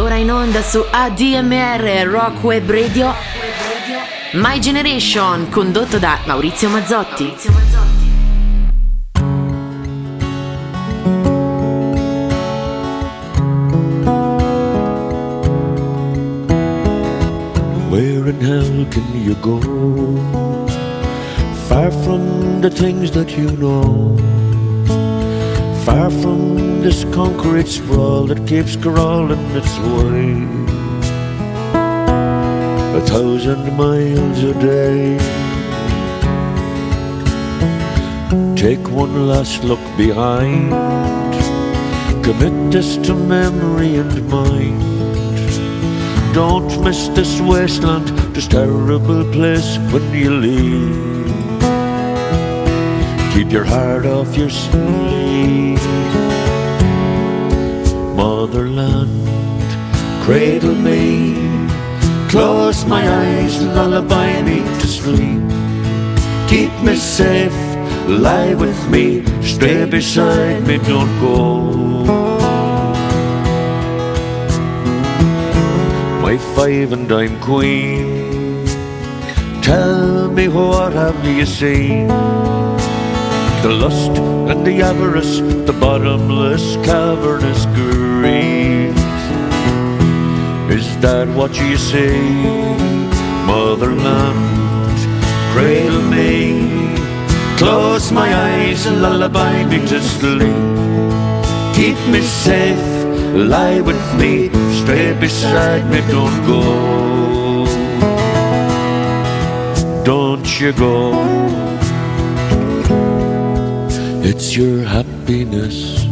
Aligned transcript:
ora 0.00 0.16
in 0.16 0.30
onda 0.30 0.62
su 0.62 0.84
ADMR 0.90 2.08
Rock 2.08 2.42
Web 2.42 2.70
Radio 2.70 3.14
My 4.32 4.58
Generation, 4.58 5.48
condotto 5.50 5.98
da 5.98 6.18
Maurizio 6.24 6.68
Mazzotti. 6.70 7.34
Where 17.90 18.28
in 18.28 18.40
hell 18.40 18.86
can 18.90 19.22
you 19.22 19.34
go? 19.40 19.60
Far 21.68 21.90
from 21.90 22.60
the 22.60 22.70
things 22.70 23.10
that 23.10 23.36
you 23.36 23.50
know. 23.56 24.39
Far 25.84 26.10
from 26.10 26.82
this 26.82 27.04
concrete 27.04 27.66
sprawl 27.66 28.26
that 28.26 28.46
keeps 28.46 28.76
crawling 28.76 29.40
its 29.56 29.78
way. 29.78 30.32
A 32.94 33.00
thousand 33.06 33.76
miles 33.76 34.42
a 34.42 34.52
day. 34.60 35.16
Take 38.56 38.86
one 38.90 39.26
last 39.26 39.64
look 39.64 39.80
behind. 39.96 40.70
Commit 42.22 42.72
this 42.72 42.98
to 43.06 43.14
memory 43.14 43.96
and 43.96 44.28
mind. 44.28 44.80
Don't 46.34 46.84
miss 46.84 47.08
this 47.08 47.40
wasteland, 47.40 48.08
this 48.34 48.46
terrible 48.46 49.24
place 49.32 49.78
when 49.90 50.14
you 50.14 50.30
leave. 50.30 51.09
Keep 53.40 53.52
your 53.52 53.64
heart 53.64 54.04
off 54.04 54.36
your 54.36 54.50
sleeve. 54.50 55.82
Motherland, 58.14 59.08
cradle 60.22 60.74
me. 60.74 61.36
Close 62.28 62.84
my 62.84 63.00
eyes, 63.00 63.62
lullaby 63.62 64.42
me 64.42 64.58
to 64.80 64.86
sleep. 64.86 65.40
Keep 66.50 66.70
me 66.82 66.94
safe, 66.96 67.58
lie 68.06 68.52
with 68.52 68.78
me, 68.90 69.24
stay 69.40 69.86
beside 69.86 70.66
me, 70.66 70.76
don't 70.76 71.18
go. 71.18 71.72
My 76.20 76.36
five 76.54 76.92
and 76.92 77.08
dime 77.08 77.40
queen, 77.40 78.66
tell 79.62 80.30
me 80.30 80.46
what 80.48 80.92
have 80.92 81.24
you 81.24 81.46
seen? 81.46 82.59
The 83.62 83.68
lust 83.68 84.16
and 84.50 84.66
the 84.66 84.80
avarice, 84.80 85.40
the 85.66 85.76
bottomless 85.78 86.76
cavernous 86.76 87.66
grief. 87.76 88.96
Is 90.70 90.86
that 91.00 91.28
what 91.36 91.52
you 91.60 91.76
say, 91.76 92.18
motherland? 93.44 94.38
Cradle 95.52 96.00
me, 96.00 96.96
close 97.58 98.10
my 98.10 98.34
eyes, 98.34 98.86
and 98.86 99.02
lullaby 99.02 99.64
me 99.66 99.78
to 99.88 100.00
sleep. 100.00 100.56
Keep 101.76 101.98
me 102.08 102.22
safe, 102.22 102.86
lie 103.34 103.82
with 103.82 104.02
me, 104.18 104.48
stay 104.82 105.12
beside 105.20 105.84
me, 105.90 106.00
don't 106.10 106.46
go. 106.46 106.62
Don't 110.02 110.60
you 110.60 110.72
go. 110.72 111.69
It's 114.22 114.54
your 114.54 114.84
happiness 114.84 116.04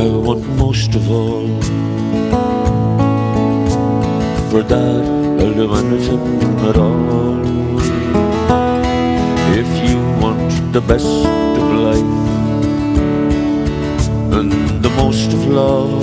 I 0.00 0.06
want 0.26 0.46
most 0.56 0.94
of 0.94 1.10
all. 1.10 1.46
For 4.50 4.62
that, 4.62 5.04
I'll 5.40 5.52
do 5.52 5.74
anything 5.74 6.58
at 6.70 6.76
all. 6.78 7.44
If 9.60 9.68
you 9.84 9.98
want 10.22 10.72
the 10.72 10.80
best 10.80 11.06
of 11.60 11.66
life 11.86 12.14
and 14.38 14.52
the 14.82 14.90
most 14.96 15.32
of 15.34 15.46
love, 15.46 16.02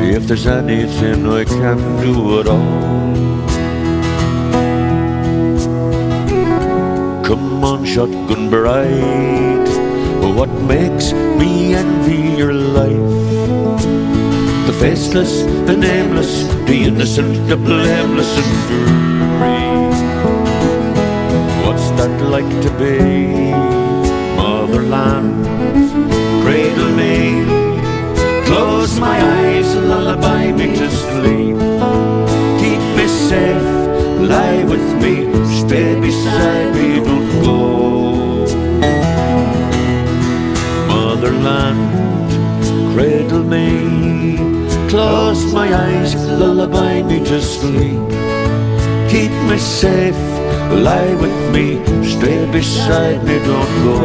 if 0.00 0.26
there's 0.26 0.46
anything 0.46 1.28
I 1.28 1.44
can 1.44 1.78
do 2.00 2.40
at 2.40 2.48
all. 2.48 3.03
Come 7.24 7.64
on, 7.64 7.84
shotgun 7.86 8.50
bride. 8.50 9.68
What 10.36 10.50
makes 10.68 11.12
me 11.12 11.74
envy 11.74 12.36
your 12.36 12.52
life? 12.52 13.12
The 14.66 14.72
faceless, 14.78 15.42
the 15.66 15.76
nameless, 15.76 16.44
the 16.66 16.84
innocent, 16.84 17.48
the 17.48 17.56
blameless, 17.56 18.30
and 18.36 18.52
free. 18.66 19.74
What's 21.64 21.88
that 21.98 22.14
like 22.28 22.52
to 22.64 22.70
be? 22.78 23.52
Motherland, 24.36 25.46
cradle 26.42 26.92
me, 26.92 27.44
close 28.44 29.00
my 29.00 29.18
eyes, 29.40 29.74
and 29.74 29.88
lullaby 29.88 30.52
me 30.52 30.76
to 30.76 30.90
sleep. 30.90 31.56
Keep 32.60 32.82
me 32.96 33.06
safe, 33.08 33.83
lie 34.20 34.64
with 34.64 35.02
me, 35.02 35.14
stay 35.60 35.98
beside 36.00 36.74
me, 36.74 37.00
don't 37.04 37.30
go. 37.42 38.46
Motherland, 40.88 41.80
cradle 42.92 43.44
me, 43.44 44.36
close 44.88 45.52
my 45.52 45.68
eyes, 45.74 46.14
lullaby 46.28 47.02
me 47.02 47.18
to 47.24 47.40
sleep. 47.40 48.00
Keep 49.10 49.32
me 49.48 49.58
safe, 49.58 50.22
lie 50.70 51.14
with 51.14 51.38
me, 51.52 51.84
stay 52.04 52.50
beside 52.50 53.22
me, 53.24 53.38
don't 53.50 53.74
go. 53.88 54.00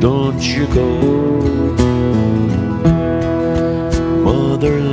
Don't 0.00 0.42
you 0.42 0.66
go, 0.74 0.88
Motherland. 4.24 4.91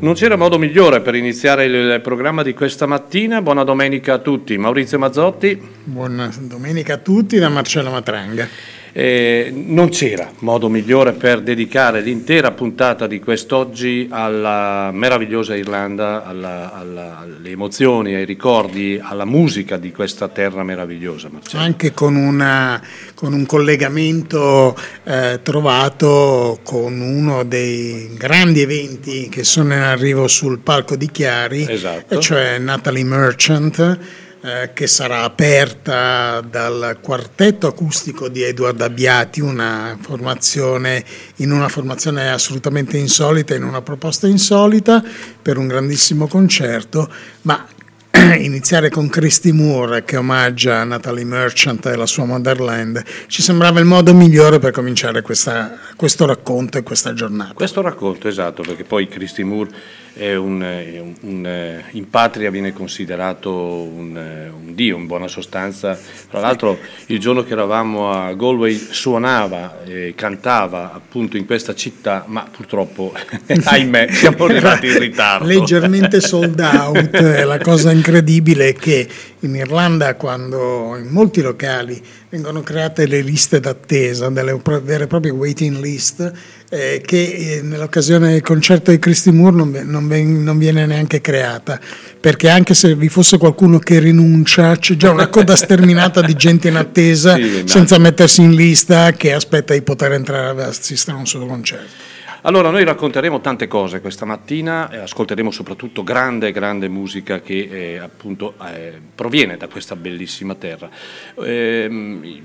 Non 0.00 0.14
c'era 0.14 0.34
modo 0.34 0.58
migliore 0.58 1.02
per 1.02 1.14
iniziare 1.14 1.66
il 1.66 2.00
programma 2.00 2.42
di 2.42 2.54
questa 2.54 2.86
mattina. 2.86 3.42
Buona 3.42 3.64
domenica 3.64 4.14
a 4.14 4.18
tutti. 4.18 4.56
Maurizio 4.56 4.98
Mazzotti. 4.98 5.60
Buona 5.84 6.32
domenica 6.38 6.94
a 6.94 6.96
tutti 6.96 7.36
da 7.36 7.50
Marcello 7.50 7.90
Matranga. 7.90 8.48
Eh, 8.92 9.52
non 9.54 9.88
c'era 9.88 10.30
modo 10.40 10.68
migliore 10.68 11.12
per 11.12 11.40
dedicare 11.42 12.00
l'intera 12.00 12.50
puntata 12.50 13.06
di 13.06 13.20
quest'oggi 13.20 14.08
alla 14.10 14.90
meravigliosa 14.92 15.54
Irlanda, 15.54 16.24
alla, 16.24 16.72
alla, 16.74 17.18
alle 17.20 17.50
emozioni, 17.50 18.14
ai 18.14 18.24
ricordi, 18.24 19.00
alla 19.02 19.24
musica 19.24 19.76
di 19.76 19.92
questa 19.92 20.28
terra 20.28 20.62
meravigliosa. 20.64 21.28
Marcello. 21.30 21.62
Anche 21.62 21.92
con, 21.92 22.16
una, 22.16 22.80
con 23.14 23.32
un 23.32 23.46
collegamento 23.46 24.76
eh, 25.04 25.40
trovato 25.42 26.60
con 26.62 27.00
uno 27.00 27.44
dei 27.44 28.10
grandi 28.16 28.60
eventi 28.60 29.28
che 29.28 29.44
sono 29.44 29.74
in 29.74 29.80
arrivo 29.80 30.26
sul 30.28 30.58
palco 30.58 30.96
di 30.96 31.10
Chiari, 31.10 31.66
Esatto. 31.68 32.18
cioè 32.20 32.58
Natalie 32.58 33.04
Merchant. 33.04 33.98
Eh, 34.42 34.70
che 34.72 34.86
sarà 34.86 35.22
aperta 35.22 36.40
dal 36.40 36.98
quartetto 37.02 37.66
acustico 37.66 38.28
di 38.28 38.42
Edward 38.42 38.80
Abbiati, 38.80 39.40
una 39.40 39.98
formazione, 40.00 41.04
in 41.36 41.52
una 41.52 41.68
formazione 41.68 42.30
assolutamente 42.30 42.96
insolita, 42.96 43.54
in 43.54 43.64
una 43.64 43.82
proposta 43.82 44.26
insolita 44.26 45.04
per 45.42 45.58
un 45.58 45.66
grandissimo 45.66 46.26
concerto, 46.26 47.12
ma 47.42 47.66
iniziare 48.38 48.88
con 48.88 49.08
Christy 49.08 49.52
Moore 49.52 50.04
che 50.04 50.16
omaggia 50.16 50.84
Natalie 50.84 51.24
Merchant 51.24 51.84
e 51.86 51.96
la 51.96 52.06
sua 52.06 52.24
Motherland 52.24 53.02
ci 53.26 53.42
sembrava 53.42 53.78
il 53.78 53.86
modo 53.86 54.14
migliore 54.14 54.58
per 54.58 54.72
cominciare 54.72 55.22
questa- 55.22 55.76
questo 55.96 56.26
racconto 56.26 56.78
e 56.78 56.82
questa 56.82 57.12
giornata. 57.12 57.52
Questo 57.52 57.82
racconto, 57.82 58.26
esatto, 58.26 58.62
perché 58.62 58.84
poi 58.84 59.06
Christy 59.06 59.42
Moore 59.42 59.70
un, 60.14 60.62
è 60.62 60.98
un- 61.22 61.46
eh, 61.46 61.84
in 61.92 62.08
patria 62.10 62.50
viene 62.50 62.72
considerato 62.72 63.52
un, 63.52 64.16
eh, 64.16 64.48
un 64.48 64.74
dio, 64.74 64.96
in 64.96 65.06
buona 65.06 65.28
sostanza. 65.28 65.98
Tra 66.28 66.40
l'altro 66.40 66.78
il 67.06 67.18
giorno 67.18 67.42
che 67.44 67.52
eravamo 67.52 68.10
a 68.12 68.32
Galway 68.34 68.74
suonava 68.74 69.82
e 69.84 70.14
cantava 70.16 70.92
appunto 70.92 71.36
in 71.36 71.46
questa 71.46 71.74
città, 71.74 72.24
ma 72.26 72.46
purtroppo, 72.50 73.12
ahimè, 73.64 74.08
siamo 74.12 74.44
arrivati 74.44 74.86
in 74.88 74.98
ritardo. 74.98 75.46
leggermente 75.46 76.20
sold 76.22 76.58
out. 76.60 77.18
La 77.20 77.58
cosa 77.58 77.90
incredibile 77.92 78.68
è 78.68 78.72
che 78.74 79.08
in 79.40 79.54
Irlanda, 79.54 80.14
quando 80.16 80.96
in 80.98 81.08
molti 81.08 81.40
locali 81.40 82.00
vengono 82.28 82.60
create 82.62 83.06
le 83.06 83.22
liste 83.22 83.58
d'attesa, 83.58 84.28
delle 84.28 84.60
vere 84.82 85.04
e 85.04 85.06
proprie 85.06 85.32
waiting 85.32 85.80
list, 85.80 86.32
eh, 86.70 87.02
che 87.04 87.56
eh, 87.56 87.62
nell'occasione 87.62 88.30
del 88.30 88.42
concerto 88.42 88.92
di 88.92 88.98
Christy 89.00 89.32
Moore 89.32 89.56
non, 89.56 89.70
non, 89.84 90.06
non, 90.06 90.56
viene 90.56 90.86
neanche 90.86 91.20
creata, 91.20 91.80
perché 92.20 92.48
anche 92.48 92.74
se 92.74 92.94
vi 92.94 93.08
fosse 93.08 93.38
qualcuno 93.38 93.78
che 93.78 93.98
rinuncia, 93.98 94.76
c'è 94.76 94.94
già 94.94 95.10
una 95.10 95.28
coda 95.28 95.56
sterminata 95.56 96.20
di 96.22 96.34
gente 96.34 96.68
in 96.68 96.76
attesa 96.76 97.34
sì, 97.36 97.64
senza 97.66 97.98
mettersi 97.98 98.42
in 98.42 98.54
lista 98.54 99.10
che 99.12 99.32
aspetta 99.32 99.74
di 99.74 99.82
poter 99.82 100.12
entrare 100.12 100.62
a 100.62 100.68
assistere 100.68 101.16
a 101.16 101.20
un 101.20 101.26
solo 101.26 101.46
concerto. 101.46 102.08
Allora, 102.42 102.70
noi 102.70 102.84
racconteremo 102.84 103.40
tante 103.40 103.68
cose 103.68 104.00
questa 104.00 104.24
mattina, 104.24 104.88
ascolteremo 104.88 105.50
soprattutto 105.50 106.02
grande, 106.02 106.52
grande 106.52 106.88
musica 106.88 107.40
che 107.40 107.68
eh, 107.70 107.98
appunto 107.98 108.54
eh, 108.72 108.98
proviene 109.14 109.58
da 109.58 109.68
questa 109.68 109.94
bellissima 109.94 110.54
terra. 110.54 110.88
Eh, 111.34 112.40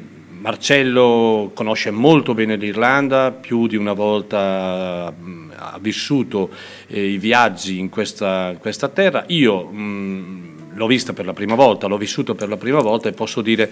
Marcello 0.45 1.49
conosce 1.55 1.89
molto 1.89 2.35
bene 2.35 2.55
l'Irlanda, 2.55 3.31
più 3.31 3.65
di 3.65 3.75
una 3.75 3.93
volta 3.93 5.11
mh, 5.11 5.53
ha 5.57 5.79
vissuto 5.81 6.51
eh, 6.85 7.03
i 7.03 7.17
viaggi 7.17 7.79
in 7.79 7.89
questa, 7.89 8.55
questa 8.59 8.87
terra. 8.89 9.23
Io 9.29 9.63
mh, 9.63 10.73
l'ho 10.75 10.85
vista 10.85 11.13
per 11.13 11.25
la 11.25 11.33
prima 11.33 11.55
volta, 11.55 11.87
l'ho 11.87 11.97
vissuto 11.97 12.35
per 12.35 12.47
la 12.47 12.57
prima 12.57 12.81
volta 12.81 13.09
e 13.09 13.13
posso 13.13 13.41
dire 13.41 13.67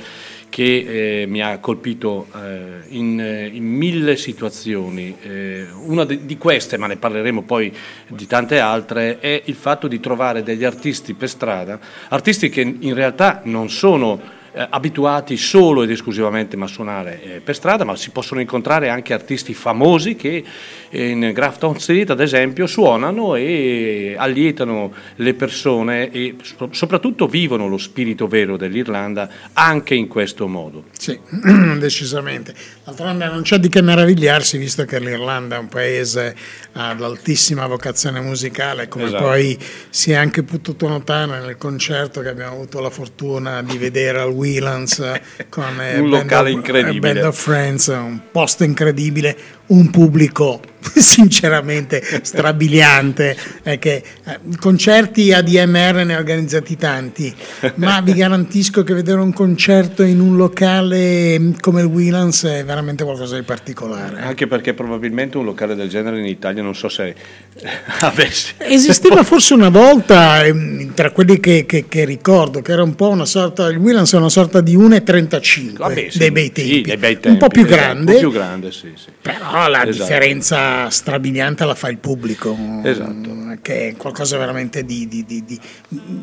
che 0.50 1.22
eh, 1.22 1.26
mi 1.28 1.44
ha 1.44 1.60
colpito 1.60 2.26
eh, 2.34 2.88
in, 2.88 3.22
eh, 3.22 3.52
in, 3.54 3.66
mille 3.66 4.18
situazioni. 4.18 5.16
Eh, 5.22 5.68
una 5.86 6.06
di, 6.06 6.38
queste, 6.40 6.78
ma 6.78 6.88
ne 6.88 6.96
parleremo 6.96 7.44
poi 7.44 7.72
di 8.08 8.26
tante 8.26 8.58
altre, 8.58 9.20
è 9.20 9.44
il 9.46 9.56
fatto 9.56 9.88
di 9.88 10.00
trovare 10.00 10.42
degli 10.42 10.64
artisti 10.64 11.14
per 11.14 11.30
strada, 11.30 11.80
artisti 12.10 12.50
che 12.50 12.62
in 12.62 12.96
realtà 12.96 13.42
non 13.44 13.70
sono 13.70 14.42
eh, 14.54 14.68
abituati 14.70 15.36
solo 15.36 15.84
ed 15.84 15.90
esclusivamente 15.90 16.56
a 16.58 16.68
suonare 16.68 17.22
eh, 17.24 17.40
per 17.40 17.56
strada, 17.56 17.84
ma 17.84 17.96
si 17.96 18.12
possono 18.12 18.40
incontrare 18.40 18.90
anche 18.90 19.14
artisti 19.14 19.54
famosi 19.54 20.16
che 20.16 20.44
in 20.92 21.32
Grafton 21.34 21.80
Street, 21.80 22.12
ad 22.12 22.22
esempio, 22.22 22.68
suonano 22.68 23.36
e 23.36 24.16
allietano 24.16 24.94
le 25.16 25.34
persone 25.34 26.12
e 26.12 26.36
soprattutto 26.70 27.28
vivono 27.28 27.68
lo 27.68 27.80
spirito 27.80 28.28
vero 28.28 28.58
dell'Irlanda 28.58 29.28
anche 29.54 29.96
in 29.96 30.08
questo 30.08 30.48
modo. 30.48 30.84
Sì, 30.98 31.20
decisamente. 31.80 32.54
D'altronde 32.84 33.26
non 33.26 33.42
c'è 33.42 33.58
di 33.58 33.70
che 33.70 33.82
meravigliarsi, 33.82 34.58
visto 34.58 34.86
che 34.86 35.00
l'Irlanda 35.00 35.56
è 35.56 35.60
un 35.60 35.68
paese 35.68 36.36
ad 36.74 37.02
altissima 37.02 37.66
vocazione 37.66 38.20
musicale, 38.20 38.88
come 38.88 39.06
esatto. 39.06 39.24
poi 39.24 39.58
si 39.90 40.12
è 40.12 40.16
anche 40.16 40.44
potuto 40.44 40.88
notare 40.88 41.40
nel 41.40 41.58
concerto 41.58 42.22
che 42.22 42.30
abbiamo 42.30 42.54
avuto 42.54 42.80
la 42.80 42.90
fortuna 42.90 43.64
di 43.64 43.78
vedere 43.78 44.20
al 44.20 44.34
Whelands 44.44 45.02
con 45.50 45.82
eh, 45.82 46.00
un 46.02 46.10
locale 46.10 46.52
of, 46.52 46.56
incredibile. 46.58 47.14
Band 47.14 47.26
of 47.26 47.42
Friends, 47.42 47.88
un 47.88 48.22
posto 48.32 48.64
incredibile, 48.64 49.38
un 49.68 49.90
pubblico 49.90 50.62
sinceramente 50.96 52.04
strabiliante 52.22 53.36
è 53.62 53.80
che 53.80 54.04
eh, 54.26 54.40
concerti 54.60 55.32
ADMR 55.32 56.06
ne 56.06 56.16
ho 56.16 56.18
organizzati 56.18 56.76
tanti 56.76 57.34
ma 57.76 58.02
vi 58.02 58.14
garantisco 58.16 58.84
che 58.84 58.94
vedere 58.94 59.20
un 59.22 59.34
concerto 59.34 60.04
in 60.04 60.20
un 60.20 60.36
locale 60.36 61.54
come 61.60 61.82
il 61.82 61.88
Whelands 61.88 62.46
è 62.46 62.64
veramente 62.66 63.04
qualcosa 63.04 63.36
di 63.36 63.44
particolare 63.44 64.22
anche 64.22 64.48
perché 64.48 64.74
probabilmente 64.74 65.38
un 65.38 65.46
locale 65.46 65.76
del 65.76 65.90
genere 65.90 66.20
in 66.20 66.26
Italia 66.26 66.62
non 66.62 66.76
so 66.76 66.90
se 66.90 67.16
avesse 68.02 68.54
esisteva 68.58 69.24
forse 69.24 69.54
una 69.54 69.70
volta 69.70 70.44
ehm, 70.44 70.94
tra 70.94 71.12
quelli 71.12 71.40
che, 71.40 71.66
che, 71.66 71.86
che, 71.88 72.06
ricordo 72.06 72.62
che 72.62 72.72
era 72.72 72.84
un 72.84 72.96
po' 72.96 73.10
una 73.10 73.26
sorta 73.26 73.68
il 73.68 73.78
Whelands 73.78 74.14
è 74.14 74.18
una 74.18 74.30
sorta 74.30 74.62
di 74.62 74.78
1,35 74.78 75.78
Vabbè, 75.78 76.08
sì, 76.10 76.18
dei, 76.18 76.32
bei 76.32 76.52
tempi, 76.52 76.72
sì, 76.72 76.82
dei 76.82 76.98
bei 76.98 77.20
tempi 77.20 77.30
un 77.30 77.38
po' 77.38 77.48
più 77.48 77.66
grande, 77.66 78.12
un 78.12 78.18
po 78.18 78.20
più 78.20 78.32
grande 78.32 78.72
sì, 78.72 78.92
sì. 78.96 79.10
però 79.22 79.68
la 79.68 79.88
esatto. 79.88 79.92
differenza 79.92 80.73
strabiliante 80.90 81.66
la 81.66 81.76
fa 81.76 81.90
il 81.90 81.98
pubblico, 81.98 82.56
esatto. 82.84 83.58
che 83.62 83.90
è 83.90 83.96
qualcosa 83.96 84.38
veramente 84.38 84.84
di... 84.84 85.08
di, 85.08 85.26
di, 85.26 85.44
di 85.44 85.60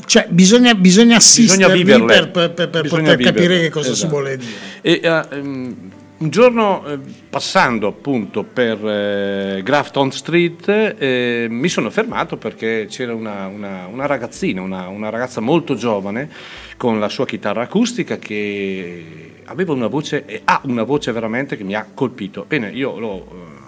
cioè 0.07 0.27
bisogna, 0.31 0.75
bisogna 0.75 1.19
per, 1.19 2.31
per, 2.31 2.51
per, 2.53 2.69
per 2.71 2.83
bisogna 2.83 3.03
poter 3.03 3.17
viverle. 3.17 3.25
capire 3.25 3.61
che 3.61 3.71
cosa 3.71 3.91
esatto. 3.91 4.07
si 4.07 4.13
vuole 4.13 4.37
dire. 4.37 4.53
E, 4.83 5.01
uh, 5.03 5.37
um, 5.37 5.77
un 6.21 6.29
giorno 6.29 6.87
eh, 6.87 6.99
passando 7.31 7.87
appunto 7.87 8.45
per 8.45 8.87
eh, 8.87 9.63
Grafton 9.65 10.13
Street 10.13 10.69
eh, 10.99 11.47
mi 11.49 11.69
sono 11.69 11.89
fermato 11.89 12.37
perché 12.37 12.87
c'era 12.91 13.15
una, 13.15 13.47
una, 13.47 13.87
una 13.87 14.05
ragazzina, 14.05 14.61
una, 14.61 14.89
una, 14.89 15.09
ragazza 15.09 15.41
molto 15.41 15.75
giovane 15.77 16.29
con 16.77 17.01
la 17.01 17.09
sua 17.09 17.25
chitarra 17.25 17.63
acustica 17.63 18.19
che 18.19 19.41
aveva 19.45 19.73
una 19.73 19.87
voce 19.87 20.27
e 20.27 20.43
ha 20.45 20.61
una 20.65 20.83
voce 20.83 21.11
veramente 21.13 21.57
che 21.57 21.65
mi 21.65 21.75
ha 21.75 21.87
colpito. 21.93 22.45
Bene, 22.47 22.69
io 22.69 22.99
l'ho 22.99 23.17
eh, 23.17 23.60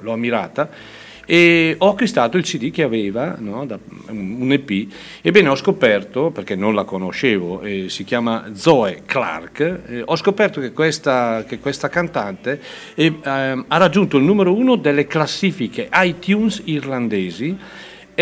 l'ho 0.00 0.12
ammirata 0.12 0.68
e 1.30 1.76
ho 1.78 1.90
acquistato 1.90 2.36
il 2.36 2.42
CD 2.42 2.72
che 2.72 2.82
aveva, 2.82 3.36
no, 3.38 3.64
da, 3.64 3.78
un 4.08 4.50
EP, 4.50 4.88
ebbene 5.22 5.48
ho 5.48 5.54
scoperto, 5.54 6.32
perché 6.32 6.56
non 6.56 6.74
la 6.74 6.82
conoscevo, 6.82 7.60
eh, 7.62 7.88
si 7.88 8.02
chiama 8.02 8.50
Zoe 8.52 9.02
Clark, 9.06 9.80
eh, 9.86 10.02
ho 10.04 10.16
scoperto 10.16 10.60
che 10.60 10.72
questa, 10.72 11.44
che 11.46 11.60
questa 11.60 11.88
cantante 11.88 12.60
eh, 12.96 13.14
ha 13.22 13.76
raggiunto 13.76 14.16
il 14.16 14.24
numero 14.24 14.52
uno 14.52 14.74
delle 14.74 15.06
classifiche 15.06 15.88
iTunes 15.92 16.62
irlandesi 16.64 17.56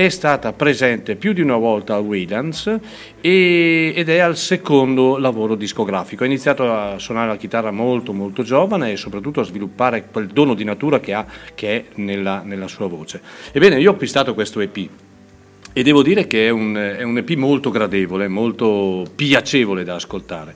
è 0.04 0.10
stata 0.10 0.52
presente 0.52 1.16
più 1.16 1.32
di 1.32 1.40
una 1.40 1.56
volta 1.56 1.96
a 1.96 1.98
Whelan's 1.98 2.72
ed 3.20 4.08
è 4.08 4.18
al 4.18 4.36
secondo 4.36 5.18
lavoro 5.18 5.56
discografico. 5.56 6.22
Ha 6.22 6.26
iniziato 6.26 6.72
a 6.72 7.00
suonare 7.00 7.26
la 7.26 7.36
chitarra 7.36 7.72
molto 7.72 8.12
molto 8.12 8.44
giovane 8.44 8.92
e 8.92 8.96
soprattutto 8.96 9.40
a 9.40 9.44
sviluppare 9.44 10.06
quel 10.12 10.28
dono 10.28 10.54
di 10.54 10.62
natura 10.62 11.00
che 11.00 11.14
ha, 11.14 11.26
che 11.52 11.68
è 11.68 11.84
nella, 11.96 12.42
nella 12.44 12.68
sua 12.68 12.86
voce. 12.86 13.20
Ebbene, 13.50 13.80
io 13.80 13.90
ho 13.90 13.94
acquistato 13.94 14.34
questo 14.34 14.60
EP 14.60 14.88
e 15.72 15.82
devo 15.82 16.02
dire 16.04 16.28
che 16.28 16.46
è 16.46 16.50
un, 16.50 16.76
è 16.76 17.02
un 17.02 17.18
EP 17.18 17.30
molto 17.30 17.70
gradevole, 17.70 18.28
molto 18.28 19.04
piacevole 19.16 19.82
da 19.82 19.96
ascoltare 19.96 20.54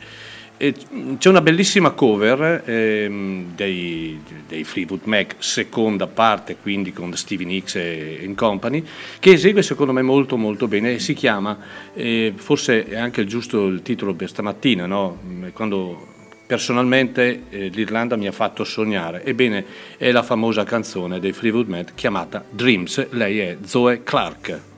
c'è 1.19 1.29
una 1.29 1.41
bellissima 1.41 1.91
cover 1.91 2.63
ehm, 2.65 3.55
dei, 3.57 4.23
dei, 4.47 4.63
Fleetwood 4.63 5.03
Mac, 5.05 5.35
seconda 5.39 6.07
parte, 6.07 6.57
quindi 6.57 6.93
con 6.93 7.13
Stevie 7.17 7.47
Nicks 7.47 7.75
e, 7.75 8.19
e 8.21 8.35
Company, 8.37 8.85
che 9.19 9.33
esegue 9.33 9.63
secondo 9.63 9.93
me 9.93 10.03
molto 10.03 10.37
molto 10.37 10.69
bene 10.69 10.95
e 10.95 10.99
si 11.01 11.15
chiama, 11.15 11.59
eh, 11.95 12.33
forse 12.37 12.87
è 12.87 12.97
anche 12.97 13.25
giusto 13.25 13.67
il 13.67 13.83
titolo 13.83 14.15
per 14.15 14.29
stamattina, 14.29 14.87
no? 14.87 15.19
quando 15.53 16.11
personalmente 16.47 17.45
eh, 17.49 17.69
l'Irlanda 17.69 18.15
mi 18.15 18.29
ha 18.29 18.33
fatto 18.33 18.63
sognare, 18.63 19.25
ebbene 19.25 19.65
è 19.97 20.13
la 20.13 20.23
famosa 20.23 20.63
canzone 20.63 21.19
dei 21.19 21.33
Fleetwood 21.33 21.69
Mac 21.69 21.95
chiamata 21.95 22.45
Dreams, 22.49 23.09
lei 23.11 23.41
è 23.41 23.57
Zoe 23.65 24.03
Clark. 24.05 24.72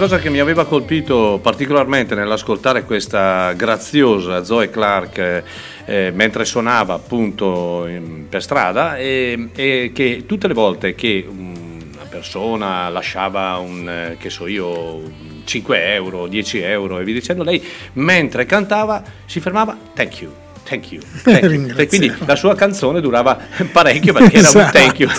Cosa 0.00 0.18
che 0.18 0.30
mi 0.30 0.38
aveva 0.38 0.64
colpito 0.64 1.40
particolarmente 1.42 2.14
nell'ascoltare 2.14 2.84
questa 2.84 3.52
graziosa 3.52 4.42
Zoe 4.44 4.70
Clark 4.70 5.18
eh, 5.18 5.42
eh, 5.84 6.10
mentre 6.14 6.46
suonava 6.46 6.94
appunto 6.94 7.86
in, 7.86 8.24
per 8.26 8.42
strada 8.42 8.96
è, 8.96 9.38
che 9.52 10.22
tutte 10.24 10.48
le 10.48 10.54
volte 10.54 10.94
che 10.94 11.26
una 11.28 12.06
persona 12.08 12.88
lasciava 12.88 13.58
un, 13.58 13.86
eh, 13.86 14.16
che 14.18 14.30
so 14.30 14.46
io, 14.46 15.02
5 15.44 15.92
euro, 15.92 16.28
10 16.28 16.60
euro 16.60 16.98
e 16.98 17.04
via 17.04 17.12
dicendo, 17.12 17.42
lei 17.42 17.62
mentre 17.92 18.46
cantava 18.46 19.02
si 19.26 19.38
fermava, 19.38 19.76
thank 19.92 20.22
you 20.22 20.32
thank 20.64 20.92
you. 20.92 21.00
Thank 21.22 21.42
you. 21.42 21.86
Quindi 21.86 22.12
la 22.24 22.36
sua 22.36 22.54
canzone 22.54 23.00
durava 23.00 23.38
parecchio 23.70 24.12
perché 24.12 24.38
era 24.38 24.48
esatto. 24.48 24.58
un 24.58 24.70
thank 24.72 24.98
you. 24.98 25.10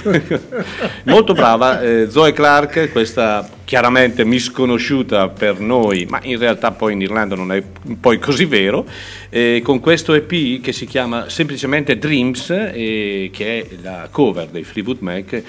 Molto 1.05 1.33
brava 1.33 1.81
eh, 1.81 2.09
Zoe 2.09 2.33
Clark, 2.33 2.91
questa 2.91 3.47
chiaramente 3.63 4.25
misconosciuta 4.25 5.29
per 5.29 5.59
noi, 5.59 6.05
ma 6.09 6.19
in 6.23 6.37
realtà 6.37 6.71
poi 6.71 6.93
in 6.93 7.01
Irlanda 7.01 7.35
non 7.35 7.51
è 7.53 7.63
poi 7.99 8.19
così 8.19 8.45
vero, 8.45 8.85
eh, 9.29 9.61
con 9.63 9.79
questo 9.79 10.13
EP 10.13 10.61
che 10.61 10.73
si 10.73 10.85
chiama 10.85 11.29
semplicemente 11.29 11.97
Dreams, 11.97 12.49
eh, 12.49 13.29
che 13.31 13.59
è 13.59 13.75
la 13.81 14.07
cover 14.11 14.47
dei 14.47 14.63
Fleetwood 14.63 14.99
Mac 14.99 15.43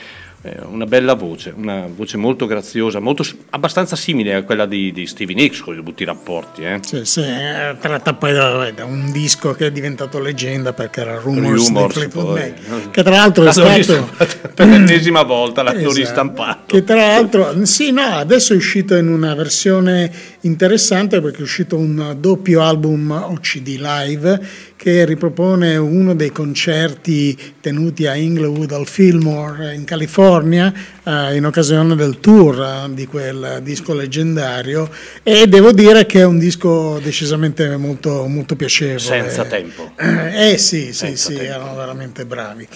una 0.69 0.87
bella 0.87 1.15
voce, 1.15 1.55
una 1.57 1.87
voce 1.87 2.17
molto 2.17 2.47
graziosa, 2.47 2.99
molto, 2.99 3.25
abbastanza 3.51 3.95
simile 3.95 4.35
a 4.35 4.43
quella 4.43 4.67
di, 4.67 4.91
di 4.91 5.07
Stevie 5.07 5.37
Nicks 5.37 5.61
con 5.61 5.77
i 5.77 5.83
butti 5.83 6.05
rapporti. 6.05 6.65
Eh. 6.65 6.81
Sì, 6.83 7.05
sì, 7.05 7.21
eh, 7.21 7.77
tratta 7.79 8.15
poi 8.15 8.33
da, 8.33 8.71
da, 8.73 8.85
un 8.85 9.13
disco 9.13 9.53
che 9.53 9.67
è 9.67 9.71
diventato 9.71 10.19
leggenda 10.19 10.73
perché 10.73 11.03
era 11.03 11.21
Rumors, 11.21 11.69
Rumors 11.69 11.95
di 11.95 12.01
Fleetwood 12.01 12.37
Mac, 12.37 12.91
che 12.91 13.03
tra 13.05 13.15
l'altro 13.15 13.45
è 13.45 13.53
stato... 13.53 14.11
per 14.53 14.67
l'ennesima 14.67 15.23
volta 15.23 15.63
l'hanno 15.63 15.79
esatto, 15.79 15.95
ristampato. 15.95 16.75
Che 16.75 16.83
tra 16.83 16.97
l'altro, 16.97 17.65
sì, 17.65 17.93
no, 17.93 18.03
adesso 18.03 18.53
è 18.53 18.57
uscito 18.57 18.97
in 18.97 19.07
una 19.07 19.35
versione 19.35 20.11
interessante 20.41 21.21
perché 21.21 21.39
è 21.39 21.43
uscito 21.43 21.77
un 21.77 22.17
doppio 22.19 22.63
album 22.63 23.11
OCD 23.11 23.79
live 23.79 24.41
che 24.83 25.05
ripropone 25.05 25.77
uno 25.77 26.13
dei 26.13 26.33
concerti 26.33 27.39
tenuti 27.61 28.09
a 28.09 28.17
Inglewood 28.17 28.73
al 28.73 28.89
Fillmore 28.89 29.77
in 29.77 29.85
California 29.85 30.75
eh, 31.05 31.37
in 31.37 31.47
occasione 31.47 31.95
del 31.95 32.19
tour 32.19 32.61
eh, 32.61 32.93
di 32.93 33.07
quel 33.07 33.61
disco 33.63 33.95
leggendario 33.95 34.91
e 35.23 35.47
devo 35.47 35.71
dire 35.71 36.05
che 36.05 36.23
è 36.23 36.25
un 36.25 36.37
disco 36.37 36.99
decisamente 36.99 37.77
molto, 37.77 38.27
molto 38.27 38.57
piacevole. 38.57 38.99
Senza 38.99 39.45
tempo. 39.45 39.93
Eh, 39.97 40.51
eh 40.51 40.59
sì, 40.59 40.87
sì, 40.87 40.93
Senza 40.93 41.31
sì, 41.31 41.37
tempo. 41.37 41.53
erano 41.53 41.77
veramente 41.77 42.27
bravi. 42.27 42.67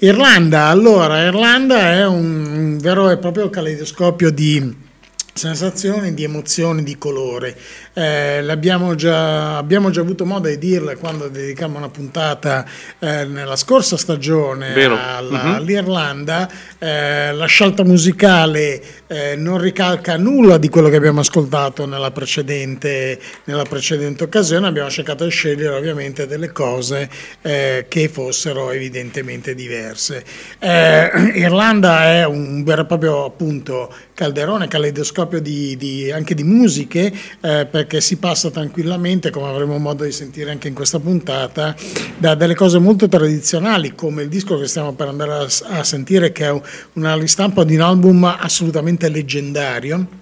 Irlanda, 0.00 0.64
allora, 0.64 1.24
Irlanda 1.24 1.92
è 1.92 2.04
un 2.04 2.76
vero 2.80 3.08
e 3.08 3.18
proprio 3.18 3.48
caleidoscopio 3.50 4.32
di 4.32 4.90
sensazioni, 5.34 6.12
di 6.14 6.24
emozioni, 6.24 6.82
di 6.82 6.98
colore. 6.98 7.56
Eh, 7.94 8.42
già, 8.94 9.58
abbiamo 9.58 9.90
già 9.90 10.00
avuto 10.00 10.24
modo 10.24 10.48
di 10.48 10.56
dirle 10.56 10.96
quando 10.96 11.28
dedicammo 11.28 11.76
una 11.76 11.90
puntata 11.90 12.64
eh, 12.98 13.24
nella 13.24 13.56
scorsa 13.56 13.96
stagione 13.96 14.72
alla, 14.72 15.42
uh-huh. 15.42 15.54
all'Irlanda. 15.56 16.50
Eh, 16.78 17.32
la 17.32 17.46
scelta 17.46 17.84
musicale 17.84 18.82
eh, 19.06 19.36
non 19.36 19.58
ricalca 19.58 20.16
nulla 20.16 20.56
di 20.56 20.68
quello 20.70 20.88
che 20.88 20.96
abbiamo 20.96 21.20
ascoltato 21.20 21.84
nella 21.86 22.10
precedente, 22.10 23.20
nella 23.44 23.64
precedente 23.64 24.24
occasione. 24.24 24.66
Abbiamo 24.66 24.88
cercato 24.88 25.24
di 25.24 25.30
scegliere 25.30 25.74
ovviamente 25.74 26.26
delle 26.26 26.50
cose 26.50 27.10
eh, 27.42 27.86
che 27.88 28.08
fossero 28.08 28.70
evidentemente 28.70 29.54
diverse. 29.54 30.24
Eh, 30.58 31.10
Irlanda 31.36 32.04
è 32.04 32.26
un 32.26 32.64
vero 32.64 32.82
e 32.82 32.86
proprio 32.86 33.24
appunto 33.24 33.92
calderone, 34.14 34.68
caleidoscopio 34.68 35.40
di, 35.40 35.76
di, 35.76 36.10
anche 36.10 36.34
di 36.34 36.44
musiche, 36.44 37.12
eh, 37.40 37.66
perché 37.82 38.00
si 38.00 38.16
passa 38.16 38.50
tranquillamente, 38.50 39.30
come 39.30 39.48
avremo 39.48 39.76
modo 39.78 40.04
di 40.04 40.12
sentire 40.12 40.52
anche 40.52 40.68
in 40.68 40.74
questa 40.74 41.00
puntata, 41.00 41.74
da 42.16 42.36
delle 42.36 42.54
cose 42.54 42.78
molto 42.78 43.08
tradizionali, 43.08 43.94
come 43.94 44.22
il 44.22 44.28
disco 44.28 44.56
che 44.58 44.68
stiamo 44.68 44.92
per 44.92 45.08
andare 45.08 45.32
a, 45.32 45.78
a 45.78 45.82
sentire, 45.82 46.30
che 46.30 46.46
è 46.46 46.60
una 46.92 47.16
ristampa 47.16 47.64
di 47.64 47.74
un 47.74 47.80
album 47.80 48.24
assolutamente 48.24 49.08
leggendario 49.08 50.20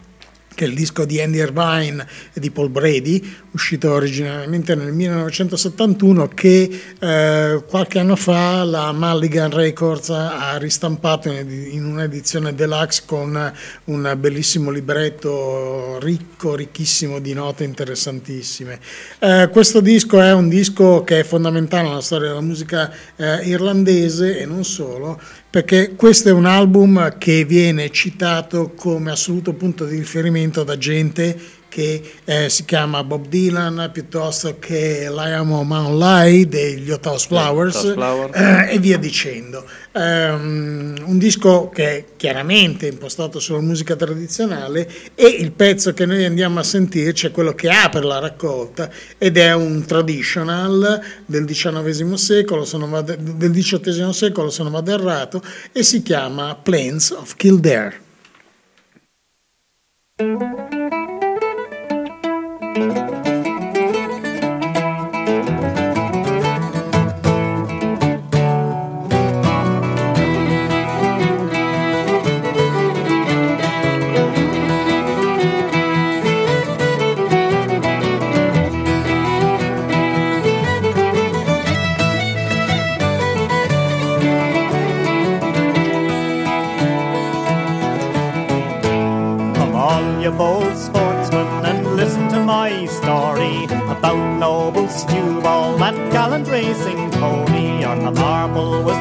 che 0.60 0.66
è 0.66 0.68
il 0.68 0.74
disco 0.74 1.06
di 1.06 1.18
Andy 1.22 1.38
Irvine 1.38 2.06
e 2.34 2.38
di 2.38 2.50
Paul 2.50 2.68
Brady, 2.68 3.26
uscito 3.52 3.92
originariamente 3.92 4.74
nel 4.74 4.92
1971, 4.92 6.28
che 6.28 6.82
eh, 6.98 7.64
qualche 7.66 7.98
anno 7.98 8.14
fa 8.14 8.62
la 8.64 8.92
Mulligan 8.92 9.50
Records 9.50 10.10
ha 10.10 10.58
ristampato 10.58 11.30
in 11.30 11.86
un'edizione 11.86 12.54
deluxe 12.54 13.04
con 13.06 13.52
un 13.84 14.14
bellissimo 14.18 14.70
libretto 14.70 15.98
ricco, 15.98 16.54
ricchissimo 16.56 17.20
di 17.20 17.32
note 17.32 17.64
interessantissime. 17.64 18.80
Eh, 19.18 19.48
questo 19.50 19.80
disco 19.80 20.20
è 20.20 20.34
un 20.34 20.50
disco 20.50 21.04
che 21.04 21.20
è 21.20 21.24
fondamentale 21.24 21.88
nella 21.88 22.02
storia 22.02 22.28
della 22.28 22.42
musica 22.42 22.92
eh, 23.16 23.46
irlandese 23.46 24.38
e 24.38 24.44
non 24.44 24.62
solo, 24.64 25.18
perché 25.50 25.94
questo 25.96 26.28
è 26.28 26.32
un 26.32 26.46
album 26.46 27.18
che 27.18 27.44
viene 27.44 27.90
citato 27.90 28.72
come 28.76 29.10
assoluto 29.10 29.52
punto 29.52 29.84
di 29.84 29.96
riferimento 29.96 30.62
da 30.62 30.78
gente 30.78 31.36
che 31.70 32.02
eh, 32.24 32.50
si 32.50 32.66
chiama 32.66 33.02
Bob 33.04 33.28
Dylan 33.28 33.88
piuttosto 33.92 34.58
che 34.58 35.08
Liam 35.08 35.52
O'Man 35.52 35.96
Lai 35.96 36.46
degli 36.46 36.90
House 36.90 37.26
Flowers 37.26 37.94
eh, 38.34 38.74
e 38.74 38.78
via 38.78 38.98
dicendo. 38.98 39.64
Um, 39.92 40.94
un 41.06 41.18
disco 41.18 41.68
che 41.70 41.96
è 41.96 42.04
chiaramente 42.16 42.86
impostato 42.86 43.40
sulla 43.40 43.60
musica 43.60 43.96
tradizionale 43.96 44.88
e 45.14 45.26
il 45.26 45.52
pezzo 45.52 45.92
che 45.92 46.06
noi 46.06 46.24
andiamo 46.24 46.60
a 46.60 46.62
sentirci 46.62 47.26
è 47.26 47.30
quello 47.30 47.54
che 47.54 47.70
apre 47.70 48.02
la 48.02 48.18
raccolta 48.18 48.90
ed 49.16 49.36
è 49.36 49.54
un 49.54 49.84
traditional 49.86 51.00
del 51.24 51.44
XIX 51.44 52.14
secolo, 52.14 52.64
vado, 52.88 53.16
del 53.16 53.50
XVIII 53.50 54.12
secolo 54.12 54.50
se 54.50 54.62
non 54.62 54.72
vado 54.72 54.92
errato 54.92 55.42
e 55.72 55.82
si 55.82 56.02
chiama 56.02 56.56
Plains 56.56 57.10
of 57.10 57.36
Kildare. 57.36 58.08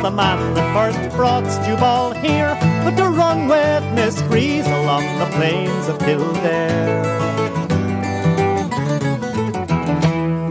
The 0.10 0.16
man 0.16 0.54
that 0.56 0.74
first 0.74 1.16
brought 1.16 1.44
Stewball 1.44 2.14
here, 2.14 2.58
but 2.84 2.96
to 2.98 3.10
run 3.10 3.48
with 3.48 3.84
Miss 3.94 4.20
Grease 4.24 4.66
along 4.66 5.04
the 5.20 5.28
plains 5.38 5.88
of 5.88 6.00
Kildare. 6.00 7.06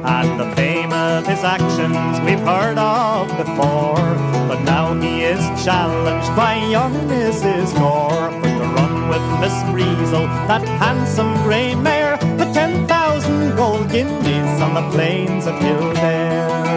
And 0.04 0.38
the 0.38 0.54
fame 0.54 0.92
of 0.92 1.26
his 1.26 1.42
actions 1.42 2.20
we've 2.24 2.46
heard 2.46 2.78
of 2.78 3.26
before, 3.36 4.06
but 4.46 4.62
now 4.62 4.94
he 5.00 5.22
is 5.22 5.42
challenged 5.64 6.30
by 6.36 6.54
young 6.70 6.94
Mrs. 7.08 7.74
Gore 7.74 8.30
for 8.38 8.52
to 8.60 8.66
run 8.78 9.08
with 9.08 9.24
Miss 9.40 9.56
Greasel, 9.72 10.26
that 10.46 10.62
handsome 10.78 11.34
grey 11.42 11.74
mare, 11.74 12.16
the 12.36 12.48
ten 12.52 12.86
thousand 12.86 13.56
gold 13.56 13.90
guineas 13.90 14.62
on 14.62 14.74
the 14.74 14.88
plains 14.92 15.46
of 15.46 15.58
Kildare. 15.58 16.67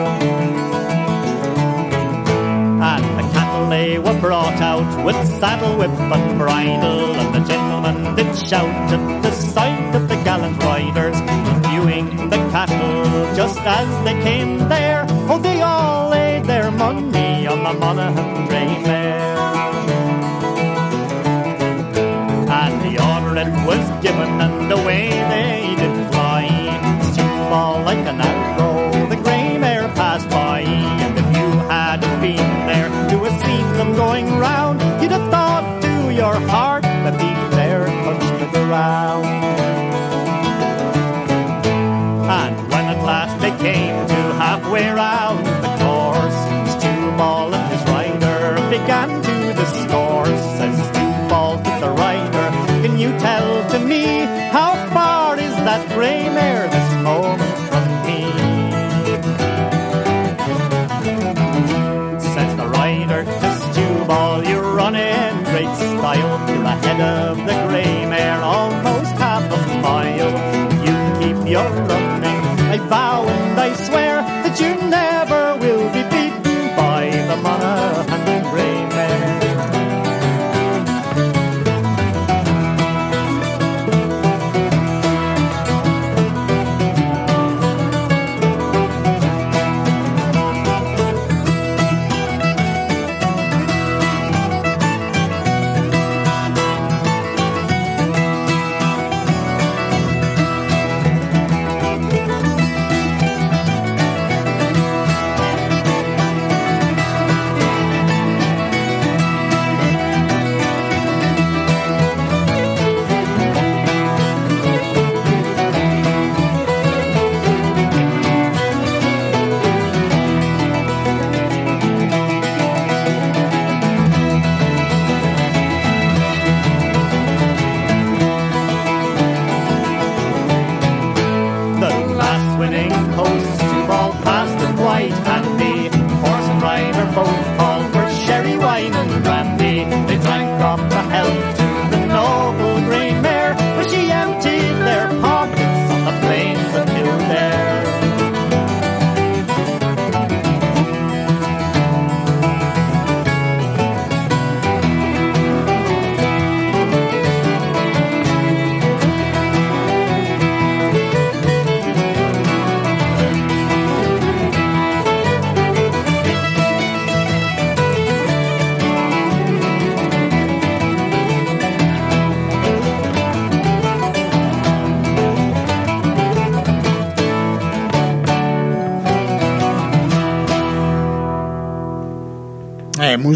Brought 4.22 4.62
out 4.62 5.04
with 5.04 5.16
saddle, 5.40 5.78
whip, 5.80 5.90
and 5.90 6.38
bridle, 6.38 7.12
and 7.16 7.34
the 7.34 7.40
gentlemen 7.40 8.16
did 8.16 8.36
shout 8.38 8.70
at 8.94 9.24
the 9.24 9.32
sight 9.32 9.96
of 9.96 10.08
the 10.08 10.16
gallant 10.24 10.62
riders, 10.64 11.20
viewing 11.68 12.06
the 12.30 12.38
cattle 12.54 13.36
just 13.36 13.60
as 13.62 13.90
they 14.06 14.14
came 14.22 14.70
there. 14.70 15.08
Oh, 15.28 15.40
they 15.40 15.62
all 15.62 16.10
laid 16.10 16.46
their 16.46 16.70
money 16.70 17.48
on 17.48 17.64
the 17.64 17.74
Monaghan 17.74 18.41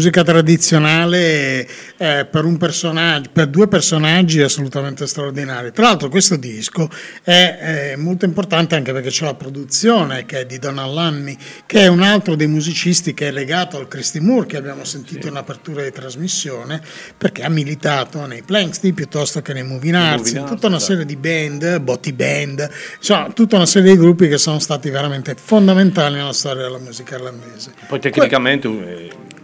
musica 0.06 0.22
tradizionale 0.22 1.66
eh, 1.96 2.26
per, 2.30 2.44
un 2.44 2.56
personaggio, 2.56 3.30
per 3.32 3.48
due 3.48 3.66
personaggi 3.66 4.40
assolutamente 4.40 5.06
straordinari. 5.06 5.72
Tra 5.72 5.86
l'altro 5.86 6.08
questo 6.08 6.36
disco 6.36 6.88
è 7.22 7.92
eh, 7.92 7.96
molto 7.96 8.24
importante 8.24 8.76
anche 8.76 8.92
perché 8.92 9.08
c'è 9.08 9.24
la 9.24 9.34
produzione 9.34 10.24
che 10.24 10.40
è 10.40 10.46
di 10.46 10.58
Donald 10.58 10.94
Lanny, 10.94 11.36
che 11.66 11.80
è 11.80 11.86
un 11.88 12.02
altro 12.02 12.36
dei 12.36 12.46
musicisti 12.46 13.14
che 13.14 13.28
è 13.28 13.30
legato 13.32 13.78
al 13.78 13.88
Christy 13.88 14.20
Moore 14.20 14.46
che 14.46 14.56
abbiamo 14.56 14.84
sentito 14.84 15.26
in 15.26 15.34
apertura 15.34 15.82
di 15.82 15.90
trasmissione, 15.90 16.80
perché 17.16 17.42
ha 17.42 17.48
militato 17.48 18.24
nei 18.26 18.42
Planksty 18.42 18.92
piuttosto 18.92 19.42
che 19.42 19.52
nei 19.52 19.64
Moving 19.64 19.94
Arts, 19.94 20.32
in 20.32 20.44
tutta 20.44 20.68
una 20.68 20.76
esatto. 20.76 20.92
serie 20.92 21.04
di 21.04 21.16
band, 21.16 21.80
Botti 21.80 22.12
Band, 22.12 22.68
insomma 22.96 23.30
tutta 23.32 23.56
una 23.56 23.66
serie 23.66 23.92
di 23.92 23.98
gruppi 23.98 24.28
che 24.28 24.38
sono 24.38 24.60
stati 24.60 24.88
veramente 24.90 25.34
fondamentali 25.34 26.16
nella 26.16 26.32
storia 26.32 26.62
della 26.62 26.78
musica 26.78 27.16
irlandese. 27.16 27.72
Poi 27.88 27.98
tecnicamente 27.98 28.68
eh, 28.68 29.08
per- 29.08 29.35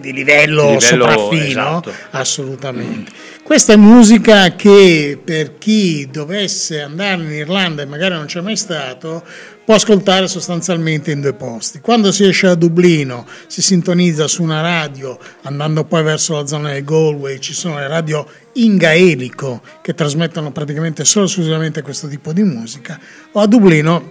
di 0.00 0.12
livello, 0.12 0.70
livello, 0.70 0.80
sopraffino, 0.80 1.46
esatto. 1.46 1.92
assolutamente. 2.10 3.12
Questa 3.42 3.74
è 3.74 3.76
musica 3.76 4.54
che 4.56 5.18
per 5.22 5.58
chi 5.58 6.08
dovesse 6.10 6.80
andare 6.80 7.22
in 7.22 7.30
Irlanda 7.30 7.82
e 7.82 7.86
magari 7.86 8.14
non 8.14 8.24
c'è 8.24 8.40
mai 8.40 8.56
stato, 8.56 9.22
può 9.64 9.74
ascoltare 9.74 10.28
sostanzialmente 10.28 11.10
in 11.10 11.20
due 11.20 11.34
posti. 11.34 11.80
Quando 11.80 12.10
si 12.10 12.24
esce 12.24 12.46
da 12.46 12.54
Dublino 12.54 13.26
si 13.46 13.62
sintonizza 13.62 14.26
su 14.26 14.42
una 14.42 14.60
radio, 14.60 15.18
andando 15.42 15.84
poi 15.84 16.02
verso 16.02 16.34
la 16.34 16.46
zona 16.46 16.72
di 16.72 16.82
Galway, 16.82 17.38
ci 17.38 17.52
sono 17.52 17.78
le 17.78 17.86
radio 17.86 18.26
in 18.54 18.76
gaelico 18.76 19.62
che 19.82 19.94
trasmettono 19.94 20.50
praticamente 20.50 21.04
solo 21.04 21.26
e 21.26 21.28
esclusivamente 21.28 21.82
questo 21.82 22.08
tipo 22.08 22.32
di 22.32 22.42
musica, 22.42 22.98
o 23.32 23.40
a 23.40 23.46
Dublino 23.46 24.10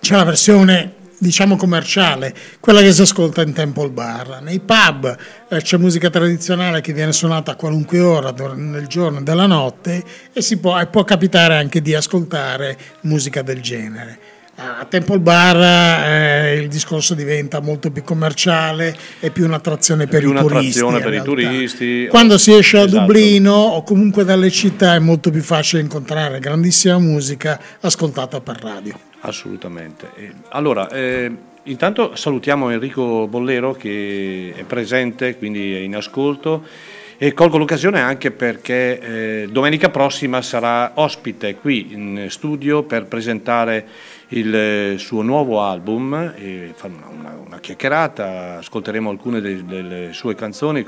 c'è 0.00 0.14
la 0.14 0.24
versione 0.24 0.94
diciamo 1.18 1.56
commerciale, 1.56 2.34
quella 2.60 2.80
che 2.80 2.92
si 2.92 3.02
ascolta 3.02 3.42
in 3.42 3.52
Temple 3.52 3.90
Bar. 3.90 4.40
Nei 4.42 4.60
pub 4.60 5.16
eh, 5.48 5.60
c'è 5.60 5.76
musica 5.76 6.10
tradizionale 6.10 6.80
che 6.80 6.92
viene 6.92 7.12
suonata 7.12 7.52
a 7.52 7.56
qualunque 7.56 8.00
ora 8.00 8.32
nel 8.54 8.86
giorno 8.86 9.18
e 9.18 9.22
della 9.22 9.46
notte 9.46 10.04
e, 10.32 10.58
può, 10.58 10.78
e 10.78 10.86
può 10.86 11.04
capitare 11.04 11.56
anche 11.56 11.82
di 11.82 11.94
ascoltare 11.94 12.76
musica 13.02 13.42
del 13.42 13.60
genere. 13.60 14.36
A 14.60 14.84
Temple 14.86 15.20
Bar 15.20 15.56
eh, 15.56 16.56
il 16.56 16.66
discorso 16.66 17.14
diventa 17.14 17.60
molto 17.60 17.92
più 17.92 18.02
commerciale 18.02 18.92
e 19.20 19.30
più 19.30 19.44
un'attrazione 19.44 20.08
per 20.08 20.18
più 20.20 20.32
i 20.32 20.34
turisti. 20.34 20.80
un'attrazione 20.80 20.96
in 20.96 21.02
per 21.04 21.14
i 21.14 21.22
turisti. 21.22 22.06
Quando 22.08 22.38
si 22.38 22.52
esce 22.52 22.78
Esatto. 22.78 22.98
Dublino 22.98 23.52
o 23.52 23.84
comunque 23.84 24.24
dalle 24.24 24.50
città 24.50 24.96
è 24.96 24.98
molto 24.98 25.30
più 25.30 25.42
facile 25.42 25.80
incontrare 25.82 26.40
grandissima 26.40 26.98
musica 26.98 27.60
ascoltata 27.82 28.40
per 28.40 28.58
radio. 28.60 28.98
Assolutamente. 29.20 30.10
Allora, 30.48 30.88
eh, 30.90 31.30
intanto 31.64 32.16
salutiamo 32.16 32.70
Enrico 32.70 33.28
Bollero 33.28 33.74
che 33.74 34.52
è 34.56 34.64
presente, 34.64 35.36
quindi 35.36 35.72
è 35.72 35.78
in 35.78 35.94
ascolto. 35.94 36.64
E 37.20 37.32
colgo 37.32 37.58
l'occasione 37.58 38.00
anche 38.00 38.30
perché 38.30 39.00
eh, 39.42 39.48
domenica 39.50 39.88
prossima 39.88 40.40
sarà 40.40 40.92
ospite 40.94 41.56
qui 41.56 41.88
in 41.90 42.26
studio 42.28 42.84
per 42.84 43.06
presentare 43.06 43.84
il 44.28 44.54
eh, 44.54 44.94
suo 44.98 45.22
nuovo 45.22 45.62
album 45.62 46.32
e 46.36 46.72
fare 46.74 46.92
una, 46.94 47.06
una- 47.08 47.42
una 47.46 47.58
chiacchierata, 47.60 48.58
ascolteremo 48.58 49.08
alcune 49.10 49.40
de- 49.40 49.64
delle 49.64 50.12
sue 50.12 50.34
canzoni 50.34 50.84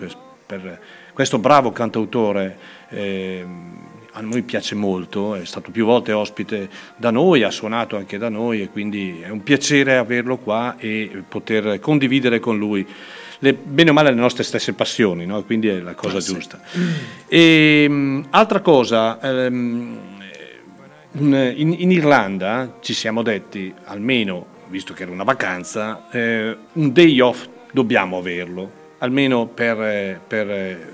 per 0.47 0.81
questo 1.13 1.39
bravo 1.39 1.71
cantautore. 1.73 2.59
ehm, 2.91 3.79
a 4.15 4.21
noi 4.23 4.43
piace 4.43 4.75
molto, 4.75 5.37
è 5.37 5.45
stato 5.45 5.71
più 5.71 5.85
volte 5.85 6.11
ospite 6.11 6.69
da 6.97 7.11
noi, 7.13 7.45
ha 7.45 7.51
suonato 7.53 7.97
anche 7.97 8.19
da 8.19 8.29
noi 8.29 8.61
e 8.61 8.69
quindi 8.69 9.21
è 9.23 9.29
un 9.29 9.45
piacere 9.45 9.97
averlo 9.99 10.37
qua 10.37 10.75
e 10.79 11.23
poter 11.29 11.79
condividere 11.79 12.41
con 12.41 12.59
lui 12.59 12.85
le- 13.39 13.55
bene 13.55 13.91
o 13.91 13.93
male 13.93 14.11
le 14.11 14.17
nostre 14.21 14.43
stesse 14.43 14.73
passioni, 14.73 15.27
no? 15.27 15.45
quindi 15.45 15.69
è 15.69 15.79
la 15.79 15.95
cosa 15.95 16.19
giusta. 16.19 16.61
E, 17.29 17.87
mh, 17.89 18.27
altra 18.31 18.59
cosa, 18.61 19.21
ehm, 19.23 19.99
in, 21.13 21.75
in 21.77 21.91
Irlanda 21.91 22.77
ci 22.81 22.95
siamo 22.95 23.23
detti, 23.23 23.73
almeno, 23.85 24.47
visto 24.69 24.95
che 24.95 25.03
era 25.03 25.13
una 25.13 25.25
vacanza, 25.25 26.09
eh, 26.11 26.57
un 26.73 26.93
day 26.93 27.19
off 27.21 27.49
dobbiamo 27.73 28.19
averlo, 28.19 28.71
almeno 28.99 29.47
per, 29.47 29.81
eh, 29.83 30.21
per, 30.25 30.51
eh, 30.51 30.89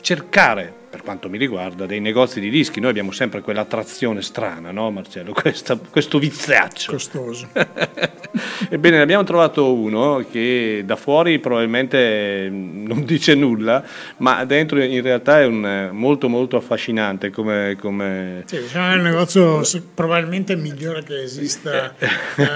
cercare, 0.00 0.74
per 0.92 1.00
quanto 1.02 1.30
mi 1.30 1.38
riguarda, 1.38 1.86
dei 1.86 2.00
negozi 2.00 2.38
di 2.38 2.50
dischi. 2.50 2.78
Noi 2.78 2.90
abbiamo 2.90 3.12
sempre 3.12 3.40
quell'attrazione 3.40 4.20
strana, 4.20 4.72
no 4.72 4.90
Marcello? 4.90 5.32
Questa- 5.40 5.78
questo 5.88 6.18
viziaccio. 6.18 6.92
Costoso. 6.92 7.48
Ebbene, 8.68 8.96
ne 8.96 9.02
abbiamo 9.02 9.24
trovato 9.24 9.72
uno 9.72 10.22
che 10.30 10.82
da 10.84 10.96
fuori 10.96 11.38
probabilmente 11.38 12.48
non 12.50 13.04
dice 13.06 13.34
nulla, 13.34 13.82
ma 14.18 14.44
dentro 14.44 14.82
in 14.82 15.00
realtà 15.00 15.40
è 15.40 15.46
un, 15.46 15.88
molto 15.92 16.28
molto 16.28 16.58
affascinante 16.58 17.30
come... 17.30 17.74
come- 17.80 18.42
Sì, 18.44 18.60
diciamo 18.60 18.92
è 18.92 18.96
il 18.96 19.02
negozio 19.02 19.62
probabilmente 19.94 20.56
migliore 20.56 21.02
che 21.02 21.22
esista 21.22 21.94
eh, 21.96 22.46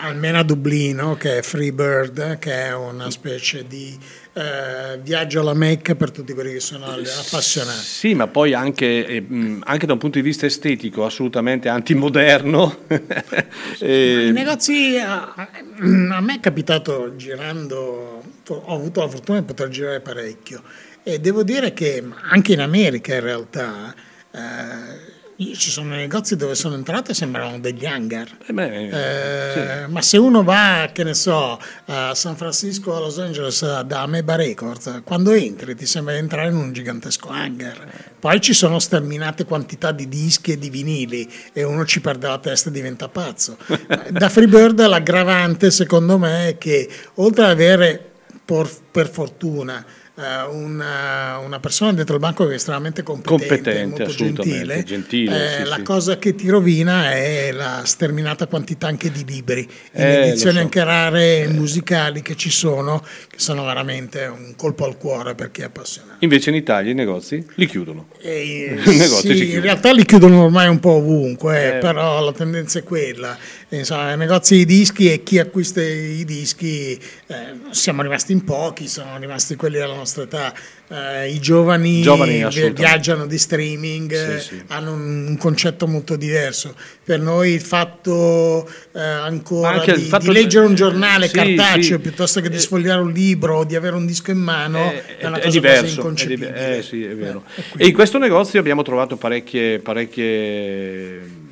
almeno 0.00 0.38
a 0.38 0.42
Dublino, 0.42 1.14
che 1.16 1.38
è 1.38 1.42
Freebird, 1.42 2.38
che 2.38 2.52
è 2.66 2.74
una 2.74 3.10
specie 3.10 3.66
di 3.66 3.98
eh, 4.36 4.98
viaggio 5.02 5.40
alla 5.40 5.54
Mecca 5.54 5.94
per 5.94 6.10
tutti 6.10 6.34
quelli 6.34 6.52
che 6.52 6.60
sono 6.60 6.84
appassionati. 6.84 7.78
Sì, 7.78 8.12
ma 8.12 8.26
poi 8.26 8.52
anche, 8.52 9.06
eh, 9.06 9.20
mh, 9.22 9.62
anche 9.64 9.86
da 9.86 9.94
un 9.94 9.98
punto 9.98 10.18
di 10.18 10.24
vista 10.24 10.44
estetico 10.44 11.06
assolutamente 11.06 11.70
antimoderno. 11.70 12.80
I 13.80 14.30
negozi, 14.32 14.98
a, 14.98 15.32
a 15.34 16.20
me 16.20 16.34
è 16.34 16.40
capitato 16.40 17.16
girando, 17.16 18.22
ho 18.46 18.74
avuto 18.74 19.00
la 19.00 19.08
fortuna 19.08 19.40
di 19.40 19.46
poter 19.46 19.68
girare 19.70 20.00
parecchio 20.00 20.62
e 21.02 21.18
devo 21.18 21.42
dire 21.42 21.72
che 21.72 22.04
anche 22.28 22.52
in 22.52 22.60
America 22.60 23.14
in 23.14 23.20
realtà... 23.20 23.94
Eh, 24.32 25.14
ci 25.36 25.70
sono 25.70 25.90
negozi 25.90 26.34
dove 26.34 26.54
sono 26.54 26.76
entrato 26.76 27.10
e 27.10 27.14
sembrano 27.14 27.58
degli 27.58 27.84
hangar. 27.84 28.26
Eh 28.46 28.52
beh, 28.54 28.88
Eh, 28.88 29.84
sì. 29.84 29.92
Ma 29.92 30.00
se 30.00 30.16
uno 30.16 30.42
va, 30.42 30.88
che 30.92 31.04
ne 31.04 31.12
so, 31.12 31.60
a 31.86 32.14
San 32.14 32.36
Francisco 32.36 32.96
a 32.96 33.00
Los 33.00 33.18
Angeles 33.18 33.82
da 33.82 34.00
Ameba 34.00 34.36
Records, 34.36 35.02
quando 35.04 35.32
entri 35.32 35.74
ti 35.74 35.84
sembra 35.84 36.14
di 36.14 36.20
entrare 36.20 36.48
in 36.48 36.56
un 36.56 36.72
gigantesco 36.72 37.28
hangar. 37.28 38.14
Poi 38.18 38.40
ci 38.40 38.54
sono 38.54 38.78
sterminate 38.78 39.44
quantità 39.44 39.92
di 39.92 40.08
dischi 40.08 40.52
e 40.52 40.58
di 40.58 40.70
vinili 40.70 41.30
e 41.52 41.62
uno 41.64 41.84
ci 41.84 42.00
perde 42.00 42.26
la 42.28 42.38
testa 42.38 42.70
e 42.70 42.72
diventa 42.72 43.08
pazzo. 43.08 43.58
da 44.10 44.28
Freebird 44.30 44.86
l'aggravante 44.86 45.70
secondo 45.70 46.16
me 46.16 46.48
è 46.48 46.58
che 46.58 46.88
oltre 47.16 47.44
ad 47.44 47.50
avere 47.50 48.12
por- 48.44 48.70
per 48.90 49.08
fortuna 49.10 49.84
una, 50.18 51.38
una 51.38 51.60
persona 51.60 51.92
dentro 51.92 52.14
il 52.14 52.20
banco 52.20 52.46
che 52.46 52.52
è 52.52 52.54
estremamente 52.54 53.02
competente, 53.02 53.46
Competente, 53.46 54.04
molto 54.04 54.14
gentile, 54.14 54.82
gentile, 54.82 55.58
eh, 55.58 55.62
sì, 55.62 55.68
la 55.68 55.76
sì. 55.76 55.82
cosa 55.82 56.18
che 56.18 56.34
ti 56.34 56.48
rovina 56.48 57.12
è 57.12 57.52
la 57.52 57.82
sterminata 57.84 58.46
quantità 58.46 58.86
anche 58.86 59.10
di 59.10 59.24
libri, 59.26 59.68
Eh, 59.92 60.28
edizioni 60.28 60.56
so. 60.56 60.60
anche 60.62 60.82
rare 60.84 61.46
musicali 61.48 62.22
che 62.22 62.34
ci 62.34 62.50
sono, 62.50 63.00
che 63.28 63.38
sono 63.38 63.64
veramente 63.64 64.24
un 64.24 64.54
colpo 64.56 64.86
al 64.86 64.96
cuore 64.96 65.34
per 65.34 65.50
chi 65.50 65.60
è 65.60 65.64
appassionato. 65.64 66.16
Invece 66.20 66.48
in 66.48 66.56
Italia 66.56 66.92
i 66.92 66.94
negozi 66.94 67.44
li 67.56 67.66
chiudono. 67.66 68.06
I 68.22 68.70
negozi 68.86 69.20
sì, 69.20 69.26
si 69.26 69.30
in 69.32 69.36
chiudono. 69.38 69.60
realtà 69.62 69.92
li 69.92 70.04
chiudono 70.06 70.44
ormai 70.44 70.68
un 70.68 70.80
po' 70.80 70.92
ovunque, 70.92 71.62
eh, 71.62 71.76
Eh. 71.76 71.78
però 71.78 72.24
la 72.24 72.32
tendenza 72.32 72.78
è 72.78 72.82
quella. 72.84 73.36
Insomma, 73.68 74.12
i 74.12 74.16
negozi 74.16 74.56
di 74.56 74.64
dischi 74.64 75.12
e 75.12 75.22
chi 75.22 75.38
acquista 75.38 75.82
i 75.82 76.24
dischi, 76.24 76.98
eh, 77.26 77.34
siamo 77.70 78.00
rimasti 78.00 78.32
in 78.32 78.44
pochi, 78.44 78.88
sono 78.88 79.18
rimasti 79.18 79.56
quelli 79.56 79.76
della 79.76 79.88
nostra 79.88 80.04
età. 80.22 80.52
Eh, 80.88 81.30
I 81.32 81.40
giovani, 81.40 82.00
Giovani, 82.00 82.46
viaggiano 82.72 83.26
di 83.26 83.38
streaming, 83.38 84.12
eh, 84.12 84.38
Sì, 84.40 84.48
sì. 84.54 84.62
hanno 84.68 84.92
un, 84.92 85.36
concetto 85.38 85.86
molto 85.88 86.14
diverso. 86.16 86.74
Per 87.04 87.18
noi 87.20 87.52
il 87.52 87.60
fatto 87.60 88.68
eh, 88.92 89.00
ancora 89.00 89.70
anche 89.70 89.90
il 89.92 89.98
di, 89.98 90.04
fatto 90.04 90.26
di 90.26 90.32
di- 90.36 90.42
leggere 90.42 90.66
un 90.66 90.74
giornale 90.74 91.26
Sì, 91.28 91.34
cartaceo 91.34 91.96
sì. 91.96 91.98
piuttosto 91.98 92.40
che 92.40 92.48
di 92.48 92.56
Eh, 92.56 92.60
sfogliare 92.60 93.00
un 93.00 93.10
libro 93.10 93.58
o 93.58 93.64
di 93.64 93.74
avere 93.74 93.96
un 93.96 94.06
disco 94.06 94.30
in 94.30 94.38
mano 94.38 94.92
Eh, 94.92 95.16
è 95.18 95.26
una 95.26 95.38
è 95.38 95.42
cosa 95.42 95.50
diverso, 95.58 96.08
è 96.08 96.26
diver- 96.26 96.56
eh, 96.56 96.82
sì, 96.82 97.04
è 97.04 97.14
vero. 97.16 97.42
E 97.76 97.86
in 97.88 97.92
questo 97.92 98.18
negozio 98.18 98.60
abbiamo 98.60 98.82
trovato 98.82 99.16
parecchie, 99.16 99.80
parecchie 99.80 101.44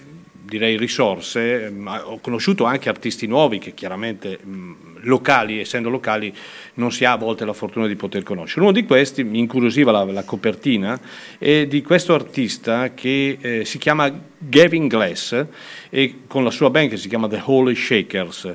direi 0.44 0.76
risorse, 0.76 1.70
ma 1.74 2.06
ho 2.06 2.18
conosciuto 2.20 2.64
anche 2.64 2.88
artisti 2.88 3.26
nuovi 3.26 3.58
che 3.58 3.74
chiaramente 3.74 4.38
mh, 4.40 4.72
locali, 5.02 5.58
essendo 5.58 5.88
locali, 5.88 6.32
non 6.74 6.92
si 6.92 7.04
ha 7.04 7.12
a 7.12 7.16
volte 7.16 7.44
la 7.44 7.52
fortuna 7.52 7.86
di 7.86 7.96
poter 7.96 8.22
conoscere. 8.22 8.62
Uno 8.62 8.72
di 8.72 8.84
questi 8.84 9.24
mi 9.24 9.38
incuriosiva 9.38 9.90
la, 9.92 10.04
la 10.04 10.24
copertina 10.24 10.98
è 11.38 11.66
di 11.66 11.82
questo 11.82 12.14
artista 12.14 12.92
che 12.94 13.38
eh, 13.40 13.64
si 13.64 13.78
chiama 13.78 14.12
Gavin 14.38 14.88
Glass 14.88 15.44
e 15.90 16.20
con 16.26 16.44
la 16.44 16.50
sua 16.50 16.70
band 16.70 16.90
che 16.90 16.96
si 16.96 17.08
chiama 17.08 17.28
The 17.28 17.42
Holy 17.44 17.74
Shakers. 17.74 18.54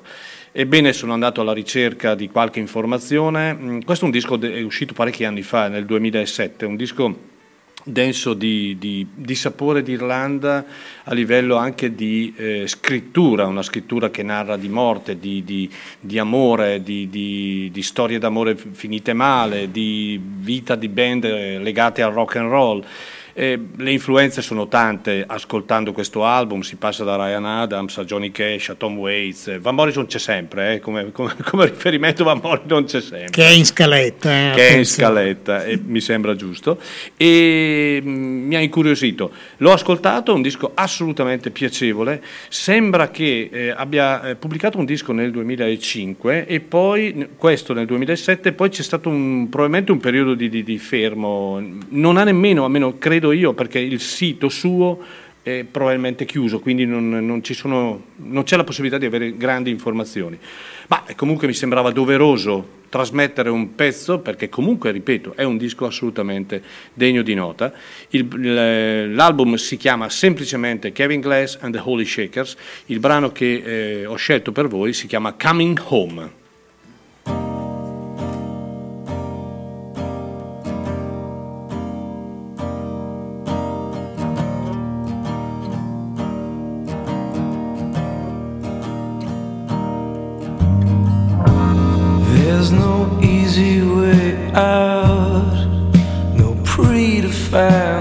Ebbene, 0.51 0.93
sono 0.93 1.13
andato 1.13 1.41
alla 1.41 1.53
ricerca 1.53 2.15
di 2.15 2.27
qualche 2.27 2.60
informazione. 2.60 3.53
Mm, 3.53 3.79
Questo 3.82 4.05
è 4.05 4.08
un 4.08 4.13
disco 4.13 4.36
de- 4.36 4.55
è 4.55 4.62
uscito 4.62 4.93
parecchi 4.93 5.23
anni 5.23 5.43
fa, 5.43 5.67
nel 5.67 5.86
2007, 5.86 6.65
un 6.65 6.75
disco 6.75 7.28
denso 7.83 8.33
di, 8.33 8.77
di- 8.77 9.07
di 9.13 9.35
sapore 9.35 9.81
d'Irlanda 9.81 10.65
a 11.03 11.13
livello 11.13 11.55
anche 11.55 11.95
di 11.95 12.33
eh, 12.35 12.67
scrittura, 12.67 13.45
una 13.45 13.63
scrittura 13.63 14.09
che 14.09 14.23
narra 14.23 14.57
di 14.57 14.69
morte, 14.69 15.17
di, 15.17 15.43
di- 15.43 16.19
amore, 16.19 16.83
di 16.83 17.71
storie 17.81 18.19
d'amore 18.19 18.55
finite 18.55 19.13
male, 19.13 19.71
di 19.71 20.19
vita 20.21 20.75
di 20.75 20.87
band 20.89 21.23
eh, 21.23 21.59
legate 21.59 22.01
al 22.01 22.11
rock 22.11 22.35
and 22.35 22.49
roll. 22.49 22.85
Eh, 23.39 23.58
le 23.78 23.91
influenze 23.91 24.41
sono 24.41 24.67
tante, 24.67 25.23
ascoltando 25.25 25.93
questo 25.93 26.25
album 26.25 26.60
si 26.60 26.75
passa 26.75 27.06
da 27.06 27.15
Ryan 27.15 27.45
Adams 27.45 27.97
a 27.97 28.04
Johnny 28.04 28.32
Cash 28.32 28.67
a 28.67 28.73
Tom 28.75 28.97
Waits, 28.97 29.47
Eh, 29.47 29.60
Van 29.60 29.75
Morrison 29.75 30.08
c'è 30.08 30.19
sempre, 30.19 30.73
eh, 30.73 30.80
come, 30.82 31.13
come- 31.13 31.34
come 31.49 31.67
riferimento 31.67 32.25
Van 32.25 32.41
Morrison 32.43 32.84
c'è 32.84 32.99
sempre. 32.99 33.30
Che 33.30 33.45
è 33.45 33.52
in 33.52 33.65
scaletta. 33.65 34.52
eh, 34.52 34.56
che 34.56 34.67
è 34.67 34.73
in 34.75 34.86
scaletta 34.86 35.63
e 35.63 35.80
mi 35.82 36.02
sembra 36.02 36.36
giusto. 36.36 36.80
E 37.15 38.02
mm, 38.04 38.47
mi 38.47 38.56
ha 38.58 38.60
incuriosito. 38.60 39.32
L'ho 39.60 39.71
ascoltato, 39.71 40.34
è 40.34 40.36
un 40.36 40.41
disco 40.41 40.71
assolutamente 40.73 41.49
piacevole. 41.49 42.21
Sembra 42.49 43.10
che 43.10 43.47
eh, 43.49 43.69
abbia 43.69 44.21
eh, 44.21 44.36
pubblicato 44.36 44.78
un 44.78 44.84
disco 44.86 45.13
nel 45.13 45.32
2005 45.32 46.45
e 46.45 46.60
poi 46.60 47.30
questo 47.38 47.71
nel 47.73 47.86
2007 47.86 48.52
poi 48.52 48.67
c'è 48.67 48.84
stato 48.84 49.08
un, 49.08 49.47
probabilmente 49.47 49.93
un 49.93 49.99
periodo 49.99 50.34
di, 50.34 50.49
di- 50.49 50.63
di 50.63 50.78
fermo. 50.78 51.63
Non 51.88 52.17
ha 52.17 52.25
nemmeno, 52.25 52.65
almeno 52.65 52.97
credo 52.97 53.28
io 53.31 53.53
perché 53.53 53.79
il 53.79 53.99
sito 53.99 54.49
suo 54.49 54.99
è 55.41 55.63
probabilmente 55.69 56.25
chiuso, 56.25 56.59
quindi 56.59 56.85
non, 56.85 57.09
non 57.09 57.41
sono- 57.43 58.03
non 58.17 58.43
c'è 58.43 58.57
la 58.57 58.63
possibilità 58.65 58.97
di 58.97 59.05
avere 59.05 59.35
grandi 59.37 59.69
informazioni. 59.69 60.37
Ma 60.87 61.05
eh, 61.05 61.15
comunque 61.15 61.47
mi 61.47 61.53
sembrava 61.53 61.91
doveroso 61.91 62.77
trasmettere 62.89 63.49
un 63.49 63.75
pezzo 63.75 64.19
perché 64.19 64.49
comunque, 64.49 64.91
ripeto, 64.91 65.33
è 65.35 65.43
un 65.43 65.57
disco 65.57 65.85
assolutamente 65.85 66.61
degno 66.93 67.21
di 67.21 67.35
nota. 67.35 67.71
Il- 68.09 68.27
il- 68.33 69.13
l'album 69.15 69.55
si 69.55 69.77
chiama 69.77 70.09
semplicemente 70.09 70.91
Kevin 70.91 71.21
Glass 71.21 71.57
and 71.61 71.73
the 71.73 71.81
Holy 71.83 72.05
Shakers, 72.05 72.55
il 72.87 72.99
brano 72.99 73.31
che 73.31 73.61
eh, 74.01 74.05
ho 74.05 74.15
scelto 74.15 74.51
per 74.51 74.67
voi 74.67 74.93
si 74.93 75.07
chiama 75.07 75.33
Coming 75.39 75.79
Home. 75.87 76.37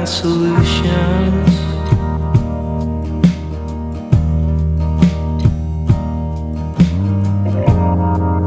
Solutions. 0.08 1.50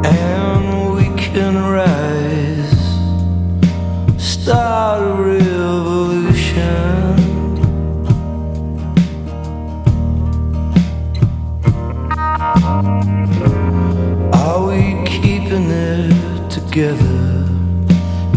And 0.04 0.96
we 0.96 1.06
can 1.18 1.56
rise, 1.56 2.82
start 4.18 5.02
a 5.04 5.14
revolution. 5.22 6.72
Are 14.34 14.62
we 14.68 14.82
keeping 15.06 15.70
it 15.70 16.50
together 16.50 17.46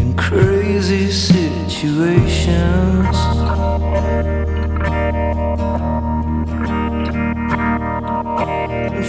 in 0.00 0.14
crazy 0.16 1.10
situations? 1.10 3.03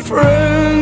Friends 0.06 0.75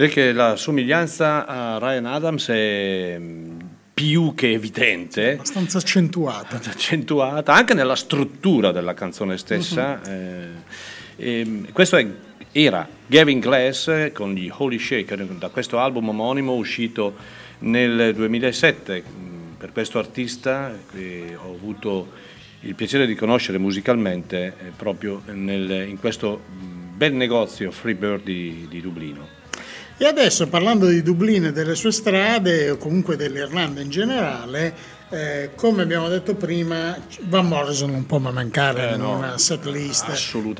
Direi 0.00 0.14
che 0.14 0.32
la 0.32 0.56
somiglianza 0.56 1.44
a 1.46 1.76
Ryan 1.76 2.06
Adams 2.06 2.48
è 2.48 3.16
mm, 3.18 3.58
più 3.92 4.32
che 4.34 4.52
evidente, 4.52 5.32
abbastanza 5.32 5.76
accentuata. 5.76 6.56
accentuata 6.56 7.52
anche 7.52 7.74
nella 7.74 7.94
struttura 7.96 8.72
della 8.72 8.94
canzone 8.94 9.36
stessa. 9.36 10.00
eh, 10.02 10.46
e 11.16 11.64
questo 11.74 11.98
è- 11.98 12.06
era 12.50 12.88
Gavin 13.06 13.40
Glass 13.40 13.88
eh, 13.88 14.10
con 14.14 14.32
gli 14.32 14.50
Holy 14.50 14.78
Shaker, 14.78 15.22
da 15.26 15.50
questo 15.50 15.78
album 15.78 16.08
omonimo 16.08 16.54
uscito 16.54 17.14
nel 17.58 18.14
2007. 18.14 19.04
Mm, 19.06 19.38
Per 19.58 19.70
questo 19.72 19.98
artista 19.98 20.74
che 20.90 21.36
ho 21.38 21.52
avuto 21.52 22.08
il 22.60 22.74
piacere 22.74 23.06
di 23.06 23.14
conoscere 23.14 23.58
musicalmente 23.58 24.46
eh, 24.46 24.52
proprio 24.74 25.20
nel- 25.26 25.84
in 25.86 25.98
questo 25.98 26.40
mm, 26.50 26.96
bel 26.96 27.12
negozio 27.12 27.70
Freebird 27.70 28.22
di, 28.24 28.66
di 28.70 28.80
Dublino. 28.80 29.36
E 30.02 30.06
adesso 30.06 30.48
parlando 30.48 30.86
di 30.86 31.02
Dublino 31.02 31.48
e 31.48 31.52
delle 31.52 31.74
sue 31.74 31.92
strade, 31.92 32.70
o 32.70 32.78
comunque 32.78 33.16
dell'Irlanda 33.16 33.82
in 33.82 33.90
generale, 33.90 34.74
eh, 35.10 35.50
come 35.54 35.82
abbiamo 35.82 36.08
detto 36.08 36.34
prima, 36.36 36.96
Van 37.24 37.46
Morrison 37.46 37.90
non 37.90 38.06
può 38.06 38.16
mai 38.16 38.32
mancare 38.32 38.92
Eh, 38.92 38.94
in 38.94 39.00
no, 39.00 39.16
una 39.18 39.36
set 39.36 39.66
list 39.66 40.06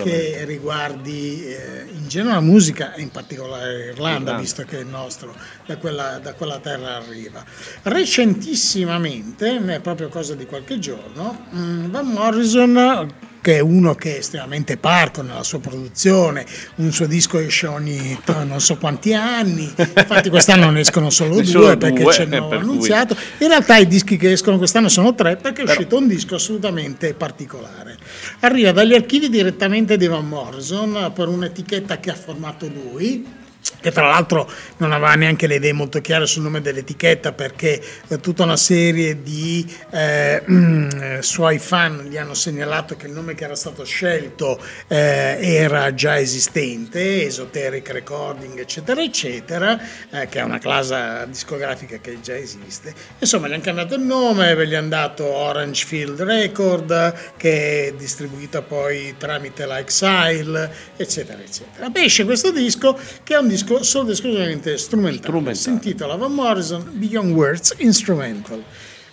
che 0.03 0.45
riguardi 0.45 1.43
eh, 1.47 1.87
in 1.91 2.07
genere 2.07 2.35
la 2.35 2.41
musica 2.41 2.93
e 2.93 3.01
in 3.01 3.09
particolare 3.11 3.77
l'Irlanda, 3.77 4.19
Irlanda. 4.19 4.37
visto 4.37 4.63
che 4.65 4.77
è 4.77 4.81
il 4.81 4.89
nostro, 4.89 5.35
da 5.65 5.79
quella, 5.79 6.19
da 6.23 6.35
quella 6.35 6.59
terra 6.59 6.97
arriva. 6.97 7.43
Recentissimamente, 7.81 9.57
è 9.57 9.81
proprio 9.81 10.11
cosa 10.11 10.35
di 10.35 10.45
qualche 10.45 10.79
giorno, 10.79 11.47
mm, 11.55 11.91
Van 11.91 12.07
Morrison 12.09 13.11
che 13.41 13.57
è 13.57 13.61
uno 13.61 13.95
che 13.95 14.17
è 14.17 14.19
estremamente 14.19 14.77
parco 14.77 15.23
nella 15.23 15.43
sua 15.43 15.61
produzione, 15.61 16.45
un 16.77 16.93
suo 16.93 17.07
disco 17.07 17.39
esce 17.39 17.67
ogni 17.67 18.19
non 18.45 18.61
so 18.61 18.77
quanti 18.77 19.15
anni, 19.15 19.65
infatti 19.77 20.29
quest'anno 20.29 20.71
ne 20.71 20.81
escono 20.81 21.11
solo 21.11 21.37
Ne 21.37 21.43
due 21.43 21.77
perché 21.77 22.03
due, 22.03 22.13
ce 22.13 22.23
eh, 22.23 22.27
l'ho 22.27 22.49
per 22.49 22.59
annunziato, 22.59 23.17
in 23.39 23.49
realtà 23.49 23.77
i 23.77 23.87
dischi 23.87 24.17
che 24.17 24.33
escono 24.33 24.59
quest'anno 24.59 24.89
sono 24.89 25.15
tre 25.15 25.37
perché 25.37 25.63
è 25.63 25.65
Però- 25.65 25.77
uscito 25.79 25.97
un 25.97 26.07
disco 26.07 26.35
assolutamente 26.35 27.15
particolare. 27.15 27.97
Arriva 28.41 28.73
dagli 28.73 28.95
archivi 28.95 29.29
direttamente 29.29 29.97
di 29.97 30.07
Van 30.07 30.27
Morrison 30.27 31.13
per 31.15 31.29
un'etichetta 31.29 31.99
che 31.99 32.11
ha 32.11 32.15
formato 32.15 32.69
lui, 32.69 33.39
che 33.81 33.91
tra 33.91 34.07
l'altro 34.07 34.49
non 34.79 34.93
aveva 34.93 35.15
neanche 35.15 35.47
le 35.47 35.57
idee 35.57 35.73
molto 35.73 36.01
chiare 36.01 36.27
sul 36.27 36.43
nome 36.43 36.61
dell'etichetta 36.61 37.33
perché 37.33 37.83
eh, 38.09 38.21
tutta 38.21 38.43
una 38.43 38.57
serie 38.57 39.23
di 39.23 39.67
eh, 39.91 40.43
mm, 40.49 41.19
suoi 41.21 41.59
fan 41.59 42.07
gli 42.09 42.17
hanno 42.17 42.35
segnalato 42.35 42.97
che 42.97 43.07
il 43.07 43.13
nome 43.13 43.35
che 43.35 43.45
era 43.45 43.55
stato 43.55 43.85
scelto 43.85 44.61
eh, 44.89 45.39
era 45.41 45.95
già 45.95 46.19
esistente, 46.19 47.25
Esoteric 47.25 47.91
Recording 47.91 48.59
eccetera 48.59 49.03
eccetera, 49.03 49.79
eh, 50.11 50.29
che 50.29 50.41
è 50.41 50.43
una 50.43 50.59
classe 50.59 51.27
discografica 51.29 51.99
che 51.99 52.21
già 52.21 52.37
esiste. 52.37 52.93
Insomma 53.19 53.49
gli 53.49 53.53
hanno 53.53 53.63
cambiato 53.63 53.95
il 53.95 54.03
nome, 54.03 54.55
ve 54.55 54.67
gli 54.67 54.75
hanno 54.75 54.89
dato 54.89 55.25
Orange 55.25 55.85
Field 55.87 56.21
Record 56.21 57.35
che 57.37 57.89
è 57.89 57.93
distribuita 57.93 58.63
poi 58.63 59.15
tramite 59.17 59.67
l'Exile 59.67 60.71
eccetera 60.97 61.41
eccetera. 61.41 61.89
Beh, 61.89 62.05
esce 62.05 62.25
questo 62.25 62.51
disco 62.51 62.99
che 63.23 63.35
è 63.35 63.39
un 63.39 63.49
disco 63.49 63.70
solo 63.83 64.05
ed 64.05 64.11
esclusivamente 64.11 64.77
strumentale. 64.77 65.23
Strumentale. 65.23 65.57
Si 65.57 65.69
intitola 65.71 66.17
Van 66.17 66.33
Morrison 66.33 66.85
Beyond 66.93 67.33
Words 67.33 67.75
Instrumental. 67.79 68.63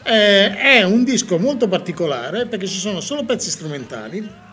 Eh, 0.04 0.56
è 0.56 0.84
un 0.84 1.04
disco 1.04 1.38
molto 1.38 1.68
particolare 1.68 2.46
perché 2.46 2.66
ci 2.66 2.80
sono 2.80 3.02
solo 3.02 3.26
pezzi 3.26 3.50
strumentali 3.50 4.46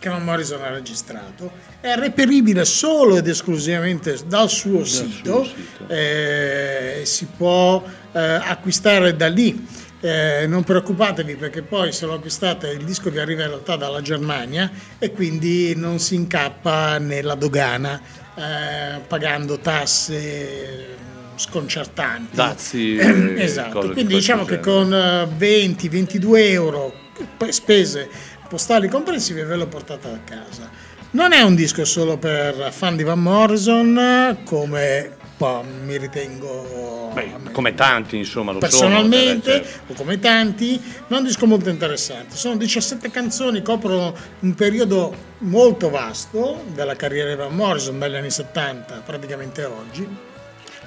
che 0.00 0.08
Van 0.08 0.24
Morrison 0.24 0.62
ha 0.62 0.70
registrato, 0.70 1.52
è 1.80 1.94
reperibile 1.94 2.64
solo 2.64 3.18
ed 3.18 3.28
esclusivamente 3.28 4.18
dal 4.26 4.48
suo 4.48 4.82
sito, 4.82 5.44
sito. 5.44 5.88
eh, 5.88 7.02
si 7.04 7.26
può 7.36 7.84
eh, 8.12 8.18
acquistare 8.18 9.14
da 9.14 9.28
lì. 9.28 9.66
Eh, 10.02 10.46
non 10.46 10.64
preoccupatevi 10.64 11.36
perché 11.36 11.60
poi 11.60 11.92
se 11.92 12.06
lo 12.06 12.14
acquistate 12.14 12.68
il 12.68 12.86
disco 12.86 13.10
vi 13.10 13.18
arriva 13.18 13.42
in 13.42 13.48
realtà 13.48 13.76
dalla 13.76 14.00
Germania 14.00 14.70
e 14.98 15.12
quindi 15.12 15.74
non 15.76 15.98
si 15.98 16.14
incappa 16.14 16.96
nella 16.96 17.34
dogana 17.34 18.00
eh, 18.40 19.00
pagando 19.06 19.58
tasse 19.58 20.96
sconcertanti. 21.34 22.34
Dazi, 22.36 22.96
eh, 22.96 23.42
esatto, 23.42 23.86
di 23.86 23.92
quindi 23.92 24.14
diciamo 24.14 24.44
che 24.44 24.60
con 24.60 24.92
eh, 24.92 25.28
20-22 25.38 26.36
euro 26.50 26.92
p- 27.36 27.48
spese 27.48 28.08
postali 28.48 28.88
comprensive 28.88 29.44
ve 29.44 29.56
lo 29.56 29.66
portate 29.66 30.08
a 30.08 30.20
casa. 30.24 30.70
Non 31.12 31.32
è 31.32 31.40
un 31.42 31.54
disco 31.54 31.84
solo 31.84 32.18
per 32.18 32.72
fan 32.72 32.96
di 32.96 33.02
Van 33.02 33.20
Morrison, 33.20 34.38
come 34.44 35.16
po' 35.40 35.64
mi 35.84 35.96
ritengo 35.96 37.12
Beh, 37.14 37.50
come 37.52 37.72
tanti, 37.72 38.18
insomma, 38.18 38.52
lo 38.52 38.58
personalmente 38.58 39.50
sono. 39.50 39.64
cioè, 39.64 39.80
o 39.86 39.94
come 39.94 40.18
tanti, 40.18 40.74
è 40.74 41.14
un 41.14 41.24
disco 41.24 41.46
molto 41.46 41.70
interessante. 41.70 42.36
Sono 42.36 42.56
17 42.56 43.10
canzoni, 43.10 43.62
coprono 43.62 44.14
un 44.40 44.54
periodo 44.54 45.16
molto 45.38 45.88
vasto 45.88 46.64
della 46.74 46.94
carriera 46.94 47.30
di 47.30 47.36
Van 47.36 47.54
Morrison, 47.54 47.98
dagli 47.98 48.16
anni 48.16 48.30
70 48.30 49.02
praticamente 49.06 49.64
oggi. 49.64 50.06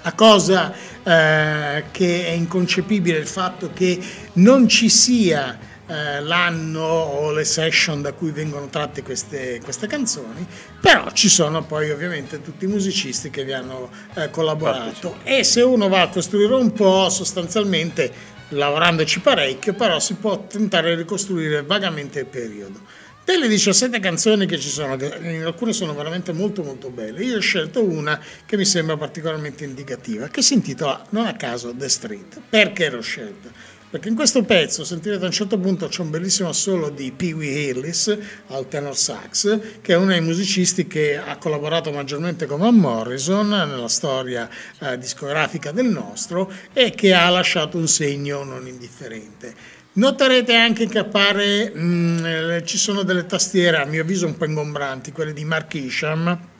La 0.03 0.13
cosa 0.13 0.71
eh, 1.01 1.85
che 1.89 2.27
è 2.27 2.31
inconcepibile 2.31 3.17
è 3.17 3.21
il 3.21 3.27
fatto 3.27 3.71
che 3.73 3.99
non 4.33 4.67
ci 4.67 4.87
sia 4.87 5.57
eh, 5.87 6.21
l'anno 6.21 6.81
o 6.81 7.31
le 7.31 7.43
session 7.43 8.01
da 8.01 8.13
cui 8.13 8.31
vengono 8.31 8.67
tratte 8.67 9.03
queste, 9.03 9.59
queste, 9.63 9.87
canzoni, 9.87 10.45
però 10.79 11.11
ci 11.11 11.29
sono 11.29 11.63
poi 11.63 11.91
ovviamente 11.91 12.41
tutti 12.41 12.65
i 12.65 12.67
musicisti 12.67 13.29
che 13.29 13.43
vi 13.43 13.53
hanno 13.53 13.89
eh, 14.15 14.29
collaborato 14.29 15.17
e 15.23 15.43
se 15.43 15.61
uno 15.61 15.89
va 15.89 16.01
a 16.01 16.09
costruire 16.09 16.53
un 16.53 16.71
po' 16.71 17.09
sostanzialmente 17.09 18.31
lavorandoci 18.49 19.19
parecchio, 19.19 19.73
però 19.73 19.99
si 19.99 20.15
può 20.15 20.45
tentare 20.45 20.91
di 20.91 21.01
ricostruire 21.01 21.63
vagamente 21.63 22.19
il 22.19 22.25
periodo. 22.27 23.01
Delle 23.25 23.47
17 23.47 23.99
canzoni 23.99 24.45
che 24.45 24.59
ci 24.59 24.67
sono, 24.67 24.97
alcune 25.45 25.71
sono 25.71 25.93
veramente 25.93 26.33
molto 26.33 26.61
molto 26.61 26.89
belle, 26.89 27.23
io 27.23 27.37
ho 27.37 27.39
scelto 27.39 27.81
una 27.81 28.21
che 28.45 28.57
mi 28.57 28.65
sembra 28.65 28.97
particolarmente 28.97 29.63
indicativa, 29.63 30.27
che 30.27 30.41
si 30.41 30.55
intitola 30.55 31.05
non 31.11 31.25
a 31.25 31.33
caso 31.33 31.73
The 31.73 31.87
Street. 31.87 32.41
Perché 32.49 32.89
l'ho 32.89 33.01
scelta? 33.01 33.49
Perché 33.93 34.09
in 34.09 34.15
questo 34.15 34.41
pezzo, 34.41 34.83
sentirete 34.83 35.21
a 35.21 35.27
un 35.27 35.31
certo 35.31 35.59
punto, 35.59 35.87
c'è 35.87 36.01
un 36.01 36.09
bellissimo 36.09 36.49
assolo 36.49 36.89
di 36.89 37.11
Pee 37.11 37.33
Wee 37.33 37.69
Hillis 37.69 38.17
al 38.47 38.67
tenor 38.67 38.97
sax, 38.97 39.81
che 39.83 39.93
è 39.93 39.95
uno 39.95 40.07
dei 40.07 40.19
musicisti 40.19 40.87
che 40.87 41.15
ha 41.15 41.37
collaborato 41.37 41.91
maggiormente 41.91 42.47
con 42.47 42.61
Van 42.61 42.73
Morrison 42.73 43.49
nella 43.49 43.87
storia 43.87 44.49
eh, 44.79 44.97
discografica 44.97 45.71
del 45.71 45.85
nostro 45.85 46.51
e 46.73 46.89
che 46.95 47.13
ha 47.13 47.29
lasciato 47.29 47.77
un 47.77 47.87
segno 47.87 48.43
non 48.43 48.65
indifferente. 48.65 49.53
Noterete 49.93 50.55
anche 50.55 50.87
che 50.87 50.97
appare, 50.97 51.69
mh, 51.69 51.79
mm, 51.79 52.57
ci 52.63 52.79
sono 52.79 53.03
delle 53.03 53.27
tastiere 53.27 53.77
a 53.77 53.85
mio 53.85 54.01
avviso 54.01 54.25
un 54.25 54.35
po' 54.35 54.45
ingombranti, 54.45 55.11
quelle 55.11 55.33
di 55.33 55.45
Mark 55.45 55.71
Isham, 55.75 56.52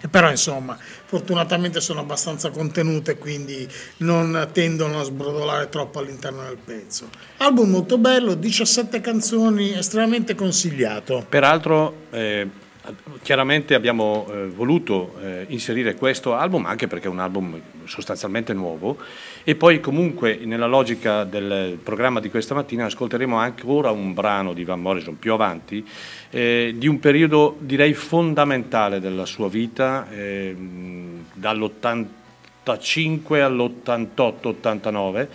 però 0.10 0.30
insomma 0.30 0.78
fortunatamente 1.04 1.80
sono 1.80 2.00
abbastanza 2.00 2.50
contenute 2.50 3.18
quindi 3.18 3.68
non 3.98 4.48
tendono 4.52 5.00
a 5.00 5.02
sbrodolare 5.04 5.68
troppo 5.68 5.98
all'interno 5.98 6.42
del 6.44 6.58
pezzo. 6.62 7.08
Album 7.38 7.70
molto 7.70 7.98
bello, 7.98 8.34
17 8.34 9.00
canzoni, 9.00 9.72
estremamente 9.76 10.34
consigliato. 10.34 11.24
Peraltro 11.28 12.06
eh, 12.10 12.48
chiaramente 13.22 13.74
abbiamo 13.74 14.26
eh, 14.30 14.46
voluto 14.48 15.16
eh, 15.20 15.44
inserire 15.48 15.94
questo 15.94 16.34
album 16.34 16.66
anche 16.66 16.86
perché 16.86 17.06
è 17.06 17.10
un 17.10 17.18
album 17.18 17.60
sostanzialmente 17.84 18.52
nuovo 18.52 18.98
e 19.50 19.56
poi 19.56 19.80
comunque 19.80 20.38
nella 20.44 20.68
logica 20.68 21.24
del 21.24 21.76
programma 21.82 22.20
di 22.20 22.30
questa 22.30 22.54
mattina 22.54 22.84
ascolteremo 22.84 23.36
ancora 23.36 23.90
un 23.90 24.14
brano 24.14 24.52
di 24.52 24.62
Van 24.62 24.80
Morrison 24.80 25.18
più 25.18 25.32
avanti 25.32 25.84
eh, 26.30 26.72
di 26.76 26.86
un 26.86 27.00
periodo 27.00 27.56
direi 27.58 27.92
fondamentale 27.92 29.00
della 29.00 29.26
sua 29.26 29.48
vita 29.48 30.08
ehm, 30.08 31.24
dall'85 31.32 33.40
all'88-89 33.40 35.26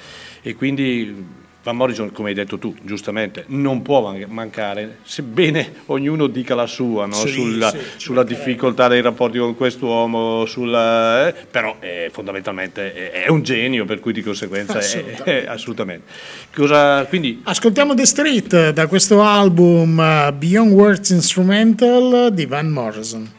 e 0.43 0.55
quindi 0.55 1.43
Van 1.65 1.75
Morrison, 1.77 2.11
come 2.11 2.29
hai 2.29 2.35
detto 2.35 2.59
tu, 2.59 2.75
giustamente, 2.83 3.45
non 3.47 3.81
può 3.81 4.15
mancare, 4.27 4.97
sebbene 5.01 5.77
ognuno 5.87 6.27
dica 6.27 6.53
la 6.53 6.67
sua, 6.67 7.07
no? 7.07 7.15
sì, 7.15 7.29
sulla, 7.29 7.71
sì, 7.71 7.77
sulla 7.95 8.23
difficoltà 8.23 8.87
dei 8.87 9.01
rapporti 9.01 9.39
con 9.39 9.55
quest'uomo, 9.55 10.45
sulla, 10.45 11.27
eh, 11.27 11.33
però 11.49 11.77
eh, 11.79 12.11
fondamentalmente 12.11 12.93
è, 12.93 13.23
è, 13.23 13.29
un 13.29 13.41
genio, 13.41 13.85
per 13.85 13.99
cui 13.99 14.13
di 14.13 14.21
conseguenza 14.21 14.77
assolutamente. 14.77 15.23
È, 15.23 15.47
assolutamente. 15.47 16.11
Cosa, 16.55 17.03
quindi... 17.05 17.41
Ascoltiamo 17.43 17.95
The 17.95 18.05
Street 18.05 18.69
da 18.69 18.85
questo 18.85 19.23
album 19.23 19.97
uh, 19.97 20.37
Beyond 20.37 20.71
Words 20.71 21.09
Instrumental 21.09 22.31
di 22.31 22.45
Van 22.45 22.69
Morrison. 22.69 23.31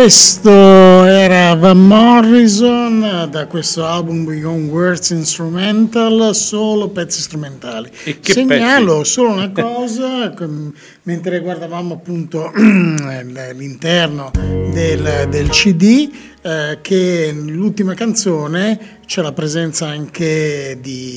Questo 0.00 1.04
era 1.04 1.54
Van 1.56 1.86
Morrison 1.86 3.28
da 3.30 3.46
questo 3.46 3.84
album 3.84 4.24
Beyond 4.24 4.70
Words 4.70 5.10
Instrumental, 5.10 6.34
solo 6.34 6.88
pezzi 6.88 7.20
strumentali. 7.20 7.90
E 8.04 8.18
che 8.18 8.32
Segnalo 8.32 9.00
pezzi? 9.00 9.10
solo 9.10 9.32
una 9.32 9.50
cosa, 9.50 10.32
mentre 11.02 11.40
guardavamo 11.40 11.92
appunto 11.92 12.50
l'interno 12.56 14.30
del, 14.32 15.26
del 15.28 15.50
CD, 15.50 16.10
eh, 16.40 16.78
che 16.80 17.34
nell'ultima 17.34 17.92
canzone 17.92 19.00
c'è 19.04 19.20
la 19.20 19.32
presenza 19.32 19.88
anche 19.88 20.78
di 20.80 21.09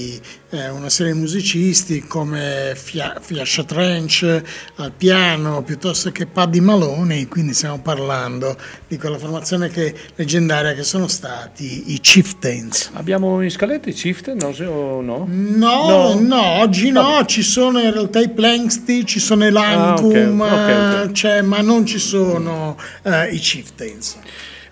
una 0.70 0.89
serie 0.89 1.14
di 1.14 1.20
musicisti 1.20 2.01
come 2.01 2.74
Fia- 2.76 3.18
Fiascia 3.22 3.64
Trench 3.64 4.41
al 4.76 4.91
piano 4.95 5.61
piuttosto 5.64 6.11
che 6.11 6.26
Paddy 6.26 6.59
Maloney, 6.59 7.28
quindi 7.28 7.53
stiamo 7.53 7.80
parlando 7.80 8.55
di 8.88 8.97
quella 8.97 9.18
formazione 9.18 9.70
che, 9.70 9.93
leggendaria 10.16 10.74
che 10.74 10.84
sono 10.84 11.07
stati 11.07 11.93
i 11.93 11.99
Chieftains. 11.99 12.91
Abbiamo 12.93 13.41
in 13.41 13.49
scaletta 13.49 13.89
i 13.89 13.93
Chieftain, 13.93 14.38
no? 14.39 14.53
Se- 14.53 14.64
no? 14.66 15.01
No, 15.01 15.26
No. 15.28 16.20
no, 16.20 16.41
oggi 16.59 16.91
no, 16.91 17.24
ci 17.26 17.41
sono 17.43 17.80
in 17.80 17.91
realtà 17.91 18.20
i 18.20 18.30
Planksty, 18.30 19.03
ci 19.03 19.20
sono 19.20 19.45
i 19.45 19.51
Lancum, 19.51 20.41
Ah, 20.41 20.45
ok, 20.45 20.51
ok, 20.51 21.03
ok. 21.03 21.09
eh, 21.09 21.11
c'è- 21.11 21.41
ma 21.41 21.61
non 21.61 21.86
ci 21.86 21.99
sono 21.99 22.78
eh, 23.03 23.28
i 23.34 23.38
Chieftains. 23.39 24.18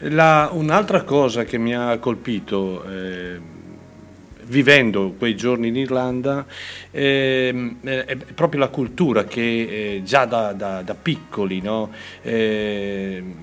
La- 0.06 0.50
un'altra 0.52 1.04
cosa 1.04 1.44
che 1.44 1.58
mi 1.60 1.76
ha 1.76 1.98
colpito 2.00 2.84
eh, 2.90 3.40
vivendo 4.52 5.16
quei 5.18 5.36
giorni 5.36 5.70
in 5.70 5.78
Irlanda 5.78 6.46
ehm, 6.92 7.78
è, 7.84 8.06
è 8.06 8.16
proprio 8.18 8.60
la 8.60 8.68
cultura 8.68 9.24
che 9.24 9.42
eh, 9.96 10.02
già 10.04 10.26
da, 10.26 10.52
da- 10.52 10.82
da 10.82 10.94
piccoli 10.94 11.62
no, 11.62 11.90
ehm, 12.22 13.34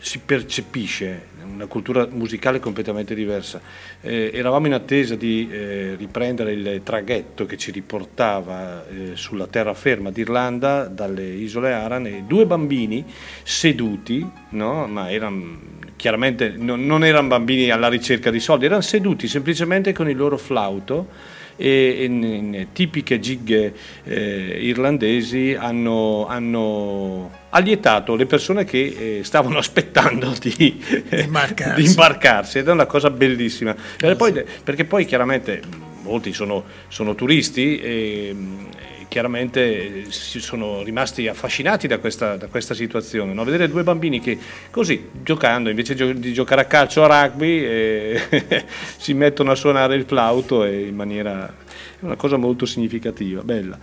si 0.00 0.18
percepisce 0.18 1.34
una 1.54 1.66
cultura 1.66 2.06
musicale 2.10 2.60
completamente 2.60 3.14
diversa. 3.14 3.60
Eh, 4.00 4.30
eravamo 4.32 4.66
in 4.66 4.72
attesa 4.72 5.14
di 5.14 5.48
eh, 5.50 5.94
riprendere 5.96 6.52
il 6.52 6.80
traghetto 6.82 7.46
che 7.46 7.56
ci 7.56 7.70
riportava 7.70 8.86
eh, 8.86 9.12
sulla 9.14 9.46
terraferma 9.46 10.10
d'Irlanda 10.10 10.84
dalle 10.86 11.24
isole 11.24 11.72
Aran 11.72 12.06
e 12.06 12.24
due 12.26 12.46
bambini 12.46 13.04
seduti, 13.42 14.28
no? 14.50 14.86
ma 14.86 15.10
erano 15.10 15.74
chiaramente 15.96 16.54
non, 16.56 16.84
non 16.84 17.04
erano 17.04 17.28
bambini 17.28 17.70
alla 17.70 17.88
ricerca 17.88 18.30
di 18.30 18.40
soldi, 18.40 18.66
erano 18.66 18.82
seduti 18.82 19.26
semplicemente 19.28 19.92
con 19.92 20.08
il 20.08 20.16
loro 20.16 20.36
flauto 20.36 21.08
e 21.56 22.04
in, 22.04 22.22
in 22.22 22.66
tipiche 22.72 23.18
gig 23.18 23.72
eh, 24.04 24.58
irlandesi 24.60 25.56
hanno, 25.58 26.26
hanno 26.26 27.30
allietato 27.50 28.14
le 28.14 28.26
persone 28.26 28.64
che 28.64 29.18
eh, 29.18 29.24
stavano 29.24 29.58
aspettando 29.58 30.34
di, 30.38 30.82
imbarcarsi. 31.10 31.82
di 31.82 31.88
imbarcarsi. 31.88 32.58
Ed 32.58 32.68
è 32.68 32.72
una 32.72 32.86
cosa 32.86 33.10
bellissima. 33.10 33.74
Perché 33.74 34.16
poi, 34.16 34.44
perché 34.62 34.84
poi 34.84 35.04
chiaramente 35.04 35.62
molti 36.02 36.32
sono, 36.32 36.64
sono 36.88 37.14
turisti 37.14 37.78
e 37.80 38.32
mh, 38.32 38.68
chiaramente 39.16 40.02
eh, 40.02 40.06
si 40.10 40.40
sono 40.40 40.82
rimasti 40.82 41.26
affascinati 41.26 41.86
da 41.86 41.96
questa, 41.96 42.36
da 42.36 42.48
questa 42.48 42.74
situazione 42.74 43.32
no? 43.32 43.44
vedere 43.44 43.66
due 43.66 43.82
bambini 43.82 44.20
che 44.20 44.36
così 44.70 45.08
giocando 45.22 45.70
invece 45.70 45.94
di 46.18 46.32
giocare 46.34 46.60
a 46.60 46.64
calcio 46.66 47.02
a 47.02 47.06
rugby 47.06 47.64
eh, 47.64 48.20
si 48.98 49.14
mettono 49.14 49.52
a 49.52 49.54
suonare 49.54 49.94
il 49.94 50.04
flauto 50.04 50.64
e 50.64 50.82
in 50.82 50.94
maniera 50.94 51.46
è 51.48 52.04
una 52.04 52.16
cosa 52.16 52.36
molto 52.36 52.66
significativa 52.66 53.40
bella 53.40 53.78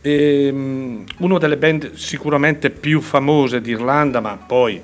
Ehm, 0.00 1.04
una 1.18 1.38
delle 1.38 1.56
band 1.56 1.94
sicuramente 1.94 2.70
più 2.70 3.00
famose 3.00 3.60
d'Irlanda, 3.60 4.20
ma 4.20 4.36
poi 4.36 4.80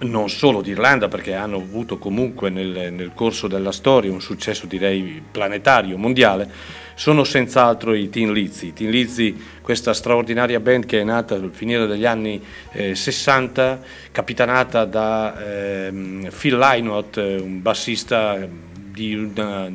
non 0.00 0.30
solo 0.30 0.62
d'Irlanda, 0.62 1.08
perché 1.08 1.34
hanno 1.34 1.56
avuto 1.56 1.98
comunque 1.98 2.50
nel, 2.50 2.92
nel 2.92 3.12
corso 3.14 3.48
della 3.48 3.72
storia 3.72 4.12
un 4.12 4.20
successo 4.20 4.66
direi 4.66 5.20
planetario, 5.30 5.96
mondiale, 5.98 6.48
sono 6.94 7.24
senz'altro 7.24 7.94
i 7.94 8.08
Tin 8.08 8.32
Lizzy. 8.32 8.72
Tin 8.72 8.90
Lizzy, 8.90 9.36
questa 9.62 9.92
straordinaria 9.94 10.60
band 10.60 10.86
che 10.86 11.00
è 11.00 11.04
nata 11.04 11.34
al 11.34 11.50
finire 11.52 11.86
degli 11.86 12.06
anni 12.06 12.40
eh, 12.72 12.94
60, 12.94 13.80
capitanata 14.12 14.84
da 14.84 15.86
ehm, 15.86 16.28
Phil 16.36 16.58
Lynott, 16.58 17.16
un 17.16 17.60
bassista 17.62 18.36
di 18.72 19.14
una 19.14 19.70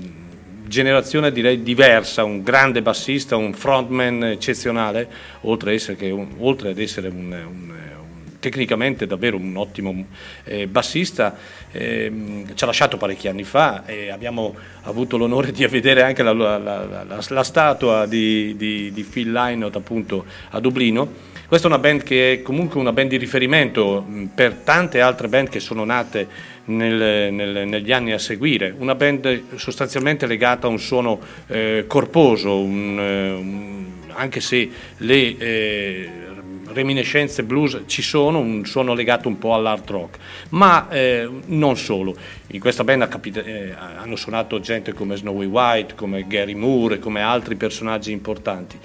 generazione 0.66 1.32
direi 1.32 1.62
diversa, 1.64 2.24
un 2.24 2.42
grande 2.44 2.82
bassista, 2.82 3.36
un 3.36 3.54
frontman 3.54 4.24
eccezionale, 4.24 5.08
oltre, 5.42 5.72
a 5.72 5.74
essere 5.74 6.12
un- 6.12 6.28
oltre 6.40 6.70
ad 6.72 6.80
essere 6.80 7.10
un- 7.10 7.32
un- 7.32 7.74
tecnicamente 8.44 9.08
davvero 9.08 9.38
un 9.38 9.56
ottimo 9.56 10.06
eh, 10.44 10.68
bassista, 10.68 11.38
ehm, 11.72 12.54
ci 12.56 12.64
ha 12.64 12.68
lasciato 12.68 12.98
parecchi 12.98 13.30
anni 13.30 13.46
fa 13.46 13.86
e 13.86 14.10
abbiamo 14.10 14.54
avuto 14.84 15.16
l'onore 15.16 15.54
di 15.54 15.66
vedere 15.68 16.02
anche 16.04 16.24
la, 16.24 16.34
la- 16.34 16.58
la- 16.58 17.22
la- 17.30 17.44
statua 17.44 18.06
di, 18.06 18.54
di- 18.58 18.92
di 18.92 19.04
Phil 19.04 19.32
Lynott 19.32 19.78
appunto 19.78 20.26
a 20.50 20.60
Dublino. 20.60 21.32
Questa 21.48 21.68
è 21.68 21.72
una 21.72 21.80
band 21.80 22.04
che 22.04 22.34
è 22.34 22.42
comunque 22.42 22.80
una 22.82 22.92
band 22.92 23.10
di 23.12 23.18
riferimento 23.18 24.02
mh, 24.02 24.24
per 24.36 24.54
tante 24.66 25.00
altre 25.00 25.30
band 25.30 25.48
che 25.50 25.60
sono 25.62 25.86
nate 25.86 26.28
nel- 26.66 27.32
nel- 27.32 27.66
negli 27.68 27.92
anni 27.94 28.12
a 28.12 28.18
seguire, 28.20 28.74
una 28.78 28.96
band 28.96 29.56
sostanzialmente 29.56 30.26
legata 30.28 30.68
a 30.68 30.70
un 30.70 30.80
suono 30.80 31.20
eh, 31.48 31.86
corposo, 31.88 32.60
un, 32.60 33.00
eh, 33.00 33.32
un- 33.32 33.86
anche 34.16 34.42
se 34.42 34.70
le 34.98 35.38
eh, 35.38 36.10
reminiscenze 36.68 37.44
blues 37.44 37.82
ci 37.88 38.02
sono, 38.02 38.40
un 38.40 38.66
suono 38.66 38.94
legato 38.94 39.28
un 39.28 39.38
po' 39.38 39.54
all'hard 39.54 39.90
rock, 39.90 40.18
ma 40.50 40.90
eh, 40.90 41.30
non 41.48 41.76
solo. 41.78 42.16
In 42.48 42.60
questa 42.60 42.84
band 42.84 43.02
ha 43.04 43.08
capita- 43.08 43.44
eh, 43.44 43.74
hanno 43.98 44.16
suonato 44.16 44.60
gente 44.60 44.94
come 44.94 45.16
Snowy 45.16 45.46
White, 45.46 45.96
come 45.96 46.26
Gary 46.28 46.54
Moore, 46.54 47.00
come 47.00 47.22
altri 47.22 47.56
personaggi 47.56 48.12
importanti. 48.12 48.78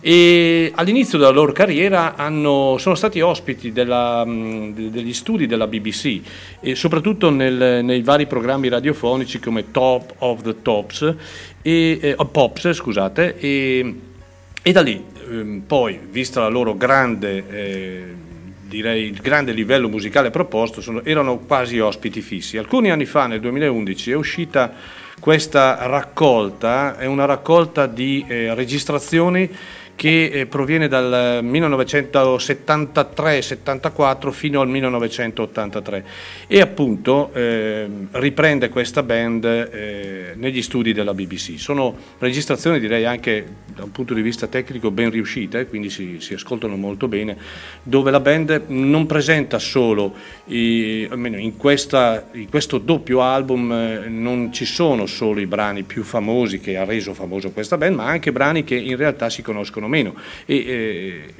E 0.00 0.70
all'inizio 0.76 1.18
della 1.18 1.30
loro 1.30 1.50
carriera 1.50 2.14
hanno- 2.14 2.76
sono 2.78 2.94
stati 2.94 3.20
ospiti 3.20 3.72
della, 3.72 4.24
de- 4.24 4.90
degli 4.90 5.12
studi 5.12 5.46
della 5.46 5.66
BBC 5.66 6.20
e 6.60 6.76
soprattutto 6.76 7.30
nel- 7.30 7.84
nei 7.84 8.02
vari 8.02 8.26
programmi 8.26 8.68
radiofonici 8.68 9.40
come 9.40 9.72
Top 9.72 10.14
of 10.18 10.42
the 10.42 10.62
Tops 10.62 11.14
e, 11.62 11.98
eh, 12.00 12.16
Pops, 12.30 12.72
scusate, 12.74 13.38
e, 13.40 13.94
e 14.62 14.72
da 14.72 14.82
lì 14.82 15.02
ehm, 15.30 15.62
poi, 15.66 15.98
vista 16.10 16.40
la 16.40 16.48
loro 16.48 16.76
grande, 16.76 17.44
eh, 17.48 18.04
direi 18.66 19.04
il 19.04 19.20
grande 19.20 19.52
livello 19.52 19.88
musicale 19.88 20.30
proposto, 20.30 20.80
sono- 20.80 21.04
erano 21.04 21.38
quasi 21.38 21.78
ospiti 21.78 22.20
fissi. 22.20 22.56
Alcuni 22.58 22.90
anni 22.90 23.06
fa, 23.06 23.26
nel 23.26 23.40
2011, 23.40 24.10
è 24.10 24.14
uscita 24.14 24.72
questa 25.20 25.86
raccolta, 25.86 26.96
è 26.98 27.06
una 27.06 27.24
raccolta 27.24 27.86
di 27.86 28.24
eh, 28.28 28.54
registrazioni 28.54 29.50
che 29.98 30.30
eh, 30.32 30.46
proviene 30.46 30.86
dal 30.86 31.40
1973-74 31.42 34.30
fino 34.30 34.60
al 34.60 34.68
1983 34.68 36.04
e 36.46 36.60
appunto 36.60 37.32
ehm, 37.32 38.06
riprende 38.12 38.68
questa 38.68 39.02
band 39.02 39.44
eh, 39.44 40.34
negli 40.36 40.62
studi 40.62 40.92
della 40.92 41.14
BBC. 41.14 41.58
Sono 41.58 41.96
registrazioni 42.20 42.78
direi 42.78 43.06
anche 43.06 43.44
da 43.74 43.82
un 43.82 43.90
punto 43.90 44.14
di 44.14 44.22
vista 44.22 44.46
tecnico 44.46 44.92
ben 44.92 45.10
riuscite, 45.10 45.66
quindi 45.66 45.90
si, 45.90 46.18
si 46.20 46.32
ascoltano 46.32 46.76
molto 46.76 47.08
bene, 47.08 47.36
dove 47.82 48.12
la 48.12 48.20
band 48.20 48.66
non 48.68 49.04
presenta 49.06 49.58
solo, 49.58 50.14
i- 50.44 51.08
almeno 51.10 51.38
in, 51.38 51.56
questa- 51.56 52.28
in 52.34 52.48
questo 52.48 52.78
doppio 52.78 53.20
album 53.22 53.72
eh, 53.72 54.08
non 54.08 54.52
ci 54.52 54.64
sono 54.64 55.06
solo 55.06 55.40
i 55.40 55.46
brani 55.46 55.82
più 55.82 56.04
famosi 56.04 56.60
che 56.60 56.76
ha 56.76 56.84
reso 56.84 57.14
famoso 57.14 57.50
questa 57.50 57.76
band, 57.76 57.96
ma 57.96 58.04
anche 58.04 58.30
brani 58.30 58.62
che 58.62 58.76
in 58.76 58.96
realtà 58.96 59.28
si 59.28 59.42
conoscono 59.42 59.86
meno. 59.88 60.14
E, 60.46 60.56
eh, 60.56 61.34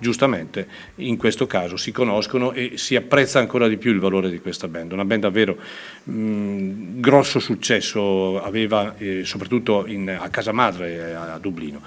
giustamente 0.00 0.66
in 0.96 1.18
questo 1.18 1.46
caso 1.46 1.76
si 1.76 1.92
conoscono 1.92 2.52
e 2.52 2.72
si 2.76 2.96
apprezza 2.96 3.38
ancora 3.38 3.68
di 3.68 3.76
più 3.76 3.92
il 3.92 4.00
valore 4.00 4.30
di 4.30 4.40
questa 4.40 4.66
band. 4.66 4.92
Una 4.92 5.04
band 5.04 5.20
davvero 5.20 5.58
mh, 6.04 7.00
grosso 7.00 7.38
successo 7.38 8.40
aveva 8.42 8.94
eh, 8.96 9.24
soprattutto 9.24 9.84
in- 9.86 10.08
a 10.18 10.28
casa 10.30 10.52
madre 10.52 10.94
eh, 11.10 11.12
a 11.12 11.38
Dublino. 11.38 11.82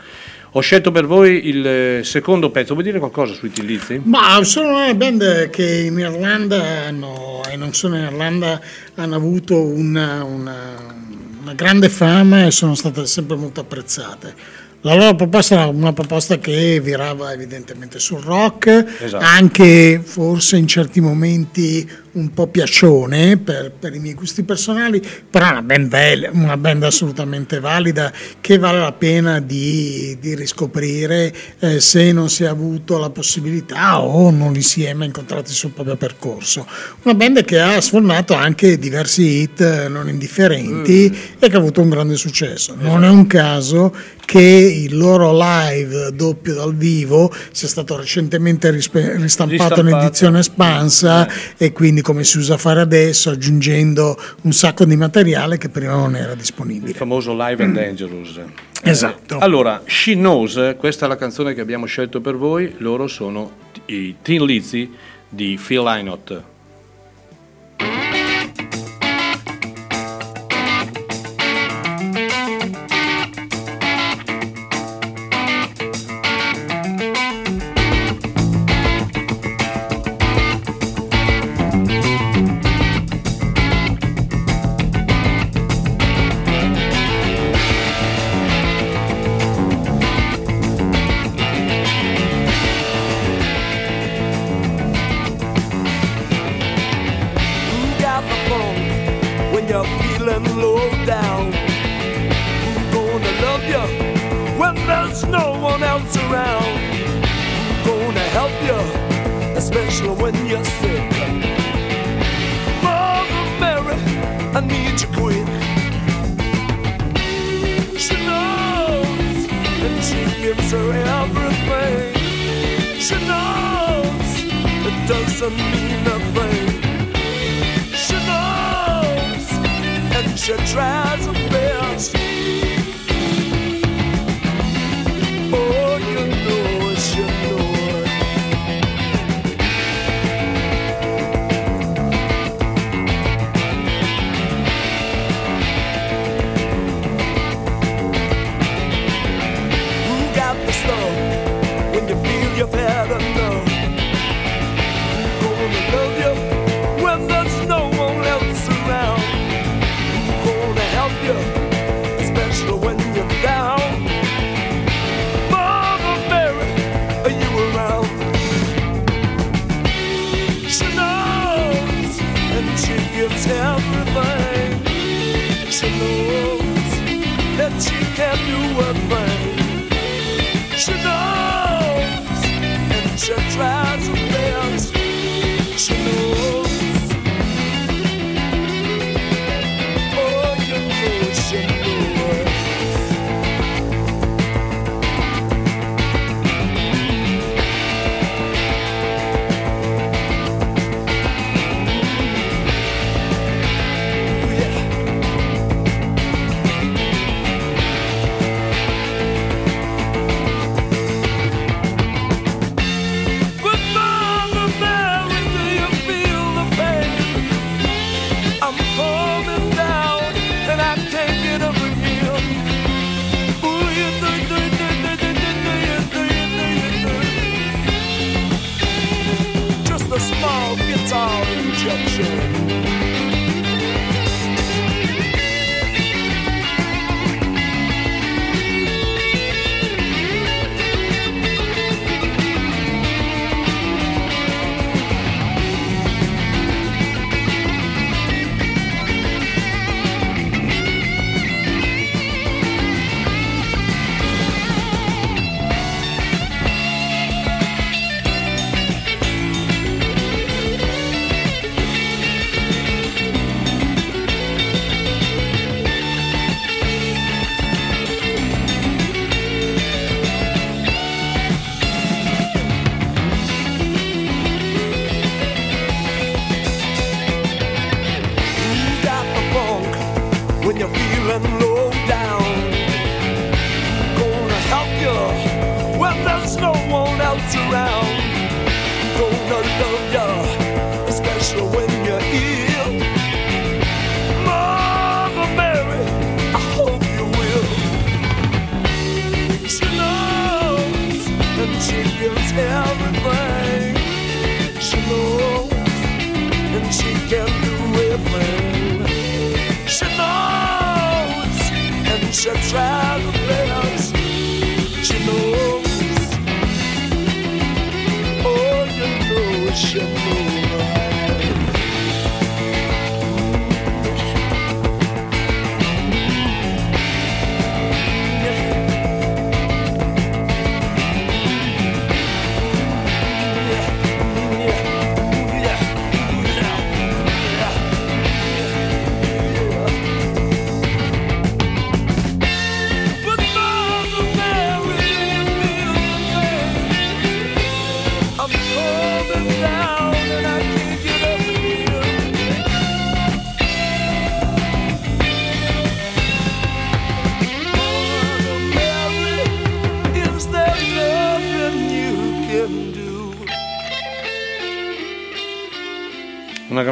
Ho 0.56 0.60
scelto 0.60 0.92
per 0.92 1.08
voi 1.08 1.48
il 1.48 1.66
eh, 1.66 2.02
secondo 2.04 2.52
pezzo, 2.52 2.74
vuoi 2.74 2.86
dire 2.86 3.00
qualcosa 3.00 3.34
sui 3.34 3.50
Tillizzi? 3.50 4.00
Ma 4.04 4.44
sono 4.44 4.70
una 4.76 4.94
band 4.94 5.50
che 5.50 5.80
in 5.80 5.98
Irlanda 5.98 6.86
hanno, 6.86 7.42
e 7.50 7.56
non 7.56 7.74
solo 7.74 7.96
in 7.96 8.04
Irlanda, 8.04 8.62
hanno 8.94 9.16
avuto 9.16 9.60
una, 9.60 10.24
una- 10.24 11.02
una 11.42 11.54
grande 11.56 11.90
fama 11.90 12.46
e 12.46 12.52
sono 12.52 12.76
state 12.76 13.08
sempre 13.08 13.36
molto 13.36 13.62
apprezzate. 13.62 14.62
La 14.86 14.96
loro 14.96 15.16
proposta 15.16 15.56
era 15.56 15.68
una 15.68 15.94
proposta 15.94 16.40
che 16.40 16.82
virava 16.82 17.32
evidentemente 17.32 18.00
sul 18.00 18.22
rock, 18.22 18.86
Esatto. 19.02 19.24
anche 19.24 20.02
forse 20.04 20.58
in 20.58 20.68
certi 20.68 21.00
momenti 21.00 21.90
un 22.14 22.34
po' 22.34 22.48
piacione 22.48 23.38
per, 23.38 23.72
per 23.72 23.94
i 23.96 24.00
miei 24.00 24.14
gusti 24.14 24.44
personali, 24.44 25.02
però 25.30 25.48
è 25.48 25.52
una 25.52 25.62
band, 25.62 25.88
bella, 25.88 26.30
una 26.32 26.58
band 26.58 26.84
assolutamente 26.84 27.60
valida 27.60 28.12
che 28.40 28.58
vale 28.58 28.80
la 28.80 28.92
pena 28.92 29.40
di, 29.40 30.18
di 30.20 30.36
riscoprire 30.36 31.34
eh, 31.60 31.80
se 31.80 32.12
non 32.12 32.30
si 32.30 32.44
è 32.44 32.48
avuto 32.48 32.98
la 32.98 33.10
possibilità 33.10 34.02
o 34.02 34.30
non 34.30 34.54
li 34.54 34.62
si 34.62 34.84
è 34.84 34.94
mai 34.94 35.08
incontrati 35.08 35.52
sul 35.52 35.72
proprio 35.72 35.96
percorso. 35.96 36.68
Una 37.04 37.16
band 37.16 37.44
che 37.44 37.60
ha 37.60 37.82
sfornato 37.82 38.34
anche 38.36 38.78
diversi 38.78 39.42
hit 39.42 39.62
eh, 39.62 39.88
non 39.88 40.08
indifferenti 40.08 41.10
mm. 41.10 41.38
e 41.40 41.50
che 41.50 41.56
ha 41.56 41.60
avuto 41.60 41.82
un 41.82 41.90
grande 41.90 42.16
successo. 42.16 42.76
Non 42.78 43.04
è 43.04 43.10
un 43.10 43.26
caso 43.26 43.94
che 44.26 44.40
il 44.40 44.96
loro 44.96 45.32
live 45.38 46.12
doppio 46.14 46.54
dal 46.54 46.76
vivo 46.76 47.32
sia 47.52 47.68
stato 47.68 47.98
recentemente 47.98 48.70
rispe- 48.72 49.18
ristampato 49.18 49.82
in 49.82 49.90
edizione 49.90 50.40
espansa 50.40 51.28
eh. 51.28 51.66
e 51.66 51.72
quindi 51.72 52.02
come 52.04 52.24
si 52.24 52.38
usa 52.38 52.58
fare 52.58 52.82
adesso 52.82 53.32
aggiungendo 53.32 54.16
un 54.44 54.52
sacco 54.52 54.86
di 54.86 54.96
materiale 54.96 55.58
che 55.58 55.70
prima 55.70 55.96
non 55.96 56.16
era 56.16 56.36
disponibile. 56.36 56.92
Il 56.92 56.96
famoso 56.96 57.34
Live 57.36 57.64
and 57.64 57.74
Dangerous. 57.74 58.40
Esatto. 58.86 59.36
Eh, 59.36 59.42
allora, 59.42 59.82
She 59.86 60.14
Knows, 60.14 60.76
questa 60.78 61.06
è 61.06 61.08
la 61.08 61.16
canzone 61.16 61.54
che 61.54 61.62
abbiamo 61.62 61.86
scelto 61.86 62.20
per 62.20 62.36
voi, 62.36 62.76
loro 62.80 63.08
sono 63.08 63.52
i 63.86 64.18
Teen 64.22 64.44
Lizzy 64.44 64.94
di 65.30 65.58
Phil 65.66 65.82
Lynott. 65.84 66.52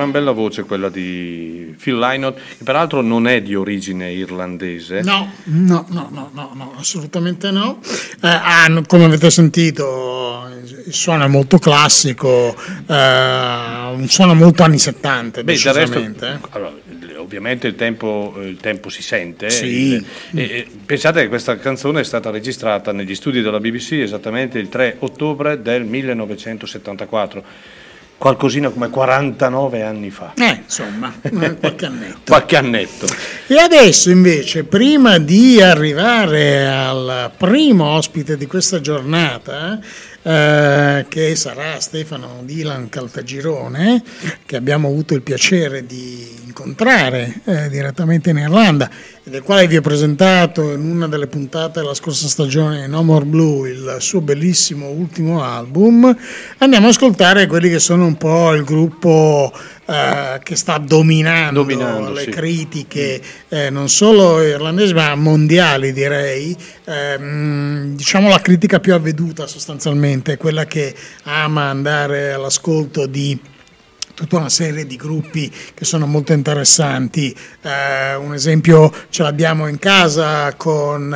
Gran 0.01 0.11
bella 0.11 0.31
voce 0.31 0.63
quella 0.63 0.89
di 0.89 1.75
Phil 1.79 1.99
Lynott, 1.99 2.35
che 2.57 2.63
peraltro 2.63 3.01
non 3.01 3.27
è 3.27 3.41
di 3.41 3.53
origine 3.53 4.11
irlandese. 4.11 5.01
No, 5.01 5.31
no, 5.43 5.85
no, 5.89 6.09
no, 6.33 6.51
no, 6.53 6.73
assolutamente 6.77 7.51
no. 7.51 7.79
Eh, 7.83 8.27
hanno, 8.27 8.81
come 8.87 9.05
avete 9.05 9.29
sentito, 9.29 10.47
il 10.87 10.93
suono 10.93 11.25
è 11.25 11.27
molto 11.27 11.59
classico, 11.59 12.55
eh, 12.87 12.93
un 13.93 14.05
suono 14.07 14.33
molto 14.33 14.63
anni 14.63 14.79
70, 14.79 15.43
Beh, 15.43 15.53
del 15.61 15.73
resto, 15.73 15.99
eh. 15.99 16.39
allora, 16.49 16.73
ovviamente 17.17 17.67
il 17.67 17.75
tempo, 17.75 18.35
il 18.41 18.57
tempo 18.57 18.89
si 18.89 19.03
sente. 19.03 19.51
Sì. 19.51 19.65
Il- 19.65 20.05
e- 20.33 20.41
e 20.41 20.67
pensate 20.85 21.21
che 21.21 21.27
questa 21.27 21.57
canzone 21.57 22.01
è 22.01 22.03
stata 22.03 22.31
registrata 22.31 22.91
negli 22.91 23.13
studi 23.13 23.41
della 23.41 23.59
BBC 23.59 23.93
esattamente 23.93 24.57
il 24.57 24.67
3 24.69 24.95
ottobre 24.99 25.61
del 25.61 25.83
1974, 25.85 27.43
qualcosina 28.21 28.69
come 28.69 28.91
49 28.91 29.81
anni 29.81 30.11
fa. 30.11 30.33
Eh, 30.37 30.61
insomma, 30.63 31.11
eh, 31.21 31.55
qualche 31.57 31.85
annetto. 31.87 32.19
Qualche 32.27 32.55
annetto. 32.55 33.07
E 33.47 33.55
adesso 33.55 34.11
invece, 34.11 34.63
prima 34.63 35.17
di 35.17 35.59
arrivare 35.59 36.67
al 36.67 37.31
primo 37.35 37.85
ospite 37.95 38.37
di 38.37 38.45
questa 38.45 38.79
giornata, 38.79 39.79
eh, 40.21 41.05
che 41.09 41.35
sarà 41.35 41.79
Stefano 41.79 42.41
Dylan 42.43 42.89
Caltagirone, 42.89 44.03
che 44.45 44.55
abbiamo 44.55 44.87
avuto 44.87 45.15
il 45.15 45.23
piacere 45.23 45.87
di 45.87 46.10
incontrare 46.61 47.41
eh, 47.45 47.69
direttamente 47.69 48.29
in 48.29 48.37
Irlanda 48.37 48.89
del 49.23 49.41
quale 49.41 49.67
vi 49.67 49.77
ho 49.77 49.81
presentato 49.81 50.71
in 50.71 50.89
una 50.89 51.07
delle 51.07 51.27
puntate 51.27 51.79
della 51.79 51.93
scorsa 51.93 52.27
stagione 52.27 52.87
No 52.87 53.03
More 53.03 53.25
Blue 53.25 53.69
il 53.69 53.97
suo 53.99 54.21
bellissimo 54.21 54.89
ultimo 54.89 55.43
album, 55.43 56.15
andiamo 56.57 56.87
ad 56.87 56.93
ascoltare 56.93 57.47
quelli 57.47 57.69
che 57.69 57.79
sono 57.79 58.05
un 58.05 58.17
po' 58.17 58.53
il 58.53 58.63
gruppo 58.63 59.51
eh, 59.85 60.39
che 60.43 60.55
sta 60.55 60.77
dominando, 60.77 61.61
Dominando, 61.61 62.11
le 62.11 62.23
sì. 62.23 62.29
critiche 62.29 63.21
eh, 63.49 63.69
non 63.69 63.89
solo 63.89 64.41
irlandesi 64.41 64.93
ma 64.93 65.15
mondiali 65.15 65.93
direi 65.93 66.55
Ehm, 66.91 67.95
diciamo 67.95 68.27
la 68.27 68.41
critica 68.41 68.81
più 68.81 68.93
avveduta 68.93 69.47
sostanzialmente 69.47 70.35
quella 70.35 70.65
che 70.65 70.93
ama 71.23 71.69
andare 71.69 72.33
all'ascolto 72.33 73.05
di 73.05 73.39
tutta 74.21 74.37
una 74.37 74.49
serie 74.49 74.85
di 74.85 74.95
gruppi 74.97 75.51
che 75.73 75.83
sono 75.83 76.05
molto 76.05 76.31
interessanti. 76.31 77.35
Eh, 77.61 78.13
un 78.15 78.35
esempio 78.35 78.93
ce 79.09 79.23
l'abbiamo 79.23 79.65
in 79.67 79.79
casa 79.79 80.53
con 80.55 81.11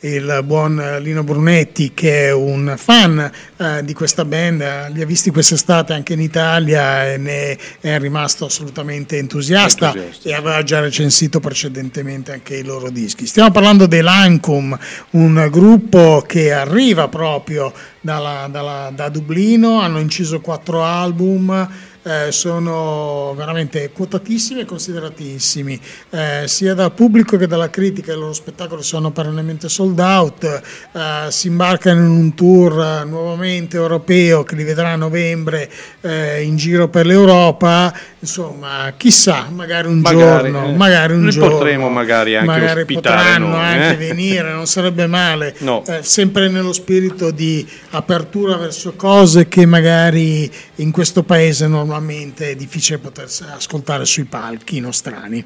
eh, 0.00 0.08
il 0.08 0.40
buon 0.42 0.96
Lino 1.00 1.22
Brunetti 1.22 1.92
che 1.92 2.28
è 2.28 2.32
un 2.32 2.74
fan 2.78 3.30
eh, 3.58 3.84
di 3.84 3.92
questa 3.92 4.24
band, 4.24 4.90
li 4.94 5.02
ha 5.02 5.06
visti 5.06 5.30
quest'estate 5.30 5.92
anche 5.92 6.14
in 6.14 6.20
Italia 6.20 7.12
e 7.12 7.18
ne 7.18 7.58
è 7.80 7.98
rimasto 7.98 8.46
assolutamente 8.46 9.18
entusiasta, 9.18 9.88
Entusiasta. 9.88 10.28
e 10.30 10.32
aveva 10.32 10.62
già 10.62 10.80
recensito 10.80 11.40
precedentemente 11.40 12.32
anche 12.32 12.56
i 12.56 12.64
loro 12.64 12.88
dischi. 12.88 13.26
Stiamo 13.26 13.50
parlando 13.50 13.86
dei 13.86 14.00
Lancum, 14.00 14.76
un 15.10 15.46
gruppo 15.50 16.24
che 16.26 16.52
arriva 16.52 17.08
proprio 17.08 17.70
dalla- 18.00 18.48
dalla- 18.50 18.90
da 18.94 19.10
Dublino, 19.10 19.80
hanno 19.80 19.98
inciso 19.98 20.40
quattro 20.40 20.82
album. 20.82 21.68
Eh, 22.06 22.30
sono 22.30 23.34
veramente 23.36 23.90
quotatissimi 23.90 24.60
e 24.60 24.64
consideratissimi 24.64 25.80
eh, 26.10 26.42
sia 26.46 26.72
dal 26.72 26.92
pubblico 26.92 27.36
che 27.36 27.48
dalla 27.48 27.68
critica. 27.68 28.12
I 28.12 28.16
loro 28.16 28.32
spettacoli 28.32 28.84
sono 28.84 29.10
perennemente 29.10 29.68
sold 29.68 29.98
out. 29.98 30.44
eh, 30.44 31.30
si 31.30 31.48
imbarcano 31.48 32.00
in 32.00 32.10
un 32.10 32.34
tour 32.34 33.04
nuovamente 33.04 33.76
europeo 33.76 34.44
che 34.44 34.54
li 34.54 34.62
vedrà 34.62 34.92
a 34.92 34.96
novembre 34.96 35.68
eh, 36.02 36.42
in 36.42 36.56
giro 36.56 36.86
per 36.88 37.06
l'Europa. 37.06 37.92
Insomma, 38.20 38.92
chissà, 38.96 39.48
magari 39.50 39.88
un 39.88 39.98
Magari, 39.98 40.50
giorno, 40.50 40.72
magari 40.74 41.12
un 41.12 41.28
giorno 41.28 41.56
potremo 41.56 41.88
magari 41.88 42.36
anche 42.36 42.64
ospitare 42.64 42.84
potranno 42.94 43.48
noi, 43.48 43.64
anche 43.64 43.96
venire, 43.96 44.52
non 44.52 44.66
sarebbe 44.66 45.06
male. 45.06 45.54
No. 45.58 45.82
Sempre 46.00 46.48
nello 46.48 46.72
spirito 46.72 47.30
di 47.30 47.66
apertura 47.90 48.56
verso 48.56 48.94
cose 48.94 49.48
che 49.48 49.66
magari 49.66 50.50
in 50.76 50.90
questo 50.92 51.22
paese 51.24 51.66
normalmente 51.66 51.94
è 52.36 52.54
difficile 52.56 52.98
poter 52.98 53.28
ascoltare 53.54 54.04
sui 54.04 54.24
palchi 54.24 54.80
nostrani. 54.80 55.44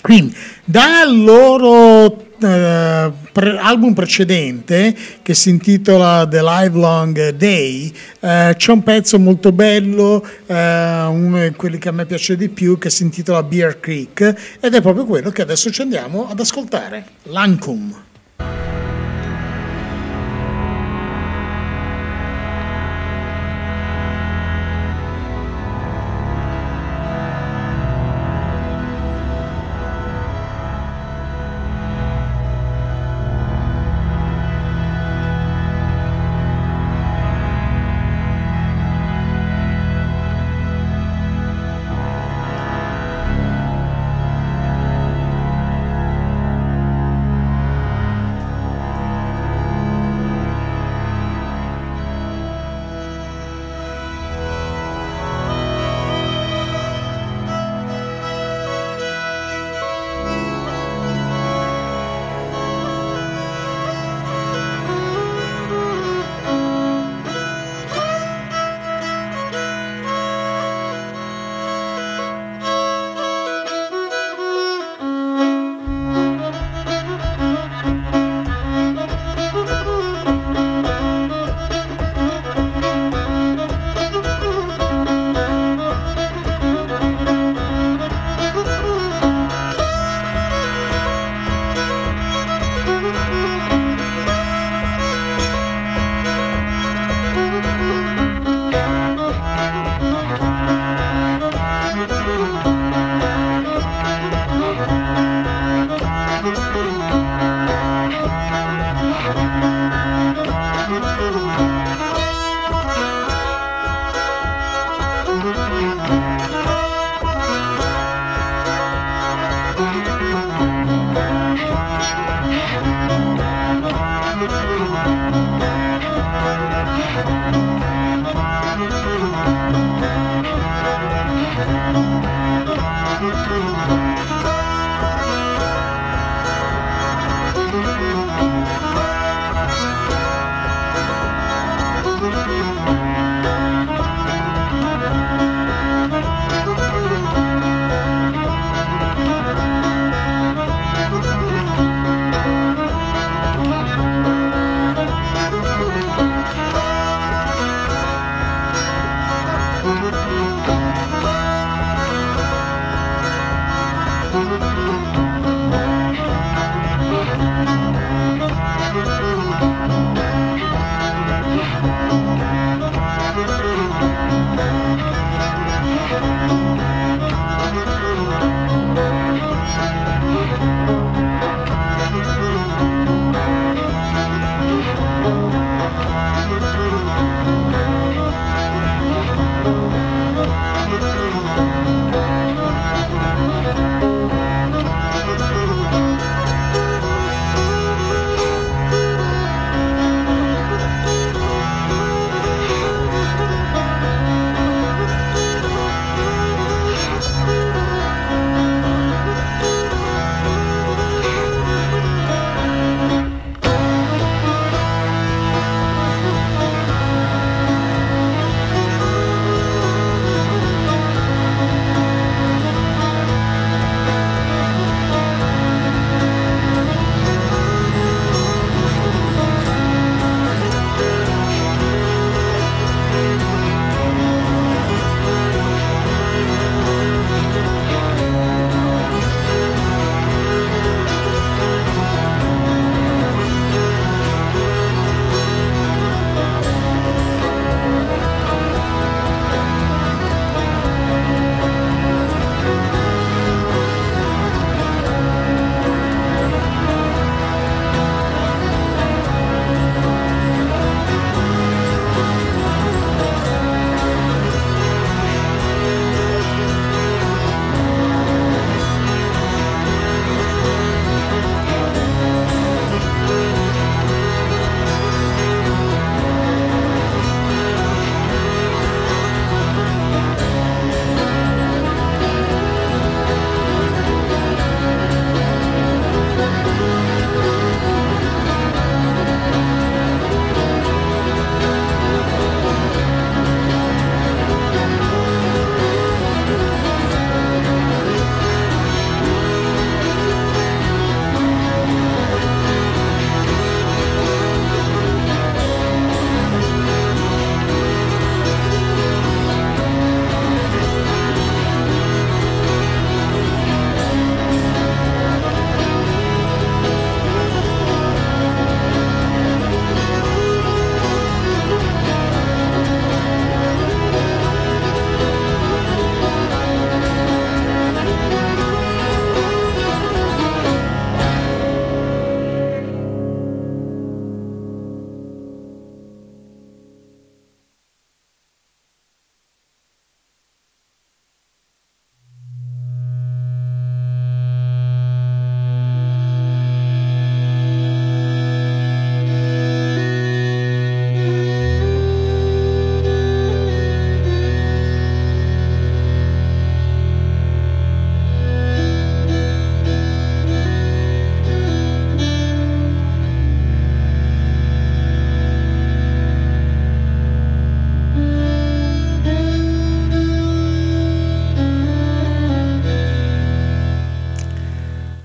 Quindi, 0.00 0.34
dal 0.64 1.22
loro 1.22 2.28
eh, 2.40 3.12
pre- 3.32 3.58
album 3.58 3.94
precedente 3.94 4.96
che 5.22 5.34
si 5.34 5.50
intitola 5.50 6.26
The 6.28 6.40
Live 6.40 6.78
Long 6.78 7.30
Day 7.30 7.92
eh, 8.20 8.54
c'è 8.56 8.72
un 8.72 8.82
pezzo 8.84 9.18
molto 9.18 9.50
bello, 9.50 10.24
eh, 10.46 11.04
uno 11.04 11.42
di 11.42 11.54
quelli 11.56 11.78
che 11.78 11.88
a 11.88 11.92
me 11.92 12.06
piace 12.06 12.36
di 12.36 12.48
più, 12.48 12.78
che 12.78 12.90
si 12.90 13.02
intitola 13.02 13.42
Beer 13.42 13.80
Creek 13.80 14.58
ed 14.60 14.74
è 14.74 14.80
proprio 14.80 15.04
quello 15.04 15.30
che 15.30 15.42
adesso 15.42 15.70
ci 15.70 15.82
andiamo 15.82 16.28
ad 16.28 16.38
ascoltare, 16.38 17.04
Lancum. 17.24 18.06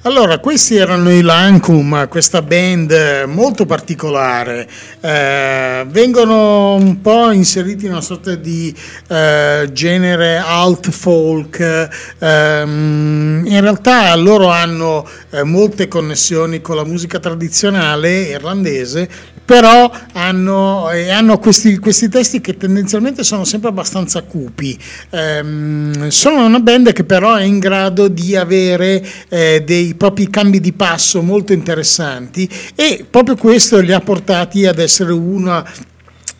Allora, 0.06 0.40
questi 0.40 0.76
erano 0.76 1.10
i 1.14 1.22
Lancum, 1.22 2.10
questa 2.10 2.42
band 2.42 3.24
molto 3.28 3.66
particolare. 3.66 4.68
Eh, 5.00 5.86
vengono 5.88 6.76
un 6.76 7.00
po' 7.00 7.32
inseriti 7.32 7.86
in 7.86 7.92
una 7.92 8.02
sorta 8.02 8.36
di 8.36 8.76
eh, 9.08 9.70
genere 9.72 10.44
alt 10.46 10.90
folk. 10.90 11.88
Ehm, 12.20 13.44
in 13.46 13.62
realtà 13.62 14.14
loro 14.18 14.50
hanno 14.50 15.08
eh, 15.30 15.44
molte 15.44 15.88
connessioni 15.88 16.60
con 16.60 16.76
la 16.76 16.84
musica 16.84 17.20
tradizionale 17.20 18.24
irlandese, 18.24 19.08
però 19.46 19.92
hanno, 20.14 20.90
eh, 20.92 21.10
hanno 21.10 21.38
questi, 21.38 21.78
questi, 21.78 22.08
testi 22.08 22.40
che 22.40 22.56
tendenzialmente 22.56 23.24
sono 23.24 23.44
sempre 23.44 23.70
abbastanza 23.70 24.22
cupi. 24.24 24.78
Ehm, 25.10 26.08
sono 26.10 26.46
una 26.46 26.60
band 26.60 26.94
che 26.94 27.04
però 27.04 27.36
è 27.36 27.44
in 27.44 27.60
grado 27.60 28.08
di 28.08 28.36
avere 28.36 29.06
eh, 29.30 29.62
dei 29.94 29.96
propri 29.96 30.30
cambi 30.30 30.60
di 30.60 30.74
passo 30.74 31.22
molto 31.22 31.54
interessanti 31.54 32.50
e 32.76 33.06
proprio 33.10 33.36
questo 33.36 33.80
li 33.80 33.94
ha 33.94 34.00
portati 34.00 34.66
ad 34.66 34.80
essere 34.80 35.14
una 35.14 35.64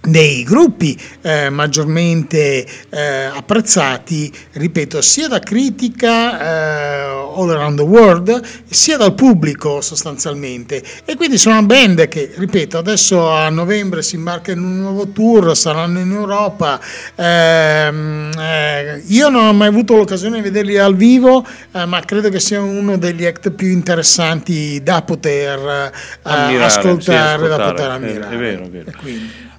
dei 0.06 0.44
gruppi 0.44 1.00
eh, 1.22 1.50
maggiormente 1.50 2.66
eh, 2.90 3.24
apprezzati, 3.34 4.32
ripeto, 4.54 5.02
sia 5.02 5.28
da 5.30 5.40
critica 5.40 6.40
eh, 6.40 7.32
all 7.36 7.50
around 7.50 7.78
the 7.78 7.84
world, 7.84 8.42
sia 8.70 8.98
dal 8.98 9.14
pubblico 9.16 9.80
sostanzialmente. 9.82 10.84
E 11.06 11.16
quindi 11.16 11.38
sono 11.38 11.58
una 11.58 11.66
band 11.66 12.08
che, 12.10 12.34
ripeto, 12.36 12.78
adesso 12.78 13.30
a 13.30 13.50
novembre 13.50 14.02
si 14.04 14.16
imbarca 14.16 14.52
in 14.52 14.62
un 14.62 14.78
nuovo 14.80 15.08
tour, 15.08 15.56
saranno 15.56 16.00
in 16.00 16.12
Europa. 16.12 16.80
Ehm, 17.16 18.32
eh, 18.38 19.04
io 19.08 19.30
non 19.30 19.46
ho 19.46 19.54
mai 19.54 19.70
avuto 19.70 19.96
l'occasione 19.96 20.38
di 20.38 20.42
vederli 20.44 20.78
al 20.78 20.96
vivo, 20.96 21.46
eh, 21.72 21.86
ma 21.86 22.02
credo 22.02 22.30
che 22.30 22.40
sia 22.42 22.62
uno 22.62 22.98
degli 22.98 23.26
act 23.26 23.52
più 23.52 23.68
interessanti 23.70 24.82
da 24.84 25.02
poter 25.02 25.60
eh, 25.60 25.92
Ammirare, 26.24 26.70
sì, 26.70 26.78
ascoltare, 26.78 27.48
da 27.48 27.56
ascoltare. 27.56 27.72
poter 27.72 27.88
È- 27.88 27.94
ammirare. 27.94 28.36
è 28.36 28.38
vero, 28.38 28.64
è 28.66 28.70
vero. 28.70 28.92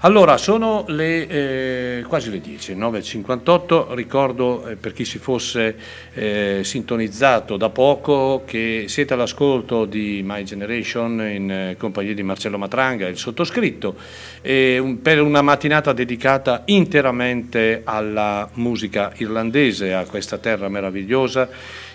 Allora, 0.05 0.37
sono 0.37 0.85
le, 0.89 1.27
eh, 1.27 2.05
quasi 2.07 2.29
le 2.31 2.39
10, 2.39 2.75
9.58, 2.77 3.95
ricordo 3.95 4.67
eh, 4.67 4.77
per 4.77 4.93
chi 4.93 5.07
si 5.07 5.17
fosse 5.17 5.77
eh, 6.13 6.61
sintonizzato 6.63 7.57
da 7.57 7.71
poco 7.71 8.43
che 8.45 8.85
siete 8.87 9.15
all'ascolto 9.15 9.87
di 9.87 10.21
My 10.23 10.43
Generation 10.43 11.23
in 11.23 11.51
eh, 11.51 11.77
compagnia 11.79 12.13
di 12.13 12.23
Marcello 12.23 12.59
Matranga, 12.59 13.09
il 13.09 13.17
sottoscritto, 13.17 13.97
un- 14.43 14.99
per 15.01 15.23
una 15.23 15.41
mattinata 15.41 15.95
dedicata 15.95 16.65
interamente 16.67 17.81
alla 17.83 18.47
musica 18.57 19.11
irlandese, 19.17 19.95
a 19.95 20.05
questa 20.05 20.37
terra 20.37 20.69
meravigliosa 20.69 21.49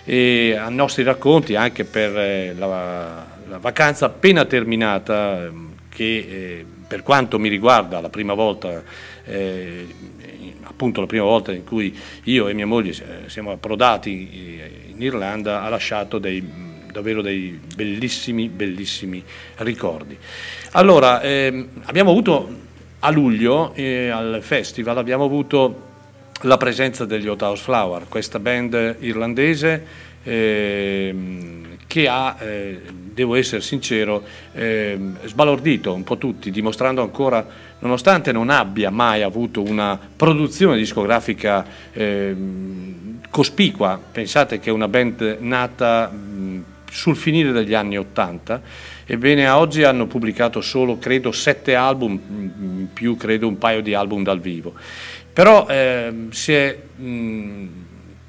e 0.04 0.56
ai 0.60 0.74
nostri 0.74 1.04
racconti 1.04 1.54
anche 1.54 1.84
per 1.84 2.18
eh, 2.18 2.54
la, 2.58 3.24
la 3.48 3.58
vacanza 3.58 4.06
appena 4.06 4.44
terminata 4.46 5.44
ehm, 5.44 5.68
che 5.88 6.04
eh, 6.04 6.66
per 6.90 7.04
quanto 7.04 7.38
mi 7.38 7.48
riguarda 7.48 8.00
la 8.00 8.08
prima 8.08 8.34
volta 8.34 8.82
eh, 9.24 9.86
appunto 10.64 11.00
la 11.00 11.06
prima 11.06 11.22
volta 11.22 11.52
in 11.52 11.62
cui 11.62 11.96
io 12.24 12.48
e 12.48 12.52
mia 12.52 12.66
moglie 12.66 12.90
eh, 12.90 13.28
siamo 13.28 13.52
approdati 13.52 14.58
eh, 14.58 14.90
in 14.90 15.00
Irlanda 15.00 15.62
ha 15.62 15.68
lasciato 15.68 16.18
dei, 16.18 16.44
davvero 16.90 17.22
dei 17.22 17.60
bellissimi 17.76 18.48
bellissimi 18.48 19.22
ricordi. 19.58 20.18
Allora 20.72 21.22
ehm, 21.22 21.68
abbiamo 21.84 22.10
avuto 22.10 22.58
a 22.98 23.10
luglio 23.10 23.72
eh, 23.74 24.08
al 24.08 24.40
festival 24.42 24.98
abbiamo 24.98 25.22
avuto 25.22 25.88
la 26.40 26.56
presenza 26.56 27.04
degli 27.04 27.28
Hot 27.28 27.42
House 27.42 27.62
Flower, 27.62 28.06
questa 28.08 28.40
band 28.40 28.96
irlandese 28.98 29.86
ehm, 30.24 31.76
che 31.86 32.08
ha, 32.08 32.36
eh, 32.40 32.80
devo 33.20 33.34
essere 33.34 33.60
sincero, 33.60 34.22
ehm, 34.52 35.26
sbalordito 35.26 35.92
un 35.92 36.04
po' 36.04 36.16
tutti, 36.16 36.50
dimostrando 36.50 37.02
ancora, 37.02 37.46
nonostante 37.80 38.32
non 38.32 38.48
abbia 38.48 38.90
mai 38.90 39.22
avuto 39.22 39.62
una 39.62 39.98
produzione 40.16 40.78
discografica 40.78 41.66
ehm, 41.92 43.20
cospicua, 43.28 44.00
pensate 44.10 44.58
che 44.58 44.70
è 44.70 44.72
una 44.72 44.88
band 44.88 45.36
nata 45.40 46.08
mh, 46.08 46.64
sul 46.90 47.14
finire 47.14 47.52
degli 47.52 47.74
anni 47.74 47.98
Ottanta, 47.98 48.62
ebbene 49.04 49.46
a 49.46 49.58
oggi 49.58 49.82
hanno 49.82 50.06
pubblicato 50.06 50.62
solo, 50.62 50.98
credo, 50.98 51.30
sette 51.30 51.74
album, 51.74 52.88
più 52.94 53.16
credo 53.18 53.46
un 53.46 53.58
paio 53.58 53.82
di 53.82 53.92
album 53.92 54.22
dal 54.22 54.40
vivo. 54.40 54.72
Però 55.32 55.66
ehm, 55.68 56.30
si 56.30 56.52
è 56.52 56.76
mh, 56.96 57.68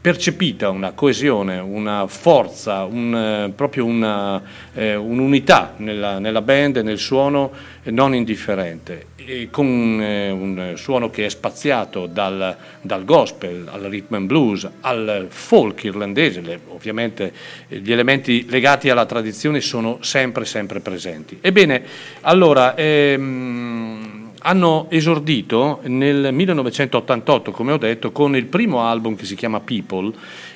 percepita 0.01 0.69
una 0.69 0.93
coesione, 0.93 1.59
una 1.59 2.07
forza, 2.07 2.85
un, 2.85 3.15
eh, 3.15 3.51
proprio 3.53 3.85
una, 3.85 4.41
eh, 4.73 4.95
un'unità 4.95 5.75
nella, 5.77 6.17
nella 6.17 6.41
band 6.41 6.77
nel 6.77 6.97
suono 6.97 7.51
eh, 7.83 7.91
non 7.91 8.15
indifferente, 8.15 9.09
e 9.15 9.49
con 9.51 9.99
eh, 10.01 10.31
un 10.31 10.73
suono 10.75 11.11
che 11.11 11.25
è 11.25 11.29
spaziato 11.29 12.07
dal, 12.07 12.57
dal 12.81 13.05
gospel 13.05 13.67
al 13.71 13.81
rhythm 13.81 14.15
and 14.15 14.25
blues 14.25 14.67
al 14.81 15.27
folk 15.29 15.83
irlandese, 15.83 16.41
le- 16.41 16.59
ovviamente 16.69 17.31
eh, 17.67 17.77
gli 17.77 17.91
elementi 17.91 18.47
legati 18.49 18.89
alla 18.89 19.05
tradizione 19.05 19.61
sono 19.61 19.99
sempre 20.01 20.45
sempre 20.45 20.79
presenti. 20.79 21.37
Ebbene, 21.41 21.83
allora 22.21 22.73
ehm, 22.73 24.00
hanno 24.43 24.87
esordito 24.89 25.79
nel 25.83 26.29
1988, 26.33 27.51
come 27.51 27.73
ho 27.73 27.77
detto, 27.77 28.11
con 28.11 28.35
il 28.35 28.45
primo 28.45 28.81
album 28.81 29.15
che 29.15 29.25
si 29.25 29.35
chiama 29.35 29.59
People 29.59 30.11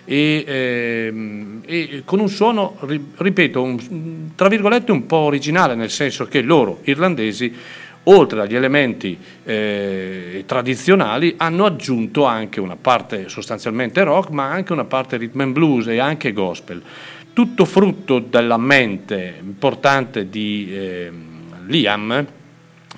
e, 0.05 0.43
ehm, 0.47 1.61
e 1.65 2.01
con 2.03 2.19
un 2.19 2.29
suono, 2.29 2.77
ri- 2.81 3.11
ripeto, 3.15 3.61
un- 3.61 4.29
tra 4.35 4.47
virgolette 4.47 4.91
un 4.91 5.05
po' 5.05 5.17
originale, 5.17 5.75
nel 5.75 5.91
senso 5.91 6.25
che 6.25 6.41
loro, 6.41 6.79
irlandesi, 6.83 7.53
oltre 8.07 8.41
agli 8.41 8.55
elementi 8.55 9.17
eh, 9.43 10.43
tradizionali, 10.45 11.35
hanno 11.37 11.65
aggiunto 11.65 12.25
anche 12.25 12.59
una 12.59 12.75
parte 12.75 13.29
sostanzialmente 13.29 14.03
rock, 14.03 14.29
ma 14.29 14.49
anche 14.49 14.73
una 14.73 14.85
parte 14.85 15.17
rhythm 15.17 15.41
and 15.41 15.53
blues 15.53 15.87
e 15.87 15.99
anche 15.99 16.33
gospel. 16.33 16.81
Tutto 17.33 17.65
frutto 17.65 18.19
della 18.19 18.57
mente 18.57 19.39
importante 19.41 20.29
di 20.29 20.69
ehm, 20.71 21.67
Liam, 21.67 22.25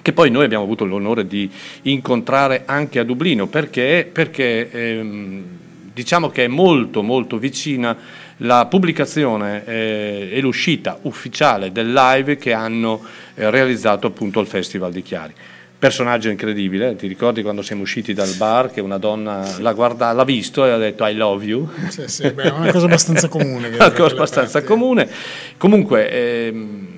che 0.07 0.13
poi 0.13 0.31
noi 0.31 0.45
abbiamo 0.45 0.63
avuto 0.63 0.85
l'onore 0.85 1.27
di 1.27 1.51
incontrare 1.81 2.63
anche 2.63 2.97
a 2.97 3.03
Dublino, 3.03 3.47
perché, 3.47 4.09
perché 4.09 4.71
ehm, 4.71 5.43
diciamo 5.93 6.29
che 6.29 6.45
è 6.45 6.47
molto 6.47 7.03
molto 7.03 7.37
vicina 7.37 7.93
la 8.37 8.67
pubblicazione 8.67 9.65
eh, 9.65 10.29
e 10.31 10.39
l'uscita 10.39 10.97
ufficiale 11.01 11.73
del 11.73 11.91
live 11.91 12.37
che 12.37 12.53
hanno 12.53 13.03
eh, 13.35 13.49
realizzato 13.49 14.07
appunto 14.07 14.39
al 14.39 14.47
Festival 14.47 14.93
di 14.93 15.01
Chiari. 15.01 15.33
Personaggio 15.77 16.29
incredibile, 16.29 16.95
ti 16.95 17.07
ricordi 17.07 17.41
quando 17.41 17.61
siamo 17.61 17.81
usciti 17.81 18.13
dal 18.13 18.33
bar 18.37 18.71
che 18.71 18.79
una 18.79 18.97
donna 18.97 19.57
l'ha, 19.59 19.73
guarda- 19.73 20.13
l'ha 20.13 20.23
visto 20.23 20.65
e 20.65 20.69
ha 20.69 20.77
detto 20.77 21.05
I 21.05 21.15
love 21.15 21.43
you? 21.43 21.69
Sì, 21.89 22.07
sì, 22.07 22.31
beh, 22.31 22.43
è 22.43 22.51
una 22.51 22.71
cosa 22.71 22.85
abbastanza 22.85 23.27
comune. 23.27 23.67
una 23.75 23.91
cosa 23.91 24.13
abbastanza 24.13 24.63
comune. 24.63 25.09
Comunque, 25.57 26.09
ehm, 26.09 26.96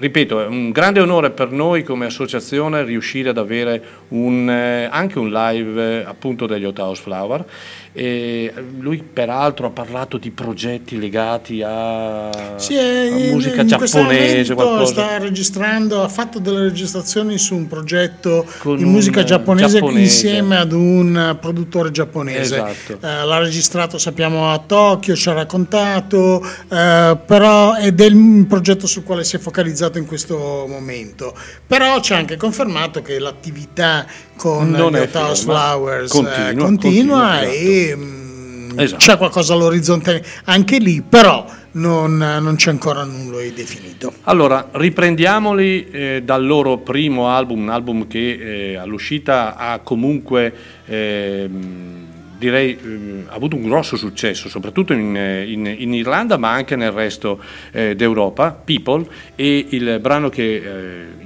ripeto, 0.00 0.40
è 0.40 0.46
un 0.46 0.70
grande 0.70 1.00
onore 1.00 1.30
per 1.30 1.50
noi 1.50 1.82
come 1.84 2.06
associazione 2.06 2.82
riuscire 2.82 3.28
ad 3.28 3.38
avere 3.38 3.82
un, 4.10 4.48
eh, 4.48 4.88
anche 4.90 5.18
un 5.18 5.30
live 5.30 6.00
eh, 6.00 6.04
appunto 6.04 6.46
degli 6.46 6.64
Hot 6.64 6.78
House 6.78 7.02
Flower. 7.02 7.44
E 7.92 8.52
lui 8.78 9.02
peraltro 9.02 9.66
ha 9.66 9.70
parlato 9.70 10.16
di 10.16 10.30
progetti 10.30 10.96
legati 10.96 11.60
a, 11.60 12.30
Sì, 12.56 12.76
a 12.76 13.04
in- 13.04 13.30
musica 13.30 13.64
giapponese, 13.64 14.54
sta 14.84 15.18
registrando, 15.18 16.00
ha 16.04 16.08
fatto 16.08 16.38
delle 16.38 16.60
registrazioni 16.62 17.36
su 17.36 17.56
un 17.56 17.66
progetto 17.66 18.46
Con 18.60 18.76
di 18.76 18.84
musica 18.84 19.22
eh, 19.22 19.24
giapponese, 19.24 19.80
giapponese. 19.80 20.00
insieme 20.02 20.56
ad 20.56 20.70
un 20.70 21.16
eh, 21.16 21.34
produttore 21.34 21.90
giapponese. 21.90 22.54
Esatto. 22.54 22.92
Eh, 23.04 23.24
l'ha 23.24 23.38
registrato, 23.38 23.98
sappiamo, 23.98 24.52
a 24.52 24.58
Tokyo, 24.64 25.16
ci 25.16 25.28
ha 25.28 25.32
raccontato, 25.32 26.40
eh, 26.68 27.18
però 27.26 27.74
è 27.74 27.90
del 27.90 28.46
progetto 28.48 28.86
sul 28.86 29.02
quale 29.02 29.24
si 29.24 29.34
è 29.34 29.40
focalizzato 29.40 29.98
in 29.98 30.06
questo 30.06 30.64
momento. 30.68 31.36
Però 31.66 31.98
ci 32.00 32.12
ha 32.12 32.16
anche 32.18 32.36
confermato 32.36 33.02
che 33.02 33.18
l'attività 33.18 33.99
con 34.36 34.70
Non 34.70 34.94
House 34.94 35.06
ferma. 35.08 35.34
Flowers 35.34 36.12
eh, 36.12 36.16
Continua, 36.16 36.64
continua, 36.64 37.38
continua, 37.38 37.40
e 37.42 37.92
mm, 37.96 38.78
Esatto. 38.78 39.04
c'è 39.04 39.16
qualcosa 39.16 39.52
all'orizzonte 39.54 40.22
anche 40.44 40.78
lì, 40.78 41.02
però 41.02 41.44
non, 41.72 42.16
non 42.16 42.54
c'è 42.56 42.70
ancora 42.70 43.04
nulla 43.04 43.40
di 43.40 43.52
definito. 43.52 44.12
Allora, 44.22 44.68
riprendiamoli 44.72 45.88
eh, 45.90 46.22
dal 46.24 46.44
loro 46.46 46.78
primo 46.78 47.28
album, 47.28 47.62
un 47.62 47.68
album 47.68 48.06
che 48.06 48.72
eh, 48.72 48.76
all'uscita 48.76 49.56
ha 49.56 49.78
comunque, 49.80 50.52
ehm, 50.86 52.06
direi, 52.38 52.78
ehm, 52.82 53.24
ha 53.28 53.34
avuto 53.34 53.56
un 53.56 53.62
grosso 53.68 53.96
successo, 53.96 54.48
soprattutto 54.48 54.92
in, 54.92 55.16
eh, 55.16 55.44
in- 55.50 55.74
in 55.78 55.92
Irlanda, 55.94 56.36
ma 56.38 56.50
anche 56.52 56.74
nel 56.76 56.90
resto 56.92 57.40
eh, 57.72 57.94
d'Europa, 57.94 58.52
People, 58.64 59.04
e 59.36 59.66
il 59.70 59.98
brano 60.00 60.28
che 60.28 60.54
eh, 60.56 61.19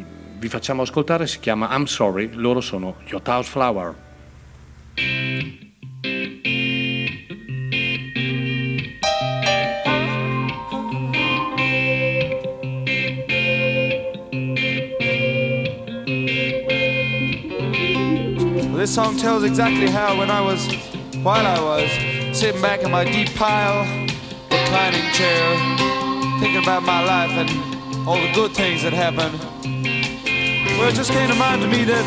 vi 0.44 0.50
facciamo 0.50 0.82
ascoltare 0.82 1.26
si 1.26 1.40
chiama 1.40 1.74
I'm 1.74 1.86
Sorry, 1.86 2.28
loro 2.34 2.60
sono 2.60 2.96
Your 3.06 3.22
House 3.24 3.48
Flower. 3.48 3.94
This 18.76 18.92
song 18.92 19.16
tells 19.16 19.44
exactly 19.44 19.88
how, 19.88 20.18
when 20.18 20.30
I 20.30 20.42
was, 20.42 20.68
while 21.22 21.46
I 21.46 21.58
was, 21.58 21.90
sitting 22.36 22.60
back 22.60 22.82
in 22.82 22.90
my 22.90 23.04
deep 23.04 23.34
pile, 23.34 23.86
reclining 24.50 25.10
chair, 25.14 25.56
thinking 26.38 26.62
about 26.62 26.82
my 26.82 27.02
life 27.02 27.30
and 27.30 28.06
all 28.06 28.20
the 28.20 28.30
good 28.34 28.52
things 28.52 28.82
that 28.82 28.92
happened. 28.92 29.53
Well, 30.76 30.88
it 30.88 30.94
just 30.96 31.12
came 31.12 31.28
to 31.28 31.34
mind 31.36 31.62
to 31.62 31.68
me 31.68 31.84
that, 31.84 32.04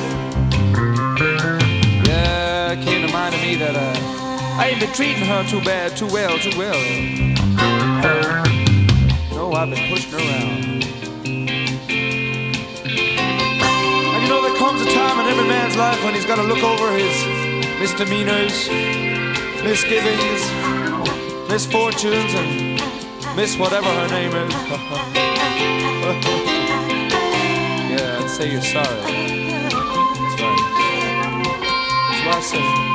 yeah, 2.05 2.74
it 2.74 2.84
came 2.84 3.07
to 3.07 3.11
mind 3.13 3.34
to 3.34 3.41
me 3.41 3.55
that 3.55 3.76
uh, 3.76 4.59
I 4.59 4.68
ain't 4.68 4.82
been 4.82 4.91
treating 4.91 5.24
her 5.24 5.43
too 5.47 5.61
bad, 5.61 5.95
too 5.95 6.07
well, 6.07 6.38
too 6.38 6.51
well. 6.57 6.78
No, 9.32 9.53
I've 9.53 9.70
been 9.70 9.89
pushing 9.89 10.13
around. 10.13 10.84
And 14.13 14.24
you 14.24 14.30
know, 14.30 14.41
there 14.41 14.57
comes 14.57 14.82
a 14.82 14.91
time 14.91 15.20
in 15.22 15.28
every 15.32 15.47
man's 15.47 15.78
life 15.78 16.03
when 16.03 16.13
he's 16.13 16.26
got 16.26 16.36
to 16.36 16.43
look 16.43 16.61
over 16.61 16.91
his 16.91 17.26
misdemeanors, 17.80 18.68
misgivings, 19.63 20.51
misfortunes, 21.49 22.34
and 22.36 22.82
miss 23.38 23.55
whatever 23.57 23.88
her 23.88 24.07
name 24.09 24.36
is. 24.36 24.53
say 28.28 28.51
you're 28.51 28.61
sorry. 28.61 28.86
That's 28.86 29.75
right. 30.41 30.61
That's 32.09 32.25
why 32.25 32.34
I 32.36 32.41
said, 32.41 32.86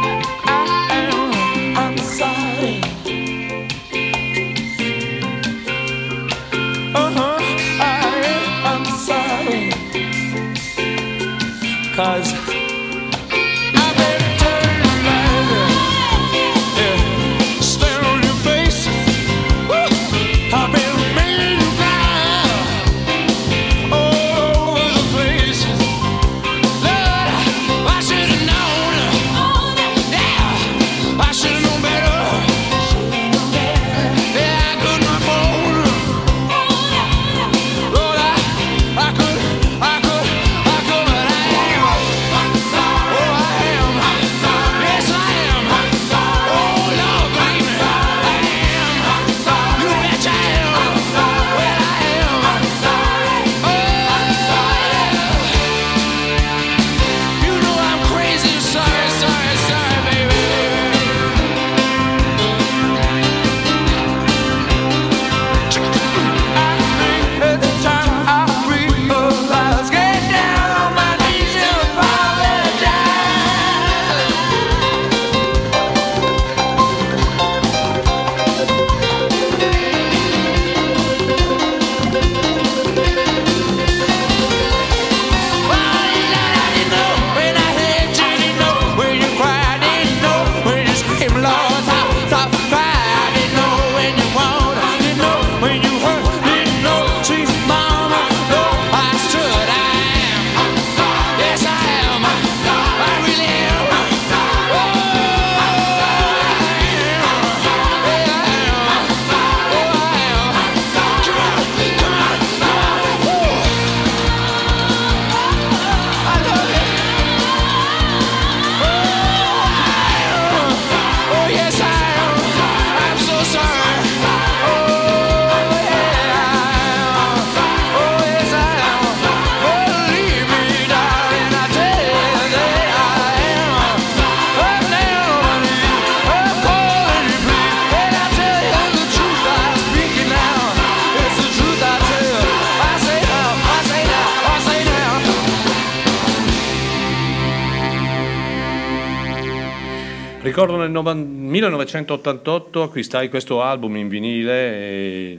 nel 150.92 151.02
novan- 151.02 151.48
1988 151.48 152.82
acquistai 152.82 153.30
questo 153.30 153.62
album 153.62 153.96
in 153.96 154.08
vinile 154.08 154.52
e 154.74 155.38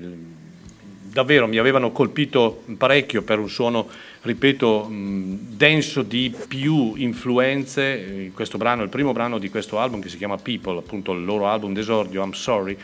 davvero 1.11 1.47
mi 1.47 1.57
avevano 1.57 1.91
colpito 1.91 2.63
parecchio 2.75 3.21
per 3.21 3.37
un 3.37 3.47
suono, 3.47 3.87
ripeto, 4.21 4.85
mh, 4.85 5.37
denso 5.55 6.01
di 6.01 6.33
più 6.47 6.95
influenze. 6.95 8.25
Eh, 8.25 8.31
Questo 8.33 8.57
brano, 8.57 8.81
il 8.81 8.89
primo 8.89 9.11
brano 9.13 9.37
di 9.37 9.49
questo 9.49 9.79
album 9.79 10.01
che 10.01 10.09
si 10.09 10.17
chiama 10.17 10.37
People, 10.37 10.79
appunto 10.79 11.11
il 11.13 11.23
loro 11.23 11.47
album 11.47 11.73
d'esordio, 11.73 12.23
I'm 12.23 12.31
Sorry, 12.31 12.75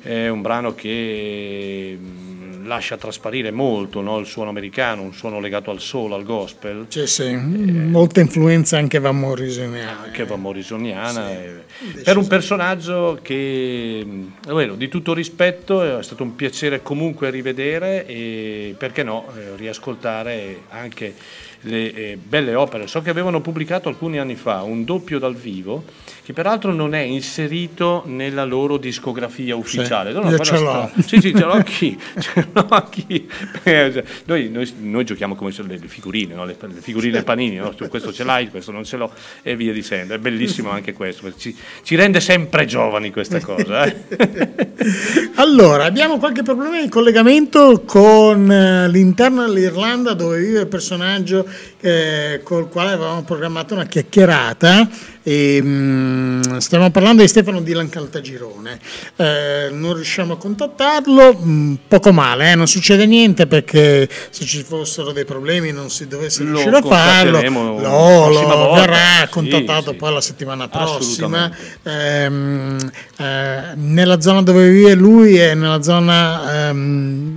è 0.00 0.28
un 0.28 0.40
brano 0.40 0.74
che 0.74 1.98
mh, 2.00 2.35
lascia 2.66 2.96
trasparire 2.96 3.50
molto 3.50 4.00
no? 4.00 4.18
il 4.18 4.26
suono 4.26 4.50
americano, 4.50 5.02
un 5.02 5.14
suono 5.14 5.40
legato 5.40 5.70
al 5.70 5.80
soul, 5.80 6.12
al 6.12 6.24
gospel. 6.24 6.86
Sì, 6.88 7.06
sì, 7.06 7.34
molta 7.34 8.20
influenza 8.20 8.76
anche 8.76 8.98
Van 8.98 9.18
Morrisoniana. 9.18 10.02
Anche 10.02 10.24
Van 10.24 10.40
Morrisoniana. 10.40 11.30
eh, 11.30 11.64
per 12.02 12.16
un 12.16 12.26
personaggio 12.26 13.18
che, 13.22 14.04
mh, 14.04 14.50
bueno, 14.50 14.74
di 14.74 14.88
tutto 14.88 15.14
rispetto, 15.14 15.98
è 15.98 16.02
stato 16.02 16.22
un 16.22 16.34
piacere 16.34 16.82
comunque 16.82 17.30
rivedere 17.30 18.06
e 18.06 18.74
perché 18.76 19.02
no, 19.02 19.26
eh, 19.36 19.56
riascoltare 19.56 20.62
anche 20.68 21.14
le 21.62 21.94
eh, 21.94 22.18
belle 22.22 22.54
opere. 22.54 22.86
So 22.86 23.02
che 23.02 23.10
avevano 23.10 23.40
pubblicato 23.40 23.88
alcuni 23.88 24.18
anni 24.18 24.34
fa 24.36 24.62
un 24.62 24.84
doppio 24.84 25.18
dal 25.18 25.34
vivo 25.34 25.84
che 26.26 26.32
peraltro 26.32 26.72
non 26.72 26.92
è 26.92 27.02
inserito 27.02 28.02
nella 28.06 28.44
loro 28.44 28.78
discografia 28.78 29.54
ufficiale. 29.54 30.10
No, 30.10 30.28
io 30.28 30.38
ce 30.38 30.56
sta- 30.56 30.58
l'ho. 30.60 30.90
Sì, 31.06 31.20
sì, 31.20 31.32
ce 31.32 31.44
l'ho 31.44 31.52
anch'io. 31.52 31.96
ce 32.18 32.48
l'ho 32.52 32.66
anch'io. 32.68 33.22
Eh, 33.62 34.04
noi, 34.24 34.48
noi- 34.50 34.74
noi 34.80 35.04
giochiamo 35.04 35.36
come 35.36 35.52
le, 35.56 35.78
figurine, 35.86 36.34
no? 36.34 36.44
le, 36.44 36.56
le 36.58 36.80
figurine 36.80 37.22
panini, 37.22 37.54
no? 37.54 37.72
Questo 37.88 38.12
ce 38.12 38.24
l'hai, 38.24 38.50
questo 38.50 38.72
non 38.72 38.84
ce 38.84 38.96
l'ho 38.96 39.12
e 39.42 39.54
via 39.54 39.72
dicendo. 39.72 40.14
È 40.14 40.18
bellissimo 40.18 40.70
anche 40.70 40.92
questo, 40.92 41.32
ci, 41.36 41.56
ci 41.84 41.94
rende 41.94 42.18
sempre 42.18 42.64
giovani 42.64 43.12
questa 43.12 43.38
cosa. 43.40 43.84
eh. 43.84 44.74
Allora, 45.36 45.84
abbiamo 45.84 46.18
qualche 46.18 46.42
problema 46.42 46.80
di 46.80 46.88
collegamento 46.88 47.82
con 47.84 48.50
eh, 48.50 48.88
l'interno 48.88 49.46
dell'Irlanda 49.46 50.14
dove 50.14 50.38
vive 50.38 50.60
il 50.60 50.66
personaggio 50.66 51.45
eh, 51.80 52.40
col 52.42 52.68
quale 52.68 52.92
avevamo 52.92 53.22
programmato 53.22 53.74
una 53.74 53.86
chiacchierata. 53.86 54.88
E, 55.22 55.60
mm, 55.60 56.58
stiamo 56.58 56.88
parlando 56.92 57.22
di 57.22 57.28
Stefano 57.28 57.60
Dylan 57.60 57.88
Caltagirone. 57.88 58.78
Eh, 59.16 59.68
non 59.72 59.94
riusciamo 59.94 60.34
a 60.34 60.36
contattarlo, 60.36 61.36
mm, 61.36 61.74
poco 61.88 62.12
male, 62.12 62.52
eh, 62.52 62.54
non 62.54 62.68
succede 62.68 63.06
niente 63.06 63.48
perché 63.48 64.08
se 64.30 64.44
ci 64.44 64.62
fossero 64.62 65.10
dei 65.10 65.24
problemi 65.24 65.72
non 65.72 65.90
si 65.90 66.06
dovesse 66.06 66.44
Lo 66.44 66.50
riuscire 66.50 66.76
a 66.76 66.82
farlo, 66.82 67.40
contatteremo 67.40 67.80
lo, 67.80 68.72
verrà 68.74 69.24
Sì, 69.24 69.30
contattato 69.30 69.90
sì. 69.90 69.96
poi 69.96 70.12
la 70.12 70.20
settimana 70.20 70.68
prossima. 70.68 71.50
Ehm, 71.82 72.78
eh, 73.18 73.60
nella 73.74 74.20
zona 74.20 74.42
dove 74.42 74.68
vive 74.68 74.94
lui 74.94 75.36
è 75.36 75.54
nella 75.54 75.82
zona 75.82 76.68
ehm, 76.68 77.35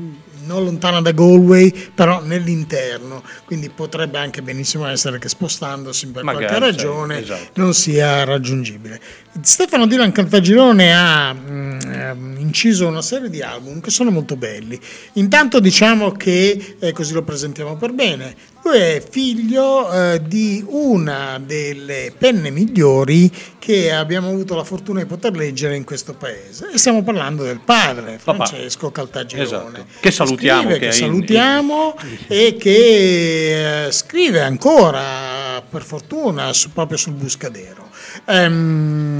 no? 0.49 0.59
lontana 0.59 1.01
da 1.01 1.11
Galway, 1.11 1.73
però 1.93 2.21
nell'interno, 2.23 3.23
quindi 3.45 3.69
potrebbe 3.69 4.17
anche 4.17 4.41
benissimo 4.41 4.87
essere 4.87 5.19
che 5.19 5.29
spostandosi 5.29 6.07
per 6.07 6.23
Magari, 6.23 6.45
qualche 6.45 6.65
sì, 6.65 6.71
ragione 6.71 7.19
esatto. 7.19 7.61
non 7.61 7.73
sia 7.73 8.23
raggiungibile. 8.23 8.99
Stefano 9.41 9.85
Dylan 9.85 10.11
Caltagirone 10.11 10.93
ha 10.93 11.33
mm, 11.33 11.79
ehm, 11.81 12.35
inciso 12.39 12.87
una 12.87 13.01
serie 13.01 13.29
di 13.29 13.41
album 13.41 13.79
che 13.79 13.91
sono 13.91 14.09
molto 14.09 14.35
belli. 14.35 14.79
Intanto 15.13 15.59
diciamo 15.59 16.11
che, 16.11 16.75
eh, 16.79 16.91
così 16.91 17.13
lo 17.13 17.21
presentiamo 17.21 17.77
per 17.77 17.91
bene, 17.93 18.35
lui 18.69 18.77
è 18.77 19.03
figlio 19.07 19.91
eh, 19.91 20.21
di 20.23 20.63
una 20.67 21.41
delle 21.43 22.13
penne 22.15 22.51
migliori 22.51 23.31
che 23.57 23.91
abbiamo 23.91 24.29
avuto 24.29 24.55
la 24.55 24.63
fortuna 24.63 24.99
di 24.99 25.05
poter 25.07 25.35
leggere 25.35 25.75
in 25.75 25.83
questo 25.83 26.13
paese. 26.13 26.69
E 26.71 26.77
stiamo 26.77 27.03
parlando 27.03 27.43
del 27.43 27.59
padre, 27.63 28.19
Papà. 28.23 28.45
Francesco 28.45 28.91
Caltagirone. 28.91 29.45
Esatto. 29.45 29.85
Che 29.99 30.11
salutiamo, 30.11 30.61
Scrive, 30.61 30.73
che 30.75 30.79
che 30.79 30.85
è 30.85 30.93
in- 30.93 30.93
salutiamo 30.93 31.95
e 32.27 32.55
che 32.59 33.85
eh, 33.87 33.91
scrive 33.91 34.41
ancora, 34.41 35.63
per 35.67 35.81
fortuna, 35.83 36.53
su- 36.53 36.71
proprio 36.71 36.97
sul 36.97 37.13
Buscadero. 37.13 37.87
Ehm, 38.25 39.18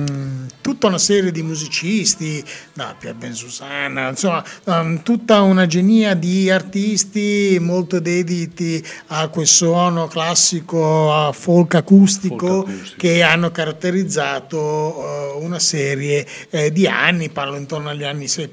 tutta 0.62 0.88
una 0.88 0.98
serie 0.98 1.32
di 1.32 1.42
musicisti, 1.42 2.44
da 2.74 2.96
Pier 2.98 3.16
Ben 3.16 3.34
Susanna, 3.34 4.10
insomma, 4.10 4.44
ehm, 4.66 5.04
tutta 5.04 5.42
una 5.42 5.66
genia 5.66 6.14
di 6.14 6.50
artisti 6.50 7.58
molto 7.60 8.00
dediti 8.00 8.84
a 9.08 9.28
quel 9.30 9.48
suono 9.48 10.08
classico 10.08 11.14
a 11.14 11.32
folk 11.32 11.76
acustico, 11.76 12.48
Folk 12.48 12.68
acustico. 12.70 12.96
che 12.98 13.22
hanno 13.22 13.52
caratterizzato 13.52 15.38
eh, 15.38 15.44
una 15.44 15.60
serie 15.60 16.26
eh, 16.50 16.72
di 16.72 16.88
anni, 16.88 17.30
parlo 17.30 17.56
intorno 17.56 17.90
agli 17.90 18.04
anni 18.04 18.28
se- 18.28 18.50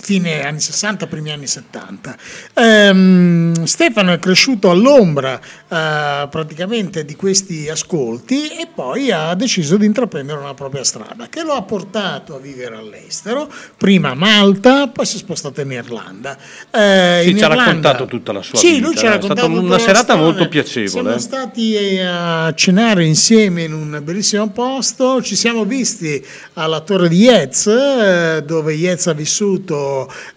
fine 0.00 0.44
anni 0.44 0.60
60, 0.60 1.06
primi 1.06 1.32
anni 1.32 1.46
70. 1.46 2.16
Ehm, 2.54 3.64
Stefano 3.64 4.12
è 4.12 4.18
cresciuto 4.18 4.70
all'ombra 4.70 5.38
eh, 5.40 6.28
praticamente 6.30 7.04
di 7.04 7.16
questi 7.16 7.68
ascolti 7.68 8.48
e 8.48 8.68
poi 8.72 9.10
ha 9.10 9.34
deciso 9.34 9.76
di 9.76 9.86
intraprendere 9.86 10.38
una 10.38 10.54
propria 10.54 10.84
strada 10.84 11.28
che 11.28 11.42
lo 11.42 11.52
ha 11.54 11.62
portato 11.62 12.34
a 12.36 12.38
vivere 12.38 12.76
all'estero, 12.76 13.50
prima 13.76 14.10
a 14.10 14.14
Malta, 14.14 14.88
poi 14.88 15.04
si 15.04 15.16
è 15.16 15.18
spostato 15.18 15.60
in 15.60 15.72
Irlanda. 15.72 16.36
Eh, 16.70 17.20
Sì, 17.24 17.30
in 17.30 17.36
ci 17.38 17.42
ha 17.44 17.48
Irlanda- 17.48 17.64
raccontato 17.64 18.06
tutta 18.06 18.32
la 18.32 18.42
sua 18.42 18.58
sì, 18.58 18.74
vita, 18.74 18.86
lui 18.86 18.96
ci 18.96 19.04
ha 19.06 19.08
è 19.08 19.12
raccontato 19.12 19.40
stata 19.40 19.52
tutta 19.54 19.66
una 19.66 19.78
serata 19.78 20.02
storia. 20.04 20.22
molto 20.22 20.48
piacevole. 20.48 20.88
Siamo 20.88 21.18
stati 21.18 21.74
eh, 21.74 22.00
a 22.02 22.52
cenare 22.54 23.04
insieme 23.04 23.62
in 23.64 23.72
un 23.72 24.00
bellissimo 24.02 24.48
posto, 24.50 25.20
ci 25.22 25.36
siamo 25.36 25.64
visti 25.64 26.24
alla 26.54 26.80
Torre 26.80 27.08
di 27.08 27.16
Yez, 27.24 27.66
eh, 27.66 28.42
dove 28.46 28.72
Yez 28.74 29.06
ha 29.08 29.12
vissuto 29.12 29.87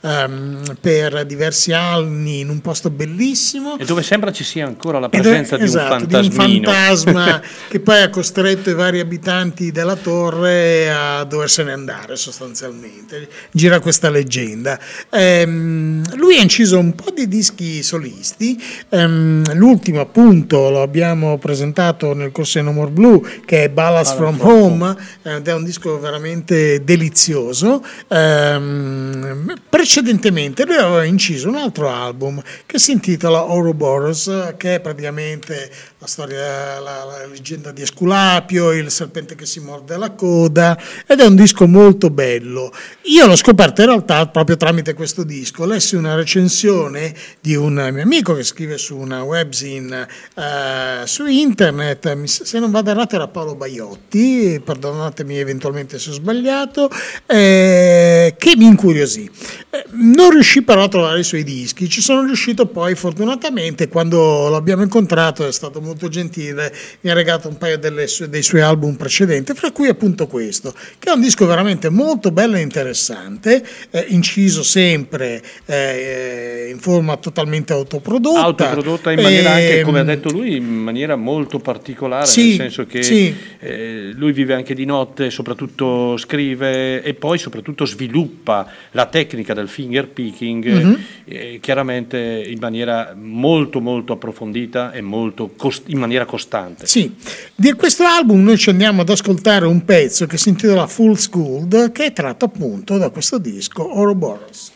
ehm, 0.01 0.61
per 0.79 1.25
diversi 1.25 1.73
anni 1.73 2.39
in 2.39 2.49
un 2.49 2.61
posto 2.61 2.89
bellissimo. 2.89 3.77
E 3.77 3.85
dove 3.85 4.01
sembra 4.03 4.31
ci 4.31 4.43
sia 4.43 4.65
ancora 4.65 4.99
la 4.99 5.07
Ed 5.09 5.19
è- 5.19 5.21
presenza 5.21 5.57
di, 5.57 5.63
esatto, 5.63 5.93
un 5.93 6.05
di 6.07 6.15
un 6.15 6.21
fantasmino. 6.31 6.71
fantasma 6.71 7.41
che 7.69 7.79
poi 7.79 8.01
ha 8.01 8.09
costretto 8.09 8.69
i 8.69 8.73
vari 8.73 8.99
abitanti 8.99 9.71
della 9.71 9.95
torre 9.95 10.91
a 10.91 11.23
doversene 11.23 11.71
andare 11.71 12.15
sostanzialmente. 12.15 13.27
Gira 13.51 13.79
questa 13.79 14.09
leggenda. 14.09 14.79
Ehm, 15.09 16.03
lui 16.15 16.37
ha 16.37 16.41
inciso 16.41 16.77
un 16.79 16.93
po' 16.95 17.11
di 17.11 17.27
dischi 17.27 17.81
solisti, 17.83 18.59
Ehm, 18.89 19.53
l'ultimo 19.55 19.99
appunto 20.01 20.69
lo 20.69 20.81
abbiamo 20.81 21.37
presentato 21.37 22.13
nel 22.13 22.31
corso 22.31 22.59
di 22.59 22.65
No 22.65 22.71
More 22.71 22.91
Blue 22.91 23.21
che 23.45 23.63
è 23.65 23.69
Ballads 23.69 24.13
from, 24.15 24.37
Home, 24.41 24.95
eh, 25.23 25.35
ed 25.35 25.47
è 25.47 25.53
un 25.53 25.63
disco 25.63 25.99
veramente 25.99 26.83
delizioso. 26.83 27.83
Ehm, 28.09 29.40
precedentemente 29.69 30.65
lui 30.65 30.75
aveva 30.75 31.03
inciso 31.03 31.49
un 31.49 31.55
altro 31.55 31.89
album 31.89 32.41
che 32.65 32.79
si 32.79 32.91
intitola 32.91 33.43
Ouroboros, 33.43 34.53
che 34.57 34.75
è 34.75 34.79
praticamente 34.79 35.71
la 35.97 36.07
storia, 36.07 36.79
la, 36.79 37.03
la 37.03 37.25
leggenda 37.27 37.71
di 37.71 37.81
Esculapio, 37.81 38.71
il 38.71 38.89
serpente 38.89 39.35
che 39.35 39.45
si 39.45 39.59
morde 39.59 39.97
la 39.97 40.11
coda, 40.11 40.77
ed 41.05 41.19
è 41.19 41.25
un 41.25 41.35
disco 41.35 41.67
molto 41.67 42.09
bello. 42.09 42.71
Io 43.03 43.25
l'ho 43.27 43.35
scoperto 43.35 43.81
in 43.81 43.87
realtà 43.87 44.27
proprio 44.27 44.57
tramite 44.57 44.93
questo 44.93 45.23
disco. 45.23 45.65
Lessi 45.65 45.95
una 45.95 46.15
recensione 46.15 47.13
di 47.39 47.55
un 47.55 47.89
mio 47.91 48.03
amico 48.03 48.33
che 48.33 48.43
scrive 48.43 48.77
su 48.77 48.97
una 48.97 49.23
webzine 49.23 50.07
eh, 50.35 51.05
su 51.05 51.25
internet, 51.25 52.23
se 52.23 52.59
non 52.59 52.71
vado 52.71 52.89
errato 52.89 53.15
era 53.15 53.27
Paolo 53.27 53.55
Baiotti, 53.55 54.61
perdonatemi 54.63 55.37
eventualmente 55.37 55.99
se 55.99 56.09
ho 56.09 56.13
sbagliato, 56.13 56.89
eh, 57.25 58.35
che 58.37 58.55
mi 58.57 58.65
incuriosì. 58.65 59.29
Eh, 59.69 59.83
non 59.91 60.31
riuscì 60.31 60.61
però 60.61 60.83
a 60.83 60.87
trovare 60.87 61.19
i 61.19 61.23
suoi 61.23 61.43
dischi, 61.43 61.89
ci 61.89 62.01
sono 62.01 62.23
riuscito 62.23 62.65
poi 62.65 62.95
fortunatamente 62.95 63.87
quando 63.87 64.49
l'abbiamo 64.49 64.83
incontrato 64.83 65.47
è 65.47 65.51
stato 65.51 65.79
molto 65.81 66.09
gentile, 66.09 66.73
mi 67.01 67.09
ha 67.09 67.13
regalato 67.13 67.47
un 67.47 67.57
paio 67.57 67.77
delle 67.77 68.05
dei 68.27 68.43
suoi 68.43 68.61
album 68.61 68.95
precedenti, 68.95 69.53
fra 69.53 69.71
cui 69.71 69.87
appunto 69.87 70.27
questo, 70.27 70.73
che 70.99 71.09
è 71.09 71.13
un 71.13 71.21
disco 71.21 71.45
veramente 71.45 71.89
molto 71.89 72.31
bello 72.31 72.55
e 72.57 72.61
interessante, 72.61 73.63
eh, 73.91 74.05
inciso 74.09 74.63
sempre 74.63 75.41
eh, 75.65 76.69
in 76.71 76.79
forma 76.79 77.15
totalmente 77.17 77.73
autoprodotta. 77.73 78.41
autoprodotta 78.41 79.11
in 79.11 79.21
maniera 79.21 79.51
anche, 79.51 79.81
come 79.81 79.99
ha 79.99 80.01
Ehm, 80.01 80.07
detto 80.07 80.29
lui, 80.31 80.55
in 80.57 80.65
maniera 80.65 81.15
molto 81.15 81.59
particolare, 81.59 82.25
Sì, 82.25 82.49
nel 82.49 82.57
senso 82.57 82.85
che 82.85 83.03
sì. 83.03 83.33
eh, 83.59 84.11
lui 84.13 84.31
vive 84.33 84.53
anche 84.55 84.73
di 84.73 84.85
notte, 84.85 85.29
soprattutto 85.29 86.17
scrive 86.17 87.01
e 87.03 87.13
poi 87.13 87.37
soprattutto 87.37 87.85
sviluppa 87.85 88.67
la 88.91 89.05
tecnica 89.05 89.19
del 89.53 89.67
finger 89.67 90.07
picking 90.07 90.65
Mhm. 90.65 90.97
eh, 91.25 91.57
chiaramente 91.61 92.17
in 92.47 92.57
maniera 92.59 93.15
molto 93.19 93.79
molto 93.81 94.13
approfondita 94.13 94.91
e 94.91 95.01
molto 95.01 95.51
cost- 95.55 95.83
in 95.87 95.97
maniera 95.99 96.25
costante. 96.25 96.85
Sì, 96.87 97.13
di 97.55 97.73
questo 97.73 98.03
album 98.03 98.43
noi 98.43 98.57
ci 98.57 98.69
andiamo 98.69 99.01
ad 99.01 99.09
ascoltare 99.09 99.65
un 99.65 99.83
pezzo 99.85 100.25
che 100.27 100.37
si 100.37 100.49
intitola 100.49 100.87
Full 100.87 101.13
Schooled, 101.13 101.91
che 101.91 102.05
è 102.05 102.13
tratto 102.13 102.45
appunto 102.45 102.97
da 102.97 103.09
questo 103.09 103.37
disco 103.37 103.83
Ouroboros. 103.97 104.71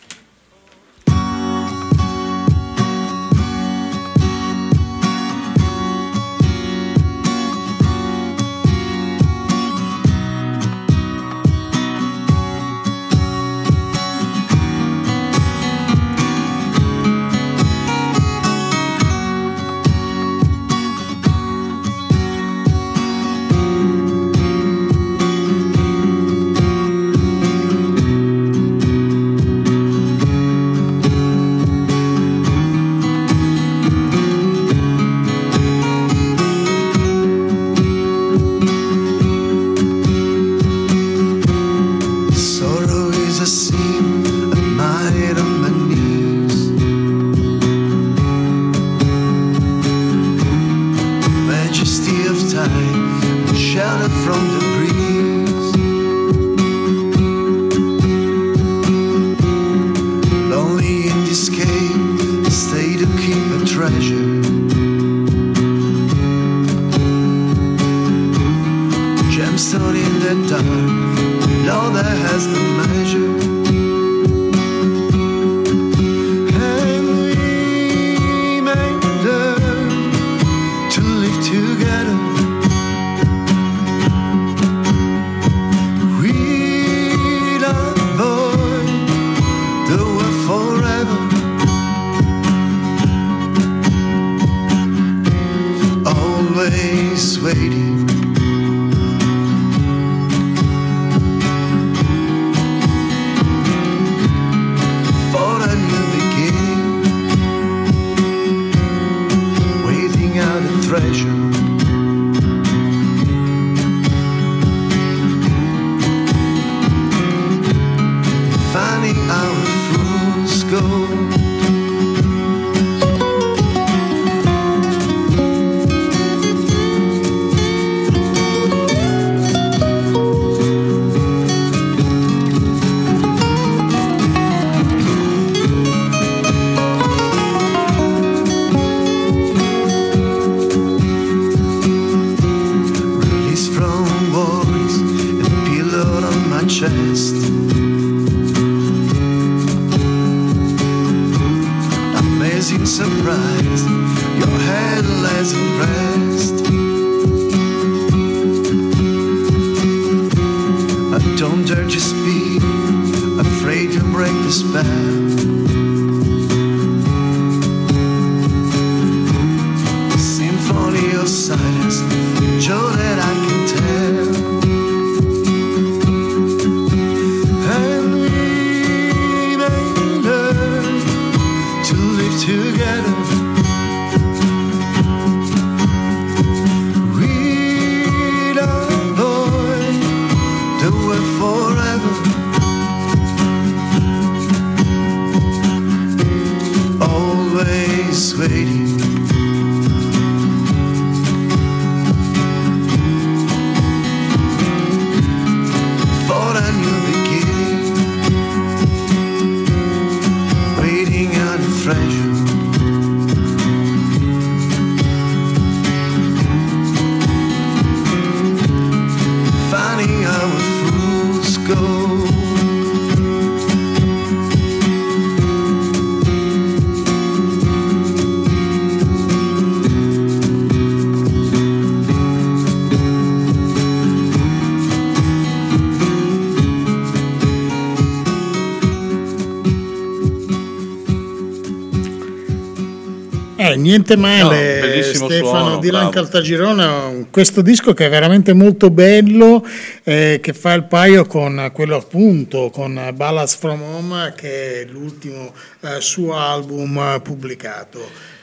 Niente 244.06 244.16
male, 244.16 244.96
No, 244.98 245.02
Stefano 245.02 245.38
suono, 245.48 245.78
Dylan 245.78 246.08
bravo. 246.08 246.10
Caltagirone, 246.10 247.26
questo 247.32 247.60
disco 247.60 247.92
che 247.92 248.06
è 248.06 248.08
veramente 248.08 248.52
molto 248.52 248.88
bello, 248.90 249.66
eh, 250.04 250.38
che 250.40 250.52
fa 250.52 250.74
il 250.74 250.84
paio 250.84 251.26
con 251.26 251.70
quello 251.72 251.96
appunto, 251.96 252.70
con 252.70 253.10
Ballads 253.14 253.56
from 253.56 253.82
Home, 253.82 254.32
che 254.36 254.82
è 254.82 254.86
l'ultimo 254.88 255.52
eh, 255.80 256.00
suo 256.00 256.36
album 256.36 257.20
pubblicato. 257.20 258.34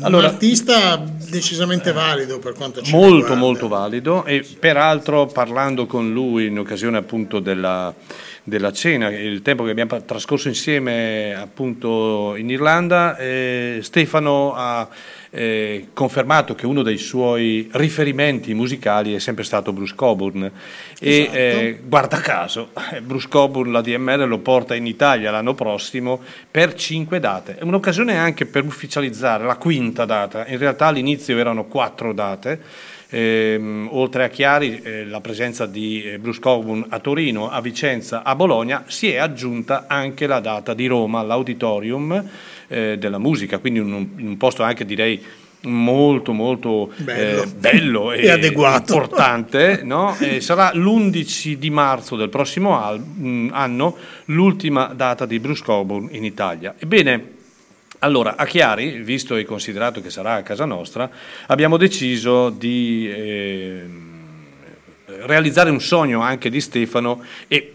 Allora- 0.00 0.26
Un 0.28 0.32
artista 0.32 0.96
decisamente 1.28 1.92
valido 1.92 2.38
per 2.38 2.54
quanto 2.54 2.82
ci 2.82 2.90
molto 2.90 3.14
riguarda. 3.14 3.34
molto 3.36 3.68
valido 3.68 4.24
e 4.24 4.44
peraltro 4.58 5.26
parlando 5.26 5.86
con 5.86 6.12
lui 6.12 6.46
in 6.46 6.58
occasione 6.58 6.96
appunto 6.98 7.38
della, 7.38 7.94
della 8.46 8.72
cena, 8.72 9.08
il 9.08 9.40
tempo 9.40 9.64
che 9.64 9.70
abbiamo 9.70 10.04
trascorso 10.04 10.48
insieme 10.48 11.34
appunto 11.34 12.36
in 12.36 12.50
Irlanda, 12.50 13.16
eh, 13.16 13.78
Stefano 13.80 14.52
ha 14.54 14.86
eh, 15.30 15.88
confermato 15.94 16.54
che 16.54 16.66
uno 16.66 16.82
dei 16.82 16.98
suoi 16.98 17.70
riferimenti 17.72 18.52
musicali 18.52 19.14
è 19.14 19.18
sempre 19.18 19.44
stato 19.44 19.72
Bruce 19.72 19.94
Coburn. 19.94 20.44
E 21.00 21.20
Esatto. 21.20 21.36
eh, 21.36 21.80
guarda 21.82 22.20
caso 22.20 22.70
Bruce 23.02 23.28
Coburn 23.28 23.72
la 23.72 23.80
DMR 23.80 24.28
lo 24.28 24.38
porta 24.38 24.74
in 24.74 24.86
Italia 24.86 25.30
l'anno 25.30 25.54
prossimo 25.54 26.20
per 26.50 26.74
cinque 26.74 27.20
date, 27.20 27.56
è 27.56 27.62
un'occasione 27.62 28.16
anche 28.18 28.44
per 28.44 28.64
ufficializzare 28.64 29.44
la 29.44 29.56
quinta 29.56 30.04
data, 30.04 30.46
in 30.46 30.58
realtà 30.58 30.86
all'inizio 30.86 31.38
erano 31.38 31.64
quattro 31.64 32.12
date, 32.12 32.60
Ehm, 33.18 33.88
oltre 33.92 34.24
a 34.24 34.28
Chiari 34.28 34.80
eh, 34.82 35.04
la 35.04 35.20
presenza 35.20 35.66
di 35.66 36.02
eh, 36.02 36.18
Bruce 36.18 36.40
Coburn 36.40 36.84
a 36.88 36.98
Torino, 36.98 37.48
a 37.48 37.60
Vicenza, 37.60 38.24
a 38.24 38.34
Bologna, 38.34 38.82
si 38.88 39.08
è 39.08 39.18
aggiunta 39.18 39.84
anche 39.86 40.26
la 40.26 40.40
data 40.40 40.74
di 40.74 40.86
Roma 40.86 41.20
all'Auditorium 41.20 42.24
eh, 42.66 42.96
della 42.98 43.18
musica, 43.18 43.58
quindi 43.58 43.78
in 43.78 43.92
un, 43.92 44.08
un 44.18 44.36
posto 44.36 44.64
anche 44.64 44.84
direi 44.84 45.22
molto 45.66 46.32
molto 46.32 46.90
Bello. 46.96 47.42
eh, 47.42 47.46
bello 47.46 48.12
E 48.18 48.30
adeguato. 48.30 48.92
importante, 48.94 49.80
no? 49.84 50.14
Eh, 50.20 50.40
sarà 50.40 50.72
l'11 50.74 51.52
di 51.54 51.70
marzo 51.70 52.16
del 52.16 52.28
prossimo 52.30 52.82
al- 52.82 52.98
mh, 53.00 53.50
anno 53.52 53.96
l'ultima 54.26 54.92
data 54.94 55.24
di 55.24 55.38
Bruce 55.38 55.62
Coburn 55.62 56.08
in 56.10 56.24
Italia. 56.24 56.74
Ebbene, 56.76 57.33
allora, 58.04 58.36
a 58.36 58.44
Chiari, 58.44 59.02
visto 59.02 59.34
e 59.34 59.44
considerato 59.44 60.02
che 60.02 60.10
sarà 60.10 60.34
a 60.34 60.42
casa 60.42 60.66
nostra, 60.66 61.10
abbiamo 61.46 61.78
deciso 61.78 62.50
di 62.50 63.10
ehm, 63.10 64.12
realizzare 65.22 65.70
un 65.70 65.80
sogno 65.80 66.20
anche 66.20 66.50
di 66.50 66.60
Stefano 66.60 67.24
e 67.48 67.72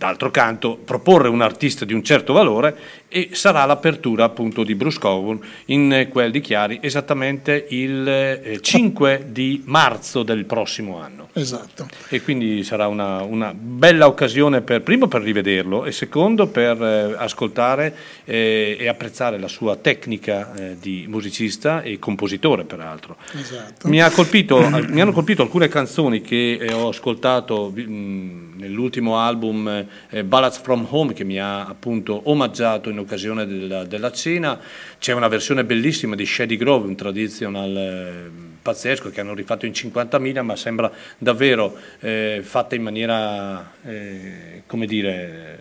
d'altro 0.00 0.30
canto 0.30 0.78
proporre 0.82 1.28
un 1.28 1.42
artista 1.42 1.84
di 1.84 1.92
un 1.92 2.02
certo 2.02 2.32
valore 2.32 2.74
e 3.06 3.30
sarà 3.32 3.66
l'apertura 3.66 4.24
appunto 4.24 4.64
di 4.64 4.74
Bruce 4.74 4.98
Coburn 4.98 5.38
in 5.66 5.92
eh, 5.92 6.08
quel 6.08 6.30
di 6.30 6.40
Chiari 6.40 6.78
esattamente 6.80 7.66
il 7.68 8.08
eh, 8.08 8.60
5 8.62 9.26
di 9.28 9.62
marzo 9.66 10.22
del 10.22 10.46
prossimo 10.46 10.98
anno 11.02 11.28
Esatto. 11.34 11.86
e 12.08 12.22
quindi 12.22 12.64
sarà 12.64 12.86
una, 12.86 13.22
una 13.22 13.52
bella 13.52 14.06
occasione 14.06 14.62
per, 14.62 14.80
primo 14.80 15.06
per 15.06 15.20
rivederlo 15.20 15.84
e 15.84 15.92
secondo 15.92 16.46
per 16.46 16.82
eh, 16.82 17.14
ascoltare 17.18 17.94
eh, 18.24 18.78
e 18.80 18.88
apprezzare 18.88 19.38
la 19.38 19.48
sua 19.48 19.76
tecnica 19.76 20.54
eh, 20.54 20.76
di 20.80 21.04
musicista 21.08 21.82
e 21.82 21.98
compositore 21.98 22.64
peraltro. 22.64 23.16
Esatto. 23.38 23.86
Mi, 23.86 24.00
ha 24.00 24.10
colpito, 24.10 24.58
mi 24.88 25.00
hanno 25.00 25.12
colpito 25.12 25.42
alcune 25.42 25.68
canzoni 25.68 26.22
che 26.22 26.58
eh, 26.58 26.72
ho 26.72 26.88
ascoltato 26.88 27.70
mh, 27.74 28.54
nell'ultimo 28.56 29.18
album 29.18 29.88
eh, 30.10 30.24
Ballads 30.24 30.58
from 30.58 30.86
Home 30.90 31.12
che 31.12 31.24
mi 31.24 31.38
ha 31.38 31.66
appunto 31.66 32.20
omaggiato 32.24 32.90
in 32.90 32.98
occasione 32.98 33.46
della, 33.46 33.84
della 33.84 34.12
cena. 34.12 34.58
C'è 34.98 35.12
una 35.12 35.28
versione 35.28 35.64
bellissima 35.64 36.14
di 36.14 36.26
Shady 36.26 36.56
Grove, 36.56 36.86
un 36.86 36.96
traditional 36.96 37.76
eh, 37.76 38.30
pazzesco 38.62 39.10
che 39.10 39.20
hanno 39.20 39.34
rifatto 39.34 39.66
in 39.66 39.72
50.000 39.72 40.42
ma 40.42 40.56
sembra 40.56 40.90
davvero 41.18 41.76
eh, 42.00 42.40
fatta 42.42 42.74
in 42.74 42.82
maniera, 42.82 43.72
eh, 43.84 44.62
come 44.66 44.86
dire, 44.86 45.58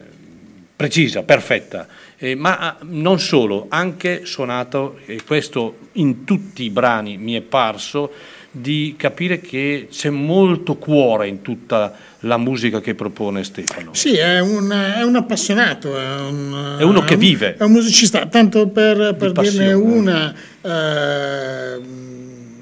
precisa, 0.80 1.24
perfetta, 1.24 1.88
Eh, 2.22 2.36
ma 2.36 2.58
ah, 2.58 2.78
non 2.82 3.20
solo, 3.20 3.68
anche 3.70 4.26
suonato, 4.26 5.00
e 5.06 5.24
questo 5.26 5.90
in 5.94 6.24
tutti 6.24 6.64
i 6.64 6.70
brani 6.70 7.18
mi 7.18 7.34
è 7.34 7.42
parso, 7.42 8.12
di 8.52 8.96
capire 8.98 9.40
che 9.42 9.88
c'è 9.92 10.10
molto 10.10 10.76
cuore 10.76 11.28
in 11.28 11.42
tutta 11.42 11.94
la 12.22 12.38
musica 12.38 12.82
che 12.82 12.96
propone 12.96 13.44
Stefano. 13.44 13.94
Sì, 13.94 14.16
è 14.18 14.40
un, 14.40 14.70
è 14.70 15.04
un 15.04 15.16
appassionato, 15.16 15.98
è, 15.98 16.20
un, 16.22 16.76
È 16.80 16.84
uno 16.84 17.02
che 17.02 17.14
un- 17.14 17.20
vive. 17.20 17.56
È 17.56 17.64
un 17.64 17.72
musicista, 17.72 18.26
tanto 18.26 18.68
per, 18.68 19.16
per 19.18 19.32
dirne 19.32 19.74
una, 19.74 20.34
eh, 20.62 21.80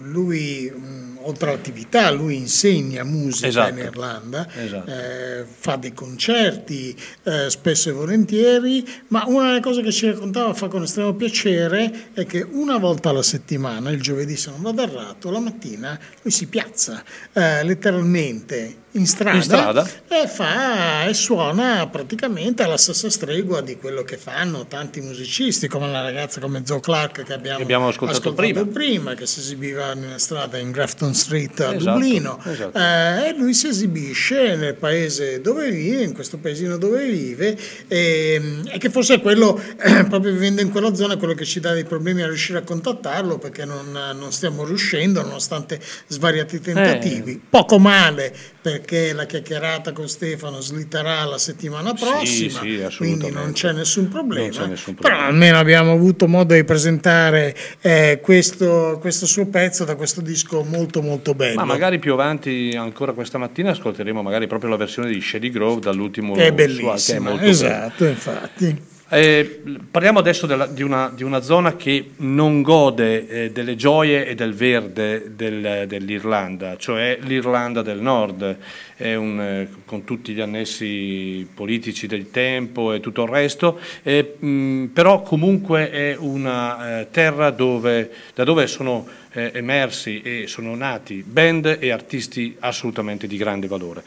lui 0.03 0.71
oltre 1.27 1.49
all'attività, 1.49 2.09
lui 2.11 2.35
insegna 2.37 3.03
musica 3.03 3.47
Esatto. 3.47 3.69
in 3.71 3.77
Irlanda, 3.77 4.47
Esatto. 4.55 4.89
eh, 4.91 5.45
fa 5.47 5.75
dei 5.75 5.93
concerti 5.93 6.95
eh, 7.23 7.49
spesso 7.49 7.89
e 7.89 7.91
volentieri, 7.91 8.87
ma 9.09 9.25
una 9.27 9.47
delle 9.47 9.59
cose 9.61 9.81
che 9.81 9.91
ci 9.91 10.07
raccontava 10.07 10.53
fa 10.53 10.67
con 10.67 10.83
estremo 10.83 11.13
piacere 11.13 12.09
è 12.13 12.25
che 12.25 12.45
una 12.49 12.77
volta 12.77 13.09
alla 13.09 13.23
settimana, 13.23 13.89
il 13.91 14.01
giovedì 14.01 14.35
se 14.37 14.49
non 14.51 14.61
vado 14.61 14.81
errato, 14.81 15.29
la 15.29 15.39
mattina 15.39 15.99
lui 16.21 16.31
si 16.31 16.47
piazza 16.47 17.03
eh, 17.33 17.63
letteralmente 17.63 18.85
in 18.91 19.05
strada, 19.05 19.35
In 19.37 19.43
strada. 19.43 19.87
e 20.07 20.27
fa 20.27 21.05
e 21.07 21.13
suona 21.13 21.85
praticamente 21.87 22.63
alla 22.63 22.77
stessa 22.77 23.09
stregua 23.11 23.61
di 23.61 23.77
quello 23.77 24.01
che 24.03 24.17
fanno 24.17 24.65
tanti 24.65 25.01
musicisti, 25.01 25.67
come 25.67 25.85
una 25.87 26.01
ragazza 26.01 26.39
come 26.39 26.63
Zoe 26.65 26.79
Clark 26.79 27.23
che 27.23 27.33
abbiamo, 27.33 27.61
abbiamo 27.61 27.87
ascoltato 27.89 28.33
prima. 28.33 28.65
prima, 28.65 29.13
che 29.13 29.27
si 29.27 29.39
esibiva 29.39 29.93
nella 29.93 30.17
strada 30.17 30.57
in 30.57 30.71
Grafton 30.71 31.13
Street 31.13 31.59
a 31.59 31.75
Esatto, 31.75 31.99
Dublino. 31.99 32.39
esatto. 32.43 32.77
Eh, 32.79 33.27
e 33.27 33.33
lui 33.37 33.53
si 33.53 33.67
esibisce 33.67 34.55
nel 34.55 34.73
paese 34.73 35.41
dove 35.41 35.69
vive, 35.69 36.01
in 36.03 36.13
questo 36.13 36.37
paesino 36.37 36.77
dove 36.77 37.05
vive, 37.05 37.55
e, 37.87 38.61
e 38.67 38.77
che 38.79 38.89
forse 38.89 39.15
è 39.15 39.21
quello, 39.21 39.61
eh, 39.79 40.05
proprio 40.09 40.31
vivendo 40.31 40.61
in 40.61 40.71
quella 40.71 40.95
zona, 40.95 41.17
quello 41.17 41.33
che 41.35 41.45
ci 41.45 41.59
dà 41.59 41.73
dei 41.73 41.83
problemi 41.85 42.23
a 42.23 42.27
riuscire 42.27 42.57
a 42.57 42.63
contattarlo 42.63 43.37
perché 43.37 43.63
non, 43.65 43.91
non 43.91 44.31
stiamo 44.31 44.63
riuscendo 44.65 45.21
nonostante 45.21 45.79
svariati 46.07 46.59
tentativi. 46.59 47.39
Poco 47.47 47.77
male 47.77 48.33
per 48.59 48.76
perché 48.77 49.13
la 49.13 49.25
chiacchierata 49.25 49.91
con 49.91 50.07
Stefano 50.07 50.61
slitterà 50.61 51.23
la 51.25 51.37
settimana 51.37 51.93
prossima, 51.93 52.59
sì, 52.61 52.81
assolutamente. 52.81 52.95
quindi 52.97 53.31
non 53.31 53.51
c'è 53.53 53.71
nessun 53.71 54.07
problema. 54.07 54.49
C'è 54.49 54.65
nessun 54.67 54.93
Però 54.95 55.07
problema. 55.09 55.27
almeno 55.27 55.57
abbiamo 55.57 55.91
avuto 55.91 56.27
modo 56.27 56.53
di 56.53 56.63
presentare 56.63 57.55
eh, 57.81 58.19
questo, 58.21 58.97
questo 59.01 59.25
suo 59.25 59.47
pezzo 59.47 59.83
da 59.83 59.95
questo 59.95 60.21
disco 60.21 60.63
molto 60.63 61.01
molto 61.01 61.33
bello. 61.33 61.55
Ma 61.55 61.65
magari 61.65 61.99
più 61.99 62.13
avanti, 62.13 62.75
ancora 62.77 63.13
questa 63.13 63.37
mattina, 63.37 63.71
ascolteremo 63.71 64.21
magari 64.21 64.47
proprio 64.47 64.69
la 64.69 64.77
versione 64.77 65.09
di 65.11 65.19
Shady 65.21 65.49
Grove 65.49 65.81
dall'ultimo 65.81 66.33
Che 66.33 66.47
è 66.47 66.67
suo- 66.69 66.93
che 66.93 67.15
è 67.15 67.19
molto 67.19 67.37
bello. 67.39 67.49
esatto, 67.51 68.05
infatti. 68.05 68.95
Eh, 69.09 69.61
parliamo 69.89 70.19
adesso 70.19 70.45
della- 70.47 70.65
di, 70.67 70.83
una, 70.83 71.09
di 71.15 71.23
una 71.23 71.41
zona 71.41 71.77
che 71.77 72.09
non 72.17 72.61
gode 72.61 73.27
eh, 73.45 73.51
delle 73.51 73.77
gioie 73.77 74.25
e 74.27 74.35
del 74.35 74.53
verde 74.53 75.31
del- 75.33 75.85
dell'Irlanda, 75.87 76.75
cioè 76.75 77.17
l'Irlanda 77.21 77.81
del 77.81 78.01
Nord, 78.01 78.57
un, 78.97 79.39
eh, 79.39 79.69
con 79.85 80.03
tutti 80.03 80.33
gli 80.33 80.41
annessi 80.41 81.47
politici 81.53 82.05
del 82.05 82.31
tempo 82.31 82.91
e 82.91 82.99
tutto 82.99 83.23
il 83.23 83.29
resto, 83.29 83.79
eh, 84.03 84.35
mh, 84.39 84.85
però 84.87 85.21
comunque 85.21 85.89
è 85.89 86.15
una 86.19 86.99
eh, 86.99 87.07
terra 87.09 87.49
dove, 87.51 88.11
da 88.35 88.43
dove 88.43 88.67
sono 88.67 89.07
eh, 89.31 89.51
emersi 89.53 90.21
e 90.21 90.47
sono 90.47 90.75
nati 90.75 91.23
band 91.25 91.77
e 91.79 91.91
artisti 91.91 92.57
assolutamente 92.59 93.25
di 93.27 93.37
grande 93.37 93.67
valore. 93.67 94.03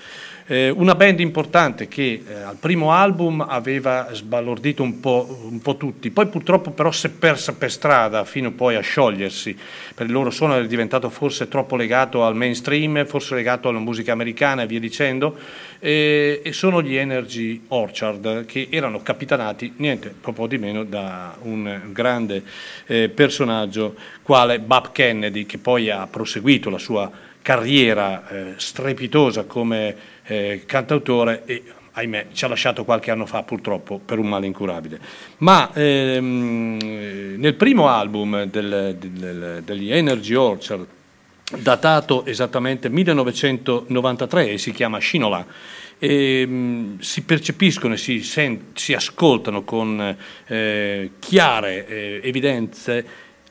Eh, 0.51 0.69
una 0.69 0.97
band 0.97 1.21
importante 1.21 1.87
che 1.87 2.25
eh, 2.27 2.35
al 2.35 2.57
primo 2.57 2.91
album 2.91 3.41
aveva 3.41 4.09
sbalordito 4.11 4.83
un 4.83 4.99
po', 4.99 5.47
un 5.49 5.61
po' 5.61 5.77
tutti, 5.77 6.11
poi 6.11 6.27
purtroppo 6.27 6.73
però 6.73 6.91
si 6.91 7.07
è 7.07 7.11
persa 7.11 7.53
per 7.53 7.71
strada 7.71 8.25
fino 8.25 8.51
poi 8.51 8.75
a 8.75 8.81
sciogliersi, 8.81 9.57
per 9.95 10.07
il 10.07 10.13
loro 10.13 10.31
suono 10.31 10.57
è 10.57 10.67
diventato 10.67 11.09
forse 11.09 11.47
troppo 11.47 11.77
legato 11.77 12.25
al 12.25 12.35
mainstream, 12.35 13.07
forse 13.07 13.37
legato 13.37 13.69
alla 13.69 13.79
musica 13.79 14.11
americana 14.11 14.63
e 14.63 14.67
via 14.67 14.81
dicendo, 14.81 15.39
e, 15.79 16.41
e 16.43 16.53
sono 16.53 16.83
gli 16.83 16.97
Energy 16.97 17.67
Orchard 17.69 18.45
che 18.45 18.67
erano 18.71 19.03
capitanati 19.03 19.75
niente 19.77 20.13
proprio 20.21 20.49
di 20.49 20.59
meno 20.59 20.83
da 20.83 21.33
un 21.43 21.81
grande 21.93 22.43
eh, 22.87 23.09
personaggio 23.09 23.95
quale 24.25 24.59
Bob 24.59 24.91
Kennedy 24.91 25.47
che 25.47 25.59
poi 25.59 25.91
ha 25.91 26.09
proseguito 26.09 26.71
la 26.71 26.79
sua 26.79 27.29
carriera 27.43 28.29
eh, 28.29 28.53
strepitosa 28.57 29.45
come 29.45 29.97
eh, 30.25 30.63
cantautore 30.67 31.43
e 31.47 31.63
ahimè 31.93 32.27
ci 32.33 32.45
ha 32.45 32.49
lasciato 32.49 32.85
qualche 32.85 33.11
anno 33.11 33.27
fa 33.27 33.43
purtroppo 33.43 33.99
per 33.99 34.19
un 34.19 34.29
male 34.29 34.47
incurabile. 34.47 34.99
Ma 35.39 35.71
ehm, 35.75 36.77
nel 37.37 37.55
primo 37.55 37.89
album 37.89 38.45
del- 38.45 38.97
del- 38.99 39.63
degli 39.65 39.93
Energy 39.93 40.35
Orchard, 40.35 40.87
datato 41.59 42.25
esattamente 42.27 42.89
1993 42.89 44.51
e 44.51 44.59
si 44.59 44.71
chiama 44.73 45.01
Shinola, 45.01 45.45
ehm, 45.99 46.99
si 47.01 47.23
percepiscono 47.23 47.95
e 47.95 47.97
si, 47.97 48.23
sen- 48.23 48.67
si 48.75 48.93
ascoltano 48.95 49.63
con 49.65 50.17
eh, 50.47 51.11
chiare 51.19 51.87
eh, 51.89 52.21
evidenze 52.23 53.05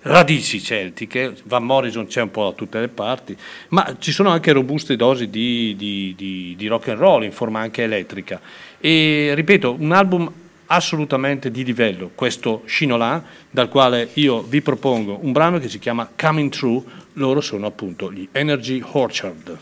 radici 0.10 0.62
celtiche, 0.62 1.36
Van 1.44 1.64
Morrison 1.64 2.08
c'è 2.08 2.22
un 2.22 2.32
po' 2.32 2.46
da 2.46 2.52
tutte 2.54 2.80
le 2.80 2.88
parti, 2.88 3.38
ma 3.70 3.96
ci 4.00 4.12
sono 4.12 4.30
anche 4.30 4.52
robuste 4.52 4.96
dosi 4.96 5.30
di, 5.30 5.76
di- 5.78 6.14
di- 6.18 6.56
di 6.58 6.68
rock 6.68 6.90
and 6.90 6.98
roll 7.00 7.24
in 7.24 7.32
forma 7.32 7.60
anche 7.60 7.84
elettrica. 7.84 8.42
E 8.80 9.32
ripeto, 9.36 9.76
un 9.80 9.92
album 9.92 10.32
assolutamente 10.68 11.52
di 11.52 11.64
livello, 11.64 12.12
questo 12.14 12.64
Shinola, 12.66 13.24
dal 13.50 13.70
quale 13.70 14.10
io 14.14 14.42
vi 14.42 14.62
propongo 14.62 15.20
un 15.22 15.32
brano 15.32 15.60
che 15.60 15.70
si 15.70 15.80
chiama 15.80 16.10
Coming 16.16 16.52
True, 16.52 16.82
loro 17.14 17.42
sono 17.42 17.66
appunto 17.66 18.12
gli 18.12 18.28
Energy 18.32 18.82
Orchard. 18.92 19.58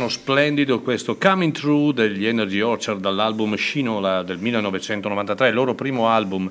Brano 0.00 0.08
splendido 0.08 0.80
questo 0.80 1.18
Coming 1.18 1.52
Through 1.52 1.92
degli 1.92 2.24
Energy 2.24 2.60
Orchard 2.62 3.00
dall'album 3.02 3.54
Shinola 3.54 4.22
del 4.22 4.38
1993, 4.38 5.48
il 5.48 5.54
loro 5.54 5.74
primo 5.74 6.08
album. 6.08 6.50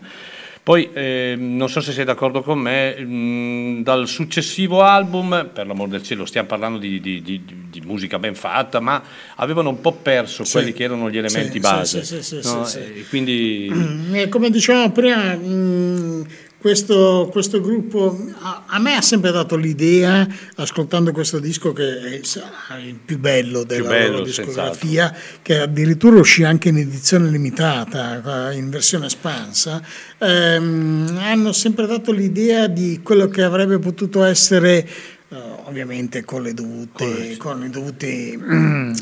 Poi 0.62 0.90
eh, 0.94 1.34
non 1.36 1.68
so 1.68 1.82
se 1.82 1.92
sei 1.92 2.06
d'accordo 2.06 2.44
con 2.44 2.60
me, 2.60 2.96
mh, 3.00 3.82
dal 3.82 4.08
successivo 4.08 4.84
album, 4.84 5.50
per 5.52 5.66
l'amor 5.66 5.88
del 5.88 6.04
cielo, 6.04 6.26
stiamo 6.28 6.48
parlando 6.48 6.78
di, 6.78 7.00
di- 7.02 7.24
di- 7.24 7.42
di 7.72 7.82
musica 7.84 8.20
ben 8.20 8.36
fatta, 8.36 8.80
ma 8.80 9.02
avevano 9.38 9.70
un 9.70 9.82
po' 9.82 9.94
perso 9.94 10.44
Sì. 10.44 10.52
quelli 10.52 10.72
che 10.72 10.84
erano 10.84 11.10
gli 11.10 11.18
elementi 11.18 11.54
Sì, 11.54 11.60
base. 11.60 12.04
sì, 12.04 12.36
no? 12.44 12.66
sì, 12.66 12.72
sì. 12.72 12.78
E 13.00 13.06
quindi 13.10 13.72
Eh, 14.12 14.30
come 14.30 14.52
dicevamo 14.52 14.92
prima, 14.92 15.34
mh, 15.34 16.26
questo, 16.60 17.30
questo 17.32 17.62
gruppo 17.62 18.16
a, 18.80 18.81
me 18.81 18.95
ha 18.95 19.01
sempre 19.01 19.31
dato 19.31 19.57
l'idea, 19.57 20.26
ascoltando 20.56 21.11
questo 21.11 21.39
disco, 21.39 21.73
che 21.73 21.99
è 21.99 22.77
il 22.77 22.99
più 23.03 23.19
bello 23.19 23.64
della 23.64 23.89
bello, 23.89 24.11
loro 24.14 24.23
discografia, 24.23 25.14
che 25.41 25.60
addirittura 25.60 26.18
uscì 26.18 26.43
anche 26.43 26.69
in 26.69 26.77
edizione 26.77 27.30
limitata, 27.30 28.51
in 28.53 28.69
versione 28.69 29.07
espansa, 29.07 29.81
ehm, 30.18 31.19
hanno 31.22 31.51
sempre 31.51 31.85
dato 31.85 32.11
l'idea 32.11 32.68
di 32.68 33.01
quello 33.03 33.27
che 33.27 33.43
avrebbe 33.43 33.77
potuto 33.77 34.23
essere. 34.23 35.18
Eh, 35.31 35.38
ovviamente 35.65 36.26
con 36.26 36.41
le 36.41 36.56
dovute, 36.56 37.38
con 37.38 37.64
i 37.64 37.69
dovuti 37.69 38.35
mm, 38.35 38.93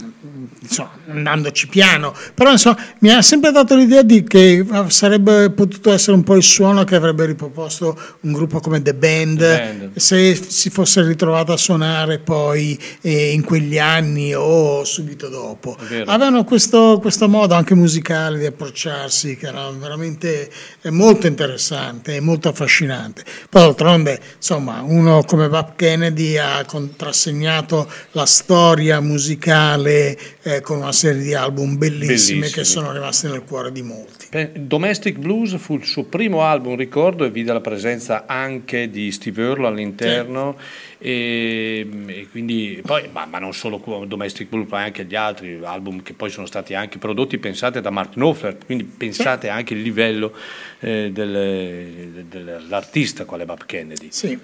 insomma, 0.59 0.91
andandoci 1.07 1.67
piano, 1.67 2.13
però 2.33 2.51
insomma, 2.51 2.77
mi 2.99 3.11
ha 3.11 3.21
sempre 3.21 3.51
dato 3.51 3.77
l'idea 3.77 4.01
di 4.01 4.23
che 4.23 4.65
sarebbe 4.87 5.51
potuto 5.51 5.93
essere 5.93 6.17
un 6.17 6.23
po' 6.23 6.35
il 6.35 6.43
suono 6.43 6.83
che 6.83 6.95
avrebbe 6.95 7.25
riproposto 7.25 7.97
un 8.21 8.33
gruppo 8.33 8.59
come 8.59 8.81
The 8.81 8.93
Band, 8.93 9.37
The 9.37 9.77
Band. 9.77 9.95
se 9.95 10.35
si 10.35 10.69
fosse 10.69 11.01
ritrovato 11.03 11.53
a 11.53 11.57
suonare 11.57 12.19
poi 12.19 12.77
eh, 13.01 13.31
in 13.31 13.45
quegli 13.45 13.79
anni 13.79 14.35
o 14.35 14.83
subito 14.83 15.29
dopo. 15.29 15.77
Avevano 16.07 16.43
questo, 16.43 16.99
questo 16.99 17.29
modo 17.29 17.53
anche 17.53 17.73
musicale 17.73 18.37
di 18.37 18.45
approcciarsi 18.45 19.37
che 19.37 19.47
era 19.47 19.69
veramente 19.69 20.51
eh, 20.81 20.89
molto 20.89 21.25
interessante 21.25 22.15
e 22.15 22.19
molto 22.19 22.49
affascinante. 22.49 23.23
Poi 23.49 23.61
d'altronde, 23.61 24.19
insomma, 24.35 24.81
uno 24.81 25.23
come 25.23 25.47
Bob 25.47 25.75
Kennedy 25.77 26.15
ha 26.37 26.63
contrassegnato 26.65 27.89
la 28.11 28.25
storia 28.25 28.99
musicale 28.99 30.17
eh, 30.41 30.61
con 30.61 30.77
una 30.77 30.91
serie 30.91 31.21
di 31.21 31.33
album 31.33 31.77
bellissimi, 31.77 32.39
Bellissimi. 32.39 32.49
che 32.49 32.63
sono 32.63 32.91
rimasti 32.91 33.27
nel 33.27 33.43
cuore 33.43 33.71
di 33.71 33.81
molti. 33.81 34.25
Domestic 34.53 35.17
Blues 35.17 35.57
fu 35.57 35.75
il 35.75 35.85
suo 35.85 36.03
primo 36.03 36.41
album, 36.41 36.75
ricordo, 36.75 37.23
e 37.23 37.29
vide 37.29 37.53
la 37.53 37.61
presenza 37.61 38.25
anche 38.25 38.89
di 38.89 39.11
Steve 39.11 39.43
Earle 39.43 39.67
all'interno. 39.67 40.57
E, 40.99 41.87
e 42.07 42.27
quindi 42.31 42.81
poi, 42.83 43.07
ma, 43.11 43.25
ma 43.25 43.37
non 43.37 43.53
solo 43.53 43.81
Domestic 44.07 44.49
Blues, 44.49 44.67
ma 44.69 44.83
anche 44.83 45.05
gli 45.05 45.15
altri 45.15 45.59
album 45.63 46.01
che 46.01 46.13
poi 46.13 46.29
sono 46.29 46.47
stati 46.47 46.73
anche 46.73 46.97
prodotti, 46.97 47.37
pensate 47.37 47.81
da 47.81 47.89
Mark 47.89 48.13
Knopfler, 48.13 48.57
quindi 48.65 48.83
pensate 48.83 49.49
anche 49.49 49.73
il 49.73 49.81
livello 49.81 50.33
eh, 50.79 51.11
del- 51.11 52.25
dell'artista 52.27 53.25
quale 53.25 53.45
Bob 53.45 53.65
Kennedy. 53.65 54.07
Sì. 54.09 54.37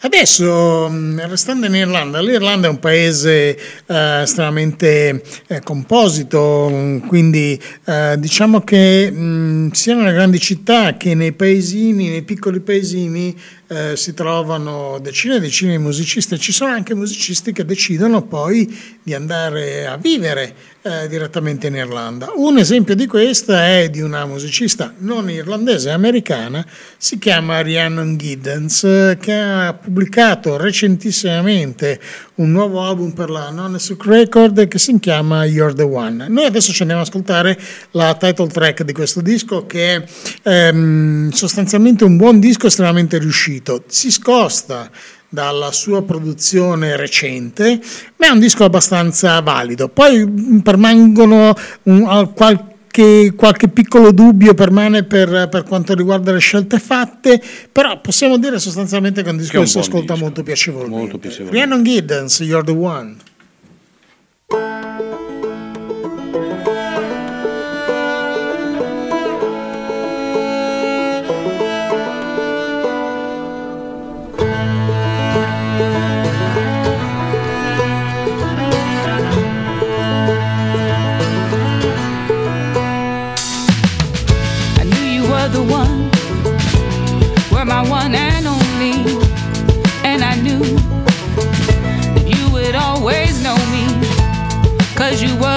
Adesso, 0.00 0.88
restando 1.26 1.66
in 1.66 1.74
Irlanda, 1.74 2.20
l'Irlanda 2.20 2.66
è 2.66 2.70
un 2.70 2.80
paese 2.80 3.58
eh, 3.86 4.22
estremamente 4.22 5.22
eh, 5.46 5.60
composito, 5.60 7.00
quindi 7.06 7.60
eh, 7.84 8.16
diciamo 8.18 8.62
che 8.62 9.10
mh, 9.10 9.70
sia 9.72 9.94
nelle 9.94 10.12
grandi 10.12 10.38
città 10.40 10.96
che 10.96 11.14
nei 11.14 11.32
paesini, 11.32 12.08
nei 12.08 12.22
piccoli 12.22 12.60
paesini, 12.60 13.36
eh, 13.70 13.96
si 13.96 14.14
trovano 14.14 14.98
decine 14.98 15.36
e 15.36 15.40
decine 15.40 15.76
di 15.76 15.78
musicisti. 15.78 16.34
E 16.34 16.38
ci 16.38 16.50
sono 16.50 16.72
anche 16.72 16.92
musicisti 16.94 17.52
che 17.52 17.64
decidono 17.64 18.22
poi 18.22 18.98
di 19.00 19.14
andare 19.14 19.86
a 19.86 19.96
vivere 19.96 20.54
eh, 20.82 21.08
direttamente 21.08 21.66
in 21.66 21.74
Irlanda. 21.74 22.32
Un 22.34 22.58
esempio 22.58 22.94
di 22.94 23.06
questo 23.06 23.52
è 23.54 23.88
di 23.90 24.00
una 24.00 24.24
musicista 24.24 24.94
non 24.98 25.30
irlandese, 25.30 25.90
americana, 25.90 26.64
si 26.96 27.18
chiama 27.18 27.60
Rhiannon 27.60 28.16
Giddens, 28.16 29.16
che 29.20 29.32
ha 29.32 29.74
pubblicato 29.74 30.56
recentissimamente 30.56 32.00
un 32.36 32.50
nuovo 32.52 32.82
album 32.82 33.12
per 33.12 33.28
la 33.28 33.50
Non-Suc 33.50 34.04
Record 34.06 34.68
che 34.68 34.78
si 34.78 34.98
chiama 34.98 35.44
You're 35.44 35.74
the 35.74 35.82
One. 35.82 36.28
Noi 36.28 36.46
adesso 36.46 36.72
ci 36.72 36.80
andiamo 36.80 37.02
ad 37.02 37.08
ascoltare 37.08 37.58
la 37.90 38.14
title 38.14 38.48
track 38.48 38.82
di 38.82 38.92
questo 38.92 39.20
disco 39.20 39.66
che 39.66 39.96
è 39.96 40.02
ehm, 40.42 41.30
sostanzialmente 41.30 42.04
un 42.04 42.16
buon 42.16 42.40
disco 42.40 42.66
estremamente 42.66 43.18
riuscito. 43.18 43.84
Si 43.86 44.10
scosta 44.10 44.90
dalla 45.32 45.70
sua 45.72 46.02
produzione 46.02 46.96
recente, 46.96 47.80
ma 48.16 48.26
è 48.26 48.30
un 48.30 48.40
disco 48.40 48.64
abbastanza 48.64 49.40
valido. 49.40 49.88
Poi 49.88 50.26
mh, 50.26 50.58
permangono 50.60 51.54
un- 51.84 52.04
al- 52.06 52.32
qualche, 52.32 53.32
qualche 53.36 53.68
piccolo 53.68 54.10
dubbio 54.10 54.54
permane 54.54 55.04
per, 55.04 55.48
per 55.48 55.62
quanto 55.62 55.94
riguarda 55.94 56.32
le 56.32 56.40
scelte 56.40 56.80
fatte, 56.80 57.40
però 57.70 58.00
possiamo 58.00 58.36
dire 58.38 58.58
sostanzialmente 58.58 59.22
che 59.22 59.28
è 59.28 59.32
un 59.32 59.38
disco 59.38 59.60
Che 59.60 59.66
si 59.66 59.78
ascolta 59.78 60.14
disco, 60.14 60.24
molto 60.26 60.42
piacevolmente. 60.42 60.96
molto 60.98 61.18
piacevolmente. 61.18 61.64
Rhiannon 61.64 61.84
Giddens, 61.84 62.40
You're 62.40 62.64
the 62.64 62.72
One. 62.72 63.16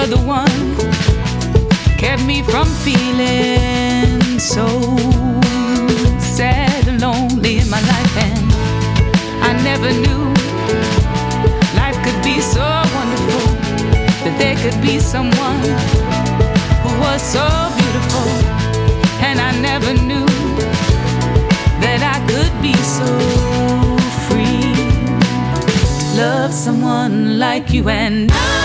The 0.06 0.18
one, 0.18 0.76
kept 1.96 2.22
me 2.24 2.42
from 2.42 2.66
feeling 2.66 4.38
so 4.38 4.66
sad 6.18 6.86
and 6.88 7.00
lonely 7.00 7.58
in 7.58 7.70
my 7.70 7.80
life. 7.80 8.16
And 8.26 8.52
I 9.42 9.52
never 9.62 9.90
knew 9.92 10.24
life 11.74 11.96
could 12.04 12.20
be 12.22 12.40
so 12.40 12.64
wonderful 12.96 13.46
that 14.24 14.36
there 14.38 14.56
could 14.62 14.80
be 14.82 14.98
someone 14.98 15.62
who 16.82 16.90
was 17.00 17.22
so 17.22 17.46
beautiful, 17.80 18.28
and 19.24 19.40
I 19.40 19.52
never 19.60 19.94
knew 19.94 20.26
that 21.80 22.00
I 22.14 22.18
could 22.28 22.54
be 22.60 22.74
so 22.98 23.08
free 24.26 24.74
love 26.16 26.52
someone 26.52 27.38
like 27.38 27.72
you 27.72 27.88
and 27.88 28.30
I'm 28.30 28.63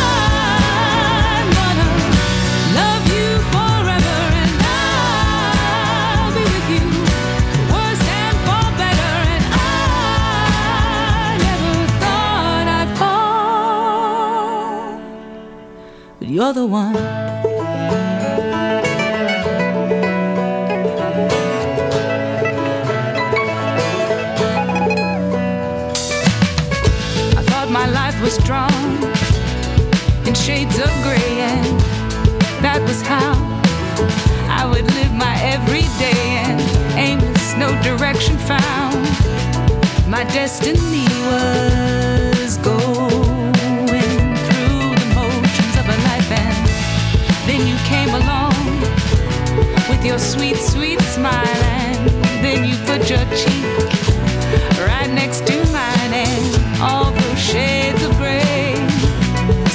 you're 16.39 16.53
the 16.53 16.65
one 16.65 16.95
I 27.35 27.41
thought 27.49 27.67
my 27.69 27.87
life 27.89 28.21
was 28.21 28.37
drawn 28.47 28.71
in 30.25 30.33
shades 30.33 30.79
of 30.79 30.89
gray, 31.03 31.31
and 31.51 31.65
that 32.63 32.79
was 32.87 33.01
how 33.01 33.33
I 34.47 34.65
would 34.71 34.87
live 34.93 35.11
my 35.11 35.35
everyday 35.43 36.23
and 36.45 36.61
aimless, 36.97 37.53
no 37.57 37.69
direction 37.83 38.37
found. 38.37 39.03
My 40.07 40.23
destiny 40.23 41.05
was 41.27 42.55
going 42.59 43.08
came 47.89 48.13
along 48.21 48.53
with 49.89 50.05
your 50.05 50.19
sweet, 50.19 50.57
sweet 50.57 51.01
smile, 51.15 51.61
and 51.85 51.99
then 52.45 52.63
you 52.69 52.75
put 52.85 53.09
your 53.09 53.25
cheek 53.39 53.65
right 54.87 55.11
next 55.21 55.47
to 55.47 55.55
mine, 55.71 56.13
and 56.27 56.81
all 56.81 57.11
those 57.11 57.39
shades 57.39 58.01
of 58.03 58.11
gray 58.17 58.75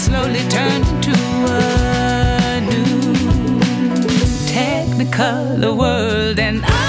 slowly 0.05 0.43
turned 0.49 0.87
into 0.93 1.17
a 1.49 2.61
new 2.71 2.95
technicolor 4.55 5.77
world, 5.77 6.39
and 6.39 6.65
I'm 6.65 6.84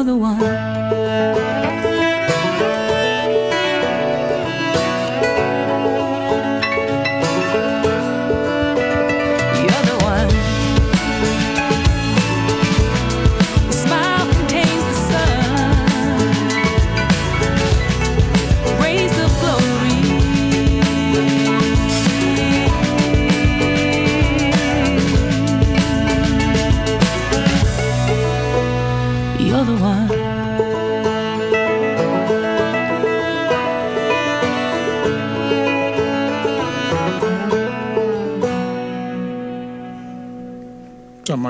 you're 0.00 0.06
the 0.06 0.16
one. 0.16 0.59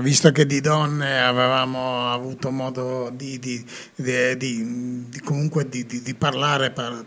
Insomma, 0.01 0.03
visto 0.03 0.33
che 0.33 0.47
di 0.47 0.61
donne 0.61 1.21
avevamo 1.21 2.11
avuto 2.11 2.51
modo 2.51 3.11
di, 3.15 3.39
di- 3.39 3.65
di- 3.95 4.37
di- 4.37 5.21
comunque 5.21 5.69
di, 5.69 5.85
parlare 6.15 6.71
par- 6.71 7.05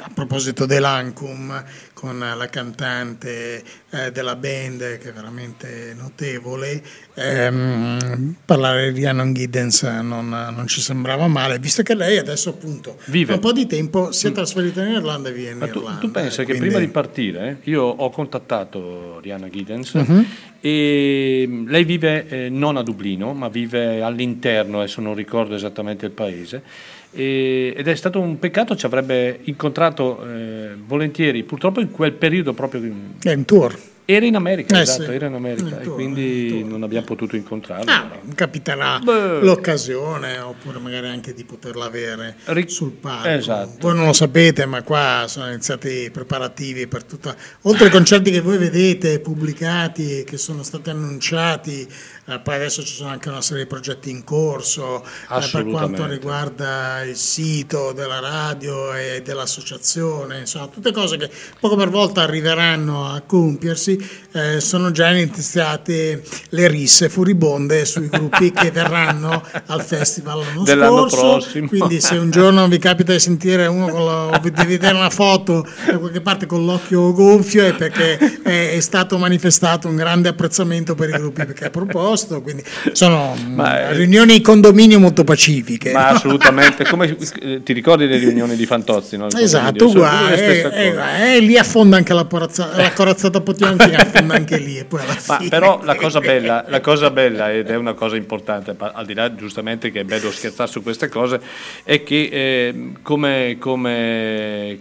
a 0.00 0.10
proposito 0.14 0.66
dell'Ancum 0.66 1.62
con 1.94 2.18
la 2.18 2.48
cantante 2.48 3.62
eh, 3.90 4.10
della 4.12 4.36
band 4.36 4.98
che 4.98 5.08
è 5.10 5.12
veramente 5.12 5.94
notevole, 5.98 6.82
ehm, 7.14 8.34
parlare 8.44 8.92
di 8.92 9.00
Rhiannon 9.00 9.32
Giddens 9.34 9.82
non, 9.82 10.28
non 10.28 10.66
ci 10.66 10.80
sembrava 10.80 11.26
male, 11.26 11.58
visto 11.58 11.82
che 11.82 11.94
lei 11.94 12.18
adesso 12.18 12.50
appunto 12.50 12.96
Vive. 13.06 13.34
un 13.34 13.38
po' 13.40 13.52
di 13.52 13.66
tempo 13.66 14.12
si 14.12 14.26
è 14.28 14.32
trasferita 14.32 14.82
in 14.82 14.92
Irlanda 14.92 15.28
e 15.28 15.32
vive 15.32 15.50
in 15.50 15.58
Ma 15.58 15.68
tu, 15.68 15.78
Irlanda. 15.78 16.00
tu 16.00 16.10
pensa 16.10 16.38
che 16.44 16.54
quindi- 16.54 16.66
prima 16.68 16.78
di 16.80 16.88
partire 16.88 17.58
io 17.64 17.82
ho 17.82 18.10
contattato 18.10 19.20
Rihanna 19.20 19.48
Giddens 19.50 19.94
Mhm. 19.94 20.26
e 20.60 21.64
lei 21.66 21.84
vive 21.84 22.26
eh, 22.28 22.48
non 22.48 22.76
a 22.76 22.82
Dublino 22.82 23.32
ma 23.34 23.48
vive 23.48 24.02
all'interno, 24.02 24.78
adesso 24.78 25.00
non 25.00 25.14
ricordo 25.14 25.54
esattamente 25.54 26.06
il 26.06 26.12
paese 26.12 26.62
e- 27.10 27.74
ed 27.76 27.88
è 27.88 27.94
stato 27.94 28.20
un 28.20 28.38
peccato, 28.38 28.76
ci 28.76 28.86
avrebbe 28.86 29.40
incontrato 29.44 30.24
eh, 30.26 30.70
volentieri, 30.86 31.42
purtroppo 31.42 31.80
in 31.80 31.90
quel 31.90 32.12
periodo 32.12 32.52
proprio 32.52 32.80
È 33.22 33.30
in 33.30 33.44
tour. 33.44 33.76
Era 34.14 34.26
in 34.26 34.34
America, 34.36 34.78
Eh 34.78 34.82
esatto, 34.82 35.04
sì. 35.04 35.12
era 35.12 35.26
in 35.26 35.34
America 35.34 35.76
In 35.76 35.82
e 35.82 35.84
quindi 35.86 36.64
non 36.64 36.82
abbiamo 36.82 37.06
potuto 37.06 37.36
incontrarla. 37.36 37.92
Ah, 37.92 38.10
capiterà 38.34 38.98
Beh. 38.98 39.40
l'occasione 39.40 40.38
oppure 40.38 40.78
magari 40.78 41.08
anche 41.08 41.32
di 41.34 41.44
poterla 41.44 41.84
avere 41.86 42.36
Ric- 42.44 42.70
sul 42.70 42.92
palco. 42.92 43.28
Esatto. 43.28 43.76
Voi 43.80 43.94
non 43.96 44.06
lo 44.06 44.12
sapete, 44.12 44.66
ma 44.66 44.82
qua 44.82 45.24
sono 45.28 45.48
iniziati 45.48 45.88
i 46.04 46.10
preparativi 46.10 46.86
per 46.86 47.04
tutta. 47.04 47.34
Oltre 47.62 47.86
ai 47.86 47.90
concerti 47.90 48.30
che 48.30 48.40
voi 48.40 48.58
vedete 48.58 49.20
pubblicati 49.20 50.20
e 50.20 50.24
che 50.24 50.36
sono 50.38 50.62
stati 50.62 50.90
annunciati, 50.90 51.86
eh, 52.26 52.38
poi 52.40 52.54
adesso 52.54 52.82
ci 52.82 52.94
sono 52.94 53.10
anche 53.10 53.28
una 53.28 53.40
serie 53.40 53.64
di 53.64 53.68
progetti 53.68 54.10
in 54.10 54.24
corso 54.24 55.02
eh, 55.04 55.48
per 55.50 55.64
quanto 55.66 56.06
riguarda 56.06 57.02
il 57.02 57.16
sito 57.16 57.92
della 57.92 58.20
radio 58.20 58.94
e 58.94 59.22
dell'associazione, 59.22 60.40
insomma, 60.40 60.66
tutte 60.68 60.92
cose 60.92 61.16
che 61.16 61.30
poco 61.58 61.76
per 61.76 61.88
volta 61.90 62.22
arriveranno 62.22 63.06
a 63.06 63.20
compiersi. 63.24 63.98
Eh, 64.32 64.60
sono 64.60 64.90
già 64.90 65.10
iniziate 65.10 66.22
le 66.50 66.68
risse 66.68 67.08
furibonde 67.08 67.84
sui 67.84 68.08
gruppi 68.08 68.52
che 68.52 68.70
verranno 68.70 69.42
al 69.66 69.82
festival 69.82 70.38
l'anno 70.40 70.62
Dell'anno 70.64 71.08
scorso. 71.08 71.20
prossimo. 71.30 71.68
Quindi, 71.68 72.00
se 72.00 72.16
un 72.16 72.30
giorno 72.30 72.66
vi 72.68 72.78
capita 72.78 73.12
di 73.12 73.18
sentire 73.20 73.66
uno 73.66 74.04
la- 74.04 74.38
di 74.42 74.64
vedere 74.66 74.94
una 74.94 75.10
foto 75.10 75.66
da 75.86 75.98
qualche 75.98 76.20
parte 76.20 76.46
con 76.46 76.64
l'occhio 76.64 77.12
gonfio, 77.12 77.64
è 77.64 77.74
perché 77.74 78.18
è, 78.42 78.72
è 78.76 78.80
stato 78.80 79.18
manifestato 79.18 79.88
un 79.88 79.96
grande 79.96 80.28
apprezzamento 80.28 80.94
per 80.94 81.08
i 81.10 81.12
gruppi 81.12 81.46
che 81.52 81.64
ha 81.66 81.70
proposto. 81.70 82.40
Quindi 82.42 82.62
sono 82.92 83.34
Ma, 83.54 83.64
mm, 83.64 83.74
eh, 83.74 83.92
riunioni 83.94 84.34
di 84.34 84.40
condominio 84.40 84.98
molto 84.98 85.24
pacifiche. 85.24 85.92
Ma 85.92 86.08
assolutamente, 86.08 86.84
come 86.84 87.16
ti 87.64 87.72
ricordi 87.72 88.06
le 88.06 88.16
riunioni 88.18 88.56
di 88.56 88.66
Fantozzi? 88.66 89.16
No? 89.16 89.26
Esatto, 89.36 89.86
uguale, 89.88 90.62
cose. 90.62 90.72
eh, 90.72 91.34
eh, 91.36 91.40
lì 91.40 91.56
affonda 91.58 91.96
anche 91.96 92.12
la, 92.14 92.24
corazza- 92.24 92.70
la 92.74 92.92
corazzata 92.92 93.40
Potionchi, 93.40 93.89
affonda 93.96 94.34
anche 94.34 94.58
lì 94.58 94.78
e 94.78 94.84
poi 94.84 95.00
alla 95.02 95.16
Ma 95.26 95.36
fine. 95.36 95.48
però 95.48 95.80
la 95.82 95.94
cosa, 95.96 96.20
bella, 96.20 96.64
la 96.68 96.80
cosa 96.80 97.10
bella, 97.10 97.52
ed 97.52 97.68
è 97.70 97.76
una 97.76 97.94
cosa 97.94 98.16
importante, 98.16 98.74
al 98.78 99.06
di 99.06 99.14
là 99.14 99.34
giustamente 99.34 99.90
che 99.90 100.00
è 100.00 100.04
bello 100.04 100.30
scherzare 100.30 100.70
su 100.70 100.82
queste 100.82 101.08
cose, 101.08 101.40
è 101.84 102.02
che 102.02 102.28
eh, 102.30 102.92
come, 103.02 103.56
come- 103.58 104.78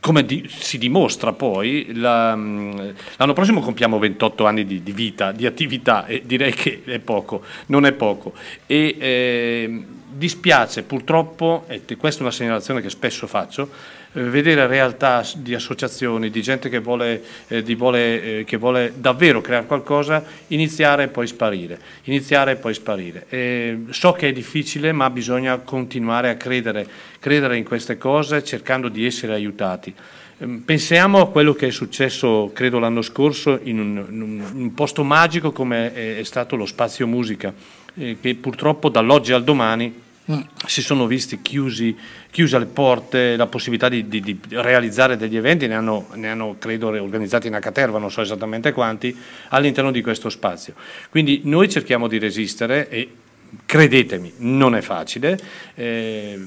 come 0.00 0.24
di- 0.24 0.48
si 0.48 0.78
dimostra 0.78 1.32
poi, 1.32 1.90
la- 1.94 2.34
mh, 2.34 2.94
l'anno 3.16 3.32
prossimo 3.34 3.60
compiamo 3.60 3.98
28 3.98 4.46
anni 4.46 4.64
di, 4.64 4.82
di 4.82 4.92
vita, 4.92 5.30
di 5.32 5.44
attività, 5.46 6.06
e 6.06 6.22
direi 6.24 6.52
che 6.54 6.80
è 6.86 6.98
poco, 7.00 7.42
non 7.66 7.84
è 7.84 7.92
poco. 7.92 8.32
E, 8.66 8.96
ehm, 8.98 9.84
dispiace 10.12 10.82
purtroppo, 10.82 11.64
e 11.68 11.82
questa 11.96 12.20
è 12.20 12.22
una 12.22 12.32
segnalazione 12.32 12.80
che 12.80 12.90
spesso 12.90 13.26
faccio, 13.26 13.64
eh, 13.64 13.99
vedere 14.12 14.66
realtà 14.66 15.24
di 15.36 15.54
associazioni, 15.54 16.30
di 16.30 16.42
gente 16.42 16.68
che 16.68 16.80
vuole, 16.80 17.22
eh, 17.48 17.62
di 17.62 17.74
vuole, 17.74 18.40
eh, 18.40 18.44
che 18.44 18.56
vuole 18.56 18.92
davvero 18.96 19.40
creare 19.40 19.66
qualcosa, 19.66 20.24
iniziare 20.48 21.04
e 21.04 21.08
poi 21.08 21.26
sparire, 21.26 21.78
iniziare 22.04 22.52
e 22.52 22.56
poi 22.56 22.74
sparire. 22.74 23.26
Eh, 23.28 23.78
so 23.90 24.12
che 24.12 24.28
è 24.28 24.32
difficile, 24.32 24.92
ma 24.92 25.08
bisogna 25.10 25.58
continuare 25.58 26.28
a 26.28 26.34
credere, 26.34 26.86
credere 27.20 27.56
in 27.56 27.64
queste 27.64 27.98
cose 27.98 28.42
cercando 28.42 28.88
di 28.88 29.06
essere 29.06 29.32
aiutati. 29.32 29.94
Ehm, 30.38 30.62
Pensiamo 30.64 31.20
a 31.20 31.28
quello 31.30 31.52
che 31.54 31.68
è 31.68 31.70
successo, 31.70 32.50
credo, 32.52 32.78
l'anno 32.80 33.02
scorso 33.02 33.60
in 33.62 33.78
un, 33.78 34.06
in 34.10 34.22
un- 34.22 34.44
in 34.54 34.60
un 34.62 34.74
posto 34.74 35.04
magico 35.04 35.52
come 35.52 35.92
è, 35.94 36.16
è 36.18 36.22
stato 36.24 36.56
lo 36.56 36.66
Spazio 36.66 37.06
Musica, 37.06 37.52
eh, 37.94 38.16
che 38.20 38.34
purtroppo 38.34 38.88
dall'oggi 38.88 39.32
al 39.32 39.44
domani 39.44 40.08
si 40.66 40.82
sono 40.82 41.06
visti 41.06 41.40
chiusi, 41.42 41.96
chiuse 42.30 42.58
le 42.58 42.66
porte, 42.66 43.36
la 43.36 43.46
possibilità 43.46 43.88
di, 43.88 44.08
di- 44.08 44.20
di 44.20 44.38
realizzare 44.50 45.16
degli 45.16 45.36
eventi, 45.36 45.66
ne 45.66 45.74
hanno, 45.74 46.06
ne 46.14 46.28
hanno, 46.30 46.56
credo 46.58 46.88
organizzati 46.88 47.48
una 47.48 47.58
caterva, 47.58 47.98
non 47.98 48.10
so 48.10 48.20
esattamente 48.20 48.72
quanti, 48.72 49.16
all'interno 49.48 49.90
di 49.90 50.02
questo 50.02 50.28
spazio. 50.28 50.74
Quindi 51.10 51.42
noi 51.44 51.68
cerchiamo 51.68 52.08
di 52.08 52.18
resistere 52.18 52.88
e 52.88 53.08
credetemi, 53.66 54.34
non 54.38 54.74
è 54.74 54.80
facile, 54.80 55.38
eh, 55.74 56.38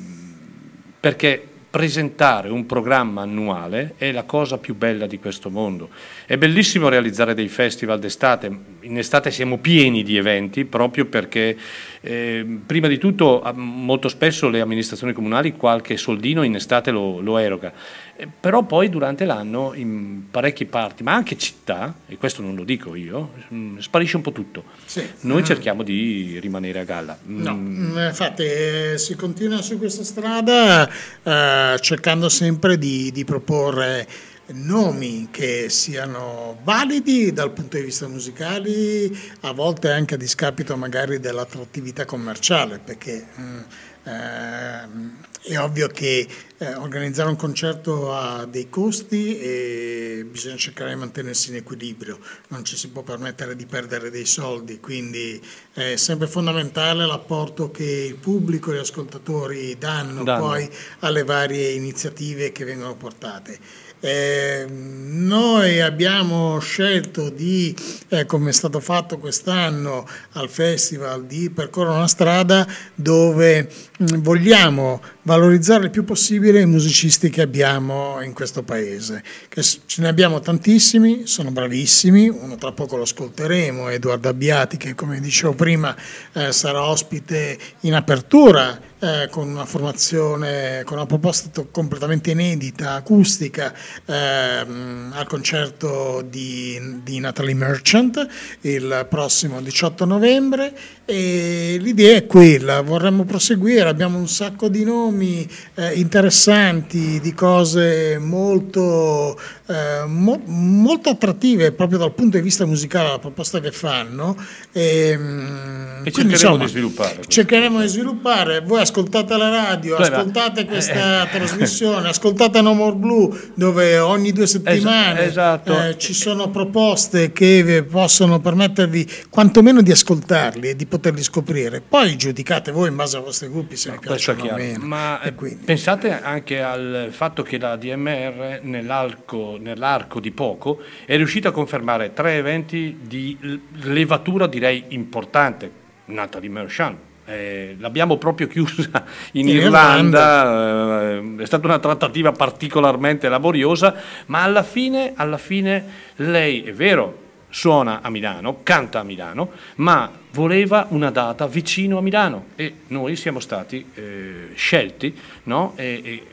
perché 0.99 1.47
presentare 1.73 2.49
un 2.49 2.67
programma 2.67 3.23
annuale 3.23 3.95
è 3.97 4.11
la 4.11 4.23
cosa 4.23 4.59
più 4.59 4.75
bella 4.75 5.07
di 5.07 5.19
questo 5.19 5.49
mondo. 5.49 5.89
È 6.25 6.37
bellissimo 6.37 6.87
realizzare 6.87 7.33
dei 7.33 7.47
festival 7.47 7.99
d'estate, 7.99 8.55
in 8.83 8.97
estate 8.97 9.31
siamo 9.31 9.57
pieni 9.57 10.03
di 10.03 10.15
eventi 10.17 10.65
proprio 10.65 11.05
perché 11.05 11.57
eh, 12.01 12.45
prima 12.65 12.87
di 12.87 12.97
tutto 12.97 13.41
molto 13.55 14.07
spesso 14.09 14.49
le 14.49 14.61
amministrazioni 14.61 15.13
comunali 15.13 15.53
qualche 15.53 15.97
soldino 15.97 16.43
in 16.43 16.55
estate 16.55 16.91
lo, 16.91 17.19
lo 17.21 17.37
eroga, 17.37 17.73
Eh, 18.15 18.27
però 18.27 18.61
poi 18.63 18.89
durante 18.89 19.25
l'anno 19.25 19.73
in 19.73 20.25
parecchie 20.29 20.67
parti, 20.67 21.01
ma 21.01 21.13
anche 21.15 21.35
città, 21.35 21.95
e 22.07 22.15
questo 22.17 22.43
non 22.43 22.53
lo 22.55 22.63
dico 22.63 22.93
io, 22.93 23.31
mm, 23.51 23.79
sparisce 23.79 24.17
un 24.17 24.21
po' 24.21 24.31
tutto. 24.31 24.65
Sì. 24.85 25.01
Noi 25.21 25.41
Mm. 25.41 25.45
cerchiamo 25.45 25.81
di 25.81 26.37
rimanere 26.39 26.79
a 26.79 26.83
galla. 26.83 27.17
No, 27.25 27.53
Mm, 27.55 27.91
mm, 27.95 27.97
infatti 28.07 28.43
eh, 28.43 28.93
si 28.97 29.15
continua 29.15 29.61
su 29.63 29.79
questa 29.79 30.03
strada 30.03 30.87
eh, 31.23 31.77
cercando 31.79 32.29
sempre 32.29 32.77
di, 32.77 33.11
di 33.11 33.23
proporre 33.25 34.07
nomi 34.47 35.29
che 35.31 35.69
siano 35.69 36.59
validi 36.63 37.31
dal 37.31 37.51
punto 37.51 37.77
di 37.77 37.83
vista 37.83 38.07
musicale, 38.07 39.09
a 39.41 39.53
volte 39.53 39.91
anche 39.91 40.15
a 40.15 40.17
discapito 40.17 40.75
magari 40.75 41.19
dell'attrattività 41.19 42.05
commerciale, 42.05 42.79
perché 42.79 43.25
mm, 43.39 43.59
ehm, 44.03 45.17
è 45.43 45.57
ovvio 45.57 45.87
che 45.87 46.27
eh, 46.57 46.75
organizzare 46.75 47.29
un 47.29 47.35
concerto 47.35 48.13
ha 48.13 48.45
dei 48.45 48.69
costi 48.69 49.37
e 49.39 50.25
bisogna 50.29 50.55
cercare 50.55 50.91
di 50.91 50.99
mantenersi 50.99 51.49
in 51.49 51.57
equilibrio, 51.57 52.19
non 52.49 52.63
ci 52.63 52.77
si 52.77 52.89
può 52.89 53.01
permettere 53.01 53.55
di 53.55 53.65
perdere 53.65 54.09
dei 54.09 54.25
soldi, 54.25 54.79
quindi 54.79 55.41
è 55.73 55.95
sempre 55.95 56.27
fondamentale 56.27 57.05
l'apporto 57.05 57.71
che 57.71 57.83
il 57.83 58.15
pubblico 58.15 58.71
e 58.71 58.75
gli 58.75 58.79
ascoltatori 58.79 59.77
danno, 59.77 60.23
Danno. 60.23 60.45
poi 60.45 60.69
alle 60.99 61.23
varie 61.23 61.71
iniziative 61.71 62.51
che 62.51 62.63
vengono 62.63 62.95
portate. 62.95 63.82
Eh, 64.05 64.65
noi 64.67 65.79
abbiamo 65.79 66.59
scelto 66.59 67.29
di, 67.29 67.73
eh, 68.09 68.25
come 68.25 68.49
è 68.49 68.51
stato 68.51 68.81
fatto 68.81 69.17
quest'anno 69.17 70.05
al 70.33 70.49
festival, 70.49 71.25
di 71.25 71.49
percorrere 71.49 71.95
una 71.95 72.07
strada 72.09 72.67
dove 72.95 73.69
vogliamo 74.17 75.01
valorizzare 75.23 75.85
il 75.85 75.89
più 75.89 76.03
possibile 76.03 76.61
i 76.61 76.65
musicisti 76.65 77.29
che 77.29 77.41
abbiamo 77.41 78.21
in 78.21 78.33
questo 78.33 78.63
paese. 78.63 79.23
Che 79.47 79.61
ce 79.61 80.01
ne 80.01 80.07
abbiamo 80.07 80.39
tantissimi, 80.39 81.25
sono 81.25 81.51
bravissimi, 81.51 82.27
uno 82.29 82.55
tra 82.55 82.71
poco 82.71 82.97
lo 82.97 83.03
ascolteremo, 83.03 83.89
Edoardo 83.89 84.29
Abbiati 84.29 84.77
che 84.77 84.95
come 84.95 85.19
dicevo 85.19 85.53
prima 85.53 85.95
eh, 86.33 86.51
sarà 86.51 86.83
ospite 86.83 87.57
in 87.81 87.93
apertura 87.93 88.91
eh, 89.03 89.27
con 89.29 89.49
una 89.49 89.65
formazione, 89.65 90.83
con 90.85 90.95
una 90.95 91.05
proposta 91.05 91.63
completamente 91.71 92.31
inedita, 92.31 92.93
acustica, 92.93 93.73
ehm, 94.05 95.11
al 95.13 95.27
concerto 95.27 96.25
di, 96.25 97.01
di 97.03 97.19
Natalie 97.19 97.53
Merchant 97.53 98.25
il 98.61 99.05
prossimo 99.09 99.61
18 99.61 100.05
novembre 100.05 100.73
e 101.03 101.77
l'idea 101.81 102.15
è 102.15 102.25
quella, 102.25 102.79
vorremmo 102.79 103.25
proseguire, 103.25 103.89
abbiamo 103.93 104.17
un 104.17 104.27
sacco 104.27 104.69
di 104.69 104.83
nomi 104.83 105.47
eh, 105.75 105.93
interessanti, 105.93 107.19
di 107.19 107.33
cose 107.35 108.17
molto, 108.17 109.39
eh, 109.67 110.03
mo- 110.07 110.41
molto 110.45 111.09
attrattive 111.09 111.71
proprio 111.71 111.97
dal 111.97 112.13
punto 112.13 112.37
di 112.37 112.43
vista 112.43 112.65
musicale 112.65 113.09
la 113.09 113.19
proposta 113.19 113.59
che 113.59 113.71
fanno. 113.71 114.35
E, 114.71 115.15
mm, 115.17 116.05
E 116.05 116.11
quindi, 116.11 116.31
cercheremo 116.33 116.33
insomma, 116.33 116.63
di 116.65 116.69
sviluppare 116.69 117.13
questo. 117.15 117.31
Cercheremo 117.31 117.79
di 117.81 117.87
sviluppare, 117.87 118.59
voi 118.61 118.81
ascoltate 118.81 119.37
la 119.37 119.49
radio, 119.49 119.95
Beh, 119.97 120.09
ma- 120.09 120.15
ascoltate 120.17 120.65
questa 120.65 121.25
eh. 121.27 121.29
trasmissione, 121.37 122.09
ascoltate 122.09 122.61
No 122.61 122.73
More 122.73 122.95
Blue 122.95 123.51
dove 123.55 123.97
ogni 123.99 124.31
due 124.31 124.47
settimane 124.47 125.25
esatto. 125.25 125.79
eh, 125.81 125.97
ci 125.97 126.13
sono 126.13 126.49
proposte 126.49 127.31
che 127.31 127.85
possono 127.89 128.39
permettervi 128.39 129.07
quantomeno 129.29 129.81
di 129.81 129.91
ascoltarli 129.91 130.69
e 130.69 130.75
di 130.75 130.85
poterli 130.85 131.23
scoprire. 131.23 131.81
Poi 131.81 132.15
giudicate 132.17 132.71
voi 132.71 132.89
in 132.89 132.95
base 132.95 133.17
ai 133.17 133.23
vostri 133.23 133.49
gruppi 133.49 133.75
se 133.75 133.91
vi 133.91 133.99
piacciono 133.99 134.43
o 134.43 134.55
meno. 134.55 134.85
Ma 134.85 135.21
E 135.21 135.33
eh, 135.37 135.57
pensate 135.63 136.21
anche 136.21 136.61
al 136.61 137.09
fatto 137.11 137.43
che 137.43 137.57
la 137.57 137.75
DMR 137.75 138.59
nell'arco, 138.63 139.52
nell'arco 139.57 140.19
di 140.19 140.31
poco 140.31 140.81
è 141.05 141.15
riuscita 141.15 141.49
a 141.49 141.51
confermare 141.51 142.13
tre 142.13 142.35
eventi 142.35 142.99
di 143.01 143.37
levatura 143.81 144.47
direi 144.47 144.85
importante, 144.89 145.71
Natalie 146.05 146.49
Merchant. 146.49 146.97
Eh, 147.25 147.77
l'abbiamo 147.79 148.17
proprio 148.17 148.47
chiusa 148.47 149.05
in, 149.33 149.47
In 149.47 149.55
Irlanda, 149.55 151.11
eh, 151.11 151.35
è 151.37 151.45
stata 151.45 151.67
una 151.67 151.79
trattativa 151.79 152.33
particolarmente 152.33 153.29
laboriosa, 153.29 153.95
ma 154.25 154.43
alla 154.43 154.63
fine, 154.63 155.13
alla 155.15 155.37
fine 155.37 155.85
lei 156.15 156.63
è 156.63 156.73
vero, 156.73 157.21
suona 157.49 158.01
a 158.01 158.09
Milano, 158.09 158.59
canta 158.63 158.99
a 158.99 159.03
Milano, 159.03 159.51
ma 159.75 160.11
voleva 160.31 160.87
una 160.89 161.11
data 161.11 161.45
vicino 161.47 161.99
a 161.99 162.01
Milano 162.01 162.47
e 162.55 162.73
noi 162.87 163.15
siamo 163.15 163.39
stati 163.39 163.85
eh, 163.93 164.49
scelti, 164.55 165.15
no? 165.43 165.73
E, 165.75 166.01
e 166.03 166.23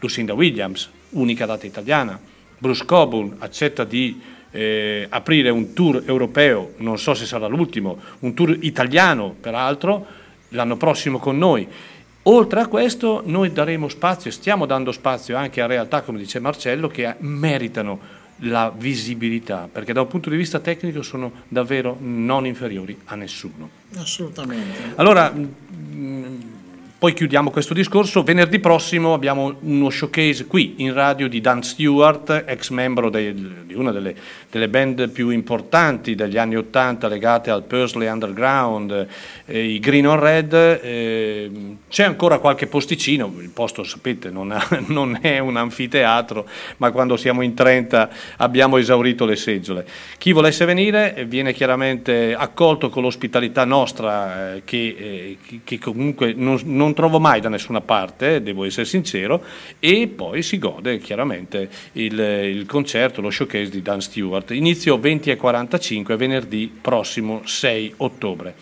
Lucinda 0.00 0.32
Williams, 0.32 0.90
unica 1.10 1.46
data 1.46 1.66
italiana, 1.66 2.18
Bruce 2.58 2.84
Coburn 2.84 3.36
accetta 3.38 3.84
di 3.84 4.20
eh, 4.50 5.06
aprire 5.08 5.50
un 5.50 5.72
tour 5.72 6.02
europeo, 6.06 6.74
non 6.78 6.98
so 6.98 7.14
se 7.14 7.26
sarà 7.26 7.46
l'ultimo, 7.46 7.98
un 8.20 8.34
tour 8.34 8.56
italiano 8.60 9.34
peraltro, 9.38 10.06
l'anno 10.50 10.76
prossimo 10.76 11.18
con 11.18 11.36
noi. 11.36 11.66
Oltre 12.26 12.60
a 12.60 12.68
questo 12.68 13.22
noi 13.26 13.52
daremo 13.52 13.88
spazio, 13.88 14.30
stiamo 14.30 14.64
dando 14.64 14.92
spazio 14.92 15.36
anche 15.36 15.60
a 15.60 15.66
realtà, 15.66 16.02
come 16.02 16.18
dice 16.18 16.38
Marcello, 16.38 16.88
che 16.88 17.16
meritano 17.18 18.22
la 18.38 18.72
visibilità, 18.74 19.68
perché 19.70 19.92
da 19.92 20.00
un 20.00 20.08
punto 20.08 20.30
di 20.30 20.36
vista 20.36 20.58
tecnico 20.58 21.02
sono 21.02 21.30
davvero 21.48 21.96
non 22.00 22.46
inferiori 22.46 22.98
a 23.06 23.14
nessuno. 23.14 23.68
Assolutamente. 23.96 24.94
Allora, 24.94 25.30
mh, 25.30 26.53
poi 27.04 27.12
chiudiamo 27.12 27.50
questo 27.50 27.74
discorso. 27.74 28.22
Venerdì 28.22 28.60
prossimo 28.60 29.12
abbiamo 29.12 29.56
uno 29.60 29.90
showcase 29.90 30.46
qui 30.46 30.76
in 30.78 30.94
radio 30.94 31.28
di 31.28 31.42
Dan 31.42 31.62
Stewart, 31.62 32.44
ex 32.46 32.70
membro 32.70 33.10
del- 33.10 33.64
di 33.66 33.74
una 33.74 33.90
delle, 33.92 34.14
delle 34.50 34.70
band 34.70 35.10
più 35.10 35.28
importanti 35.28 36.14
degli 36.14 36.38
anni 36.38 36.56
Ottanta 36.56 37.06
legate 37.06 37.50
al 37.50 37.64
Pursley 37.64 38.08
Underground, 38.08 39.06
eh, 39.44 39.64
i 39.64 39.80
Green 39.80 40.06
on 40.06 40.18
Red. 40.18 40.54
eh, 40.54 41.50
c'è 41.90 42.04
ancora 42.04 42.38
qualche 42.38 42.68
posticino, 42.68 43.30
il 43.38 43.50
posto 43.50 43.82
sapete 43.84 44.30
non, 44.30 44.50
ha- 44.52 44.66
non 44.88 45.18
è 45.20 45.38
un 45.40 45.58
anfiteatro, 45.58 46.48
ma 46.78 46.90
quando 46.90 47.18
siamo 47.18 47.42
in 47.42 47.52
30 47.52 48.08
abbiamo 48.38 48.78
esaurito 48.78 49.26
le 49.26 49.36
seggiole. 49.36 49.86
Chi 50.16 50.32
volesse 50.32 50.64
venire 50.64 51.14
eh, 51.16 51.26
viene 51.26 51.52
chiaramente 51.52 52.34
accolto 52.34 52.88
con 52.88 53.02
l'ospitalità 53.02 53.66
nostra 53.66 54.54
eh, 54.54 54.62
che, 54.64 54.96
eh, 54.98 55.60
che- 55.64 55.78
comunque 55.78 56.32
non, 56.34 56.58
non 56.64 56.93
trovo 56.94 57.20
mai 57.20 57.40
da 57.40 57.48
nessuna 57.48 57.80
parte, 57.80 58.42
devo 58.42 58.64
essere 58.64 58.86
sincero, 58.86 59.42
e 59.78 60.08
poi 60.08 60.42
si 60.42 60.58
gode 60.58 60.98
chiaramente 60.98 61.68
il, 61.92 62.18
il 62.18 62.66
concerto, 62.66 63.20
lo 63.20 63.30
showcase 63.30 63.70
di 63.70 63.82
Dan 63.82 64.00
Stewart. 64.00 64.50
Inizio 64.52 64.98
20 64.98 65.30
e 65.30 65.36
45 65.36 66.16
venerdì 66.16 66.72
prossimo 66.80 67.42
6 67.44 67.94
ottobre. 67.98 68.54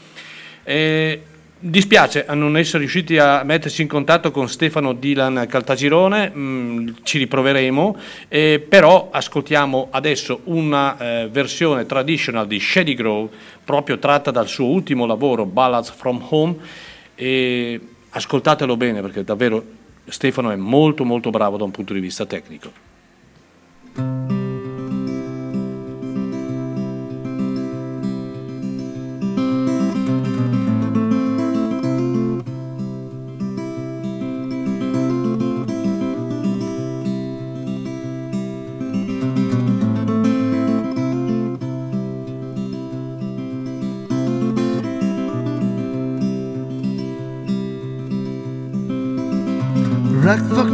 Eh, 0.64 1.22
dispiace 1.64 2.26
a 2.26 2.34
non 2.34 2.56
essere 2.56 2.80
riusciti 2.80 3.18
a 3.18 3.44
metterci 3.44 3.82
in 3.82 3.88
contatto 3.88 4.32
con 4.32 4.48
Stefano 4.48 4.94
Dylan 4.94 5.46
Caltagirone, 5.48 6.28
mh, 6.28 6.96
ci 7.04 7.18
riproveremo, 7.18 7.96
eh, 8.26 8.64
però 8.66 9.10
ascoltiamo 9.12 9.88
adesso 9.90 10.40
una 10.44 10.98
eh, 10.98 11.28
versione 11.30 11.86
traditional 11.86 12.48
di 12.48 12.58
Shady 12.58 12.94
Grove, 12.94 13.30
proprio 13.64 13.98
tratta 13.98 14.32
dal 14.32 14.48
suo 14.48 14.66
ultimo 14.66 15.06
lavoro, 15.06 15.46
Ballads 15.46 15.90
from 15.90 16.24
Home, 16.30 16.56
e 17.14 17.80
ascoltatelo 18.12 18.76
bene 18.76 19.00
perché 19.00 19.24
davvero 19.24 19.64
Stefano 20.06 20.50
è 20.50 20.56
molto 20.56 21.04
molto 21.04 21.30
bravo 21.30 21.56
da 21.56 21.64
un 21.64 21.70
punto 21.70 21.92
di 21.92 22.00
vista 22.00 22.26
tecnico. 22.26 22.90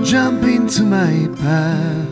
Jump 0.08 0.42
into 0.44 0.84
my 0.84 1.28
path, 1.36 2.08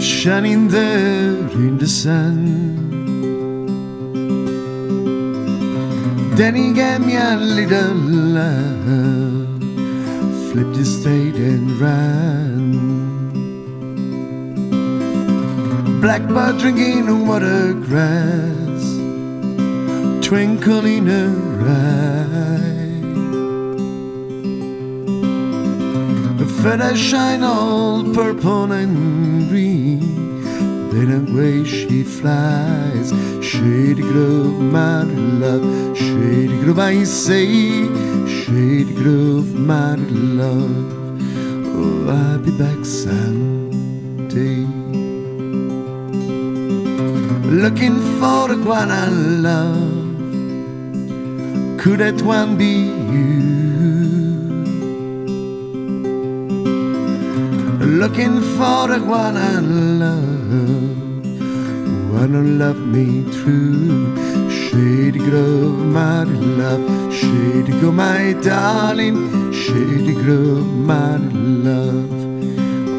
shining 0.00 0.68
there 0.68 1.36
in 1.66 1.76
the 1.76 1.86
sun. 1.86 2.36
Then 6.36 6.54
he 6.54 6.72
gave 6.72 7.00
me 7.04 7.16
a 7.16 7.36
little 7.36 7.94
love, 8.38 9.60
flipped 10.50 10.74
the 10.74 10.86
state 10.86 11.34
and 11.34 11.70
ran. 11.78 12.72
Blackbird 16.00 16.56
drinking 16.60 17.04
the 17.04 17.14
water 17.14 17.74
grass, 17.74 18.84
twinkling 20.26 21.08
in 21.08 21.26
her 21.26 21.60
eye. 21.68 22.37
The 26.68 26.76
feathers 26.76 27.00
shine 27.00 27.42
all 27.42 28.04
purple 28.12 28.72
and 28.72 29.48
green. 29.48 30.00
Then 30.90 31.26
away 31.26 31.64
she 31.64 32.02
flies. 32.02 33.10
Shady 33.42 34.02
Grove, 34.02 34.60
my 34.60 35.02
love. 35.04 35.96
Shady 35.96 36.60
Grove, 36.60 36.78
I 36.78 37.04
say. 37.04 37.86
Shady 38.26 38.92
Grove, 38.92 39.54
my 39.54 39.94
love. 39.94 40.92
Oh, 41.74 42.10
I'll 42.10 42.38
be 42.38 42.50
back 42.58 42.84
someday. 42.84 44.66
Looking 47.48 47.96
for 48.20 48.48
the 48.48 48.58
one 48.62 48.90
I 48.90 49.08
love. 49.08 50.18
Could 51.80 52.00
that 52.00 52.20
one 52.20 52.58
be 52.58 52.97
looking 57.98 58.40
for 58.56 58.86
the 58.86 59.00
one 59.04 59.36
I 59.36 59.58
love, 59.58 61.24
wanna 62.12 62.42
love 62.42 62.78
me 62.78 63.24
true. 63.42 64.14
Shady 64.48 65.18
Grove, 65.18 65.84
my 65.84 66.22
love, 66.22 67.12
Shady 67.12 67.72
Grove, 67.80 67.94
my 67.94 68.34
darling, 68.34 69.52
Shady 69.52 70.14
Grove, 70.14 70.72
my 70.92 71.16
love. 71.16 72.12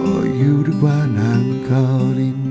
Oh, 0.05 0.23
you 0.25 0.63
the 0.63 0.75
one 0.81 1.17
I'm 1.17 1.65
calling. 1.69 2.48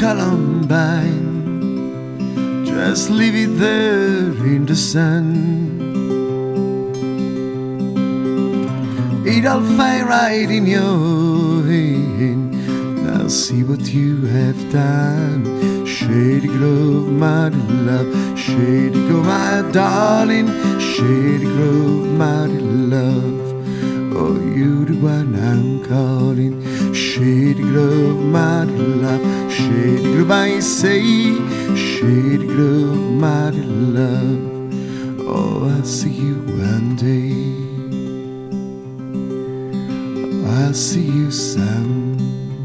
Columbine. 0.00 1.44
Just 2.64 3.10
leave 3.10 3.34
it 3.34 3.58
there 3.58 4.32
in 4.54 4.64
the 4.64 4.74
sun. 4.74 5.26
It'll 9.26 9.60
fade 9.76 10.06
right 10.06 10.50
in 10.50 10.66
your 10.66 11.62
hand. 11.70 13.04
Now 13.04 13.28
see 13.28 13.62
what 13.62 13.82
you 13.92 14.24
have 14.24 14.60
done. 14.72 15.44
Shady 15.84 16.48
Grove, 16.48 17.12
my 17.12 17.48
love. 17.88 18.38
Shady 18.38 19.06
Grove, 19.06 19.26
my 19.26 19.70
darling. 19.70 20.48
Shady 20.80 21.44
Grove, 21.44 22.08
my 22.16 22.46
love. 22.46 23.40
Oh, 24.16 24.40
you 24.56 24.86
the 24.86 24.96
one 24.96 25.34
I'm 25.34 25.84
calling. 25.84 26.54
Shady 26.94 27.62
Grove, 27.62 28.24
my 28.24 28.64
love. 28.64 29.39
Shady 29.60 30.02
Grove, 30.02 30.30
I 30.30 30.60
say. 30.60 31.02
Shady 31.76 32.46
Grove, 32.46 32.96
my 33.20 33.50
love. 33.50 34.40
Oh, 35.20 35.68
I'll 35.68 35.84
see 35.84 36.10
you 36.10 36.36
one 36.46 36.96
day. 36.96 37.34
I'll 40.48 40.74
see 40.74 41.04
you 41.04 41.30
someday. 41.30 42.58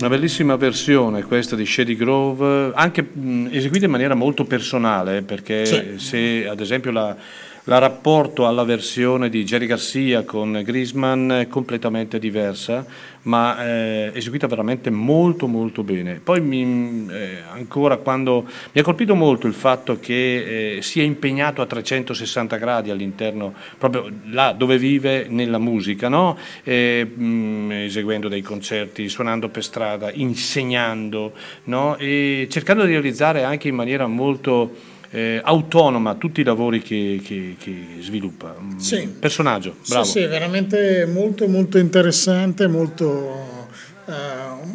Una 0.00 0.08
bellissima 0.08 0.56
versione 0.56 1.22
questa 1.24 1.56
di 1.56 1.66
Shady 1.66 1.94
Grove, 1.94 2.72
anche 2.74 3.02
mh, 3.02 3.39
eseguita 3.50 3.84
in 3.86 3.90
maniera 3.90 4.14
molto 4.14 4.44
personale, 4.44 5.22
perché 5.22 5.66
Sì. 5.66 5.98
se 5.98 6.46
ad 6.48 6.60
esempio 6.60 6.90
la, 6.90 7.16
la 7.64 7.78
rapporto 7.78 8.46
alla 8.46 8.64
versione 8.64 9.28
di 9.28 9.44
Jerry 9.44 9.66
Garcia 9.66 10.24
con 10.24 10.62
Grisman 10.64 11.40
è 11.42 11.48
completamente 11.48 12.18
diversa, 12.18 12.86
ma 13.22 13.62
eh, 13.62 14.10
eseguita 14.14 14.46
veramente 14.46 14.88
molto 14.88 15.46
molto 15.46 15.82
bene. 15.82 16.20
Poi 16.24 16.40
mi, 16.40 17.06
eh, 17.10 17.42
ancora 17.52 17.98
quando 17.98 18.46
mi 18.72 18.80
ha 18.80 18.82
colpito 18.82 19.14
molto 19.14 19.46
il 19.46 19.52
fatto 19.52 20.00
che 20.00 20.76
eh, 20.76 20.82
sia 20.82 21.02
impegnato 21.02 21.60
a 21.60 21.66
360 21.66 22.56
gradi 22.56 22.90
all'interno, 22.90 23.52
proprio 23.76 24.10
là 24.30 24.52
dove 24.52 24.78
vive, 24.78 25.26
nella 25.28 25.58
musica, 25.58 26.08
no? 26.08 26.38
Eh, 26.64 27.04
mh, 27.04 27.72
eseguendo 27.72 28.28
dei 28.28 28.42
concerti, 28.42 29.08
suonando 29.08 29.50
per 29.50 29.64
strada, 29.64 30.10
insegnando, 30.12 31.32
no? 31.64 31.96
e 31.98 32.48
cercando 32.50 32.84
di 32.84 32.92
realizzare 32.92 33.44
anche 33.44 33.68
in 33.68 33.74
maniera 33.74 34.06
molto 34.06 34.89
eh, 35.10 35.40
autonoma 35.42 36.14
tutti 36.14 36.40
i 36.40 36.44
lavori 36.44 36.80
che, 36.80 37.20
che- 37.24 37.56
che 37.58 37.74
sviluppa. 38.00 38.54
Un 38.58 38.78
Sì. 38.80 39.06
personaggio, 39.08 39.76
bravo. 39.88 40.04
Sì, 40.04 40.20
sì, 40.20 40.26
veramente 40.26 41.06
molto 41.06 41.48
molto 41.48 41.78
interessante, 41.78 42.66
molto, 42.68 43.58
eh, 44.06 44.12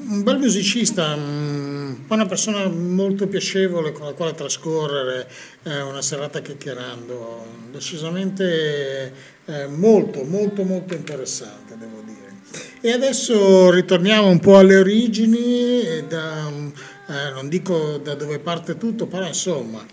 un 0.10 0.24
bel 0.24 0.38
musicista, 0.38 1.16
mm, 1.16 1.94
una 2.08 2.26
persona 2.26 2.68
molto 2.68 3.28
piacevole 3.28 3.92
con 3.94 4.06
la 4.08 4.14
quale 4.14 4.34
trascorrere 4.34 5.28
eh, 5.64 5.82
una 5.82 6.02
serata 6.02 6.42
chiacchierando, 6.42 7.46
decisamente 7.72 9.12
eh, 9.46 9.68
molto 9.68 10.24
molto 10.24 10.64
molto 10.64 10.94
interessante 10.96 11.76
devo 11.78 12.02
dire. 12.06 12.14
E 12.82 12.92
adesso 12.92 13.72
ritorniamo 13.72 14.28
un 14.28 14.40
po' 14.40 14.58
alle 14.58 14.78
origini, 14.78 15.82
e 15.82 16.04
da, 16.08 16.52
eh, 17.08 17.30
non 17.32 17.50
dico 17.50 17.98
da 17.98 18.16
dove 18.16 18.40
parte 18.40 18.78
tutto, 18.78 19.06
però 19.06 19.28
insomma 19.28 19.86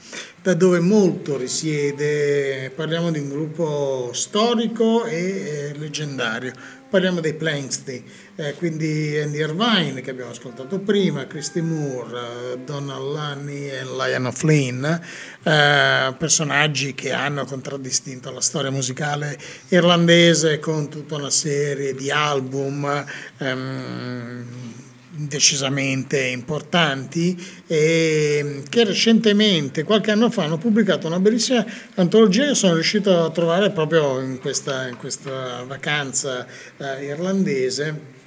da 0.42 0.54
dove 0.54 0.80
molto 0.80 1.36
risiede, 1.36 2.72
parliamo 2.74 3.12
di 3.12 3.20
un 3.20 3.28
gruppo 3.28 4.10
storico 4.12 5.04
e 5.04 5.70
eh, 5.70 5.78
leggendario, 5.78 6.52
parliamo 6.90 7.20
dei 7.20 7.34
Planksty, 7.34 8.02
eh, 8.34 8.54
quindi 8.54 9.16
Andy 9.18 9.38
Irvine 9.38 10.00
che 10.00 10.10
abbiamo 10.10 10.32
ascoltato 10.32 10.80
prima, 10.80 11.28
Christy 11.28 11.60
Moore, 11.60 12.18
eh, 12.54 12.58
Donald 12.58 13.14
Lunny 13.14 13.68
e 13.68 13.84
Lionel 13.84 14.32
Flynn, 14.32 14.84
eh, 14.84 16.14
personaggi 16.18 16.92
che 16.94 17.12
hanno 17.12 17.44
contraddistinto 17.44 18.32
la 18.32 18.40
storia 18.40 18.70
musicale 18.70 19.38
irlandese 19.68 20.58
con 20.58 20.88
tutta 20.88 21.14
una 21.14 21.30
serie 21.30 21.94
di 21.94 22.10
album 22.10 23.04
ehm, 23.38 24.46
decisamente 25.14 26.18
importanti 26.28 27.36
e 27.66 28.62
che 28.68 28.84
recentemente, 28.84 29.82
qualche 29.84 30.10
anno 30.10 30.30
fa, 30.30 30.44
hanno 30.44 30.58
pubblicato 30.58 31.06
una 31.06 31.20
bellissima 31.20 31.64
antologia 31.96 32.46
che 32.46 32.54
sono 32.54 32.74
riuscito 32.74 33.24
a 33.24 33.30
trovare 33.30 33.70
proprio 33.70 34.20
in 34.20 34.38
questa, 34.40 34.88
in 34.88 34.96
questa 34.96 35.64
vacanza 35.66 36.46
eh, 36.78 37.04
irlandese 37.04 38.20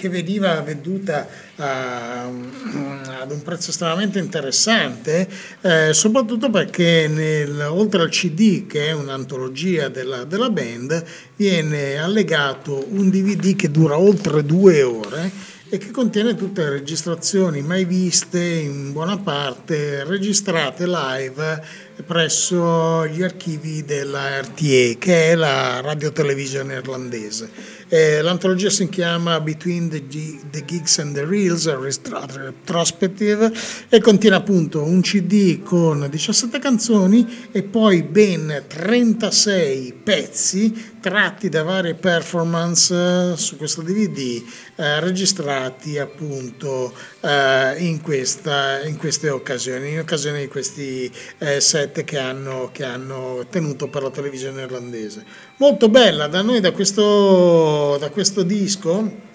che 0.00 0.08
veniva 0.08 0.58
venduta 0.62 1.28
a- 1.56 2.24
ad 2.24 3.30
un 3.30 3.42
prezzo 3.42 3.68
estremamente 3.68 4.18
interessante, 4.18 5.28
eh, 5.60 5.92
soprattutto 5.92 6.48
perché 6.48 7.06
nel- 7.06 7.66
oltre 7.68 8.00
al 8.00 8.08
CD, 8.08 8.66
che 8.66 8.86
è 8.86 8.92
un'antologia 8.92 9.88
della, 9.88 10.24
della 10.24 10.48
band, 10.48 11.04
viene 11.36 11.98
allegato 11.98 12.86
un 12.88 13.10
DVD 13.10 13.54
che 13.54 13.70
dura 13.70 13.98
oltre 13.98 14.42
due 14.42 14.82
ore 14.82 15.30
e 15.72 15.78
che 15.78 15.92
contiene 15.92 16.34
tutte 16.34 16.64
le 16.64 16.70
registrazioni 16.70 17.62
mai 17.62 17.84
viste 17.84 18.42
in 18.42 18.90
buona 18.92 19.16
parte 19.18 20.02
registrate 20.02 20.84
live 20.84 21.64
presso 22.04 23.06
gli 23.06 23.22
archivi 23.22 23.84
della 23.84 24.40
RTA 24.40 24.98
che 24.98 25.30
è 25.30 25.34
la 25.36 25.80
radiotelevisione 25.80 26.74
irlandese. 26.74 27.78
Eh, 27.92 28.22
l'antologia 28.22 28.70
si 28.70 28.88
chiama 28.88 29.40
Between 29.40 29.88
the, 29.88 30.06
G- 30.06 30.38
the 30.48 30.64
Gigs 30.64 31.00
and 31.00 31.12
the 31.12 31.24
Reels, 31.24 31.66
a 31.66 31.76
retrospective, 31.76 33.52
e 33.88 34.00
contiene 34.00 34.36
appunto 34.36 34.84
un 34.84 35.00
CD 35.00 35.60
con 35.60 36.06
17 36.08 36.60
canzoni 36.60 37.48
e 37.50 37.64
poi 37.64 38.04
ben 38.04 38.62
36 38.68 39.92
pezzi 40.04 40.92
tratti 41.00 41.48
da 41.48 41.64
varie 41.64 41.94
performance 41.94 42.94
eh, 42.94 43.36
su 43.36 43.56
questo 43.56 43.82
DVD 43.82 44.40
eh, 44.76 45.00
registrati 45.00 45.98
appunto 45.98 46.94
eh, 47.22 47.74
in, 47.78 48.00
questa- 48.02 48.84
in 48.84 48.96
queste 48.98 49.30
occasioni, 49.30 49.92
in 49.94 49.98
occasione 49.98 50.42
di 50.42 50.48
questi 50.48 51.10
eh, 51.38 51.60
set 51.60 52.04
che 52.04 52.18
hanno, 52.18 52.70
che 52.72 52.84
hanno 52.84 53.44
tenuto 53.50 53.88
per 53.88 54.02
la 54.04 54.10
televisione 54.10 54.62
irlandese. 54.62 55.48
Molto 55.60 55.90
bella, 55.90 56.26
da 56.26 56.40
noi 56.40 56.58
da 56.60 56.72
questo, 56.72 57.98
da 57.98 58.08
questo 58.08 58.42
disco 58.42 59.28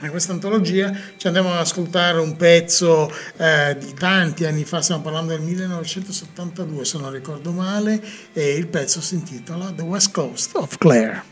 in 0.00 0.10
questa 0.10 0.30
antologia 0.30 0.96
ci 1.16 1.26
andiamo 1.26 1.52
ad 1.52 1.58
ascoltare 1.58 2.20
un 2.20 2.36
pezzo 2.36 3.12
eh, 3.36 3.76
di 3.76 3.92
tanti 3.92 4.44
anni 4.44 4.62
fa, 4.62 4.80
stiamo 4.80 5.02
parlando 5.02 5.32
del 5.32 5.42
1972 5.42 6.84
se 6.84 6.98
non 6.98 7.10
ricordo 7.10 7.50
male, 7.50 8.00
e 8.32 8.52
il 8.52 8.68
pezzo 8.68 9.00
si 9.00 9.14
intitola 9.14 9.72
The 9.74 9.82
West 9.82 10.12
Coast 10.12 10.54
of 10.54 10.78
Clare. 10.78 11.31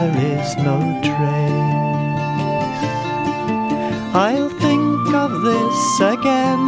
There 0.00 0.40
is 0.40 0.56
no 0.56 0.78
trace. 1.02 1.60
I'll 4.14 4.48
think 4.48 5.14
of 5.14 5.30
this 5.42 6.00
again 6.00 6.62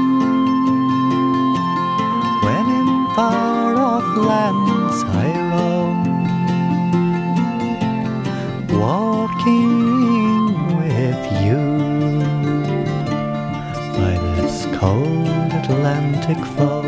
when 2.45 2.67
in 2.81 2.91
far 3.17 3.75
off 3.77 4.09
lands 4.31 4.99
I 5.25 5.29
roam, 5.51 6.01
walking 8.79 9.73
with 10.83 11.23
you 11.45 11.63
by 13.97 14.15
this 14.37 14.57
cold 14.79 15.53
Atlantic 15.65 16.45
foam. 16.55 16.82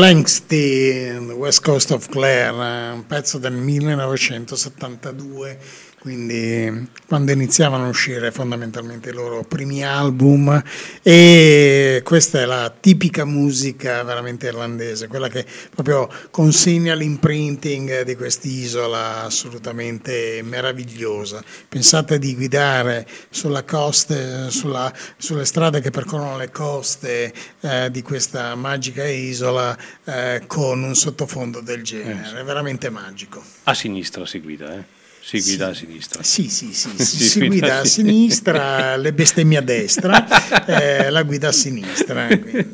Di 0.00 1.12
West 1.36 1.60
Coast 1.60 1.90
of 1.90 2.08
Clare, 2.08 2.56
eh, 2.56 2.92
un 2.94 3.04
pezzo 3.06 3.36
del 3.36 3.52
1972, 3.52 5.58
quindi 6.00 6.88
quando 7.06 7.30
iniziavano 7.30 7.84
a 7.84 7.88
uscire 7.88 8.32
fondamentalmente 8.32 9.10
i 9.10 9.12
loro 9.12 9.44
primi 9.44 9.84
album 9.84 10.62
e 11.02 12.00
questa 12.02 12.40
è 12.40 12.46
la 12.46 12.74
tipica 12.80 13.26
musica 13.26 14.02
veramente 14.02 14.46
irlandese, 14.46 15.08
quella 15.08 15.28
che 15.28 15.44
proprio 15.74 16.08
consegna 16.30 16.94
l'imprinting 16.94 18.00
di 18.02 18.16
quest'isola 18.16 19.24
assolutamente 19.24 20.40
meravigliosa. 20.42 21.44
Pensate 21.68 22.18
di 22.18 22.34
guidare 22.34 23.06
sulla 23.28 23.64
coste, 23.64 24.50
sulla- 24.50 24.92
sulle 25.18 25.44
strade 25.44 25.82
che 25.82 25.90
percorrono 25.90 26.38
le 26.38 26.50
coste 26.50 27.30
eh, 27.60 27.90
di 27.90 28.00
questa 28.00 28.54
magica 28.54 29.06
isola 29.06 29.76
eh, 30.04 30.44
con 30.46 30.82
un 30.82 30.94
sottofondo 30.94 31.60
del 31.60 31.82
genere, 31.82 32.40
è 32.40 32.44
veramente 32.44 32.88
magico. 32.88 33.42
A 33.64 33.74
sinistra 33.74 34.24
si 34.24 34.40
guida, 34.40 34.74
eh? 34.76 34.98
Si 35.22 35.40
guida 35.40 35.68
a 35.68 35.74
sinistra. 35.74 36.22
Sì, 36.22 36.48
sì, 36.48 36.72
sì, 36.72 36.88
sì, 36.96 37.04
Si 37.04 37.24
si 37.24 37.38
guida 37.40 37.50
guida 37.50 37.76
a 37.76 37.80
a 37.80 37.84
sinistra, 37.84 38.96
le 38.96 39.12
bestemmie 39.12 39.58
a 39.58 39.60
destra, 39.60 40.26
eh, 40.66 41.10
la 41.10 41.22
guida 41.22 41.48
a 41.48 41.52
sinistra. 41.52 42.26
quindi. 42.26 42.66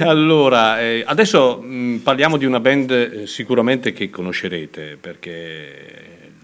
Allora, 0.00 0.80
eh, 0.80 1.02
adesso 1.06 1.60
mh, 1.60 2.00
parliamo 2.02 2.36
di 2.36 2.44
una 2.44 2.60
band 2.60 2.90
eh, 2.90 3.26
sicuramente 3.26 3.92
che 3.92 4.10
conoscerete 4.10 4.96
perché 5.00 5.96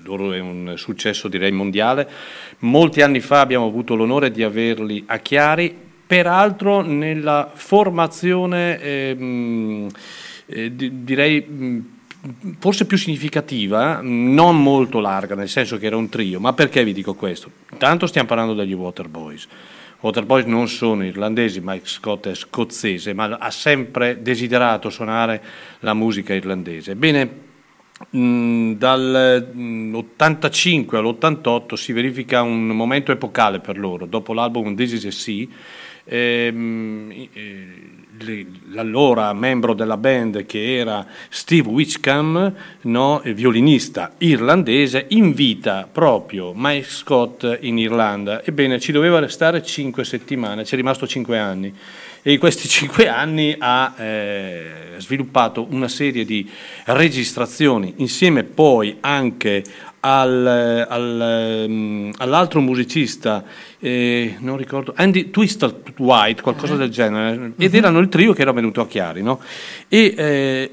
loro 0.04 0.32
è 0.32 0.40
un 0.40 0.74
successo 0.76 1.28
direi 1.28 1.52
mondiale. 1.52 2.08
Molti 2.60 3.00
anni 3.02 3.20
fa 3.20 3.40
abbiamo 3.40 3.66
avuto 3.66 3.94
l'onore 3.94 4.30
di 4.30 4.42
averli 4.42 5.02
a 5.06 5.18
Chiari, 5.18 5.74
peraltro 6.06 6.80
nella 6.82 7.50
formazione 7.54 8.80
eh, 8.80 9.14
mh, 9.14 9.86
eh, 10.46 10.74
di- 10.76 11.04
direi 11.04 11.40
mh, 11.40 11.78
forse 12.58 12.86
più 12.86 12.96
significativa, 12.96 14.00
non 14.02 14.62
molto 14.62 15.00
larga, 15.00 15.34
nel 15.34 15.48
senso 15.48 15.78
che 15.78 15.86
era 15.86 15.96
un 15.96 16.08
trio. 16.08 16.40
Ma 16.40 16.52
perché 16.52 16.84
vi 16.84 16.92
dico 16.92 17.14
questo? 17.14 17.50
Intanto 17.72 18.06
stiamo 18.06 18.28
parlando 18.28 18.54
degli 18.54 18.72
Waterboys. 18.72 19.46
Waterboys 20.00 20.44
non 20.44 20.68
sono 20.68 21.04
irlandesi, 21.04 21.60
Mike 21.62 21.86
Scott 21.86 22.28
è 22.28 22.34
scozzese, 22.34 23.14
ma 23.14 23.36
ha 23.38 23.50
sempre 23.50 24.20
desiderato 24.20 24.90
suonare 24.90 25.42
la 25.80 25.94
musica 25.94 26.34
irlandese. 26.34 26.90
Ebbene, 26.90 27.42
dal 28.10 29.50
mh, 29.52 29.94
85 29.94 30.98
all'88 30.98 31.74
si 31.74 31.92
verifica 31.92 32.42
un 32.42 32.66
momento 32.68 33.12
epocale 33.12 33.60
per 33.60 33.78
loro. 33.78 34.04
Dopo 34.04 34.34
l'album 34.34 34.74
This 34.74 34.92
is 34.92 35.04
a 35.06 35.10
Sea, 35.10 35.46
ehm, 36.04 37.28
eh, 37.32 38.03
l'allora 38.70 39.32
membro 39.32 39.74
della 39.74 39.96
band 39.96 40.46
che 40.46 40.76
era 40.76 41.06
Steve 41.28 41.68
Witchcam, 41.68 42.54
no, 42.82 43.22
violinista 43.24 44.12
irlandese, 44.18 45.06
invita 45.08 45.88
proprio 45.90 46.52
Mike 46.54 46.88
Scott 46.88 47.58
in 47.60 47.78
Irlanda. 47.78 48.44
Ebbene, 48.44 48.78
ci 48.78 48.92
doveva 48.92 49.18
restare 49.18 49.62
cinque 49.62 50.04
settimane, 50.04 50.64
ci 50.64 50.74
è 50.74 50.76
rimasto 50.76 51.06
cinque 51.06 51.38
anni. 51.38 51.74
E 52.22 52.32
in 52.32 52.38
questi 52.38 52.68
cinque 52.68 53.08
anni 53.08 53.54
ha 53.58 53.94
eh, 53.98 54.70
sviluppato 54.98 55.66
una 55.70 55.88
serie 55.88 56.24
di 56.24 56.48
registrazioni 56.86 57.94
insieme 57.96 58.44
poi 58.44 58.96
anche 59.00 59.62
al- 60.06 60.86
al, 60.86 61.20
ehm, 61.20 62.12
all'altro 62.18 62.60
musicista, 62.60 63.42
eh, 63.78 64.36
non 64.40 64.58
ricordo, 64.58 64.92
Andy 64.94 65.30
Twisted 65.30 65.94
White, 65.96 66.42
qualcosa 66.42 66.76
del 66.76 66.90
genere, 66.90 67.52
ed 67.56 67.74
erano 67.74 68.00
il 68.00 68.08
trio 68.10 68.34
che 68.34 68.42
era 68.42 68.52
venuto 68.52 68.82
a 68.82 68.86
Chiari, 68.86 69.22
no? 69.22 69.40
E 69.88 70.14
eh, 70.14 70.70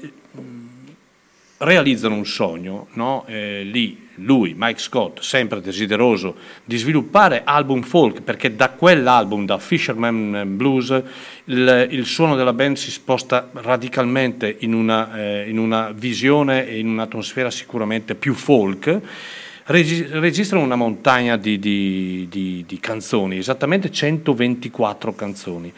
realizzano 1.58 2.14
un 2.14 2.26
sogno, 2.26 2.88
no? 2.92 3.24
Eh, 3.26 3.62
lì 3.64 4.01
lui, 4.16 4.54
Mike 4.56 4.78
Scott, 4.80 5.20
sempre 5.20 5.60
desideroso 5.60 6.36
di 6.64 6.76
sviluppare 6.76 7.42
album 7.44 7.82
folk, 7.82 8.22
perché 8.22 8.54
da 8.54 8.70
quell'album, 8.70 9.44
da 9.46 9.58
Fisherman 9.58 10.56
Blues, 10.56 11.02
il, 11.44 11.88
il 11.90 12.04
suono 12.06 12.36
della 12.36 12.52
band 12.52 12.76
si 12.76 12.90
sposta 12.90 13.50
radicalmente 13.52 14.56
in 14.60 14.74
una, 14.74 15.18
eh, 15.18 15.48
in 15.48 15.58
una 15.58 15.90
visione 15.92 16.68
e 16.68 16.78
in 16.78 16.88
un'atmosfera 16.88 17.50
sicuramente 17.50 18.14
più 18.14 18.34
folk. 18.34 19.00
Regi- 19.64 20.06
registrano 20.10 20.64
una 20.64 20.74
montagna 20.74 21.36
di, 21.36 21.58
di- 21.58 22.26
di- 22.28 22.64
di 22.66 22.78
canzoni, 22.80 23.38
esattamente 23.38 23.90
124 23.90 25.14
canzoni. 25.14 25.72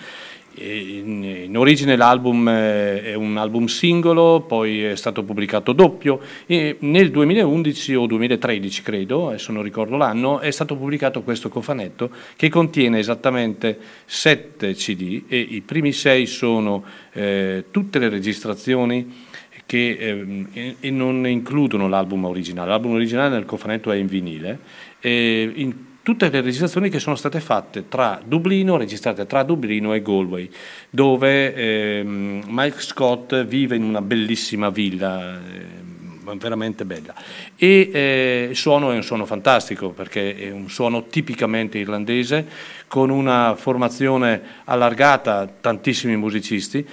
In, 0.57 1.25
in 1.25 1.57
origine 1.57 1.97
l'album 1.97 2.49
eh, 2.49 3.03
è 3.03 3.15
un 3.15 3.37
album 3.37 3.67
singolo, 3.67 4.45
poi 4.47 4.85
è 4.85 4.97
stato 4.97 5.25
pubblicato 5.25 5.73
doppio 5.73 6.21
e 6.47 6.77
nel 6.81 7.11
2011 7.11 7.95
o 7.95 8.07
2013 8.07 8.83
credo, 8.83 9.29
adesso 9.29 9.51
non 9.51 9.63
ricordo 9.63 9.97
l'anno, 9.97 10.39
è 10.39 10.51
stato 10.51 10.77
pubblicato 10.77 11.23
questo 11.23 11.49
cofanetto 11.49 12.11
che 12.37 12.49
contiene 12.49 12.99
esattamente 12.99 13.79
7 14.05 14.75
CD 14.75 15.25
e 15.29 15.39
i 15.39 15.61
primi 15.61 15.93
6 15.93 16.27
sono 16.27 16.85
eh, 17.13 17.65
tutte 17.71 17.99
le 17.99 18.09
registrazioni 18.09 19.33
che 19.67 19.97
ehm, 19.99 20.49
e, 20.53 20.77
e 20.81 20.91
non 20.91 21.27
includono 21.27 21.89
l'album 21.89 22.25
originale. 22.27 22.69
L'album 22.69 22.93
originale 22.93 23.35
nel 23.35 23.45
cofanetto 23.45 23.91
è 23.91 23.97
in 23.97 24.07
vinile 24.07 24.59
e 25.01 25.51
in 25.55 25.93
tutte 26.05 26.29
le 26.29 26.43
registrazioni 26.43 26.91
che 26.91 26.99
sono 26.99 27.17
state 27.17 27.41
fatte 27.41 27.89
tra 27.89 28.21
Dublino, 28.23 28.77
registrate 28.77 29.27
tra 29.27 29.43
Dublino 29.43 29.95
e 29.95 30.03
Galway, 30.03 30.51
dove 30.91 31.55
ehm, 31.55 32.45
Mike 32.47 32.81
Scott 32.81 33.43
vive 33.45 33.75
in 33.75 33.83
una 33.83 34.03
bellissima 34.03 34.69
villa. 34.69 35.33
ehm, 35.33 35.95
veramente 36.39 36.87
bella 36.87 37.15
e 37.55 37.91
eh, 37.93 38.47
il 38.51 38.57
suono 38.57 38.91
è 38.91 38.97
un 38.97 39.03
suono 39.03 39.27
fantastico 39.27 39.91
perché 39.91 40.35
è 40.35 40.51
un 40.51 40.71
suono 40.71 41.05
tipicamente 41.05 41.77
irlandese 41.77 42.47
con 42.89 43.11
una 43.11 43.55
formazione 43.57 44.41
allargata 44.65 45.47
tantissimi 45.61 46.17
musicisti 46.17 46.87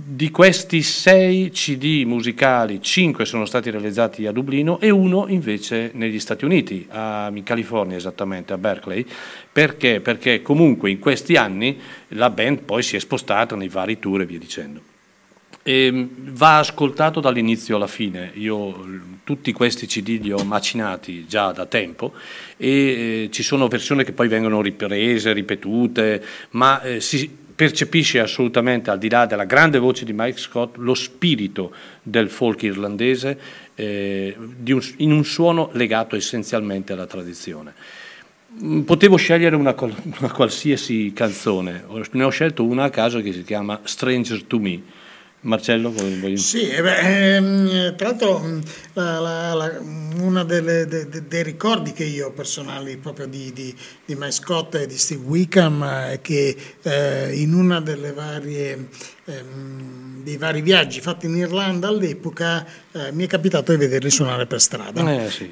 Di 0.00 0.30
questi 0.30 0.82
sei 0.82 1.50
CD 1.50 2.04
musicali, 2.06 2.80
cinque 2.80 3.24
sono 3.24 3.44
stati 3.46 3.68
realizzati 3.68 4.28
a 4.28 4.32
Dublino 4.32 4.78
e 4.78 4.90
uno 4.90 5.26
invece 5.26 5.90
negli 5.94 6.20
Stati 6.20 6.44
Uniti, 6.44 6.86
a, 6.90 7.28
in 7.34 7.42
California 7.42 7.96
esattamente, 7.96 8.52
a 8.52 8.58
Berkeley. 8.58 9.04
Perché? 9.50 10.00
Perché 10.00 10.40
comunque 10.40 10.90
in 10.90 11.00
questi 11.00 11.34
anni 11.34 11.80
la 12.10 12.30
band 12.30 12.60
poi 12.60 12.84
si 12.84 12.94
è 12.94 13.00
spostata 13.00 13.56
nei 13.56 13.66
vari 13.66 13.98
tour 13.98 14.20
e 14.20 14.26
via 14.26 14.38
dicendo. 14.38 14.80
E 15.64 16.08
va 16.16 16.58
ascoltato 16.58 17.18
dall'inizio 17.18 17.74
alla 17.74 17.88
fine. 17.88 18.30
Io 18.34 19.16
tutti 19.24 19.50
questi 19.52 19.86
CD 19.86 20.20
li 20.22 20.30
ho 20.30 20.44
macinati 20.44 21.26
già 21.26 21.50
da 21.50 21.66
tempo 21.66 22.12
e 22.56 22.68
eh, 22.68 23.28
ci 23.32 23.42
sono 23.42 23.66
versioni 23.66 24.04
che 24.04 24.12
poi 24.12 24.28
vengono 24.28 24.62
riprese, 24.62 25.32
ripetute, 25.32 26.24
ma 26.50 26.80
eh, 26.82 27.00
si 27.00 27.46
percepisce 27.58 28.20
assolutamente, 28.20 28.88
al 28.88 28.98
di 28.98 29.08
là 29.10 29.26
della 29.26 29.44
grande 29.44 29.80
voce 29.80 30.04
di 30.04 30.12
Mike 30.14 30.38
Scott, 30.38 30.76
lo 30.76 30.94
spirito 30.94 31.72
del 32.00 32.30
folk 32.30 32.62
irlandese 32.62 33.36
eh, 33.74 34.32
un, 34.38 34.80
in 34.98 35.10
un 35.10 35.24
suono 35.24 35.70
legato 35.72 36.14
essenzialmente 36.14 36.92
alla 36.92 37.06
tradizione. 37.06 37.74
Mm, 38.62 38.82
Potevo 38.82 39.16
scegliere 39.16 39.56
una, 39.56 39.74
una 39.76 40.30
qualsiasi 40.30 41.12
canzone, 41.12 41.82
ne 42.12 42.22
ho 42.22 42.30
scelto 42.30 42.62
una 42.64 42.84
a 42.84 42.90
caso 42.90 43.20
che 43.20 43.32
si 43.32 43.42
chiama 43.42 43.80
Stranger 43.82 44.44
to 44.44 44.58
Me 44.60 44.80
Marcello, 45.40 45.92
come 45.92 46.18
voglio... 46.18 46.36
Sì, 46.36 46.68
eh 46.68 46.82
beh, 46.82 47.36
ehm, 47.36 47.96
tra 47.96 48.08
l'altro 48.08 48.60
la, 48.94 49.20
la, 49.20 49.54
la, 49.54 49.78
uno 49.80 50.42
dei 50.44 50.62
de, 50.62 51.42
ricordi 51.42 51.92
che 51.92 52.04
io 52.04 52.32
personali 52.32 52.96
proprio 52.96 53.26
di, 53.26 53.52
di, 53.52 53.74
di 54.04 54.14
Mike 54.16 54.32
Scott 54.32 54.74
e 54.74 54.86
di 54.86 54.98
Steve 54.98 55.24
Wickham 55.24 55.84
è 55.84 56.20
che 56.20 56.56
eh, 56.82 57.30
in 57.34 57.54
una 57.54 57.80
delle 57.80 58.12
varie 58.12 58.88
ehm, 59.24 60.22
dei 60.28 60.36
vari 60.36 60.60
viaggi 60.60 61.00
fatti 61.00 61.26
in 61.26 61.36
Irlanda 61.36 61.88
all'epoca 61.88 62.66
eh, 62.92 63.12
mi 63.12 63.24
è 63.24 63.26
capitato 63.26 63.72
di 63.72 63.78
vederli 63.78 64.10
suonare 64.10 64.46
per 64.46 64.60
strada. 64.60 65.24
Eh, 65.24 65.30
sì. 65.30 65.50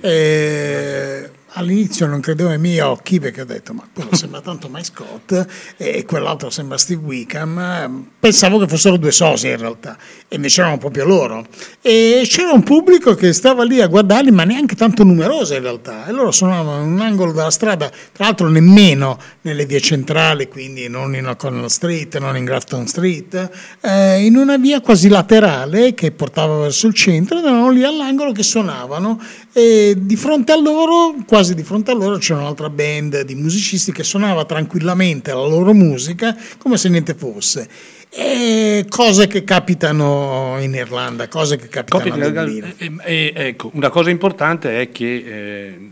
All'inizio 1.58 2.06
non 2.06 2.20
credevo 2.20 2.50
ai 2.50 2.58
miei 2.58 2.80
occhi 2.80 3.18
perché 3.18 3.40
ho 3.40 3.44
detto 3.46 3.72
ma 3.72 3.88
quello 3.90 4.14
sembra 4.14 4.42
tanto 4.42 4.68
Mike 4.68 4.84
Scott 4.84 5.46
e 5.78 6.04
quell'altro 6.04 6.50
sembra 6.50 6.76
Steve 6.76 7.02
Wickham. 7.02 8.08
Pensavo 8.20 8.58
che 8.58 8.68
fossero 8.68 8.98
due 8.98 9.10
sosie 9.10 9.52
in 9.52 9.56
realtà 9.56 9.96
e 10.28 10.36
invece 10.36 10.60
erano 10.60 10.76
proprio 10.76 11.06
loro. 11.06 11.46
E 11.80 12.26
c'era 12.28 12.52
un 12.52 12.62
pubblico 12.62 13.14
che 13.14 13.32
stava 13.32 13.64
lì 13.64 13.80
a 13.80 13.86
guardarli 13.86 14.30
ma 14.32 14.44
neanche 14.44 14.74
tanto 14.74 15.02
numeroso 15.02 15.54
in 15.54 15.62
realtà. 15.62 16.04
E 16.04 16.12
loro 16.12 16.30
suonavano 16.30 16.84
in 16.84 16.92
un 16.92 17.00
angolo 17.00 17.32
della 17.32 17.50
strada 17.50 17.88
tra 17.88 18.26
l'altro 18.26 18.48
nemmeno 18.48 19.18
nelle 19.40 19.64
vie 19.64 19.80
centrali 19.80 20.48
quindi 20.48 20.88
non 20.88 21.14
in 21.14 21.26
O'Connell 21.26 21.68
Street 21.68 22.18
non 22.18 22.36
in 22.36 22.44
Grafton 22.44 22.86
Street 22.86 23.50
eh, 23.80 24.26
in 24.26 24.36
una 24.36 24.58
via 24.58 24.82
quasi 24.82 25.08
laterale 25.08 25.94
che 25.94 26.12
portava 26.12 26.58
verso 26.58 26.86
il 26.86 26.92
centro 26.92 27.38
ed 27.38 27.44
erano 27.44 27.70
lì 27.70 27.82
all'angolo 27.82 28.32
che 28.32 28.42
suonavano. 28.42 29.18
E 29.54 29.94
di 29.98 30.16
fronte 30.16 30.52
a 30.52 30.60
loro 30.60 31.14
quasi 31.26 31.45
quasi 31.47 31.55
di 31.55 31.62
fronte 31.62 31.93
a 31.93 31.94
loro 31.94 32.16
c'era 32.18 32.40
un'altra 32.40 32.68
band 32.68 33.20
di 33.20 33.36
musicisti 33.36 33.93
che 33.93 34.02
suonava 34.02 34.44
tranquillamente 34.44 35.32
la 35.32 35.47
loro 35.47 35.73
musica 35.73 36.36
come 36.59 36.77
se 36.77 36.89
niente 36.89 37.14
fosse. 37.14 37.68
E 38.09 38.86
cose 38.89 39.28
che 39.28 39.44
capitano 39.44 40.56
in 40.59 40.74
Irlanda, 40.74 41.28
cose 41.28 41.56
che 41.56 41.68
capitano 41.68 42.24
a 42.24 42.31
Dublino. 42.31 42.73
E, 43.05 43.32
ecco, 43.35 43.70
una 43.74 43.90
cosa 43.90 44.10
importante 44.10 44.81
è 44.81 44.90
che 44.90 45.24
eh, 45.27 45.90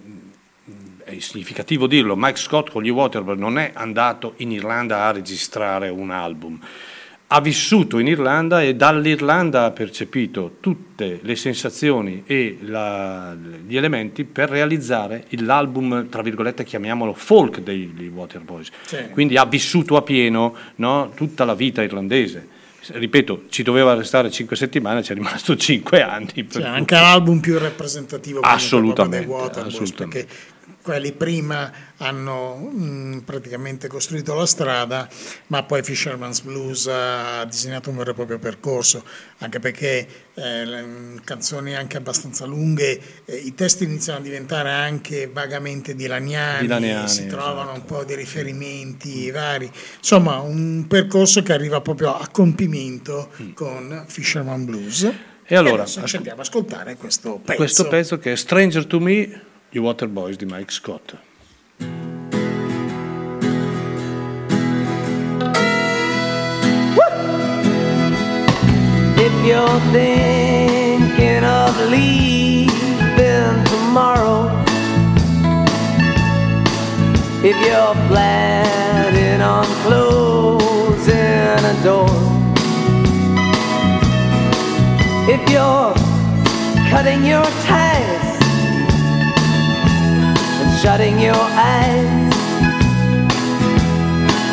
è 1.05 1.19
significativo 1.21 1.87
dirlo, 1.87 2.17
Mike 2.17 2.39
Scott 2.39 2.71
con 2.71 2.83
gli 2.83 2.89
Waterbury 2.89 3.39
non 3.39 3.59
è 3.59 3.71
andato 3.75 4.35
in 4.39 4.51
Irlanda 4.51 5.05
a 5.05 5.13
registrare 5.13 5.89
un 5.89 6.11
album 6.11 6.59
ha 7.29 7.41
vissuto 7.41 7.99
in 7.99 8.07
Irlanda 8.07 8.63
e 8.63 8.75
dall'Irlanda 8.75 9.65
ha 9.65 9.71
percepito 9.71 10.57
tutte 10.61 11.21
le 11.23 11.37
sensazioni 11.37 12.23
e 12.27 12.59
la, 12.61 13.35
gli 13.67 13.77
elementi 13.77 14.25
per 14.25 14.51
realizzare 14.51 15.25
l'album, 15.31 16.09
tra 16.09 16.23
virgolette, 16.23 16.65
chiamiamolo 16.65 17.15
folk 17.15 17.61
dei, 17.61 18.13
Waterboys. 18.15 18.69
Sì. 18.85 19.09
Quindi 19.11 19.37
ha 19.37 19.47
vissuto 19.47 19.97
a 19.97 20.03
pieno 20.03 20.55
no, 20.77 21.13
tutta 21.15 21.45
la 21.45 21.55
vita 21.55 21.83
irlandese. 21.83 22.53
Ripeto, 22.87 23.45
ci 23.49 23.63
doveva 23.63 23.95
restare 23.95 24.31
5 24.31 24.55
settimane, 24.55 25.03
ci 25.03 25.13
è 25.13 25.15
rimasto 25.15 25.57
5 25.57 26.03
anni. 26.03 26.47
Cioè, 26.49 26.65
anche 26.65 26.95
l'album 26.95 27.41
più 27.41 27.59
rappresentativo 27.59 28.41
assolutamente, 28.41 29.33
assolutamente. 29.33 30.07
perché 30.07 30.27
quelli 30.85 31.13
prima 31.13 31.73
hanno 31.97 32.57
mh, 32.57 33.23
praticamente 33.25 33.89
costruito 33.89 34.35
la 34.35 34.45
strada, 34.45 35.09
ma 35.47 35.63
poi 35.63 35.83
Fisherman's 35.83 36.43
Blues 36.43 36.87
ha 36.89 37.43
disegnato 37.47 37.89
un 37.89 37.97
vero 37.97 38.11
e 38.11 38.15
proprio 38.15 38.39
percorso, 38.39 39.03
anche 39.39 39.61
perché 39.61 40.07
eh, 40.35 40.65
mh, 40.65 41.23
canzoni 41.25 41.75
anche 41.75 41.97
abbastanza 41.97 42.45
lunghe, 42.45 43.01
eh, 43.25 43.35
i 43.35 43.55
testi 43.55 43.85
iniziano 43.85 44.19
a 44.19 44.23
diventare 44.23 44.71
anche 44.71 45.27
vagamente 45.33 45.95
dilaniani, 45.95 46.61
Dilaniani, 46.61 47.09
si 47.09 47.27
trovano 47.29 47.73
esatto. 47.73 47.79
un 47.81 47.85
po' 47.87 48.05
di 48.05 48.15
riferimenti 48.15 49.31
vari, 49.31 49.71
insomma 49.97 50.41
un 50.41 50.85
percorso 50.87 51.43
che 51.43 51.55
arriva 51.55 51.81
proprio 51.81 52.15
a 52.15 52.29
compimento 52.31 53.31
con 53.55 54.05
Fisherman 54.07 54.67
Blues. 54.67 55.11
E 55.47 55.57
allora, 55.57 55.83
adesso 55.83 56.01
ci 56.01 56.05
ascol- 56.05 56.19
andiamo 56.19 56.41
ad 56.43 56.47
ascoltare 56.47 56.97
questo 56.97 57.41
pezzo. 57.43 57.57
Questo 57.57 57.89
pezzo 57.89 58.19
che 58.19 58.33
è 58.33 58.37
Stranger 58.37 58.85
to 58.85 59.01
Me, 59.01 59.43
i 59.75 59.79
Waterboys 59.81 60.37
di 60.37 60.47
Mike 60.47 60.71
Scott. 60.71 61.17
If 69.19 69.35
you're 69.45 69.81
thinking 69.91 71.43
of 71.43 71.91
leaving 71.91 73.65
tomorrow, 73.65 74.47
if 77.43 77.57
you're 77.67 77.99
planning 78.07 79.43
on 79.43 79.65
closing 79.83 81.65
a 81.67 81.75
door, 81.83 82.15
if 85.27 85.43
you're 85.51 85.95
cutting 86.91 87.25
your 87.25 87.45
and 87.67 87.94
shutting 90.85 91.19
your 91.19 91.35
eyes 91.35 92.35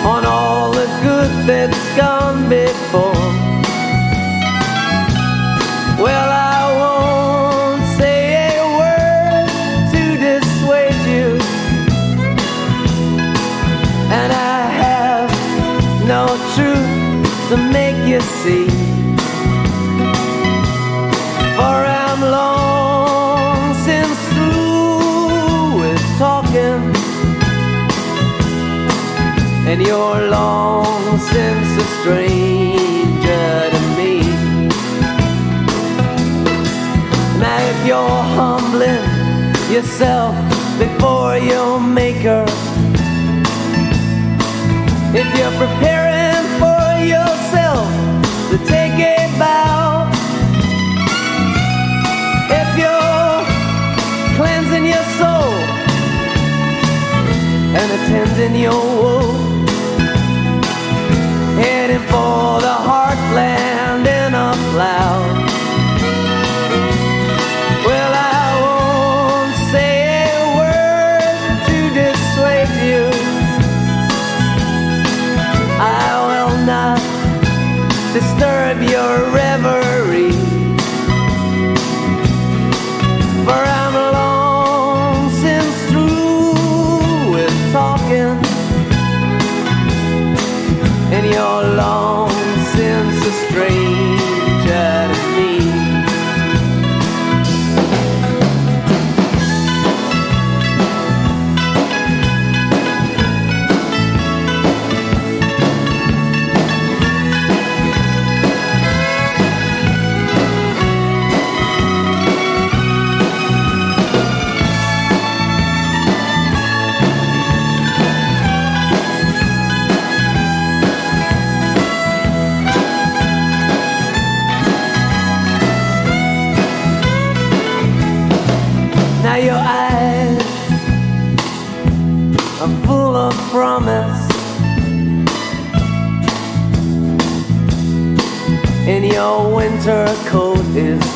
on 0.06 0.26
all 0.26 0.72
the 0.72 0.86
good 1.04 1.30
that's 1.46 1.98
gone 1.98 2.48
before. 2.48 3.26
Well, 6.02 6.30
I 6.32 6.62
won't 6.80 7.84
say 8.00 8.48
a 8.48 8.62
word 8.80 9.50
to 9.92 10.04
dissuade 10.26 11.02
you, 11.16 11.28
and 14.20 14.32
I 14.32 14.60
have 14.84 15.30
no 16.08 16.28
truth 16.56 17.50
to 17.50 17.58
make 17.58 18.08
you 18.08 18.22
see. 18.22 18.81
And 29.72 29.88
you're 29.88 30.28
long 30.28 31.18
since 31.18 31.70
a 31.84 31.86
stranger 32.02 33.70
to 33.74 33.82
me. 33.96 34.20
Now 37.40 37.58
if 37.72 37.88
you're 37.88 38.24
humbling 38.36 39.06
yourself 39.72 40.36
before 40.78 41.38
your 41.38 41.80
maker, 41.80 42.44
if 45.16 45.28
you're 45.38 45.56
preparing 45.64 46.44
for 46.60 46.86
yourself 47.16 47.88
to 48.52 48.58
take 48.68 48.98
a 49.00 49.20
bow, 49.40 50.12
if 52.60 52.70
you're 52.82 53.40
cleansing 54.36 54.86
your 54.94 55.06
soul 55.20 55.54
and 57.80 57.88
attending 57.98 58.62
your 58.62 58.74
woe, 58.74 59.51
heading 61.62 62.06
for 62.12 62.60
the 62.68 62.76
heartland 62.88 64.06
in 64.08 64.34
a 64.34 64.52
cloud. 64.72 65.41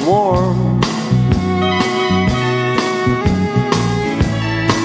Warm. 0.05 0.79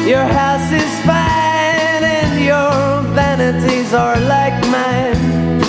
Your 0.07 0.25
house 0.25 0.73
is 0.73 0.93
fine 1.05 2.03
and 2.19 2.45
your 2.45 3.03
vanities 3.15 3.93
are 3.93 4.19
like 4.21 4.59
mine. 4.69 5.61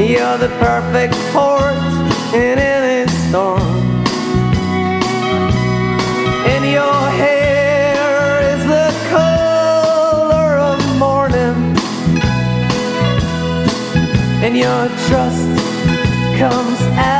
You're 0.00 0.38
the 0.38 0.52
perfect 0.58 1.14
port 1.32 1.76
in 2.34 2.58
any 2.58 3.08
storm. 3.28 3.62
And 6.52 6.64
your 6.78 7.00
hair 7.22 8.40
is 8.54 8.62
the 8.66 8.90
color 9.10 10.58
of 10.58 10.78
morning. 10.98 11.76
And 14.44 14.56
your 14.56 14.88
trust 15.06 15.48
comes 16.38 16.80
absolutely 16.80 17.17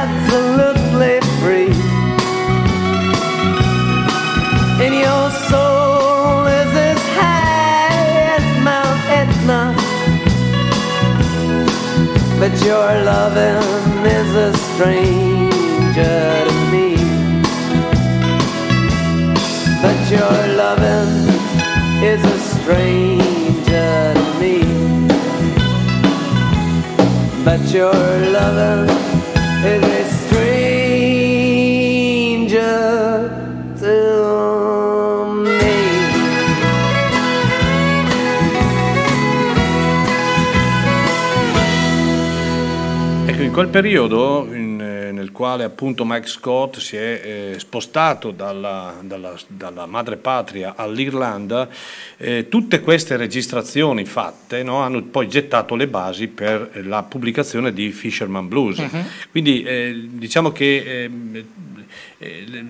your 12.64 13.02
loving 13.04 14.06
is 14.06 14.34
a 14.34 14.52
stranger 14.68 16.18
to 16.48 16.54
me. 16.72 16.96
But 19.82 19.98
your 20.10 20.38
loving 20.62 21.12
is 22.02 22.22
a 22.24 22.38
stranger 22.52 24.14
to 24.14 24.26
me. 24.40 24.58
But 27.44 27.62
your 27.72 27.92
loving 28.36 29.07
quel 43.58 43.70
periodo 43.70 44.46
in, 44.52 44.80
eh, 44.80 45.10
nel 45.10 45.32
quale 45.32 45.64
appunto 45.64 46.04
Mike 46.04 46.28
Scott 46.28 46.76
si 46.76 46.94
è 46.94 47.20
eh, 47.24 47.58
spostato 47.58 48.30
dalla, 48.30 48.94
dalla- 49.02 49.34
dalla 49.48 49.84
madrepatria 49.84 50.74
all'Irlanda, 50.76 51.68
eh, 52.18 52.46
tutte 52.48 52.78
queste 52.78 53.16
registrazioni 53.16 54.04
fatte 54.04 54.62
no, 54.62 54.76
hanno 54.76 55.02
poi 55.02 55.26
gettato 55.26 55.74
le 55.74 55.88
basi 55.88 56.28
per 56.28 56.70
la 56.84 57.02
pubblicazione 57.02 57.72
di 57.72 57.90
Fisherman 57.90 58.46
Blues. 58.46 58.80
Quindi 59.32 59.64
eh, 59.64 60.06
diciamo 60.08 60.52
che 60.52 61.10
eh, 62.16 62.64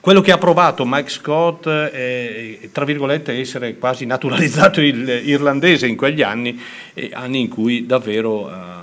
quello 0.00 0.20
che 0.20 0.32
ha 0.32 0.38
provato 0.38 0.84
Mike 0.84 1.08
Scott 1.08 1.66
è, 1.66 2.58
tra 2.72 2.84
virgolette, 2.84 3.32
essere 3.32 3.78
quasi 3.78 4.04
naturalizzato 4.04 4.82
il 4.82 5.08
irlandese 5.24 5.86
in 5.86 5.96
quegli 5.96 6.20
anni, 6.20 6.60
anni 7.12 7.40
in 7.40 7.48
cui 7.48 7.86
davvero 7.86 8.78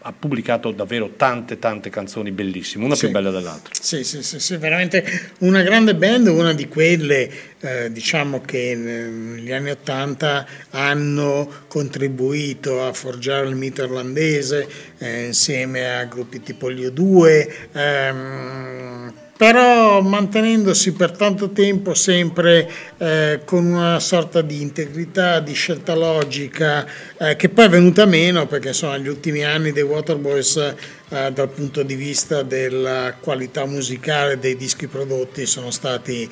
ha, 0.00 0.12
pubblicato 0.12 0.70
davvero 0.70 1.12
tante 1.16 1.58
tante 1.58 1.90
canzoni 1.90 2.30
bellissime, 2.30 2.84
una 2.84 2.94
Sì. 2.94 3.04
più 3.06 3.10
bella 3.10 3.30
dell'altra. 3.30 3.72
Sì, 3.80 4.04
sì, 4.04 4.22
sì, 4.22 4.38
sì, 4.40 4.56
veramente 4.56 5.04
una 5.38 5.62
grande 5.62 5.94
band, 5.94 6.26
una 6.28 6.52
di 6.52 6.68
quelle 6.68 7.30
eh, 7.60 7.90
diciamo 7.92 8.40
che 8.40 8.74
negli 8.76 9.52
anni 9.52 9.70
Ottanta 9.70 10.46
hanno 10.70 11.50
contribuito 11.68 12.84
a 12.84 12.92
forgiare 12.92 13.48
il 13.48 13.56
mito 13.56 13.82
irlandese 13.82 14.68
eh, 14.98 15.24
insieme 15.26 15.96
a 15.96 16.04
gruppi 16.04 16.40
tipo 16.42 16.70
gli 16.70 16.84
O2, 16.84 17.48
ehm, 17.72 19.12
però 19.38 20.00
mantenendosi 20.00 20.94
per 20.94 21.12
tanto 21.12 21.50
tempo 21.50 21.94
sempre 21.94 22.68
eh, 22.98 23.40
con 23.44 23.66
una 23.66 24.00
sorta 24.00 24.42
di 24.42 24.60
integrità, 24.60 25.38
di 25.38 25.52
scelta 25.52 25.94
logica, 25.94 26.84
eh, 27.16 27.36
che 27.36 27.48
poi 27.48 27.66
è 27.66 27.68
venuta 27.68 28.04
meno 28.04 28.48
perché 28.48 28.68
insomma 28.68 28.98
gli 28.98 29.06
ultimi 29.06 29.44
anni 29.44 29.70
dei 29.70 29.84
Waterboys 29.84 30.74
eh, 31.10 31.30
dal 31.32 31.48
punto 31.48 31.82
di 31.82 31.94
vista 31.94 32.42
della 32.42 33.14
qualità 33.18 33.64
musicale 33.66 34.38
dei 34.38 34.56
dischi 34.56 34.86
prodotti 34.86 35.46
sono 35.46 35.70
stati, 35.70 36.28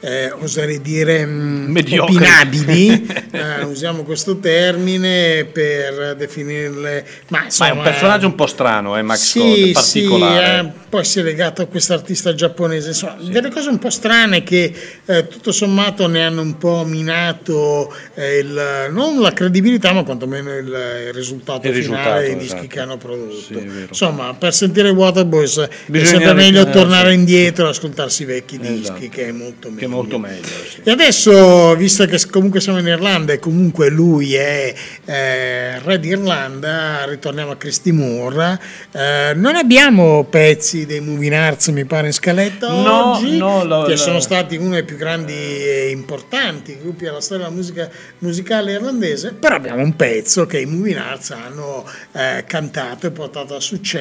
eh, 0.00 0.30
oserei 0.32 0.80
dire, 0.80 1.24
mh, 1.26 1.66
Mediocri. 1.70 2.16
opinabili, 2.16 3.06
eh, 3.32 3.64
usiamo 3.64 4.02
questo 4.04 4.38
termine 4.38 5.44
per 5.44 6.14
definirle, 6.16 7.06
ma 7.28 7.38
Ma 7.38 7.44
insomma... 7.44 7.70
è 7.70 7.72
un 7.72 7.82
personaggio 7.82 8.26
un 8.26 8.34
po' 8.34 8.46
strano, 8.46 8.96
eh, 8.96 9.02
Mike 9.02 9.16
Sì, 9.16 9.40
Scott, 9.40 9.72
particolare. 9.72 10.60
sì, 10.60 10.66
eh, 10.66 10.72
poi 10.88 11.04
si 11.04 11.18
è 11.18 11.22
legato 11.22 11.62
a 11.62 11.66
questo 11.66 11.92
artista 11.94 12.34
giapponese, 12.34 12.88
insomma, 12.88 13.16
delle 13.20 13.50
cose 13.50 13.68
un 13.70 13.78
po' 13.78 13.90
strane 13.90 14.42
che 14.42 14.72
eh, 15.06 15.26
tutto 15.28 15.50
sommato 15.52 16.06
ne 16.06 16.24
hanno 16.24 16.42
un 16.42 16.58
po' 16.58 16.84
minato 16.84 17.92
il- 18.16 18.88
non 18.90 19.20
la 19.20 19.32
credibilità, 19.32 19.92
ma 19.92 20.02
quantomeno 20.04 20.56
il, 20.56 20.66
il 20.66 21.12
risultato 21.12 21.66
Il 21.68 21.74
finale 21.74 21.78
risultato, 21.80 22.20
dei 22.20 22.36
dischi 22.36 22.44
esatto. 22.56 22.66
che 22.68 22.80
hanno 22.80 22.96
prodotto. 22.98 23.32
Sì, 23.40 23.54
vero. 23.54 23.94
Insomma, 24.12 24.34
per 24.34 24.52
sentire 24.54 24.90
Waterboys 24.90 25.58
è 25.58 25.68
Bisogna 25.86 26.08
sempre 26.18 26.34
meglio 26.34 26.68
tornare 26.70 27.14
indietro 27.14 27.66
e 27.66 27.70
ascoltarsi 27.70 28.22
i 28.22 28.26
vecchi 28.26 28.58
dischi, 28.58 28.80
Esatto. 28.80 29.08
che 29.10 29.26
è 29.28 29.32
molto 29.32 29.68
meglio. 29.68 29.78
Che 29.78 29.84
è 29.84 29.88
molto 29.88 30.18
meglio. 30.18 30.46
sì. 30.46 30.80
E 30.84 30.90
adesso, 30.90 31.74
visto 31.76 32.04
che 32.06 32.18
comunque 32.30 32.60
siamo 32.60 32.78
in 32.78 32.86
Irlanda 32.86 33.32
e 33.32 33.38
comunque 33.38 33.88
lui 33.88 34.34
è 34.34 34.74
eh, 35.04 35.78
re 35.80 35.98
d'Irlanda, 36.00 37.04
ritorniamo 37.06 37.52
a 37.52 37.56
Christy 37.56 37.90
Moore. 37.90 38.58
Eh, 38.92 39.32
non 39.34 39.56
abbiamo 39.56 40.24
pezzi 40.24 40.86
dei 40.86 41.00
Moving 41.00 41.32
Arts, 41.32 41.68
mi 41.68 41.84
pare, 41.84 42.08
in 42.08 42.12
scaletta 42.12 42.68
No, 42.70 43.16
oggi, 43.16 43.36
no, 43.36 43.64
lo- 43.64 43.82
che 43.84 43.90
lo- 43.92 43.96
sono 43.96 44.20
stati 44.20 44.56
uno 44.56 44.70
dei 44.74 44.84
più 44.84 44.96
grandi 44.96 45.32
e 45.32 45.88
importanti 45.90 46.78
gruppi 46.80 47.04
della 47.04 47.20
storia 47.20 47.44
della 47.44 47.56
musica 47.56 47.88
musicale 48.18 48.72
irlandese, 48.72 49.32
però 49.32 49.56
abbiamo 49.56 49.82
un 49.82 49.94
pezzo 49.96 50.46
che 50.46 50.58
i 50.60 50.66
Moving 50.66 50.96
Arts 50.96 51.30
hanno 51.30 51.88
eh, 52.12 52.44
cantato 52.46 53.06
e 53.06 53.10
portato 53.10 53.54
a 53.54 53.60
successo 53.60 54.00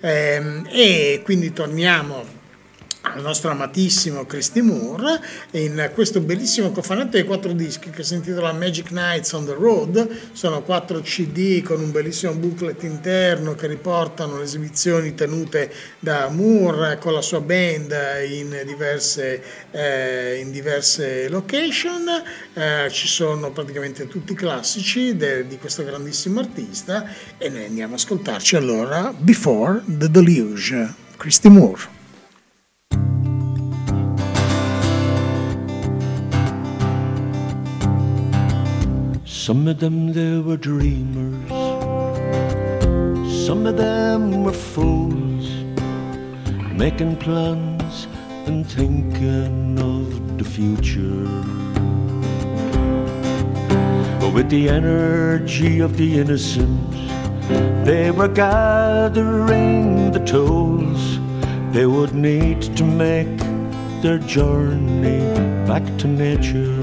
ehm, 0.00 0.66
e 0.70 1.20
quindi 1.24 1.52
torniamo 1.52 2.37
al 3.14 3.22
nostro 3.22 3.50
amatissimo 3.50 4.26
Christy 4.26 4.60
Moore 4.60 5.20
in 5.52 5.90
questo 5.94 6.20
bellissimo 6.20 6.70
cofanetto 6.70 7.10
dei 7.10 7.24
quattro 7.24 7.52
dischi 7.52 7.90
che 7.90 8.02
si 8.02 8.14
intitola 8.14 8.52
Magic 8.52 8.90
Nights 8.90 9.32
on 9.32 9.44
the 9.44 9.54
Road. 9.54 10.08
Sono 10.32 10.62
quattro 10.62 11.00
cd 11.00 11.62
con 11.62 11.80
un 11.80 11.90
bellissimo 11.90 12.32
booklet 12.32 12.82
interno 12.82 13.54
che 13.54 13.66
riportano 13.66 14.38
le 14.38 14.44
esibizioni 14.44 15.14
tenute 15.14 15.72
da 15.98 16.28
Moore 16.28 16.98
con 16.98 17.12
la 17.12 17.22
sua 17.22 17.40
band 17.40 17.94
in 18.28 18.62
diverse, 18.64 19.42
eh, 19.70 20.38
in 20.40 20.50
diverse 20.50 21.28
location. 21.28 22.06
Eh, 22.54 22.88
ci 22.90 23.06
sono 23.06 23.50
praticamente 23.50 24.06
tutti 24.06 24.32
i 24.32 24.36
classici 24.36 25.16
de- 25.16 25.46
di 25.46 25.58
questo 25.58 25.84
grandissimo 25.84 26.40
artista 26.40 27.06
e 27.36 27.48
noi 27.48 27.64
andiamo 27.64 27.94
ad 27.94 28.00
ascoltarci 28.00 28.56
allora 28.56 29.12
Before 29.16 29.82
the 29.86 30.10
Deluge 30.10 30.94
Christy 31.16 31.48
Moore 31.48 31.97
Some 39.48 39.66
of 39.66 39.78
them 39.78 40.12
they 40.12 40.40
were 40.40 40.58
dreamers, 40.58 41.48
some 43.46 43.64
of 43.64 43.78
them 43.78 44.44
were 44.44 44.52
fools, 44.52 45.48
making 46.74 47.16
plans 47.16 48.06
and 48.46 48.66
thinking 48.66 49.78
of 49.78 50.36
the 50.36 50.44
future. 50.44 51.24
But 54.20 54.34
with 54.34 54.50
the 54.50 54.68
energy 54.68 55.80
of 55.80 55.96
the 55.96 56.18
innocent, 56.18 56.90
they 57.86 58.10
were 58.10 58.28
gathering 58.28 60.12
the 60.12 60.22
tools 60.26 61.18
they 61.72 61.86
would 61.86 62.12
need 62.12 62.60
to 62.76 62.84
make 62.84 63.38
their 64.02 64.18
journey 64.18 65.20
back 65.66 65.84
to 66.00 66.06
nature. 66.06 66.77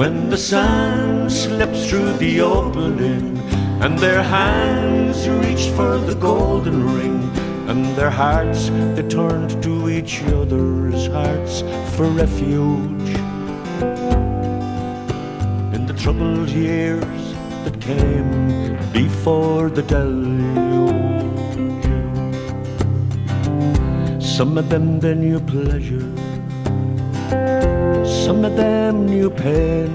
When 0.00 0.30
the 0.30 0.38
sun 0.38 1.28
slips 1.28 1.86
through 1.86 2.14
the 2.14 2.40
opening 2.40 3.36
and 3.82 3.98
their 3.98 4.22
hands 4.22 5.28
reached 5.28 5.68
for 5.76 5.98
the 5.98 6.14
golden 6.14 6.78
ring 6.94 7.20
and 7.68 7.84
their 7.96 8.08
hearts 8.08 8.70
they 8.94 9.06
turned 9.06 9.62
to 9.62 9.90
each 9.90 10.22
other's 10.22 11.06
hearts 11.08 11.60
for 11.94 12.06
refuge 12.06 13.10
in 15.76 15.84
the 15.84 15.94
troubled 15.98 16.48
years 16.48 17.34
that 17.64 17.78
came 17.78 18.78
before 18.94 19.68
the 19.68 19.82
deluge. 19.82 20.96
Some 24.24 24.56
of 24.56 24.70
them 24.70 24.98
they 25.00 25.14
knew 25.14 25.40
pleasure 25.40 26.10
some 28.04 28.44
of 28.44 28.56
them 28.56 29.06
knew 29.06 29.30
pain, 29.30 29.90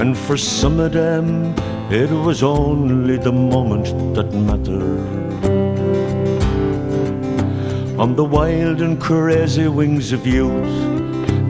And 0.00 0.16
for 0.16 0.36
some 0.36 0.78
of 0.80 0.92
them, 0.92 1.54
it 1.90 2.10
was 2.10 2.42
only 2.42 3.16
the 3.16 3.32
moment 3.32 3.86
that 4.14 4.32
mattered. 4.32 5.28
On 7.98 8.14
the 8.14 8.24
wild 8.24 8.80
and 8.80 9.00
crazy 9.00 9.66
wings 9.66 10.12
of 10.12 10.26
youth, 10.26 10.74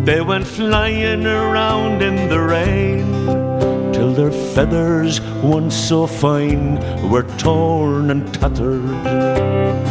they 0.07 0.23
went 0.23 0.47
flying 0.47 1.27
around 1.27 2.01
in 2.01 2.29
the 2.31 2.41
rain 2.41 3.07
till 3.93 4.15
their 4.15 4.33
feathers, 4.55 5.21
once 5.43 5.75
so 5.75 6.07
fine, 6.07 6.79
were 7.11 7.25
torn 7.37 8.11
and 8.11 8.33
tattered. 8.33 9.88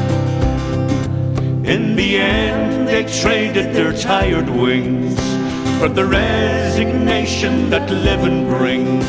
In 1.68 1.98
the 1.98 2.15
end, 2.18 2.88
they 2.88 3.03
traded 3.22 3.76
their 3.76 3.91
tired 3.91 4.49
wings 4.49 5.19
for 5.80 5.89
the 5.89 6.06
resignation 6.06 7.69
that 7.69 7.89
living 7.89 8.48
brings. 8.48 9.06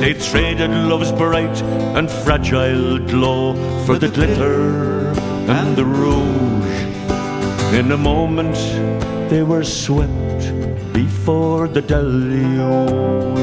They 0.00 0.14
traded 0.14 0.70
love's 0.70 1.10
bright 1.10 1.60
and 1.96 2.08
fragile 2.08 3.00
glow 3.00 3.54
for 3.84 3.98
the 3.98 4.08
glitter 4.08 5.08
and 5.50 5.74
the 5.74 5.84
rouge. 5.84 6.78
In 7.74 7.90
a 7.90 7.96
moment, 7.96 8.56
they 9.28 9.42
were 9.42 9.64
swept 9.64 10.42
before 10.92 11.66
the 11.66 11.82
deluge. 11.82 13.36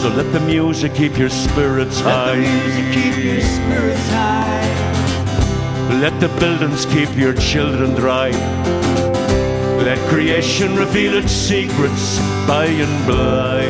So 0.00 0.10
let 0.10 0.32
the 0.32 0.40
music 0.46 0.94
keep 0.94 1.18
your 1.18 1.28
spirits 1.28 1.98
high. 1.98 2.44
Let 6.00 6.18
the 6.20 6.28
buildings 6.40 6.86
keep 6.86 7.16
your 7.16 7.34
children 7.34 7.94
dry. 7.94 8.30
Let 9.78 9.98
creation 10.08 10.76
reveal 10.76 11.16
its 11.16 11.30
secrets 11.30 12.18
by 12.48 12.66
and 12.66 13.06
by. 13.06 13.64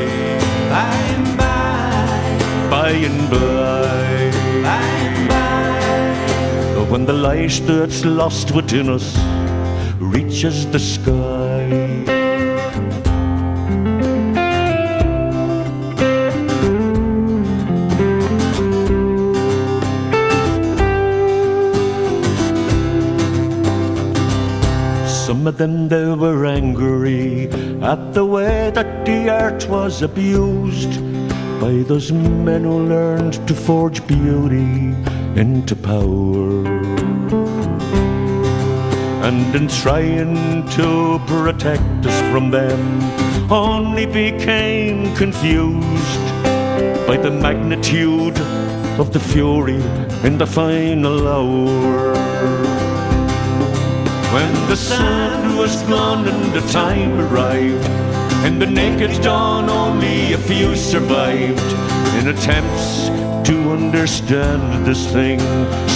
By 0.71 0.95
and 1.15 1.39
by. 1.39 2.71
By 2.71 2.91
and 2.91 3.31
by. 3.31 4.33
By 4.63 4.87
and 5.09 5.29
by. 5.29 6.91
When 6.91 7.05
the 7.05 7.13
light 7.13 7.61
that's 7.67 8.05
lost 8.05 8.53
within 8.53 8.89
us 8.89 9.17
reaches 10.01 10.67
the 10.73 10.79
sky. 10.79 12.24
Them 25.57 25.89
they 25.89 26.15
were 26.15 26.45
angry 26.47 27.49
at 27.83 28.13
the 28.13 28.25
way 28.25 28.71
that 28.75 29.07
the 29.07 29.29
art 29.29 29.69
was 29.69 30.03
abused 30.03 31.01
by 31.61 31.73
those 31.89 32.11
men 32.13 32.65
who 32.65 32.87
learned 32.87 33.35
to 33.49 33.55
forge 33.55 34.07
beauty 34.07 34.95
into 35.37 35.77
power. 35.77 36.67
And 39.27 39.55
in 39.55 39.69
trying 39.69 40.69
to 40.71 41.21
protect 41.27 42.07
us 42.07 42.33
from 42.33 42.51
them, 42.51 42.81
only 43.51 44.07
became 44.07 45.15
confused 45.17 46.27
by 47.07 47.17
the 47.17 47.31
magnitude 47.31 48.39
of 48.99 49.13
the 49.13 49.21
fury 49.21 49.83
in 50.25 50.39
the 50.39 50.47
final 50.47 51.29
hour. 51.29 52.15
When 54.35 54.53
the 54.69 54.77
sun 54.77 55.44
was 55.55 55.83
gone 55.85 56.27
and 56.27 56.53
the 56.53 56.61
time 56.73 57.19
arrived, 57.19 57.87
in 58.47 58.59
the 58.59 58.67
naked 58.67 59.23
dawn 59.23 59.71
only 59.71 60.33
a 60.33 60.39
few 60.39 60.75
survived 60.75 61.71
in 62.19 62.29
attempts 62.29 63.09
to 63.49 63.71
understand 63.71 64.85
this 64.85 65.11
thing 65.13 65.39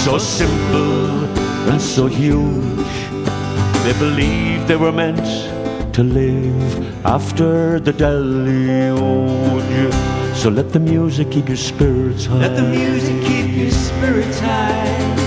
so 0.05 0.17
simple 0.17 1.25
and 1.69 1.81
so 1.81 2.07
huge. 2.07 2.99
They 3.83 3.93
believed 3.99 4.67
they 4.67 4.77
were 4.77 4.91
meant 4.91 5.25
to 5.93 6.03
live 6.03 7.05
after 7.05 7.79
the 7.79 7.93
deluge. 7.93 8.99
So 10.35 10.49
let 10.49 10.71
the 10.71 10.79
music 10.79 11.31
keep 11.31 11.47
your 11.47 11.57
spirits 11.57 12.25
high. 12.25 12.39
Let 12.39 12.55
the 12.55 12.63
music 12.63 13.23
keep 13.25 13.55
your 13.57 13.71
spirits 13.71 14.39
high. 14.39 15.19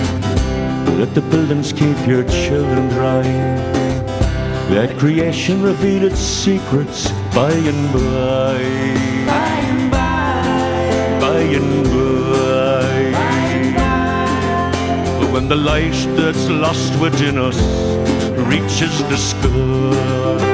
Let 0.98 1.14
the 1.14 1.22
buildings 1.22 1.72
keep 1.72 1.98
your 2.06 2.24
children 2.24 2.88
dry. 2.88 3.71
Let 4.70 4.98
creation 4.98 5.62
revealed 5.62 6.04
its 6.04 6.20
secrets 6.20 7.10
by 7.34 7.52
and 7.52 7.92
by. 7.92 8.58
By 9.26 9.48
and 9.70 9.90
by. 9.90 11.18
By 11.20 11.40
and 11.58 11.84
by. 11.84 13.12
By 13.12 13.38
and 13.56 13.74
by. 13.74 15.18
But 15.20 15.32
when 15.32 15.48
the 15.48 15.56
light 15.56 15.98
that's 16.16 16.48
lost 16.48 16.98
within 17.00 17.38
us 17.38 17.60
reaches 18.48 18.98
the 19.10 19.16
sky. 19.16 20.51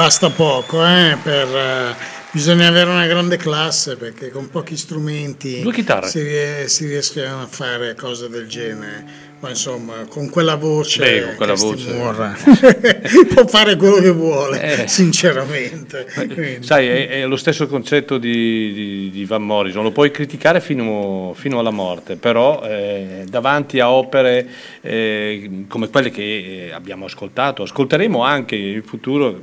Basta 0.00 0.30
poco, 0.30 0.82
eh, 0.82 1.14
per, 1.22 1.46
eh, 1.46 1.94
bisogna 2.30 2.68
avere 2.68 2.88
una 2.88 3.06
grande 3.06 3.36
classe 3.36 3.96
perché 3.96 4.30
con 4.30 4.48
pochi 4.48 4.74
strumenti 4.74 5.62
si, 6.04 6.24
si 6.64 6.86
riescono 6.86 7.42
a 7.42 7.46
fare 7.46 7.94
cose 7.94 8.30
del 8.30 8.46
genere. 8.48 9.28
Ma 9.40 9.48
insomma, 9.48 10.04
con 10.06 10.28
quella 10.28 10.56
voce, 10.56 11.00
Beh, 11.02 11.24
con 11.24 11.34
quella 11.36 11.54
voce. 11.54 11.94
Moore 11.94 12.36
può 13.32 13.46
fare 13.46 13.76
quello 13.76 13.94
che 13.96 14.10
vuole, 14.10 14.82
Eh. 14.82 14.86
sinceramente. 14.86 16.06
Quindi- 16.12 16.58
Sai, 16.60 16.86
è, 16.86 17.08
è 17.08 17.26
lo 17.26 17.36
stesso 17.36 17.66
concetto 17.66 18.18
di, 18.18 18.72
di- 18.74 19.10
di 19.10 19.24
Van 19.24 19.42
Morrison, 19.42 19.82
lo 19.82 19.92
puoi 19.92 20.10
criticare 20.10 20.60
fino, 20.60 21.32
fino 21.34 21.58
alla 21.58 21.70
morte, 21.70 22.16
però 22.16 22.60
eh, 22.64 23.24
davanti 23.30 23.80
a 23.80 23.90
opere 23.90 24.46
eh, 24.82 25.64
come 25.68 25.88
quelle 25.88 26.10
che 26.10 26.66
eh, 26.66 26.72
abbiamo 26.72 27.06
ascoltato, 27.06 27.62
ascolteremo 27.62 28.22
anche 28.22 28.56
in 28.56 28.82
futuro, 28.82 29.40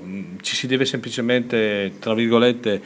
ci 0.47 0.55
si 0.55 0.67
deve 0.67 0.85
semplicemente, 0.85 1.91
tra 1.99 2.13
virgolette, 2.13 2.81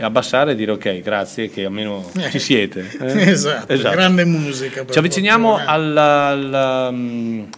abbassare 0.00 0.52
e 0.52 0.54
dire 0.54 0.72
ok, 0.72 1.00
grazie 1.00 1.50
che 1.50 1.64
almeno 1.64 2.10
ci 2.30 2.38
siete. 2.38 2.88
eh. 3.00 3.30
Esatto, 3.32 3.74
grande 3.76 4.24
musica. 4.24 4.84
Ci 4.90 4.98
avviciniamo 4.98 5.58
alla, 5.64 6.26
alla, 6.28 6.90
mh, 6.90 7.48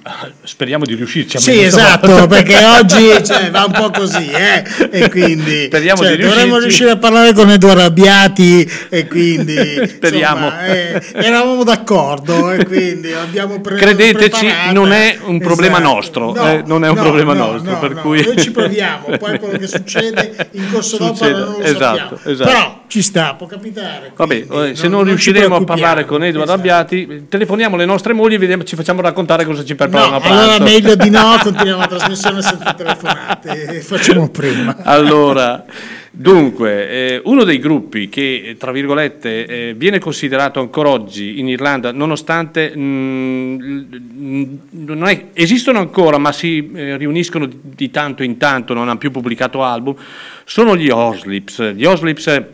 speriamo 0.43 0.85
di 0.85 0.95
riuscirci 0.95 1.37
a 1.37 1.41
Sì, 1.41 1.63
esatto, 1.63 2.07
stavolta. 2.07 2.27
perché 2.43 2.65
oggi 2.65 3.25
cioè, 3.25 3.51
va 3.51 3.65
un 3.65 3.73
po' 3.73 3.91
così, 3.91 4.31
eh? 4.31 4.65
e 4.91 5.09
quindi 5.11 5.65
Speriamo 5.67 6.03
cioè, 6.03 6.17
di 6.17 6.23
dovremmo 6.23 6.59
riuscire 6.59 6.91
a 6.91 6.97
parlare 6.97 7.33
con 7.33 7.51
Edoardo 7.51 7.83
Abbiati 7.83 8.69
e 8.89 9.07
quindi 9.07 9.57
Speriamo. 9.89 10.47
insomma, 10.47 10.67
eh, 10.67 11.03
eravamo 11.15 11.65
d'accordo 11.65 12.51
e 12.53 12.65
quindi 12.65 13.13
abbiamo 13.13 13.61
pre- 13.61 13.77
Credeteci, 13.77 14.45
preparata. 14.47 14.73
non 14.73 14.93
è 14.93 15.19
un 15.25 15.39
problema 15.39 15.79
Esatto. 15.79 15.93
nostro, 15.95 16.33
No, 16.33 16.49
eh, 16.51 16.63
non 16.67 16.85
è 16.85 16.89
un 16.89 16.97
no, 16.97 17.03
problema 17.03 17.33
no, 17.35 17.53
nostro, 17.53 17.73
no, 17.73 17.79
per 17.79 17.95
cui- 17.95 18.25
noi 18.25 18.37
ci 18.41 18.51
proviamo, 18.51 19.17
poi 19.19 19.39
quello 19.39 19.59
che 19.59 19.67
succede 19.67 20.49
in 20.53 20.71
corso 20.73 20.97
d'opera 20.97 21.39
non 21.39 21.53
lo 21.53 21.61
esatto, 21.61 22.17
sappiamo, 22.17 22.19
esatto. 22.25 22.51
però 22.51 22.83
ci 22.87 23.03
sta, 23.03 23.35
può 23.35 23.47
capitare. 23.47 24.13
Vabbè, 24.15 24.47
quindi 24.47 24.71
eh, 24.71 24.75
se 24.77 24.89
non, 24.89 25.03
ci 25.03 25.09
riusciremo 25.09 25.57
a 25.57 25.65
parlare 25.65 26.05
con 26.05 26.23
Edoardo 26.23 26.53
Abbiati, 26.53 27.27
telefoniamo 27.29 27.75
alle 27.75 27.87
nostre 27.87 28.13
mogli 28.13 28.35
e 28.35 28.39
vediamo- 28.39 28.65
ci 28.65 28.77
facciamo 28.77 29.01
raccontare 29.01 29.45
cosa 29.45 29.65
ci 29.65 29.75
preparano 29.75 30.19
No, 30.19 30.25
allora 30.25 30.59
meglio 30.61 30.95
di 30.95 31.11
no, 31.11 31.37
continuiamo 31.43 31.81
la 31.81 31.87
trasmissione 31.87 32.43
senza 32.43 32.73
telefonate, 32.75 33.81
facciamo 33.83 34.29
prima. 34.29 34.77
Allora, 34.83 35.65
dunque, 36.11 36.89
eh, 36.89 37.21
uno 37.25 37.43
dei 37.45 37.59
gruppi 37.59 38.09
che, 38.09 38.55
tra 38.59 38.71
virgolette, 38.71 39.47
eh, 39.47 39.75
viene 39.77 39.99
considerato 39.99 40.61
ancora 40.61 40.91
oggi 40.91 41.41
in 41.41 41.49
Irlanda, 41.49 41.91
nonostante 41.91 42.73
mm, 42.77 43.59
mm, 43.59 44.45
non 44.71 45.09
è- 45.09 45.27
esistono 45.33 45.81
ancora, 45.81 46.19
ma 46.19 46.31
si 46.31 46.71
eh, 46.75 46.97
riuniscono 46.97 47.47
di, 47.47 47.59
di 47.61 47.91
tanto 47.91 48.23
in 48.23 48.37
tanto, 48.37 48.75
non 48.75 48.89
hanno 48.89 48.99
più 48.99 49.11
pubblicato 49.11 49.65
album, 49.65 49.97
sono 50.45 50.77
gli 50.77 50.89
Oslips. 50.91 51.73
Gli 51.73 51.85
Oslips 51.85 52.27
eh, 52.29 52.47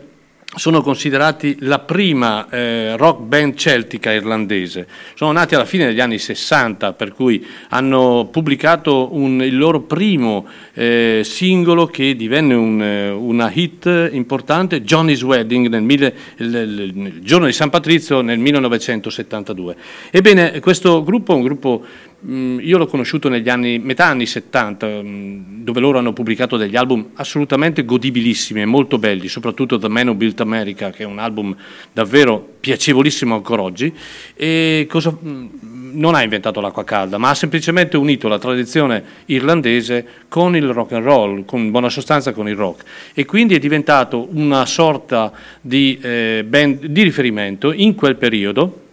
sono 0.53 0.81
considerati 0.81 1.55
la 1.61 1.79
prima 1.79 2.49
eh, 2.49 2.97
rock 2.97 3.21
band 3.21 3.55
celtica 3.55 4.11
irlandese. 4.11 4.85
Sono 5.15 5.31
nati 5.31 5.55
alla 5.55 5.63
fine 5.63 5.85
degli 5.85 6.01
anni 6.01 6.17
60, 6.19 6.91
per 6.91 7.13
cui 7.13 7.45
hanno 7.69 8.27
pubblicato 8.29 9.15
un- 9.15 9.41
il 9.43 9.57
loro 9.57 9.79
primo 9.81 10.45
eh, 10.73 11.21
singolo 11.23 11.85
che 11.85 12.17
divenne 12.17 12.53
un, 12.53 12.81
eh, 12.81 13.09
una 13.11 13.49
hit 13.53 14.09
importante, 14.11 14.81
Johnny's 14.81 15.21
Wedding, 15.21 15.67
nel 15.69 15.83
mille- 15.83 16.13
il, 16.37 16.53
il- 16.53 17.19
giorno 17.21 17.45
di 17.45 17.53
San 17.53 17.69
Patrizio 17.69 18.19
nel 18.19 18.39
1972. 18.39 19.75
Ebbene, 20.11 20.59
questo 20.59 21.01
gruppo 21.03 21.31
è 21.31 21.35
un 21.37 21.43
gruppo 21.43 21.85
Io 22.23 22.77
l'ho 22.77 22.85
conosciuto 22.85 23.29
negli 23.29 23.49
anni, 23.49 23.79
metà 23.79 24.05
anni 24.05 24.27
70, 24.27 24.87
mm, 24.87 25.63
dove 25.63 25.79
loro 25.79 25.97
hanno 25.97 26.13
pubblicato 26.13 26.55
degli 26.55 26.75
album 26.75 27.09
assolutamente 27.15 27.83
godibilissimi 27.83 28.61
e 28.61 28.65
molto 28.65 28.99
belli, 28.99 29.27
soprattutto 29.27 29.79
The 29.79 29.87
Man 29.87 30.09
Who 30.09 30.15
Built 30.15 30.39
America, 30.39 30.91
che 30.91 31.03
è 31.03 31.05
un 31.05 31.17
album 31.17 31.55
davvero 31.91 32.47
piacevolissimo 32.59 33.33
ancora 33.33 33.63
oggi. 33.63 33.91
E 34.35 34.85
cosa- 34.87 35.17
mm, 35.23 35.47
non 35.93 36.15
ha 36.15 36.21
inventato 36.21 36.61
l'acqua 36.61 36.83
calda, 36.83 37.17
ma 37.17 37.29
ha 37.29 37.35
semplicemente 37.35 37.97
unito 37.97 38.27
la 38.27 38.39
tradizione 38.39 39.03
irlandese 39.25 40.05
con 40.27 40.55
il 40.55 40.67
rock 40.67 40.93
and 40.93 41.03
roll, 41.03 41.45
con 41.45 41.59
in 41.61 41.71
buona 41.71 41.89
sostanza 41.89 42.33
con 42.33 42.47
il 42.47 42.55
rock. 42.55 42.83
E 43.13 43.25
quindi 43.25 43.55
è 43.55 43.59
diventato 43.59 44.27
una 44.31 44.65
sorta 44.65 45.31
di 45.59 45.97
eh, 46.01 46.45
band 46.47 46.85
di 46.85 47.01
riferimento 47.01 47.71
in 47.73 47.95
quel 47.95 48.15
periodo. 48.15 48.89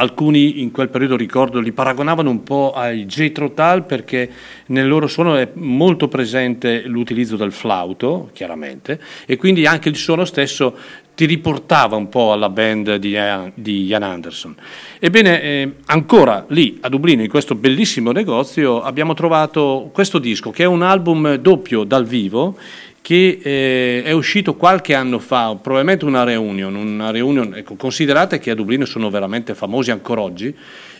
Alcuni 0.00 0.62
in 0.62 0.70
quel 0.70 0.90
periodo 0.90 1.16
ricordo 1.16 1.58
li 1.58 1.72
paragonavano 1.72 2.30
un 2.30 2.44
po' 2.44 2.72
ai 2.72 3.04
Jethro 3.04 3.52
Tull 3.52 3.84
perché 3.84 4.30
nel 4.66 4.86
loro 4.86 5.08
suono 5.08 5.34
è 5.34 5.48
molto 5.54 6.06
presente 6.06 6.82
l'utilizzo 6.86 7.34
del 7.34 7.50
flauto, 7.50 8.30
chiaramente, 8.32 9.00
e 9.26 9.36
quindi 9.36 9.66
anche 9.66 9.88
il 9.88 9.96
suono 9.96 10.24
stesso 10.24 10.76
ti 11.16 11.24
riportava 11.24 11.96
un 11.96 12.08
po' 12.08 12.32
alla 12.32 12.48
band 12.48 12.94
di 12.94 13.18
di 13.54 13.86
Ian 13.86 14.04
Anderson. 14.04 14.54
Ebbene, 15.00 15.42
eh, 15.42 15.72
ancora 15.86 16.44
lì 16.50 16.78
a 16.80 16.88
Dublino, 16.88 17.22
in 17.22 17.28
questo 17.28 17.56
bellissimo 17.56 18.12
negozio, 18.12 18.82
abbiamo 18.82 19.14
trovato 19.14 19.90
questo 19.92 20.20
disco 20.20 20.52
che 20.52 20.62
è 20.62 20.66
un 20.66 20.82
album 20.82 21.34
doppio 21.34 21.82
dal 21.82 22.06
vivo 22.06 22.56
che 23.00 23.38
eh, 23.42 24.02
è 24.02 24.12
uscito 24.12 24.54
qualche 24.54 24.94
anno 24.94 25.18
fa, 25.18 25.56
probabilmente 25.60 26.04
una 26.04 26.24
reunion, 26.24 26.74
una 26.74 27.10
reunion 27.10 27.54
ecco, 27.54 27.74
considerate 27.74 28.38
che 28.38 28.50
a 28.50 28.54
Dublino 28.54 28.84
sono 28.84 29.10
veramente 29.10 29.54
famosi 29.54 29.90
ancora 29.90 30.20
oggi, 30.20 30.54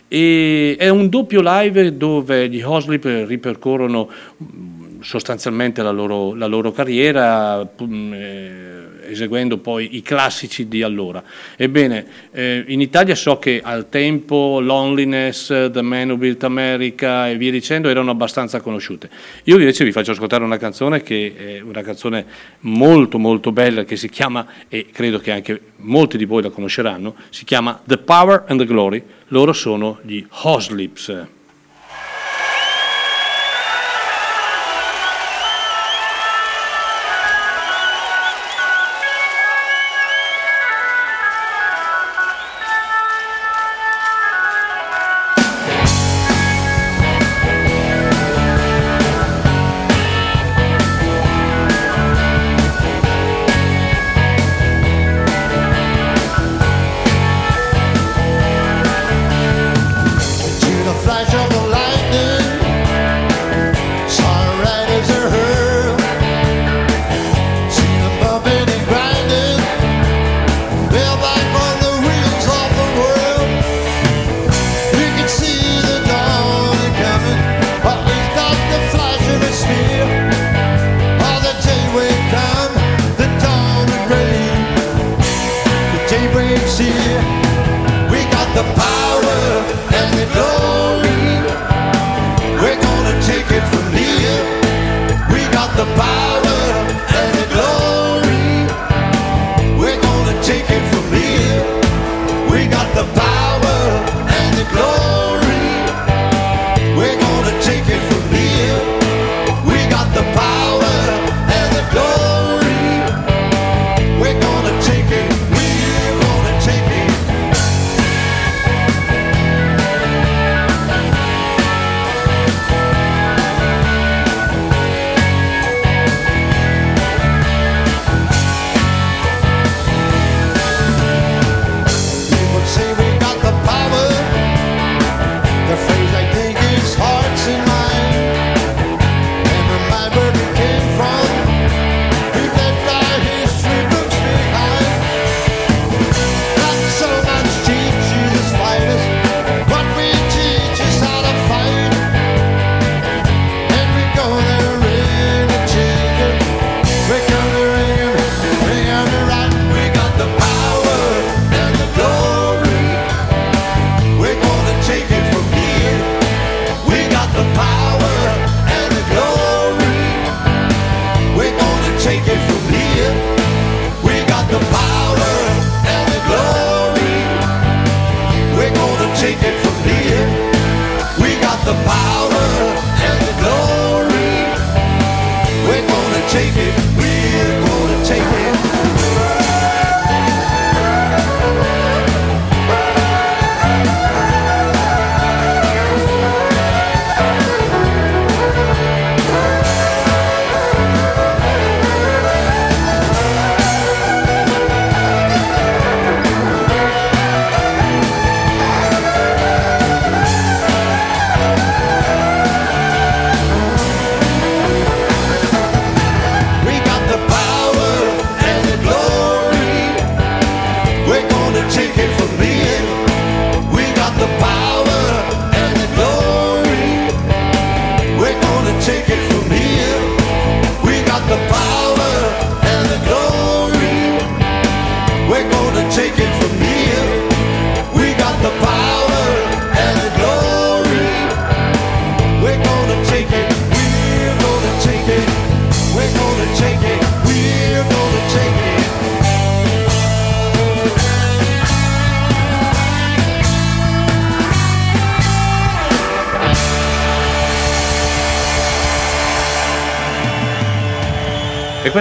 e 0.07 0.75
è 0.77 0.89
un 0.89 1.07
doppio 1.07 1.39
live 1.43 1.95
dove 1.95 2.49
gli 2.49 2.61
Hoslip 2.61 3.05
ripercorrono 3.27 4.09
mm, 4.43 5.01
sostanzialmente 5.01 5.83
la 5.83 5.91
loro, 5.91 6.33
la 6.33 6.47
loro 6.47 6.71
carriera, 6.71 7.63
mm, 7.83 8.13
eh, 8.13 8.78
eseguendo 9.09 9.57
poi 9.57 9.97
i 9.97 10.01
classici 10.01 10.67
di 10.67 10.83
allora. 10.83 11.23
Ebbene, 11.55 12.05
eh, 12.31 12.63
in 12.67 12.81
Italia 12.81 13.15
so 13.15 13.37
che 13.39 13.61
al 13.63 13.89
tempo 13.89 14.59
Loneliness, 14.59 15.47
The 15.71 15.81
Man 15.81 16.11
Who 16.11 16.17
Built 16.17 16.43
America 16.43 17.29
e 17.29 17.37
via 17.37 17.51
dicendo 17.51 17.89
erano 17.89 18.11
abbastanza 18.11 18.61
conosciute. 18.61 19.09
Io 19.43 19.57
invece 19.57 19.83
vi 19.83 19.91
faccio 19.91 20.11
ascoltare 20.11 20.43
una 20.43 20.57
canzone 20.57 21.01
che 21.01 21.33
è 21.35 21.59
una 21.61 21.81
canzone 21.81 22.25
molto 22.61 23.17
molto 23.17 23.51
bella 23.51 23.83
che 23.83 23.95
si 23.95 24.09
chiama, 24.09 24.45
e 24.67 24.87
credo 24.91 25.19
che 25.19 25.31
anche 25.31 25.61
molti 25.77 26.17
di 26.17 26.25
voi 26.25 26.41
la 26.41 26.49
conosceranno, 26.49 27.15
si 27.29 27.45
chiama 27.45 27.81
The 27.85 27.97
Power 27.97 28.45
and 28.47 28.59
the 28.59 28.65
Glory, 28.65 29.03
loro 29.27 29.53
sono 29.53 29.99
gli 30.03 30.25
Hoslips. 30.43 31.37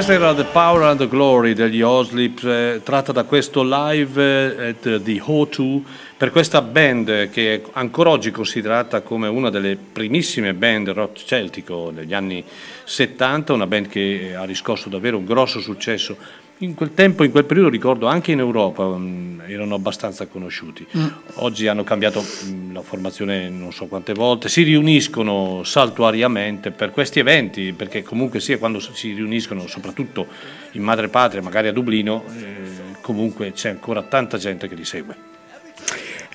Questa 0.09 0.24
era 0.24 0.35
The 0.35 0.51
Power 0.51 0.82
and 0.85 0.98
the 1.01 1.06
Glory 1.06 1.52
degli 1.52 1.82
Oslip, 1.82 2.43
eh, 2.43 2.80
tratta 2.82 3.12
da 3.12 3.24
questo 3.24 3.62
live 3.62 4.56
eh, 4.56 4.68
at 4.70 5.02
the 5.02 5.22
O2 5.22 5.82
per 6.16 6.30
questa 6.30 6.62
band 6.62 7.28
che 7.28 7.55
è 7.56 7.62
ancora 7.72 8.09
oggi 8.09 8.30
considerata 8.30 9.02
come 9.02 9.28
una 9.28 9.51
delle 9.51 9.76
primissime 9.76 10.55
band 10.55 10.89
rock 10.93 11.22
celtico 11.24 11.93
degli 11.94 12.14
anni 12.14 12.43
70, 12.85 13.52
una 13.52 13.66
band 13.66 13.89
che 13.89 14.35
ha 14.35 14.44
riscosso 14.44 14.89
davvero 14.89 15.18
un 15.18 15.26
grosso 15.26 15.60
successo. 15.60 16.16
In 16.60 16.74
quel 16.74 16.94
tempo, 16.94 17.22
in 17.22 17.30
quel 17.30 17.44
periodo, 17.44 17.68
ricordo 17.68 18.06
anche 18.06 18.32
in 18.32 18.39
Europa 18.39 18.85
mh, 18.85 19.43
erano 19.47 19.74
abbastanza 19.74 20.26
conosciuti. 20.26 20.86
Mm. 20.97 21.06
Oggi 21.35 21.66
hanno 21.66 21.85
cambiato 21.85 22.20
mh, 22.20 22.24
la 22.24 22.57
formazione 22.89 23.51
non 23.51 23.73
so 23.73 23.86
quante 23.86 24.15
volte, 24.15 24.48
si 24.48 24.62
riuniscono 24.62 25.62
saltuariamente 25.62 26.70
per 26.70 26.90
questi 26.90 27.19
eventi, 27.19 27.74
perché 27.74 28.02
comunque 28.02 28.40
sia 28.40 28.59
quando 28.59 28.81
si 28.81 29.12
riuniscono, 29.12 29.66
soprattutto 29.66 30.27
in 30.73 30.82
madrepatria, 30.82 31.43
magari 31.43 31.69
a 31.69 31.73
Dublino, 31.73 32.24
eh, 32.39 32.97
comunque 33.02 33.52
c'è 33.52 33.69
ancora 33.69 34.02
tanta 34.02 34.39
gente 34.39 34.66
che 34.69 34.74
li 34.74 34.85
segue. 34.85 35.36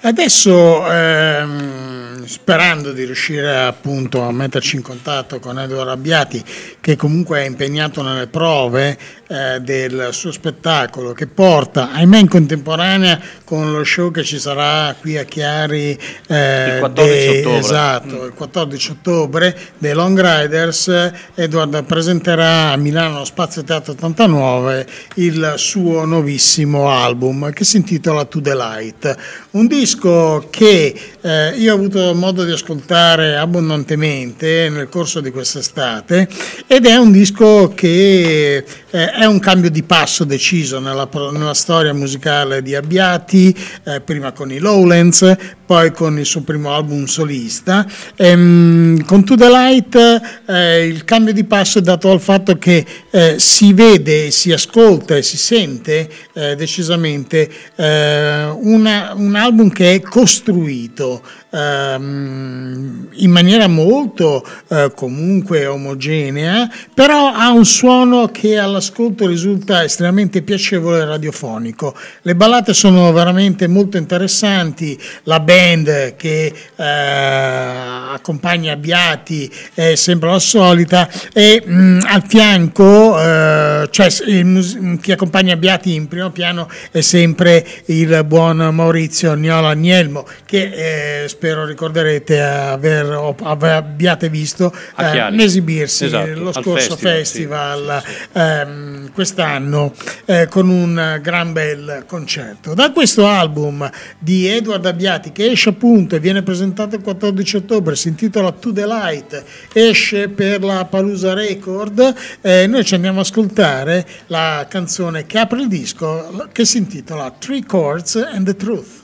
Adesso, 0.06 0.92
ehm, 0.92 2.26
sperando 2.26 2.92
di 2.92 3.06
riuscire 3.06 3.56
appunto 3.58 4.22
a 4.22 4.34
metterci 4.34 4.76
in 4.76 4.82
contatto 4.82 5.40
con 5.40 5.58
Edoardo 5.58 5.92
Abbiati, 5.92 6.44
che 6.82 6.98
comunque 6.98 7.42
è 7.42 7.46
impegnato 7.46 8.02
nelle 8.02 8.28
prove 8.28 8.98
eh, 9.34 9.60
del 9.62 10.10
suo 10.12 10.32
spettacolo, 10.32 11.14
che 11.14 11.26
porta, 11.26 11.92
ahimè 11.92 12.20
in 12.20 12.28
contemporanea, 12.28 13.20
con 13.44 13.72
lo 13.72 13.84
show 13.84 14.12
che 14.12 14.24
ci 14.24 14.38
sarà 14.38 14.96
qui 15.00 15.18
a 15.18 15.24
Chiari 15.24 15.98
eh, 16.28 16.74
Il 16.76 16.80
14 16.80 17.18
dei- 17.28 17.40
ottobre. 17.40 17.58
esatto, 17.58 18.26
il 18.26 18.34
14 18.34 18.92
ottobre 18.92 19.58
dei 19.80 19.94
Long 19.94 20.20
Riders, 20.20 21.12
Edward 21.34 21.84
presenterà 21.84 22.72
a 22.72 22.78
Milano 22.78 23.26
Spazio 23.26 23.64
Teatro 23.64 23.94
89 23.94 24.86
il 25.16 25.54
suo 25.58 26.06
nuovissimo 26.06 26.90
album 26.90 27.52
che 27.52 27.64
si 27.64 27.78
intitola 27.78 28.26
To 28.26 28.40
the 28.40 28.54
Light, 28.56 29.16
un 29.52 29.66
disco 29.68 30.48
che 30.52 30.94
eh, 31.22 31.50
io 31.58 31.74
ho 31.74 31.76
avuto 31.76 32.14
modo 32.14 32.44
di 32.44 32.52
ascoltare 32.52 33.36
abbondantemente 33.36 34.70
nel 34.70 34.90
corso 34.90 35.22
di 35.22 35.32
quest'estate 35.32 36.28
ed 36.68 36.86
è 36.86 36.96
un 36.98 37.12
disco 37.12 37.72
che 37.76 38.64
eh, 38.94 39.10
è 39.10 39.26
un 39.26 39.40
cambio 39.40 39.72
di 39.72 39.82
passo 39.82 40.24
deciso 40.24 40.80
nella, 40.80 41.10
nella 41.32 41.56
storia 41.56 41.96
musicale 41.96 42.62
di 42.62 42.76
Abbiati, 42.76 43.56
eh, 43.86 44.02
prima 44.02 44.32
con 44.34 44.52
i 44.52 44.60
Lowlands, 44.60 45.36
poi 45.66 45.92
con 45.92 46.20
il 46.20 46.26
suo 46.26 46.42
primo 46.42 46.76
album 46.76 47.06
solista. 47.06 47.88
Ehm, 48.16 49.04
con 49.06 49.26
To 49.26 49.36
The 49.36 49.50
Light 49.50 50.22
eh, 50.46 50.86
il 50.86 51.04
cambio 51.06 51.34
di 51.34 51.44
passo 51.44 51.80
è 51.80 51.82
dato 51.82 52.10
dal 52.10 52.22
fatto 52.22 52.58
che 52.60 52.86
eh, 53.10 53.36
si 53.40 53.74
vede, 53.74 54.30
si 54.30 54.52
ascolta 54.52 55.16
e 55.16 55.24
si 55.24 55.38
sente 55.38 56.08
eh, 56.34 56.56
decisamente 56.56 57.50
eh, 57.76 58.46
una- 58.46 59.14
un 59.16 59.34
album 59.34 59.72
che 59.72 59.96
è 59.96 60.02
costruito 60.02 61.24
ehm, 61.54 63.08
in 63.12 63.32
maniera 63.32 63.68
molto 63.68 64.46
eh, 64.70 64.92
comunque 64.96 65.66
omogenea, 65.66 66.70
però 66.94 67.32
ha 67.34 67.52
un 67.52 67.66
suono 67.66 68.28
che 68.28 68.58
all'ascolto 68.58 69.28
risulta 69.28 69.84
estremamente 69.84 70.42
piacevole 70.42 71.02
e 71.02 71.06
radiofonico. 71.06 71.96
Le 72.24 72.36
ballate 72.36 72.74
sono 72.74 73.12
veramente 73.12 73.68
molto 73.68 73.98
interessanti, 73.98 75.00
la 75.24 75.40
band 75.40 76.16
che 76.16 76.54
eh, 76.76 76.84
accompagna 76.84 78.74
Abbiati 78.74 79.52
è 79.74 79.96
sempre 79.96 80.30
la 80.30 80.40
solita 80.40 81.10
e 81.34 81.62
mh, 81.64 82.00
al 82.08 82.24
fianco, 82.28 83.20
eh, 83.20 83.88
cioè 83.92 84.44
mus- 84.44 84.78
chi 85.02 85.12
accompagna 85.12 85.54
Abbiati 85.54 85.94
in 85.94 86.08
primo 86.08 86.32
piano 86.32 86.70
è 86.92 87.02
sempre 87.02 87.66
il 87.86 88.24
buon 88.26 88.58
Maurizio 88.74 89.34
Niola 89.36 89.70
Agnelmo 89.70 90.26
che 90.46 91.24
eh, 91.24 91.30
spero 91.44 91.66
ricorderete 91.66 92.42
aver, 92.42 93.36
abbiate 93.50 94.30
visto 94.30 94.74
eh, 94.98 95.12
Chiari. 95.12 95.44
esibirsi 95.44 96.06
Esatto, 96.06 96.40
lo 96.40 96.54
scorso 96.54 96.96
festival, 96.96 98.02
festival, 98.02 98.68
ehm, 98.68 99.12
quest'anno 99.12 99.94
eh, 100.24 100.48
con 100.48 100.70
un 100.70 101.20
gran 101.22 101.52
bel 101.52 102.06
concerto. 102.08 102.74
Da 102.74 102.94
questo 102.94 103.28
album 103.28 103.90
di 104.18 104.48
Edward 104.48 104.86
Abbiati 104.86 105.34
che 105.34 105.52
esce 105.52 105.70
appunto 105.70 106.16
e 106.16 106.22
viene 106.22 106.44
presentato 106.44 106.96
il 106.96 107.02
14 107.02 107.58
ottobre, 107.58 107.98
si 107.98 108.08
intitola 108.08 108.54
To 108.54 108.72
the 108.72 108.86
Light, 108.86 109.44
esce 109.74 110.30
per 110.30 110.64
la 110.64 110.86
Palusa 110.86 111.34
Record, 111.34 112.16
eh, 112.40 112.68
noi 112.68 112.86
ci 112.86 112.96
andiamo 112.96 113.20
a 113.20 113.24
ascoltare 113.24 114.08
la 114.28 114.66
canzone 114.70 115.26
che 115.26 115.40
apre 115.40 115.60
il 115.60 115.68
disco 115.68 116.48
che 116.54 116.64
si 116.64 116.78
intitola 116.78 117.36
Three 117.38 117.66
Chords 117.66 118.16
and 118.16 118.46
the 118.46 118.56
Truth. 118.56 119.03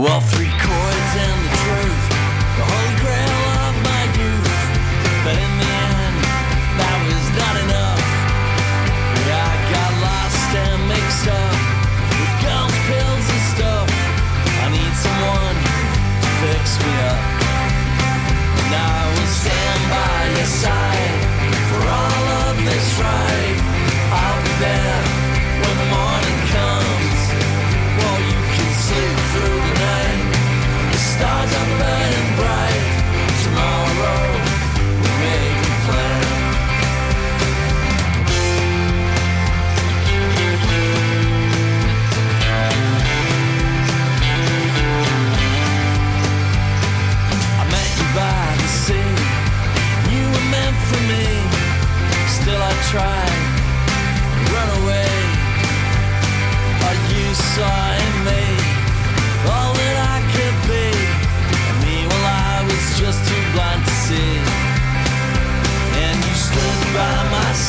Well, 0.00 0.22
three 0.22 0.48
chords 0.58 0.99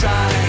side 0.02 0.41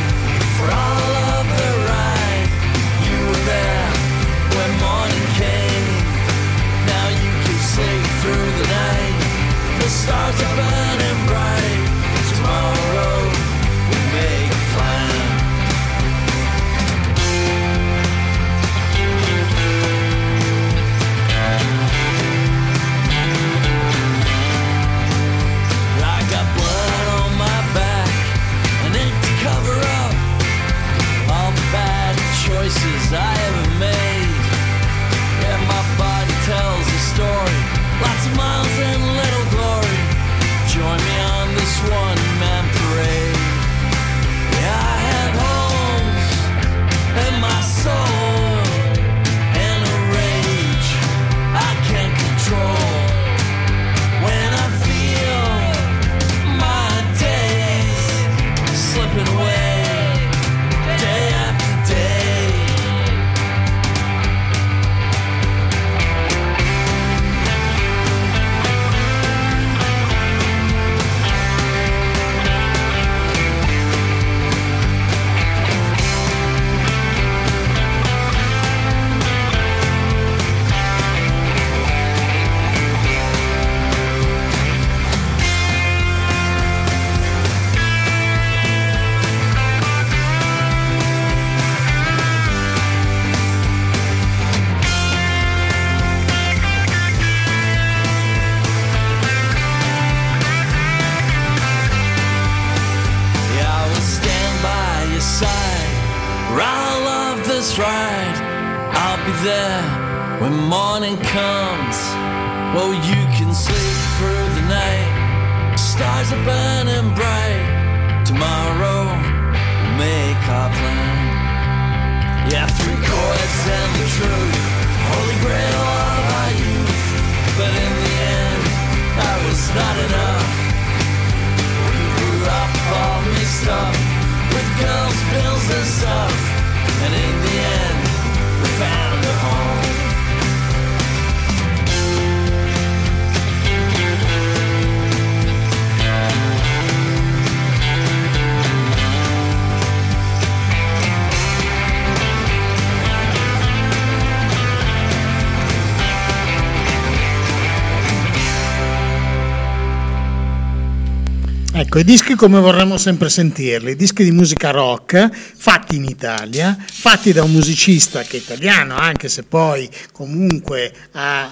Ecco, 161.94 162.00
i 162.00 162.04
dischi 162.04 162.36
come 162.36 162.58
vorremmo 162.58 162.96
sempre 162.96 163.28
sentirli, 163.28 163.94
dischi 163.96 164.24
di 164.24 164.30
musica 164.30 164.70
rock 164.70 165.28
fatti 165.30 165.96
in 165.96 166.04
Italia, 166.04 166.74
fatti 166.90 167.34
da 167.34 167.42
un 167.42 167.52
musicista 167.52 168.22
che 168.22 168.38
è 168.38 168.40
italiano, 168.40 168.96
anche 168.96 169.28
se 169.28 169.42
poi 169.42 169.86
comunque 170.10 170.90
ha 171.12 171.50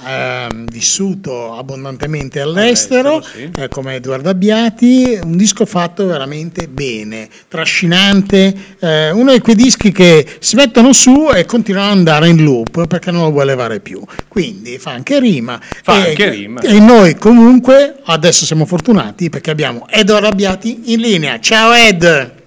ehm, 0.48 0.64
vissuto 0.64 1.54
abbondantemente 1.58 2.40
all'estero, 2.40 3.16
All'estero, 3.16 3.50
sì. 3.52 3.60
eh, 3.60 3.68
come 3.68 3.96
Edoardo 3.96 4.30
Abbiati, 4.30 5.18
un 5.22 5.36
disco 5.36 5.66
fatto 5.66 6.06
veramente 6.06 6.68
bene, 6.68 7.28
trascinante, 7.46 8.54
eh, 8.80 9.10
uno 9.10 9.32
di 9.32 9.40
quei 9.40 9.54
dischi 9.56 9.92
che 9.92 10.26
si 10.38 10.56
mettono 10.56 10.94
su 10.94 11.28
e 11.34 11.44
continuano 11.44 11.90
ad 11.90 11.96
andare 11.98 12.28
in 12.30 12.42
loop 12.42 12.86
perché 12.86 13.10
non 13.10 13.24
lo 13.24 13.30
vuoi 13.30 13.44
levare 13.44 13.80
più. 13.80 14.02
Quindi 14.26 14.78
fa 14.78 14.92
anche 14.92 15.20
rima. 15.20 15.60
Fa 15.82 16.02
E- 16.02 16.08
anche 16.08 16.30
rima. 16.30 16.60
E 16.62 16.80
noi 16.80 17.14
comunque 17.16 17.96
adesso 18.04 18.46
siamo 18.46 18.64
fortunati 18.64 19.28
perché 19.28 19.50
abbiamo 19.50 19.86
Edo 19.90 20.28
Arrabbiati 20.30 20.92
in 20.92 21.00
linea. 21.00 21.40
Ciao 21.40 21.72
Ed! 21.72 22.38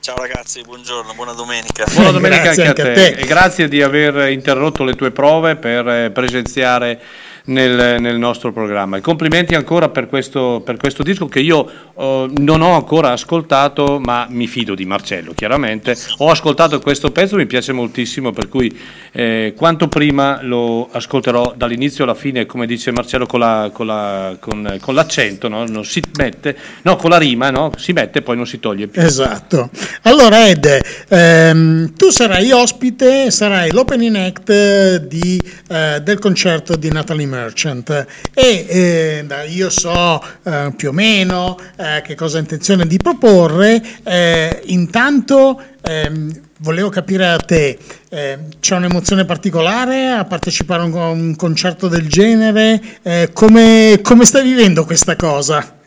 Ciao 0.00 0.16
ragazzi, 0.16 0.62
buongiorno, 0.62 1.12
buona 1.12 1.32
domenica. 1.32 1.84
Buona 1.92 2.10
domenica 2.10 2.42
Grazie 2.54 2.66
anche 2.66 2.80
a 2.82 2.86
anche 2.86 2.94
te. 2.94 3.12
a 3.12 3.14
te. 3.16 3.20
e 3.20 3.26
grazie 3.26 3.68
di 3.68 3.82
aver 3.82 4.30
interrotto 4.30 4.82
le 4.82 4.94
tue 4.94 5.10
prove 5.10 5.56
per 5.56 5.86
eh, 5.86 6.10
presenziare 6.10 6.98
nel, 7.46 8.00
nel 8.00 8.18
nostro 8.18 8.52
programma. 8.52 8.96
E 8.96 9.00
complimenti 9.00 9.54
ancora 9.54 9.88
per 9.88 10.08
questo, 10.08 10.62
per 10.64 10.76
questo 10.76 11.02
disco 11.02 11.26
che 11.26 11.40
io 11.40 11.68
eh, 11.96 12.26
non 12.30 12.60
ho 12.62 12.74
ancora 12.74 13.12
ascoltato, 13.12 13.98
ma 14.02 14.26
mi 14.30 14.46
fido 14.46 14.74
di 14.74 14.84
Marcello, 14.84 15.32
chiaramente. 15.34 15.96
Ho 16.18 16.30
ascoltato 16.30 16.80
questo 16.80 17.10
pezzo, 17.10 17.36
mi 17.36 17.46
piace 17.46 17.72
moltissimo, 17.72 18.32
per 18.32 18.48
cui 18.48 18.76
eh, 19.12 19.54
quanto 19.56 19.88
prima 19.88 20.40
lo 20.42 20.88
ascolterò 20.90 21.54
dall'inizio 21.56 22.04
alla 22.04 22.14
fine, 22.14 22.46
come 22.46 22.66
dice 22.66 22.90
Marcello, 22.90 23.26
con, 23.26 23.40
la- 23.40 23.70
con 23.72 23.86
la- 23.86 24.36
con- 24.38 24.76
con 24.80 24.94
l'accento, 24.94 25.48
no? 25.48 25.64
non 25.66 25.84
si 25.84 26.02
mette, 26.18 26.56
no, 26.82 26.96
con 26.96 27.10
la 27.10 27.18
rima, 27.18 27.50
no? 27.50 27.72
si 27.76 27.92
mette 27.92 28.18
e 28.18 28.22
poi 28.22 28.36
non 28.36 28.46
si 28.46 28.60
toglie 28.60 28.86
più. 28.88 29.00
Esatto. 29.02 29.70
Allora 30.02 30.46
Ed, 30.48 30.66
ehm, 31.08 31.92
tu 31.96 32.10
sarai 32.10 32.50
ospite, 32.52 33.30
sarai 33.30 33.70
l'opening 33.70 34.16
act 34.16 34.96
di, 35.06 35.40
eh, 35.68 36.00
del 36.02 36.18
concerto 36.18 36.76
di 36.76 36.90
Natalie 36.90 37.26
Merchant 37.32 38.06
e 38.34 38.66
eh, 38.68 39.48
io 39.48 39.70
so 39.70 40.22
eh, 40.44 40.72
più 40.76 40.90
o 40.90 40.92
meno 40.92 41.58
eh, 41.76 42.02
che 42.04 42.14
cosa 42.14 42.36
ha 42.36 42.40
intenzione 42.40 42.86
di 42.86 42.98
proporre. 42.98 43.82
eh, 44.04 44.60
intanto 44.66 45.60
ehm, 45.82 46.40
volevo 46.58 46.88
capire 46.90 47.26
da 47.26 47.38
te, 47.38 47.78
eh, 48.10 48.38
c'è 48.60 48.76
un'emozione 48.76 49.24
particolare 49.24 50.10
a 50.10 50.24
partecipare 50.24 50.82
a 50.82 50.84
un, 50.84 50.96
a 50.96 51.08
un 51.08 51.36
concerto 51.36 51.88
del 51.88 52.08
genere? 52.08 52.80
Eh, 53.02 53.30
come, 53.32 53.98
come 54.02 54.24
stai 54.24 54.44
vivendo 54.44 54.84
questa 54.84 55.16
cosa? 55.16 55.78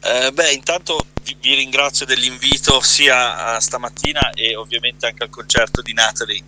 Eh, 0.00 0.32
beh, 0.32 0.52
intanto 0.52 1.06
vi, 1.22 1.36
vi 1.40 1.54
ringrazio 1.54 2.04
dell'invito 2.04 2.80
sia 2.80 3.54
a 3.54 3.60
stamattina 3.60 4.30
e 4.34 4.54
ovviamente 4.56 5.06
anche 5.06 5.22
al 5.22 5.30
concerto 5.30 5.80
di 5.80 5.92
Natalie. 5.94 6.42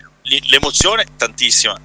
L'emozione 0.50 1.06
tantissima. 1.16 1.80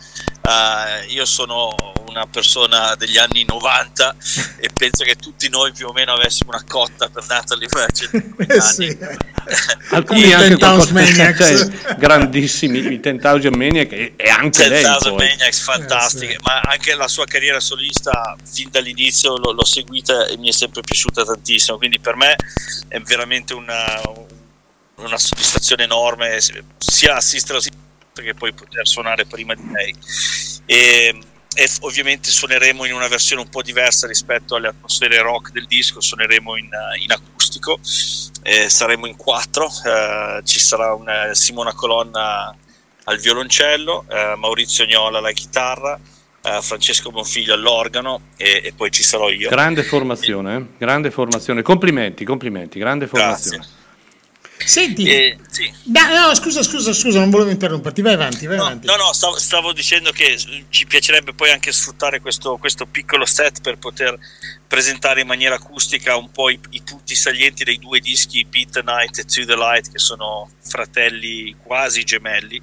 Eh, 0.52 1.06
io 1.14 1.26
sono 1.26 1.94
una 2.08 2.28
persona 2.28 2.94
degli 2.96 3.18
anni 3.18 3.46
90 3.48 4.16
e 4.58 4.70
penso 4.76 5.06
che 5.06 5.16
tutti 5.16 5.48
noi 5.48 5.72
più 5.72 5.88
o 5.88 5.94
meno 5.94 6.12
avessimo 6.14 6.52
una 6.52 6.64
cotta 6.68 7.08
per 7.08 7.26
Natalie 7.26 7.70
quegli 7.70 8.52
Eh 8.52 8.58
anni. 8.58 8.62
sì. 8.62 8.98
Alcuni 9.96 10.28
i 10.28 10.34
anche 10.34 10.56
10,000 10.58 10.58
qualcosa- 10.58 10.94
Maniacs. 10.94 11.38
cioè, 11.38 11.96
grandissimi, 11.96 12.78
i 12.80 13.00
10,000 13.00 13.50
Maniac 13.56 13.92
e, 13.94 14.14
e 14.18 14.30
anche 14.30 14.68
lei 14.68 14.84
10,000 14.84 15.16
poi. 15.16 15.28
Maniacs 15.28 15.60
fantastiche, 15.62 16.38
ma 16.42 16.60
anche 16.60 16.96
la 16.96 17.08
sua 17.08 17.26
carriera 17.26 17.60
solista 17.62 18.36
fin 18.44 18.70
dall'inizio 18.70 19.38
l'ho, 19.38 19.52
l'ho 19.54 19.66
seguita 19.66 20.26
e 20.28 20.38
mi 20.38 20.50
è 20.50 20.52
sempre 20.52 20.82
piaciuta 20.82 21.24
tantissimo, 21.24 21.78
quindi 21.78 22.00
per 22.00 22.16
me 22.18 22.36
è 22.90 23.00
veramente 23.00 23.54
una, 23.54 23.86
una 24.98 25.18
soddisfazione 25.18 25.84
enorme 25.84 26.40
sia 26.78 27.16
assistere 27.16 27.60
che 28.14 28.34
poi 28.34 28.54
poter 28.54 28.88
suonare 28.88 29.26
prima 29.26 29.54
di 29.56 29.70
lei. 29.72 29.96
E, 30.66 31.20
e 31.54 31.70
ovviamente 31.82 32.30
suoneremo 32.30 32.86
in 32.86 32.94
una 32.94 33.08
versione 33.08 33.42
un 33.42 33.50
po' 33.50 33.62
diversa 33.62 34.08
rispetto 34.08 34.56
alle 34.56 34.70
atmosfere 34.70 35.22
rock 35.22 35.52
del 35.52 35.68
disco, 35.68 36.02
suoneremo 36.02 36.58
in, 36.58 36.70
in 37.00 37.12
acustico, 37.12 37.80
eh, 38.44 38.70
saremo 38.70 39.06
in 39.06 39.16
quattro, 39.16 39.68
eh, 39.86 40.42
ci 40.44 40.60
sarà 40.60 40.94
una 40.94 41.34
Simona 41.34 41.74
Colonna 41.74 42.56
al 43.06 43.18
violoncello, 43.18 44.06
eh, 44.10 44.36
Maurizio 44.38 44.86
Gnola 44.86 45.18
alla 45.18 45.32
chitarra, 45.32 46.00
eh, 46.44 46.60
Francesco 46.62 47.12
Bonfiglio 47.12 47.54
all'organo 47.54 48.22
e, 48.38 48.62
e 48.64 48.74
poi 48.74 48.92
ci 48.92 49.04
sarò 49.04 49.30
io. 49.30 49.50
Grande 49.50 49.84
formazione, 49.84 50.56
eh? 50.56 50.66
grande 50.78 51.12
formazione. 51.12 51.62
Complimenti, 51.62 52.24
complimenti, 52.24 52.80
grande 52.80 53.08
formazione. 53.08 53.80
Senti, 54.66 55.08
Eh, 55.10 55.38
sì. 55.50 55.72
da- 55.84 56.28
no, 56.28 56.36
scusa, 56.36 56.62
scusa, 56.64 56.94
scusa, 56.94 57.20
non 57.20 57.30
volevo 57.30 57.50
interromperti, 57.50 58.02
vai 58.02 58.14
avanti, 58.14 58.46
vai 58.46 58.58
avanti. 58.58 58.86
No, 58.88 58.96
no, 58.96 59.14
stavo, 59.14 59.38
stavo 59.38 59.74
dicendo 59.74 60.12
che 60.12 60.38
ci 60.70 60.86
piacerebbe 60.86 61.34
poi 61.34 61.52
anche 61.52 61.72
sfruttare 61.72 62.20
questo, 62.22 62.58
questo 62.58 62.86
piccolo 62.86 63.26
set 63.26 63.62
per 63.62 63.78
poter 63.78 64.18
presentare 64.68 65.22
in 65.22 65.28
maniera 65.28 65.56
acustica 65.56 66.16
un 66.16 66.32
po' 66.32 66.50
i, 66.50 66.60
i 66.72 66.82
punti 66.82 67.16
salienti 67.16 67.64
dei 67.64 67.78
due 67.78 68.00
dischi 68.00 68.46
Beat 68.46 68.70
the 68.72 68.82
Night 68.84 69.18
e 69.20 69.26
To 69.26 69.46
the 69.46 69.56
Light, 69.56 69.92
che 69.92 70.00
sono 70.00 70.50
fratelli 70.64 71.56
quasi 71.62 72.04
gemelli, 72.04 72.62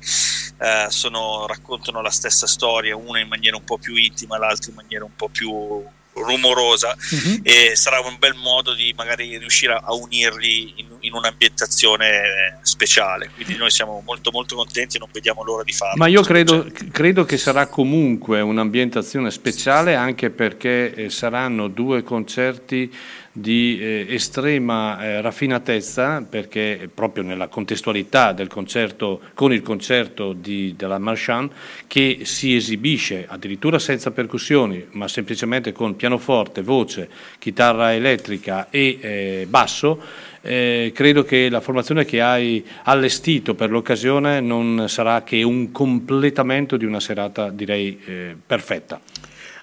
eh, 0.60 0.86
sono- 0.88 1.46
raccontano 1.46 2.00
la 2.00 2.10
stessa 2.10 2.46
storia, 2.46 2.96
una 2.96 3.20
in 3.20 3.28
maniera 3.28 3.56
un 3.56 3.64
po' 3.64 3.78
più 3.78 3.94
intima, 3.96 4.38
l'altra 4.38 4.70
in 4.70 4.76
maniera 4.76 5.04
un 5.04 5.14
po' 5.14 5.28
più 5.28 5.84
rumorosa 6.22 6.97
Mhm. 7.10 7.40
e 7.42 7.72
sarà 7.76 8.00
un 8.00 8.16
bel 8.18 8.34
modo 8.34 8.74
di 8.74 8.92
magari 8.97 9.36
riuscire 9.38 9.72
a, 9.74 9.94
unirli 9.94 10.74
in, 10.76 10.86
in 11.00 11.12
un'ambientazione 11.14 12.58
speciale 12.62 13.30
quindi 13.34 13.56
noi 13.56 13.70
siamo 13.70 14.02
molto 14.05 14.30
molto 14.30 14.56
contenti 14.56 14.97
e 14.97 14.98
non 14.98 15.08
vediamo 15.12 15.42
l'ora 15.42 15.62
di 15.62 15.72
farlo 15.72 15.97
Ma 15.97 16.06
io 16.06 16.22
credo, 16.22 16.66
credo 16.92 17.24
che 17.24 17.36
sarà 17.36 17.66
comunque 17.66 18.40
un'ambientazione 18.40 19.30
speciale 19.30 19.94
anche 19.94 20.30
perché 20.30 20.94
eh, 20.94 21.10
saranno 21.10 21.68
due 21.68 22.02
concerti 22.02 22.92
di 23.32 23.78
eh, 23.81 24.07
estrema 24.08 25.02
eh, 25.02 25.20
raffinatezza 25.20 26.26
perché 26.28 26.89
proprio 26.92 27.23
nella 27.23 27.48
contestualità 27.48 28.32
del 28.32 28.48
concerto 28.48 29.20
con 29.34 29.52
il 29.52 29.62
concerto 29.62 30.32
di- 30.32 30.74
della 30.76 30.98
Marchand 30.98 31.50
che 31.86 32.20
si 32.23 32.57
esibisce 32.57 33.26
addirittura 33.28 33.78
senza 33.78 34.10
percussioni 34.10 34.86
ma 34.92 35.08
semplicemente 35.08 35.73
con 35.73 35.97
pianoforte, 35.97 36.62
voce, 36.62 37.08
chitarra 37.39 37.94
elettrica 37.94 38.68
e 38.70 38.98
eh, 39.00 39.47
basso 39.48 40.00
eh, 40.40 40.92
credo 40.94 41.24
che 41.24 41.48
la 41.48 41.60
formazione 41.60 42.05
che 42.05 42.20
hai 42.20 42.65
allestito 42.84 43.55
per 43.55 43.70
l'occasione 43.70 44.40
non 44.40 44.84
sarà 44.89 45.23
che 45.23 45.42
un 45.42 45.73
completamento 45.73 46.76
di 46.76 46.84
una 46.84 47.00
serata 47.00 47.50
direi 47.50 48.00
eh, 48.05 48.36
perfetta. 48.47 49.00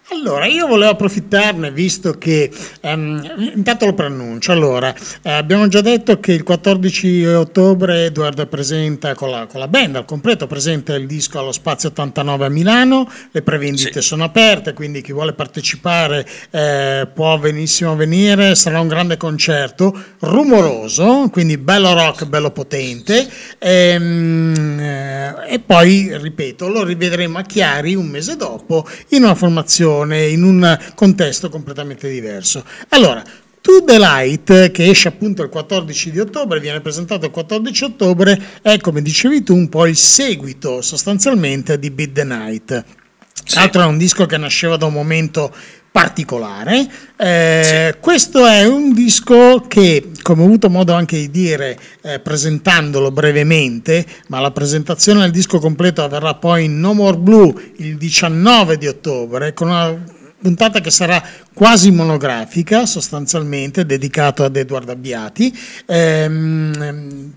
Allora, 0.10 0.46
io 0.46 0.68
volevo 0.68 0.92
approfittarne 0.92 1.72
visto 1.72 2.14
che 2.20 2.52
ehm, 2.82 3.54
intanto 3.56 3.88
lo 3.88 3.94
preannuncio. 3.96 4.52
Allora, 4.52 4.94
eh, 5.24 5.32
abbiamo 5.32 5.68
già 5.68 5.82
detto 5.82 6.20
che 6.20 6.32
il 6.32 6.44
14 6.44 7.26
ottobre 7.26 8.06
Edward 8.06 8.46
presenta 8.48 9.16
con 9.16 9.32
la, 9.32 9.48
con 9.48 9.60
la 9.60 9.68
band 9.68 9.96
al 9.96 10.06
completo, 10.06 10.46
presenta 10.46 10.94
il 10.94 11.08
disco 11.08 11.40
allo 11.40 11.52
Spazio 11.52 11.90
89 11.90 12.46
a 12.46 12.50
Milano. 12.50 13.12
Le 13.32 13.42
prevendite 13.42 14.02
sono 14.02 14.26
aperte, 14.26 14.74
quindi 14.74 15.02
chi 15.02 15.12
vuole 15.12 15.34
partecipare 15.34 16.24
eh, 16.52 17.08
può 17.12 17.40
benissimo 17.40 17.96
venire. 17.96 18.54
Sarà 18.54 18.80
un 18.80 18.88
grande 18.88 19.18
concerto 19.18 20.00
rumoroso, 20.20 21.30
quindi 21.32 21.58
bello 21.58 21.94
rock, 21.94 22.26
bello 22.26 22.52
potente. 22.52 23.28
Ehm, 23.58 24.80
eh, 24.80 25.54
e 25.54 25.60
poi, 25.60 26.16
ripeto, 26.16 26.68
lo 26.68 26.84
rivedremo 26.84 27.40
a 27.40 27.42
Chiari 27.42 27.96
un 27.96 28.06
mese 28.06 28.36
dopo 28.36 28.88
in 29.10 29.24
una 29.24 29.34
formazione, 29.36 29.94
in 30.04 30.44
un 30.44 30.80
contesto 30.96 31.50
completamente 31.50 32.10
diverso. 32.10 32.64
Allora, 32.90 33.24
To 33.62 33.84
the 33.84 33.98
Light, 33.98 34.70
che 34.70 34.90
esce 34.90 35.08
appunto 35.08 35.42
il 35.42 35.50
14 35.50 36.12
di 36.12 36.20
ottobre, 36.20 36.60
viene 36.60 36.82
presentato 36.82 37.26
il 37.26 37.32
14 37.32 37.84
ottobre, 37.86 38.40
è 38.62 38.80
come 38.80 39.02
dicevi 39.02 39.42
tu 39.42 39.56
un 39.56 39.70
po' 39.70 39.88
il 39.88 39.98
seguito 39.98 40.84
sostanzialmente 40.84 41.80
di 41.80 41.90
Beat 41.90 42.12
the 42.12 42.24
Night. 42.24 42.86
Tra 43.44 43.62
l'altro 43.62 43.82
è 43.82 43.86
un 43.86 43.98
disco 43.98 44.28
che 44.28 44.38
nasceva 44.38 44.78
da 44.78 44.86
un 44.86 44.94
momento 44.94 45.52
particolare. 45.96 46.86
Eh, 47.16 47.96
Questo 48.02 48.46
è 48.46 48.66
un 48.66 48.94
disco 48.94 49.62
che, 49.66 50.12
come 50.22 50.42
ho 50.42 50.46
avuto 50.46 50.70
modo 50.70 50.92
anche 50.92 51.16
di 51.16 51.32
dire 51.32 51.80
eh, 52.02 52.20
presentandolo 52.20 53.12
brevemente, 53.12 54.06
ma 54.28 54.42
la 54.42 54.52
presentazione 54.52 55.22
del 55.22 55.32
disco 55.32 55.58
completo 55.58 56.04
avverrà 56.04 56.34
poi 56.34 56.66
in 56.66 56.82
No 56.82 56.94
More 56.94 57.16
Blue 57.16 57.72
il 57.78 57.96
19 57.96 58.78
di 58.78 58.88
ottobre, 58.88 59.54
con 59.54 59.70
una 59.70 59.98
puntata 60.42 60.82
che 60.82 60.92
sarà 60.92 61.24
quasi 61.54 61.92
monografica, 61.92 62.86
sostanzialmente, 62.86 63.86
dedicato 63.86 64.44
ad 64.44 64.58
Edward 64.58 64.90
Abbiati. 64.90 65.58
Ehm, 65.86 67.34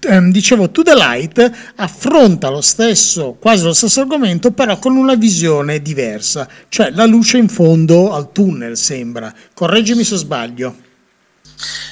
ehm, 0.00 0.30
dicevo, 0.30 0.70
To 0.70 0.82
The 0.82 0.94
Light 0.94 1.72
affronta 1.76 2.48
lo 2.48 2.60
stesso, 2.60 3.36
quasi 3.38 3.64
lo 3.64 3.72
stesso 3.72 4.00
argomento, 4.00 4.50
però 4.52 4.78
con 4.78 4.96
una 4.96 5.14
visione 5.14 5.80
diversa, 5.82 6.48
cioè 6.68 6.90
la 6.90 7.04
luce 7.06 7.38
in 7.38 7.48
fondo 7.48 8.12
al 8.12 8.32
tunnel 8.32 8.76
sembra. 8.76 9.34
Correggimi 9.54 10.04
se 10.04 10.16
sbaglio. 10.16 10.76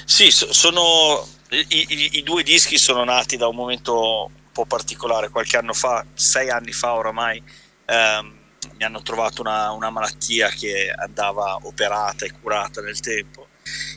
Sì, 0.05 0.31
so- 0.31 0.53
sono 0.53 1.27
i, 1.51 1.65
i- 1.69 2.11
i 2.19 2.23
due 2.23 2.43
dischi 2.43 2.79
sono 2.79 3.05
nati 3.05 3.37
da 3.37 3.47
un 3.49 3.55
momento 3.57 4.25
un 4.27 4.53
po' 4.53 4.65
particolare. 4.65 5.29
Qualche 5.29 5.57
anno 5.57 5.73
fa, 5.73 6.05
sei 6.15 6.51
anni 6.51 6.73
fa 6.73 6.95
oramai, 6.95 7.43
ehm, 7.87 8.33
mi 8.79 8.85
hanno 8.85 9.03
trovato 9.03 9.41
una, 9.43 9.71
una 9.73 9.91
malattia 9.91 10.49
che 10.49 10.91
andava 10.97 11.57
operata 11.63 12.25
e 12.25 12.33
curata 12.41 12.81
nel 12.81 12.99
tempo 13.01 13.47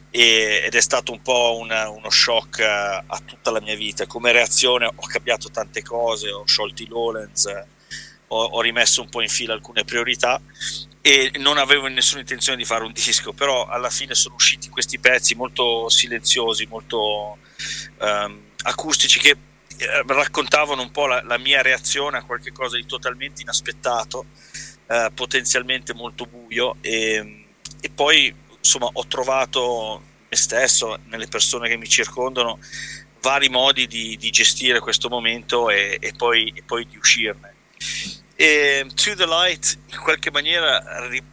e- 0.09 0.63
ed 0.65 0.75
è 0.75 0.81
stato 0.81 1.11
un 1.11 1.21
po' 1.21 1.57
un- 1.59 1.93
uno 1.95 2.09
shock 2.09 2.59
eh, 2.59 2.65
a 2.65 3.21
tutta 3.25 3.51
la 3.51 3.61
mia 3.61 3.75
vita. 3.75 4.05
Come 4.07 4.31
reazione 4.31 4.85
ho 4.85 5.07
cambiato 5.07 5.49
tante 5.49 5.81
cose, 5.83 6.31
ho 6.31 6.45
sciolto 6.45 6.81
i 6.83 6.87
Lowlands, 6.87 7.45
ho, 8.27 8.43
ho 8.43 8.61
rimesso 8.61 9.01
un 9.01 9.09
po' 9.09 9.21
in 9.21 9.29
fila 9.29 9.53
alcune 9.53 9.83
priorità 9.83 10.41
e 11.01 11.31
non 11.37 11.57
avevo 11.57 11.87
nessuna 11.87 12.19
intenzione 12.19 12.57
di 12.57 12.65
fare 12.65 12.83
un 12.83 12.91
disco, 12.91 13.33
però 13.33 13.65
alla 13.67 13.89
fine 13.89 14.15
sono 14.15 14.35
usciti 14.35 14.69
questi 14.69 14.99
pezzi 14.99 15.33
molto 15.35 15.89
silenziosi, 15.89 16.65
molto 16.65 17.37
ehm, 17.99 18.41
acustici 18.63 19.19
che 19.19 19.29
eh, 19.77 20.03
raccontavano 20.05 20.81
un 20.81 20.91
po' 20.91 21.07
la, 21.07 21.21
la 21.23 21.37
mia 21.37 21.61
reazione 21.61 22.17
a 22.17 22.23
qualcosa 22.23 22.75
di 22.75 22.85
totalmente 22.85 23.41
inaspettato, 23.41 24.25
eh, 24.87 25.09
potenzialmente 25.13 25.93
molto 25.93 26.25
buio 26.25 26.75
e, 26.81 27.45
e 27.79 27.89
poi 27.89 28.33
insomma 28.69 28.89
ho 28.93 29.07
trovato 29.07 30.03
me 30.29 30.35
stesso, 30.35 30.99
nelle 31.05 31.27
persone 31.27 31.67
che 31.67 31.75
mi 31.75 31.89
circondano, 31.89 32.59
vari 33.21 33.49
modi 33.49 33.87
di, 33.87 34.15
di 34.15 34.29
gestire 34.29 34.79
questo 34.79 35.09
momento 35.09 35.71
e, 35.71 35.97
e 35.99 36.13
poi, 36.15 36.53
e 36.55 36.61
poi 36.61 36.85
di 36.85 36.95
uscirne. 36.95 37.55
E 38.35 38.85
To 38.93 39.15
the 39.15 39.25
Light 39.25 39.77
in 39.91 39.97
qualche 39.97 40.29
maniera 40.29 41.07
ri- 41.07 41.23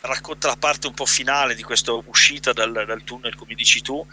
racconta 0.00 0.48
la 0.48 0.56
parte 0.56 0.86
un 0.86 0.94
po' 0.94 1.04
finale 1.04 1.54
di 1.54 1.62
questa 1.62 1.92
uscita 1.92 2.52
dal, 2.52 2.72
dal 2.72 3.04
tunnel, 3.04 3.34
come 3.34 3.54
dici 3.54 3.82
tu, 3.82 4.04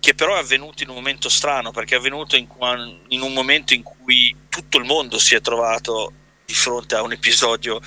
che 0.00 0.14
però 0.14 0.36
è 0.36 0.38
avvenuto 0.38 0.82
in 0.82 0.88
un 0.88 0.94
momento 0.94 1.28
strano, 1.28 1.70
perché 1.70 1.94
è 1.94 1.98
avvenuto 1.98 2.36
in, 2.36 2.48
in 3.08 3.20
un 3.20 3.32
momento 3.32 3.74
in 3.74 3.82
cui 3.82 4.34
tutto 4.48 4.78
il 4.78 4.84
mondo 4.84 5.18
si 5.18 5.34
è 5.34 5.40
trovato 5.40 6.12
di 6.44 6.54
fronte 6.54 6.94
a 6.94 7.02
un 7.02 7.12
episodio 7.12 7.80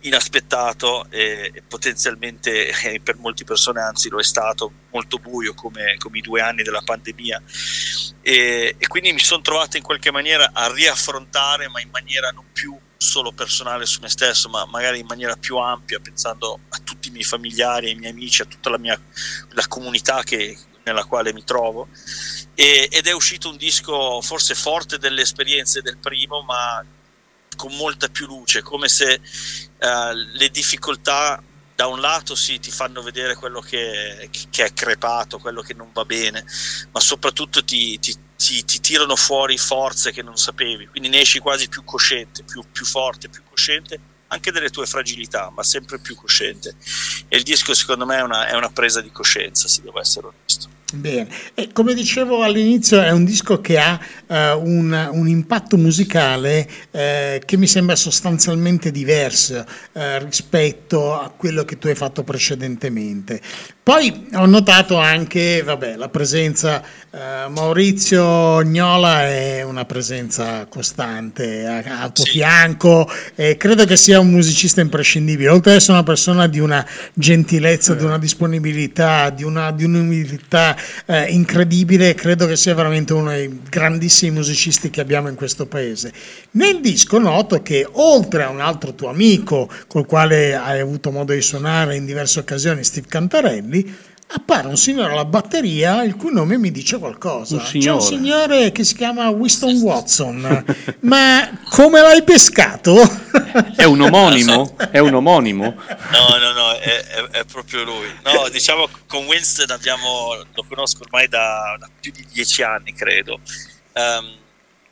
inaspettato 0.00 1.06
e, 1.10 1.50
e 1.52 1.62
potenzialmente 1.62 2.68
eh, 2.68 3.00
per 3.00 3.16
molte 3.16 3.44
persone 3.44 3.80
anzi 3.80 4.08
lo 4.08 4.18
è 4.18 4.24
stato 4.24 4.70
molto 4.90 5.18
buio 5.18 5.54
come, 5.54 5.96
come 5.98 6.18
i 6.18 6.20
due 6.20 6.40
anni 6.40 6.62
della 6.62 6.82
pandemia. 6.82 7.42
E, 8.20 8.76
e 8.78 8.86
quindi 8.86 9.12
mi 9.12 9.20
sono 9.20 9.42
trovato 9.42 9.76
in 9.76 9.82
qualche 9.82 10.10
maniera 10.10 10.50
a 10.52 10.72
riaffrontare 10.72 11.68
ma 11.68 11.80
in 11.80 11.90
maniera 11.90 12.30
non 12.30 12.44
più 12.52 12.78
solo 12.96 13.32
personale 13.32 13.84
su 13.84 14.00
me 14.00 14.08
stesso 14.08 14.48
ma 14.48 14.64
magari 14.66 15.00
in 15.00 15.06
maniera 15.06 15.34
più 15.34 15.56
ampia 15.56 15.98
pensando 15.98 16.60
a 16.68 16.78
tutti 16.78 17.08
i 17.08 17.10
miei 17.10 17.24
familiari, 17.24 17.88
ai 17.88 17.96
miei 17.96 18.12
amici, 18.12 18.42
a 18.42 18.46
tutta 18.46 18.70
la 18.70 18.78
mia 18.78 18.98
la 19.50 19.66
comunità 19.66 20.22
che, 20.22 20.56
nella 20.84 21.04
quale 21.04 21.32
mi 21.32 21.44
trovo. 21.44 21.88
E- 22.54 22.88
ed 22.90 23.06
è 23.06 23.12
uscito 23.12 23.48
un 23.48 23.56
disco 23.56 24.20
forse 24.20 24.54
forte 24.54 24.98
delle 24.98 25.22
esperienze 25.22 25.82
del 25.82 25.98
primo 25.98 26.42
ma 26.42 26.84
con 27.56 27.74
molta 27.76 28.08
più 28.08 28.26
luce, 28.26 28.62
come 28.62 28.88
se 28.88 29.12
eh, 29.78 30.14
le 30.14 30.48
difficoltà 30.50 31.42
da 31.74 31.86
un 31.86 32.00
lato 32.00 32.34
sì 32.34 32.58
ti 32.60 32.70
fanno 32.70 33.02
vedere 33.02 33.34
quello 33.34 33.60
che, 33.60 34.28
che 34.50 34.64
è 34.64 34.72
crepato, 34.72 35.38
quello 35.38 35.62
che 35.62 35.74
non 35.74 35.90
va 35.92 36.04
bene, 36.04 36.44
ma 36.92 37.00
soprattutto 37.00 37.64
ti, 37.64 37.98
ti- 37.98 38.16
ti- 38.36 38.64
ti 38.64 38.80
tirano 38.80 39.16
fuori 39.16 39.56
forze 39.58 40.12
che 40.12 40.22
non 40.22 40.36
sapevi, 40.36 40.86
quindi 40.88 41.08
ne 41.08 41.20
esci 41.20 41.38
quasi 41.38 41.68
più 41.68 41.82
cosciente, 41.84 42.42
più, 42.44 42.62
più 42.70 42.84
forte, 42.84 43.28
più 43.28 43.42
cosciente 43.48 44.10
anche 44.32 44.50
delle 44.50 44.70
tue 44.70 44.86
fragilità, 44.86 45.50
ma 45.50 45.62
sempre 45.62 46.00
più 46.00 46.16
cosciente. 46.16 46.74
E 47.28 47.36
il 47.36 47.42
disco 47.42 47.74
secondo 47.74 48.06
me 48.06 48.16
è 48.16 48.22
una, 48.22 48.46
è 48.46 48.54
una 48.54 48.70
presa 48.70 49.02
di 49.02 49.10
coscienza, 49.12 49.68
se 49.68 49.82
devo 49.82 50.00
essere 50.00 50.26
onesto. 50.28 50.68
Bene, 50.94 51.26
e 51.54 51.70
come 51.72 51.94
dicevo 51.94 52.42
all'inizio 52.42 53.00
è 53.00 53.10
un 53.10 53.24
disco 53.24 53.62
che 53.62 53.78
ha 53.78 53.98
eh, 54.26 54.52
un, 54.52 55.08
un 55.12 55.26
impatto 55.26 55.78
musicale 55.78 56.68
eh, 56.90 57.40
che 57.44 57.56
mi 57.56 57.66
sembra 57.66 57.96
sostanzialmente 57.96 58.90
diverso 58.90 59.64
eh, 59.92 60.18
rispetto 60.18 61.18
a 61.18 61.32
quello 61.34 61.64
che 61.64 61.78
tu 61.78 61.86
hai 61.86 61.94
fatto 61.94 62.24
precedentemente. 62.24 63.40
Poi 63.84 64.28
ho 64.34 64.46
notato 64.46 64.96
anche, 64.96 65.60
vabbè, 65.64 65.96
la 65.96 66.08
presenza, 66.08 66.84
eh, 67.10 67.48
Maurizio 67.48 68.62
Gnola 68.62 69.26
è 69.26 69.62
una 69.62 69.84
presenza 69.86 70.66
costante 70.66 71.66
a- 71.66 72.02
al 72.02 72.12
tuo 72.12 72.24
fianco 72.24 73.10
e 73.34 73.56
credo 73.56 73.84
che 73.84 73.96
sia 73.96 74.20
un 74.20 74.30
musicista 74.30 74.80
imprescindibile, 74.80 75.48
oltre 75.48 75.72
ad 75.72 75.78
essere 75.78 75.94
una 75.94 76.04
persona 76.04 76.46
di 76.46 76.60
una 76.60 76.86
gentilezza, 77.12 77.94
di 77.94 78.04
una 78.04 78.18
disponibilità, 78.18 79.30
di, 79.30 79.42
una, 79.42 79.72
di 79.72 79.82
un'umiltà 79.82 80.76
eh, 81.06 81.30
incredibile, 81.32 82.14
credo 82.14 82.46
che 82.46 82.56
sia 82.56 82.74
veramente 82.74 83.12
uno 83.12 83.30
dei 83.30 83.60
grandissimi 83.68 84.32
musicisti 84.32 84.90
che 84.90 85.00
abbiamo 85.00 85.28
in 85.28 85.34
questo 85.34 85.66
paese. 85.66 86.12
Nel 86.52 86.80
disco 86.80 87.18
noto 87.18 87.62
che 87.62 87.86
oltre 87.90 88.44
a 88.44 88.48
un 88.48 88.60
altro 88.60 88.94
tuo 88.94 89.08
amico 89.08 89.68
col 89.86 90.06
quale 90.06 90.54
hai 90.54 90.80
avuto 90.80 91.10
modo 91.10 91.32
di 91.32 91.42
suonare 91.42 91.96
in 91.96 92.04
diverse 92.04 92.40
occasioni, 92.40 92.84
Steve 92.84 93.06
Cantarelli, 93.08 94.10
appare 94.34 94.66
un 94.68 94.76
signore 94.76 95.12
alla 95.12 95.24
batteria 95.24 96.02
il 96.04 96.16
cui 96.16 96.32
nome 96.32 96.56
mi 96.58 96.70
dice 96.70 96.98
qualcosa. 96.98 97.56
Un 97.56 97.62
C'è 97.62 97.90
un 97.90 98.00
signore. 98.00 98.72
che 98.72 98.84
si 98.84 98.94
chiama 98.94 99.28
Winston 99.28 99.74
Watson, 99.82 100.64
ma 101.00 101.58
come 101.70 102.00
l'hai 102.00 102.22
pescato? 102.22 102.94
È 103.76 103.84
un 103.84 104.00
omonimo? 104.00 104.76
È 104.90 104.98
un 104.98 105.14
omonimo? 105.14 105.64
No, 105.64 106.36
no, 106.38 106.52
no, 106.52 106.72
è, 106.72 107.04
è- 107.04 107.28
è 107.40 107.44
proprio 107.44 107.84
lui. 107.84 108.06
No, 108.24 108.48
diciamo 108.50 108.88
con 109.06 109.24
Winston 109.26 109.70
abbiamo, 109.70 110.34
lo 110.54 110.64
conosco 110.68 111.02
ormai 111.04 111.28
da, 111.28 111.76
da 111.78 111.88
più 112.00 112.10
di 112.12 112.26
dieci 112.32 112.62
anni, 112.62 112.92
credo. 112.94 113.40
Ehm, 113.92 114.40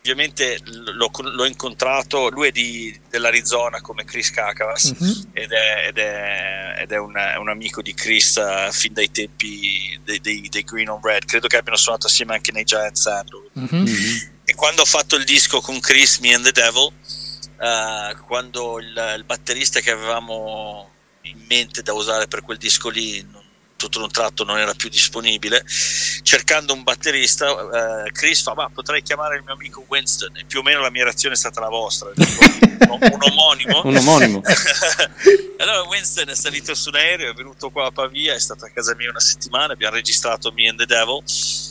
ovviamente 0.01 0.59
l'ho, 0.65 1.11
l'ho 1.19 1.45
incontrato, 1.45 2.29
lui 2.31 2.49
è 2.49 2.51
di- 2.51 2.99
dell'Arizona 3.11 3.81
come 3.81 4.05
Chris 4.05 4.31
Kakavas 4.31 4.95
Mhm. 4.99 5.31
ed 5.35 5.53
è, 5.53 5.87
ed 5.89 5.99
è- 5.99 6.75
ed 6.81 6.93
è 6.93 6.99
un, 6.99 7.15
un 7.39 7.49
amico 7.49 7.83
di 7.83 7.93
Chris 7.93 8.37
eh, 8.39 8.69
fin 8.73 8.93
dai 8.95 9.11
tempi 9.11 10.01
dei, 10.03 10.19
dei- 10.21 10.49
dei 10.49 10.63
Green 10.65 10.89
on 10.89 11.01
Red. 11.03 11.27
Credo 11.27 11.47
che 11.47 11.59
abbiano 11.59 11.77
suonato 11.77 12.07
assieme 12.07 12.35
anche 12.35 12.53
nei 12.53 12.65
Giant 12.65 12.97
Sandalwood. 12.97 13.51
Mhm. 13.53 13.87
E 14.45 14.55
quando 14.55 14.83
ho 14.83 14.87
fatto 14.87 15.17
il 15.17 15.25
disco 15.25 15.61
con 15.61 15.79
Chris, 15.81 16.19
Me 16.19 16.33
and 16.35 16.45
the 16.45 16.53
Devil, 16.53 16.91
eh, 17.61 18.17
quando 18.27 18.79
il, 18.81 19.15
il 19.19 19.25
batterista 19.25 19.81
che 19.81 19.91
avevamo 19.91 20.89
in 21.25 21.45
mente 21.47 21.83
da 21.83 21.93
usare 21.93 22.27
per 22.27 22.41
quel 22.43 22.57
disco 22.57 22.89
lì 22.89 23.21
non, 23.31 23.40
tutto 23.81 23.99
d'un 23.99 24.11
tratto 24.11 24.45
non 24.45 24.59
era 24.59 24.75
più 24.75 24.91
disponibile, 24.91 25.65
cercando 26.23 26.75
un 26.75 26.83
batterista, 26.83 28.05
eh, 28.05 28.13
Chris 28.13 28.43
fa, 28.43 28.55
ma 28.55 28.69
potrei 28.69 29.03
chiamare 29.03 29.37
il 29.37 29.43
mio 29.43 29.55
amico 29.55 29.85
Winston, 29.89 30.37
e 30.37 30.45
più 30.45 30.59
o 30.59 30.63
meno 30.63 30.81
la 30.81 30.91
mia 30.91 31.05
reazione 31.05 31.35
è 31.35 31.39
stata 31.39 31.61
la 31.61 31.69
vostra, 31.69 32.11
un, 32.15 32.99
un 33.01 33.19
omonimo. 33.19 33.81
Un 33.91 33.97
omonimo. 33.97 34.43
allora 35.59 35.83
Winston 35.83 36.29
è 36.29 36.35
salito 36.35 36.75
su 36.75 36.91
un 36.91 36.97
aereo, 36.97 37.31
è 37.31 37.35
venuto 37.35 37.71
qua 37.71 37.87
a 37.87 37.91
Pavia, 37.91 38.35
è 38.35 38.41
stato 38.41 38.67
a 38.67 38.69
casa 38.69 38.95
mia 38.95 39.09
una 39.09 39.21
settimana, 39.21 39.73
abbiamo 39.73 39.95
registrato 39.95 40.53
Me 40.53 40.69
and 40.69 40.79
the 40.79 40.87
Devil, 40.87 41.23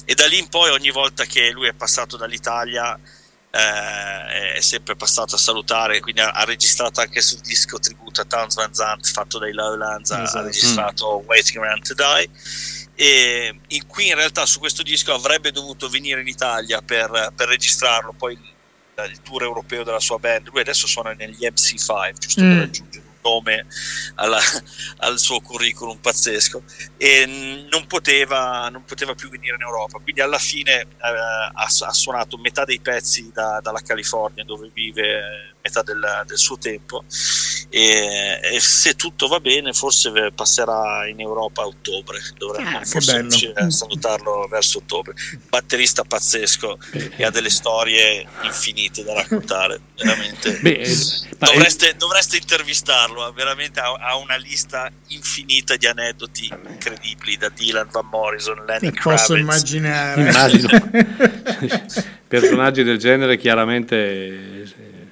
e 0.05 0.15
da 0.15 0.25
lì 0.25 0.39
in 0.39 0.47
poi 0.47 0.71
ogni 0.71 0.89
volta 0.89 1.25
che 1.25 1.51
lui 1.51 1.67
è 1.67 1.73
passato 1.73 2.17
dall'Italia 2.17 2.99
eh, 3.51 4.53
è 4.53 4.61
sempre 4.61 4.95
passato 4.95 5.35
a 5.35 5.37
salutare, 5.37 5.99
quindi 5.99 6.21
ha, 6.21 6.29
ha 6.31 6.43
registrato 6.43 7.01
anche 7.01 7.21
sul 7.21 7.39
disco 7.39 7.79
tributo 7.79 8.21
a 8.21 8.25
Towns 8.25 8.55
Van 8.55 8.73
Zandt 8.73 9.07
fatto 9.11 9.39
dai 9.39 9.53
Lowlands, 9.53 10.11
ha- 10.11 10.17
ha 10.19 10.23
Esatto. 10.23 10.45
registrato 10.45 11.23
Waiting 11.25 11.63
Around 11.63 11.83
to 11.85 11.93
Die. 11.93 12.29
E 12.95 13.59
in 13.67 13.87
cui 13.87 14.07
in 14.07 14.15
realtà 14.15 14.45
su 14.45 14.59
questo 14.59 14.83
disco 14.83 15.13
avrebbe 15.13 15.51
dovuto 15.51 15.87
venire 15.87 16.19
in 16.21 16.27
Italia 16.27 16.81
per, 16.81 17.31
per 17.35 17.47
registrarlo, 17.47 18.13
poi 18.13 18.33
il, 18.33 19.09
il 19.09 19.21
tour 19.21 19.43
europeo 19.43 19.83
della 19.83 20.01
sua 20.01 20.19
band. 20.19 20.49
Lui 20.49 20.59
adesso 20.59 20.85
suona 20.85 21.13
negli 21.13 21.45
MC5, 21.45 22.13
giusto 22.17 22.41
Mm. 22.43 22.53
per 22.55 22.63
aggiungere 22.63 22.98
un 22.98 22.98
nome 23.21 23.65
alla- 24.15 24.39
al 24.99 25.19
suo 25.19 25.39
curriculum 25.41 25.97
pazzesco 25.97 26.63
e 26.97 27.65
non 27.69 27.85
poteva, 27.87 28.69
non 28.69 28.83
poteva 28.85 29.13
più 29.15 29.29
venire 29.29 29.55
in 29.55 29.61
Europa. 29.61 29.99
Quindi 29.99 30.21
alla 30.21 30.39
fine 30.39 30.81
eh, 30.81 30.87
ha, 31.01 31.51
ha 31.79 31.93
suonato 31.93 32.37
metà 32.37 32.65
dei 32.65 32.79
pezzi 32.79 33.31
da- 33.33 33.59
dalla 33.61 33.81
California 33.81 34.43
dove 34.43 34.69
vive 34.73 35.53
metà 35.61 35.81
del, 35.83 36.23
del 36.25 36.37
suo 36.37 36.57
tempo. 36.57 37.03
E, 37.71 38.39
e 38.41 38.59
se 38.59 38.95
tutto 38.95 39.27
va 39.27 39.39
bene 39.39 39.73
forse 39.73 40.31
passerà 40.33 41.05
in 41.07 41.19
Europa 41.19 41.61
a 41.61 41.67
ottobre 41.67 42.19
dovremmo 42.35 42.79
Ah, 42.79 42.83
forse 42.83 43.11
bello. 43.11 43.27
riuscire 43.27 43.53
a 43.61 43.69
salutarlo 43.69 44.47
verso 44.49 44.79
ottobre. 44.79 45.13
Batterista 45.49 46.03
pazzesco 46.03 46.79
e 47.15 47.23
ha 47.23 47.29
delle 47.29 47.51
storie 47.51 48.27
infinite 48.41 49.03
da 49.03 49.13
raccontare 49.13 49.81
veramente. 49.97 50.57
Beh, 50.61 50.71
eh, 50.79 50.95
dovreste, 51.37 51.95
dovreste 51.95 52.37
intervistarlo 52.37 53.08
ha 53.17 53.31
veramente 53.31 53.79
ha, 53.79 53.93
ha 53.93 54.15
una 54.17 54.35
lista 54.35 54.89
infinita 55.07 55.75
di 55.75 55.87
aneddoti 55.87 56.51
incredibili 56.69 57.37
da 57.37 57.49
Dylan 57.49 57.87
Van 57.91 58.07
Morrison 58.07 58.63
Lenny 58.65 58.87
E 58.87 58.91
posso 58.91 59.33
Kravitz 59.33 59.39
immaginare. 59.39 60.21
Immagino. 60.21 60.69
Personaggi 62.27 62.83
del 62.83 62.97
genere 62.97 63.37
chiaramente... 63.37 64.65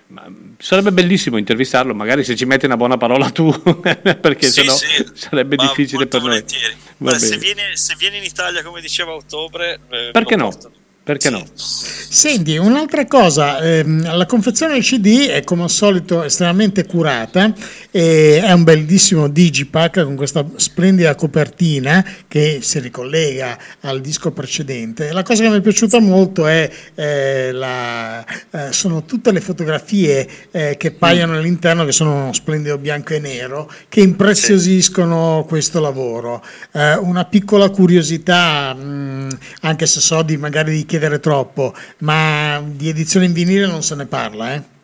ma 0.07 0.25
sarebbe 0.59 0.91
bellissimo 0.91 1.37
intervistarlo, 1.37 1.93
magari 1.93 2.23
se 2.23 2.35
ci 2.35 2.45
metti 2.45 2.65
una 2.65 2.77
buona 2.77 2.97
parola 2.97 3.29
tu, 3.31 3.49
perché 3.61 4.47
Sì, 4.47 4.61
sennò 4.61 4.75
sì, 4.75 5.05
sarebbe 5.13 5.55
difficile 5.55 6.05
per 6.07 6.21
noi. 6.21 6.29
volentieri. 6.29 6.75
Va 6.97 7.11
Beh, 7.13 7.19
se, 7.19 7.37
viene, 7.37 7.75
se 7.75 7.95
viene 7.97 8.17
in 8.17 8.23
Italia 8.23 8.63
come 8.63 8.81
diceva 8.81 9.11
a 9.11 9.15
ottobre 9.15 9.79
eh, 9.89 10.09
Perché 10.11 10.35
no? 10.35 10.49
porto. 10.49 10.71
Perché 11.07 11.29
no? 11.29 11.41
Senti, 11.53 12.57
un'altra 12.57 13.05
cosa, 13.05 13.59
ehm, 13.59 14.13
la 14.13 14.25
confezione 14.25 14.73
del 14.73 14.83
CD 14.83 15.27
è 15.27 15.41
come 15.45 15.63
al 15.63 15.69
solito 15.69 16.21
estremamente 16.21 16.85
curata, 16.85 17.53
e 17.91 18.41
è 18.43 18.51
un 18.51 18.63
bellissimo 18.63 19.29
digipack 19.29 20.03
con 20.03 20.15
questa 20.17 20.45
splendida 20.57 21.15
copertina 21.15 22.05
che 22.27 22.59
si 22.61 22.79
ricollega 22.79 23.57
al 23.81 24.01
disco 24.01 24.31
precedente. 24.31 25.13
La 25.13 25.23
cosa 25.23 25.43
che 25.43 25.49
mi 25.49 25.57
è 25.57 25.61
piaciuta 25.61 25.99
molto 26.01 26.45
è 26.45 26.69
eh, 26.95 27.51
la, 27.53 28.25
eh, 28.51 28.73
sono 28.73 29.05
tutte 29.05 29.31
le 29.31 29.39
fotografie 29.39 30.27
eh, 30.51 30.75
che 30.77 30.91
paiono 30.91 31.35
all'interno, 31.35 31.85
che 31.85 31.93
sono 31.93 32.23
uno 32.23 32.33
splendido 32.33 32.77
bianco 32.77 33.13
e 33.13 33.19
nero, 33.19 33.71
che 33.87 34.01
impreziosiscono 34.01 35.45
questo 35.47 35.79
lavoro. 35.79 36.43
Eh, 36.73 36.95
una 36.95 37.23
piccola 37.23 37.69
curiosità, 37.69 38.73
mh, 38.73 39.29
anche 39.61 39.85
se 39.85 40.01
so 40.01 40.21
di 40.21 40.35
magari 40.35 40.75
di 40.75 40.85
chiedere 40.97 41.19
troppo, 41.19 41.73
ma 41.99 42.61
di 42.65 42.89
edizione 42.89 43.27
in 43.27 43.33
vinile 43.33 43.67
non 43.67 43.83
se 43.83 43.95
ne 43.95 44.07
parla, 44.07 44.53
eh? 44.55 44.76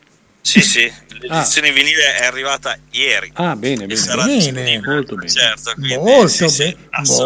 Sì, 0.46 0.60
sì, 0.60 0.92
l'edizione 1.22 1.72
vinile 1.72 2.16
è 2.20 2.26
arrivata 2.26 2.76
ieri. 2.92 3.32
Ah, 3.36 3.56
bene, 3.56 3.86
bene. 3.86 3.96
sarà 3.96 4.26
Bene. 4.26 4.82
Molto 4.86 5.16
bene. 5.16 5.30
Certo, 5.30 5.72
quindi, 5.74 5.96
Molto, 5.96 6.28
sì, 6.28 6.48
sì, 6.50 6.64
be- 6.66 6.78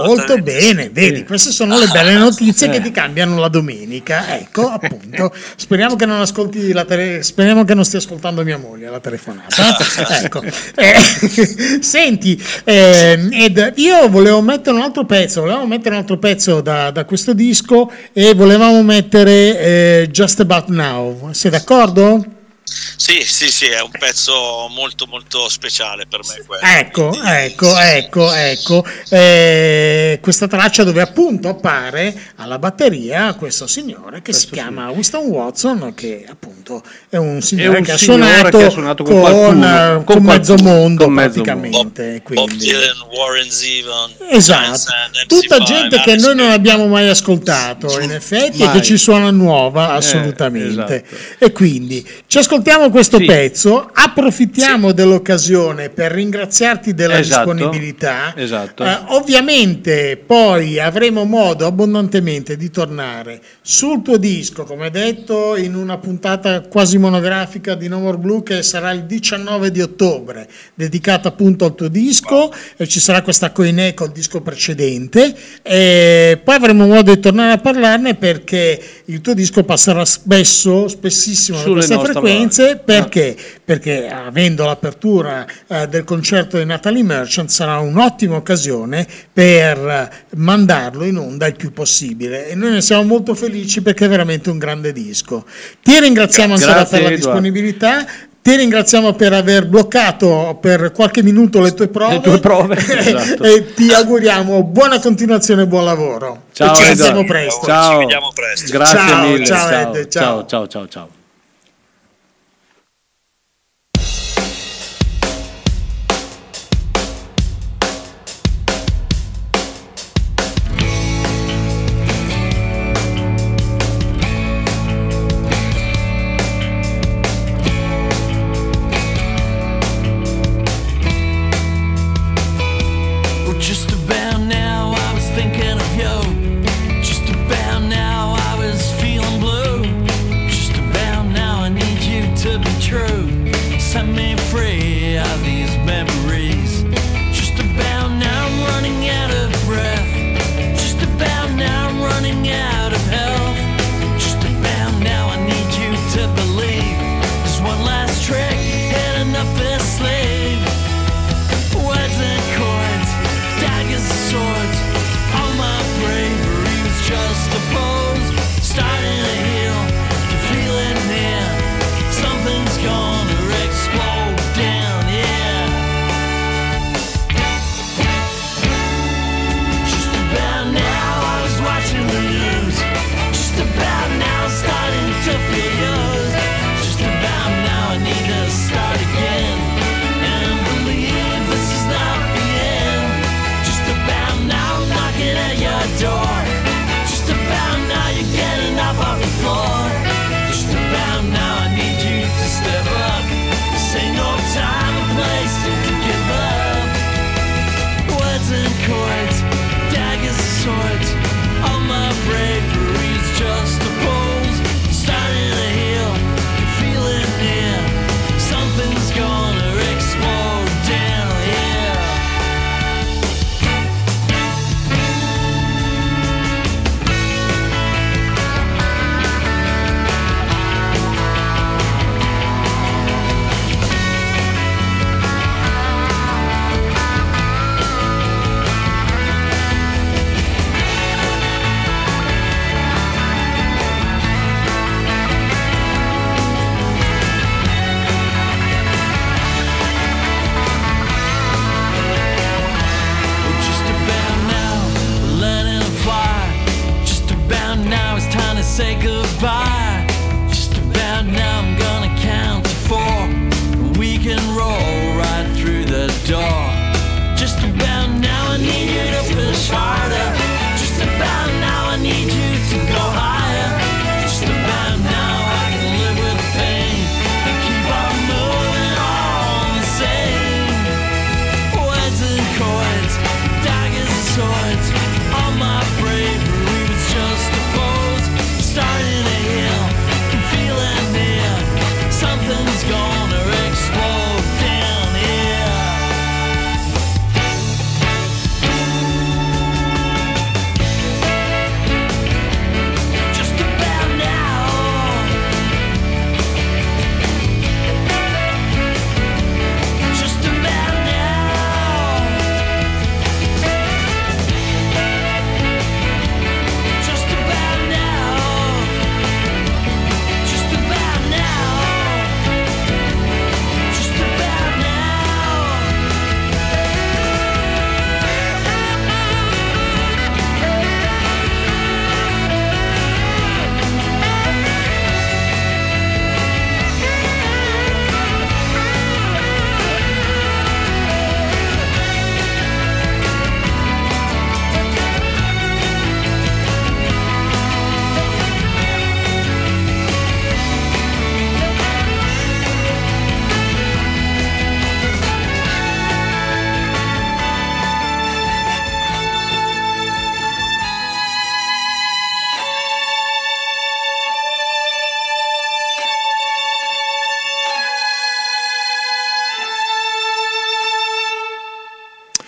molto 0.06 0.38
bene, 0.38 0.90
vedi, 0.92 1.24
queste 1.24 1.50
sono 1.50 1.80
le 1.80 1.88
belle 1.88 2.14
notizie 2.16 2.70
che 2.70 2.76
Eh. 2.78 2.82
ti 2.82 2.92
cambiano 2.92 3.40
la 3.40 3.48
domenica. 3.48 4.38
Ecco, 4.38 4.68
appunto, 4.70 5.34
speriamo 5.56 5.96
che 5.96 6.06
non 6.06 6.22
ascolti 6.22 6.72
la 6.72 6.86
tele- 6.86 7.24
speriamo 7.24 7.64
che 7.66 7.74
non 7.74 7.84
stia 7.86 7.98
ascoltando 7.98 8.44
mia 8.44 8.60
moglie 8.60 8.88
la 8.88 9.00
telefonata. 9.00 9.76
ecco. 10.22 10.44
Eh, 10.76 11.82
senti, 11.82 12.40
ehm, 12.66 13.30
Ed, 13.34 13.74
io 13.78 14.08
volevo 14.10 14.42
mettere 14.42 14.76
un 14.76 14.84
altro 14.84 15.06
pezzo, 15.06 15.42
volevamo 15.42 15.66
mettere 15.66 15.96
un 15.96 16.02
altro 16.02 16.20
pezzo 16.20 16.62
da, 16.62 16.92
da 16.92 17.04
questo 17.06 17.34
disco 17.34 17.92
e 18.14 18.36
volevamo 18.36 18.84
mettere 18.84 19.60
eh, 20.04 20.08
Just 20.12 20.40
About 20.42 20.68
Now. 20.68 21.34
Sei 21.34 21.50
d'accordo? 21.50 22.24
Sì, 22.70 23.24
sì, 23.24 23.50
sì, 23.50 23.68
è 23.68 23.80
un 23.82 23.92
pezzo 23.92 24.68
molto 24.70 25.06
molto 25.08 25.48
speciale 25.48 26.06
per 26.06 26.20
me 26.28 26.44
quello. 26.46 26.62
Ecco, 26.62 27.14
ecco, 27.24 27.78
ecco, 27.78 28.34
ecco. 28.34 28.86
Eh, 29.10 30.20
questa 30.22 30.48
traccia 30.48 30.84
dove 30.84 31.00
appunto 31.00 31.48
appare 31.48 32.14
alla 32.36 32.60
batteria 32.60 33.34
questo 33.36 33.68
signore 33.68 34.22
che 34.22 34.34
si 34.34 34.50
chiama 34.50 34.90
Winston 34.90 35.26
Watson, 35.28 35.94
che 35.96 36.26
appunto 36.30 36.84
è 37.08 37.16
un 37.16 37.42
signore, 37.42 37.78
un 37.78 37.84
che, 37.86 37.94
ha 37.94 37.98
signore 37.98 38.26
suonato 38.26 38.58
che 38.58 38.66
ha 38.66 38.70
suonato 38.70 39.04
con 39.04 39.14
con, 39.14 39.22
qualcuno, 39.22 39.66
eh, 39.66 39.94
con 39.94 40.04
con 40.04 40.24
mezzo 40.24 40.54
qualcuno, 40.56 40.74
mondo 40.74 41.04
con 41.06 41.14
mezzo 41.14 41.42
praticamente. 41.42 42.22
Bob 42.24 42.24
quindi. 42.24 42.58
Dylan, 42.58 43.02
Warren 43.16 43.50
Zevon, 43.50 44.12
Esatto, 44.30 44.92
tutta 45.28 45.58
MC5, 45.58 45.64
gente 45.64 46.02
che 46.02 46.16
noi 46.18 46.36
non 46.36 46.52
abbiamo 46.52 46.88
mai 46.88 47.08
ascoltato 47.08 47.98
in 48.02 48.12
effetti 48.12 48.62
e 48.62 48.66
Mai. 48.66 48.74
che 48.80 48.82
ci 48.86 48.98
suona 48.98 49.32
nuova 49.32 49.94
assolutamente. 49.94 51.06
esatto. 51.06 51.46
E 51.46 51.52
quindi 51.54 52.06
ci 52.28 52.38
ascoltiamo 52.40 52.56
questo 52.92 53.18
Sì. 53.18 53.26
pezzo, 53.26 53.90
approfittiamo 53.92 54.92
dell'occasione 54.92 55.90
per 55.90 56.12
ringraziarti 56.12 56.94
della 56.94 57.20
Esatto, 57.20 57.54
disponibilità. 57.54 58.34
esatto. 58.36 58.84
Eh, 58.84 58.98
ovviamente 59.08 60.22
poi 60.24 60.80
avremo 60.80 61.24
modo 61.26 61.66
abbondantemente 61.66 62.58
di 62.58 62.70
tornare 62.72 63.42
sul 63.62 64.02
tuo 64.02 64.18
disco, 64.18 64.64
come 64.64 64.90
detto, 64.90 65.56
in 65.56 65.76
una 65.76 65.98
puntata 65.98 66.62
quasi 66.62 66.98
monografica 66.98 67.76
di 67.76 67.88
No 67.88 68.00
More 68.00 68.18
Blue 68.18 68.44
che 68.44 68.64
sarà 68.64 68.92
il 68.92 69.04
19 69.04 69.72
di 69.72 69.82
ottobre, 69.82 70.48
dedicata 70.74 71.28
appunto 71.30 71.66
al 71.66 71.76
tuo 71.76 71.88
disco 71.88 72.52
e 72.78 72.88
ci 72.88 73.00
sarà 73.00 73.22
questa 73.22 73.52
coinè 73.52 73.94
col 73.94 74.12
disco 74.12 74.42
precedente 74.42 75.36
e 75.62 76.40
poi 76.44 76.56
avremo 76.56 76.86
modo 76.88 77.14
di 77.14 77.20
tornare 77.20 77.54
a 77.54 77.58
parlarne 77.58 78.16
perché 78.16 78.82
il 79.06 79.22
tuo 79.22 79.34
disco 79.34 79.64
passerà 79.64 80.04
spesso, 80.06 80.88
spessissimo 80.88 81.58
da 81.58 81.64
Sulle 81.64 81.76
nostre 81.88 81.98
frequenze 82.12 82.46
radio. 82.56 82.82
perché? 82.84 83.38
Perché 83.64 84.08
avendo 84.10 84.66
l'apertura 84.66 85.46
eh, 85.68 85.88
del 85.88 86.04
concerto 86.04 86.58
di 86.58 86.66
Natalie 86.66 87.04
Merchant 87.04 87.50
sarà 87.50 87.80
un'ottima 87.80 88.36
occasione 88.36 89.06
per 89.32 90.26
mandarlo 90.36 91.04
in 91.06 91.18
onda 91.18 91.48
il 91.48 91.56
più 91.56 91.72
possibile 91.74 92.48
e 92.50 92.56
noi 92.56 92.72
ne 92.72 92.82
siamo 92.82 93.04
molto 93.04 93.36
felici 93.36 93.82
perché 93.82 94.06
è 94.06 94.10
veramente 94.10 94.50
un 94.50 94.58
grande 94.58 94.92
disco. 94.94 95.46
Ti 95.82 96.00
ringraziamo 96.00 96.54
ancora 96.54 96.74
Grazie, 96.74 96.98
per 96.98 97.08
la 97.08 97.14
Edward. 97.14 97.24
disponibilità. 97.24 98.06
Ti 98.42 98.56
ringraziamo 98.56 99.12
per 99.12 99.34
aver 99.34 99.68
bloccato 99.68 100.58
per 100.62 100.94
qualche 100.94 101.22
minuto 101.22 101.60
le 101.60 101.74
tue 101.74 101.90
prove, 101.90 102.14
Le 102.14 102.22
tue 102.22 102.40
prove, 102.40 102.78
esatto. 102.80 103.44
e 103.44 103.74
ti 103.74 103.92
auguriamo 103.92 104.64
buona 104.64 105.02
continuazione 105.02 105.64
e 105.64 105.68
buon 105.68 105.84
lavoro. 105.84 106.44
Ciao, 106.54 106.72
e 106.72 106.76
ci 106.78 106.84
sentiamo 106.84 107.26
presto. 107.26 107.66
Ciao. 107.66 107.92
Ci 107.92 107.98
vediamo 107.98 108.32
presto. 108.34 108.72
Grazie 108.72 108.98
Ciao, 109.00 109.28
mille. 109.28 109.46
ciao, 109.46 109.70
ciao, 109.70 109.94
Ed, 109.96 110.08
ciao. 110.08 110.46
ciao, 110.46 110.68
ciao, 110.68 110.88
ciao, 110.88 111.10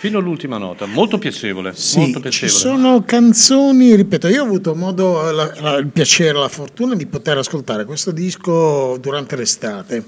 Fino 0.09 0.21
all'ultima 0.21 0.57
nota, 0.57 0.87
molto 0.87 1.19
piacevole, 1.19 1.71
Sì, 1.75 1.99
molto 1.99 2.15
ci 2.15 2.21
piacevole. 2.47 2.57
sono 2.59 3.03
canzoni, 3.03 3.93
ripeto, 3.95 4.27
io 4.27 4.41
ho 4.41 4.45
avuto 4.45 4.73
modo, 4.73 5.21
la- 5.29 5.53
la- 5.61 5.77
il 5.77 5.85
piacere, 5.85 6.33
la 6.39 6.47
fortuna 6.49 6.95
di 6.95 7.05
poter 7.05 7.37
ascoltare 7.37 7.85
questo 7.85 8.09
disco 8.09 8.97
durante 8.99 9.35
l'estate 9.35 10.03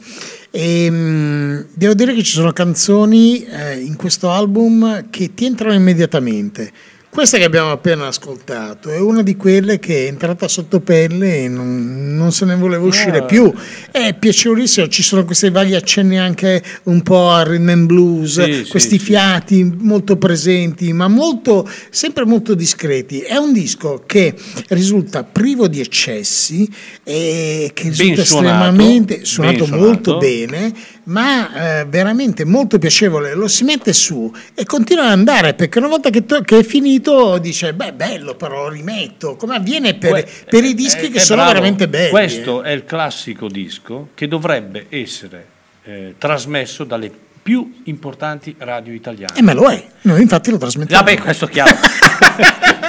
e 0.50 0.90
mh, 0.90 1.68
devo 1.76 1.94
dire 1.94 2.16
che 2.16 2.24
ci 2.24 2.32
sono 2.32 2.52
canzoni 2.52 3.44
eh, 3.46 3.76
in 3.80 3.96
questo 3.96 4.32
album 4.32 5.10
che 5.12 5.36
ti 5.36 5.46
entrano 5.46 5.76
immediatamente. 5.76 6.72
Questa 7.12 7.38
che 7.38 7.44
abbiamo 7.44 7.72
appena 7.72 8.08
ascoltato 8.08 8.90
è 8.90 8.98
una 8.98 9.22
di 9.22 9.36
quelle 9.36 9.80
che 9.80 10.06
è 10.06 10.08
entrata 10.08 10.48
sotto 10.48 10.80
pelle 10.80 11.44
e 11.44 11.48
non, 11.50 12.16
non 12.16 12.32
se 12.32 12.46
ne 12.46 12.56
voleva 12.56 12.86
uscire 12.86 13.18
Ah. 13.18 13.24
più. 13.26 13.52
È 13.92 14.16
piacevolissimo, 14.18 14.88
ci 14.88 15.04
sono 15.04 15.26
questi 15.26 15.50
vari 15.50 15.76
accenni 15.76 16.18
anche 16.18 16.64
un 16.84 17.02
po' 17.02 17.30
a 17.30 17.44
rhythm 17.44 17.68
and 17.68 17.86
blues, 17.86 18.42
Sì, 18.42 18.64
sì, 18.64 18.70
questi 18.70 18.98
sì. 18.98 19.04
fiati 19.04 19.62
molto 19.80 20.16
presenti, 20.16 20.94
ma 20.94 21.10
molto, 21.10 21.70
sempre 21.90 22.24
molto 22.24 22.54
discreti. 22.54 23.20
È 23.20 23.36
un 23.36 23.52
disco 23.52 24.04
che 24.06 24.34
risulta 24.70 25.26
privo 25.26 25.68
di 25.68 25.82
eccessi 25.82 26.66
e 27.04 27.72
che 27.74 27.90
Ben 27.90 27.92
risulta 27.98 28.24
suonato, 28.24 28.56
estremamente 28.70 29.16
ben 29.18 29.26
suonato 29.26 29.66
suonato. 29.66 29.86
molto 29.86 30.18
bene, 30.18 30.74
ma 31.12 31.80
eh, 31.82 31.86
veramente 31.86 32.46
molto 32.46 32.80
piacevole. 32.80 33.34
Lo 33.34 33.48
si 33.48 33.64
mette 33.64 33.94
su 33.94 34.34
e 34.56 34.66
continua 34.66 35.04
ad 35.04 35.12
andare 35.12 35.54
perché 35.54 35.78
una 35.78 35.90
volta 35.90 36.10
che, 36.10 36.26
to- 36.26 36.42
che 36.42 36.60
è 36.60 36.64
finito 36.64 37.38
dice: 37.38 37.74
Beh, 37.74 37.94
bello, 37.94 38.36
però 38.36 38.64
lo 38.64 38.70
rimetto. 38.70 39.36
Come 39.36 39.56
avviene 39.56 39.96
per, 39.96 40.10
Que- 40.12 40.28
per 40.50 40.64
i 40.64 40.74
dischi 40.74 41.06
eh, 41.06 41.10
che 41.10 41.18
eh, 41.18 41.22
sono 41.22 41.42
bravo. 41.42 41.54
veramente 41.54 41.88
belli. 41.88 42.10
Questo 42.10 42.64
eh. 42.64 42.70
è 42.70 42.72
il 42.72 42.86
classico 42.86 43.48
disco 43.48 44.10
che 44.16 44.28
dovrebbe 44.28 44.88
essere 44.90 45.46
eh, 45.84 46.16
trasmesso 46.18 46.84
dalle 46.86 47.12
più 47.44 47.82
importanti 47.86 48.56
radio 48.58 48.94
italiane. 48.94 49.38
Eh, 49.38 49.42
ma 49.42 49.54
lo 49.54 49.70
è, 49.70 49.84
noi 50.02 50.22
infatti 50.22 50.52
lo 50.52 50.58
trasmettiamo. 50.58 51.04
Vabbè, 51.04 51.18
questo 51.20 51.46
è 51.46 51.50
chiaro. 51.50 51.76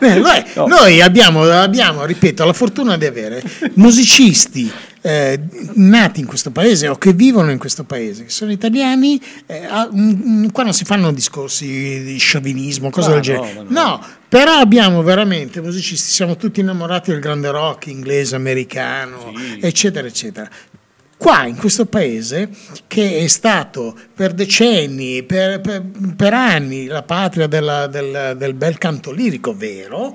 Eh, 0.00 0.18
lo 0.18 0.28
è. 0.30 0.42
No. 0.54 0.66
Noi 0.66 1.02
abbiamo, 1.02 1.42
abbiamo, 1.42 2.06
ripeto, 2.06 2.46
la 2.46 2.54
fortuna 2.54 2.96
di 2.96 3.04
avere 3.04 3.42
musicisti 3.74 4.72
eh, 5.06 5.38
nati 5.74 6.18
in 6.18 6.26
questo 6.26 6.50
paese 6.50 6.88
o 6.88 6.96
che 6.98 7.12
vivono 7.12 7.52
in 7.52 7.58
questo 7.58 7.84
paese, 7.84 8.24
che 8.24 8.30
sono 8.30 8.50
italiani, 8.50 9.22
eh, 9.46 9.64
ah, 9.64 9.88
mm, 9.94 10.10
mm, 10.10 10.48
qua 10.48 10.64
non 10.64 10.72
si 10.72 10.84
fanno 10.84 11.12
discorsi 11.12 12.02
di 12.02 12.18
sciovinismo, 12.18 12.90
cose 12.90 13.10
Ma 13.10 13.20
del 13.20 13.34
no, 13.36 13.42
genere. 13.44 13.62
ma 13.62 13.62
no. 13.62 13.88
No, 13.88 14.06
però 14.28 14.54
abbiamo 14.54 15.02
veramente 15.02 15.60
musicisti, 15.60 16.10
siamo 16.10 16.36
tutti 16.36 16.58
innamorati 16.58 17.12
del 17.12 17.20
grande 17.20 17.50
rock 17.52 17.86
inglese, 17.86 18.34
americano, 18.34 19.32
eccetera, 19.60 20.08
eccetera. 20.08 20.50
Qua 21.16 21.46
in 21.46 21.56
questo 21.56 21.86
paese, 21.86 22.50
che 22.88 23.18
è 23.20 23.26
stato 23.28 23.96
per 24.12 24.32
decenni, 24.34 25.22
per, 25.22 25.60
per- 25.60 25.84
per 26.16 26.34
anni, 26.34 26.86
la 26.86 27.02
patria 27.04 27.46
della- 27.46 27.86
del, 27.86 28.34
del 28.36 28.54
bel 28.54 28.76
canto 28.76 29.12
lirico 29.12 29.54
vero, 29.56 30.14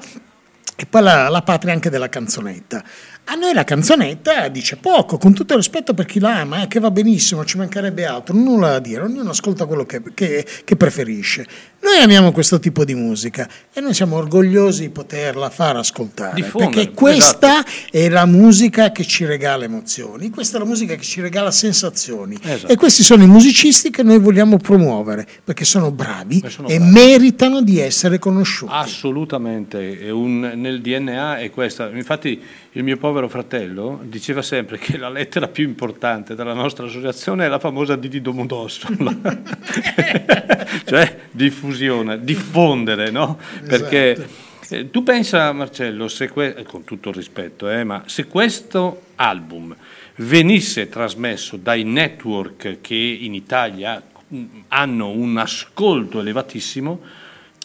e 0.75 0.85
poi 0.87 1.01
la, 1.03 1.29
la 1.29 1.41
patria 1.43 1.73
anche 1.73 1.89
della 1.89 2.09
canzonetta. 2.09 2.83
A 3.25 3.35
noi 3.35 3.53
la 3.53 3.63
canzonetta 3.63 4.47
dice 4.49 4.75
poco, 4.75 5.17
con 5.17 5.33
tutto 5.33 5.53
il 5.53 5.59
rispetto 5.59 5.93
per 5.93 6.05
chi 6.05 6.19
la 6.19 6.39
ama, 6.39 6.63
eh, 6.63 6.67
che 6.67 6.79
va 6.79 6.91
benissimo, 6.91 7.45
ci 7.45 7.55
mancherebbe 7.57 8.05
altro, 8.05 8.35
nulla 8.35 8.71
da 8.71 8.79
dire, 8.79 9.03
ognuno 9.03 9.29
ascolta 9.29 9.65
quello 9.65 9.85
che, 9.85 10.01
che- 10.13 10.45
che 10.65 10.75
preferisce. 10.75 11.45
Noi 11.81 11.97
amiamo 12.03 12.31
questo 12.31 12.59
tipo 12.59 12.83
di 12.83 12.93
musica 12.93 13.47
e 13.73 13.79
noi 13.79 13.93
siamo 13.93 14.17
orgogliosi 14.17 14.81
di 14.81 14.89
poterla 14.89 15.49
far 15.49 15.77
ascoltare, 15.77 16.35
Diffondere, 16.35 16.71
perché 16.73 16.91
questa 16.91 17.63
è 17.89 18.09
la 18.09 18.25
musica 18.25 18.91
che 18.91 19.05
ci 19.05 19.23
regala 19.25 19.63
emozioni, 19.63 20.29
questa 20.29 20.57
è 20.57 20.59
la 20.59 20.65
musica 20.67 20.95
che 20.95 21.01
ci 21.03 21.21
regala 21.21 21.51
sensazioni 21.51 22.37
Esatto. 22.41 22.71
e 22.71 22.75
questi 22.75 23.01
sono 23.01 23.23
i 23.23 23.27
musicisti 23.27 23.89
che 23.91 24.03
noi 24.03 24.19
vogliamo 24.19 24.57
promuovere 24.57 25.25
perché 25.43 25.63
sono 25.63 25.89
bravi 25.91 26.43
sono 26.49 26.67
e 26.67 26.77
bravi. 26.77 26.91
meritano 26.91 27.61
di 27.61 27.79
essere 27.79 28.19
conosciuti. 28.19 28.71
Assolutamente, 28.75 29.99
è 29.99 30.09
un- 30.09 30.51
nel 30.55 30.81
DNA 30.81 31.37
è 31.39 31.49
questa. 31.49 31.89
Infatti 31.93 32.39
il 32.73 32.83
mio 32.83 32.97
povero 32.97 33.10
fratello 33.27 33.99
diceva 34.03 34.41
sempre 34.41 34.77
che 34.77 34.97
la 34.97 35.09
lettera 35.09 35.47
più 35.47 35.63
importante 35.65 36.35
della 36.35 36.53
nostra 36.53 36.85
associazione 36.85 37.45
è 37.45 37.47
la 37.47 37.59
famosa 37.59 37.95
D 37.95 38.07
di 38.07 38.21
Domodossola, 38.21 39.15
cioè 40.85 41.19
diffusione, 41.31 42.23
diffondere, 42.23 43.11
no? 43.11 43.37
Perché 43.65 44.27
eh, 44.69 44.89
tu 44.89 45.03
pensa 45.03 45.51
Marcello, 45.51 46.07
se 46.07 46.29
que- 46.29 46.55
eh, 46.55 46.63
con 46.63 46.83
tutto 46.83 47.09
il 47.09 47.15
rispetto, 47.15 47.69
eh, 47.69 47.83
ma 47.83 48.03
se 48.05 48.27
questo 48.27 49.01
album 49.15 49.75
venisse 50.15 50.87
trasmesso 50.87 51.57
dai 51.57 51.83
network 51.83 52.79
che 52.79 52.95
in 52.95 53.33
Italia 53.33 54.01
mh, 54.27 54.45
hanno 54.69 55.09
un 55.09 55.37
ascolto 55.37 56.19
elevatissimo, 56.19 57.01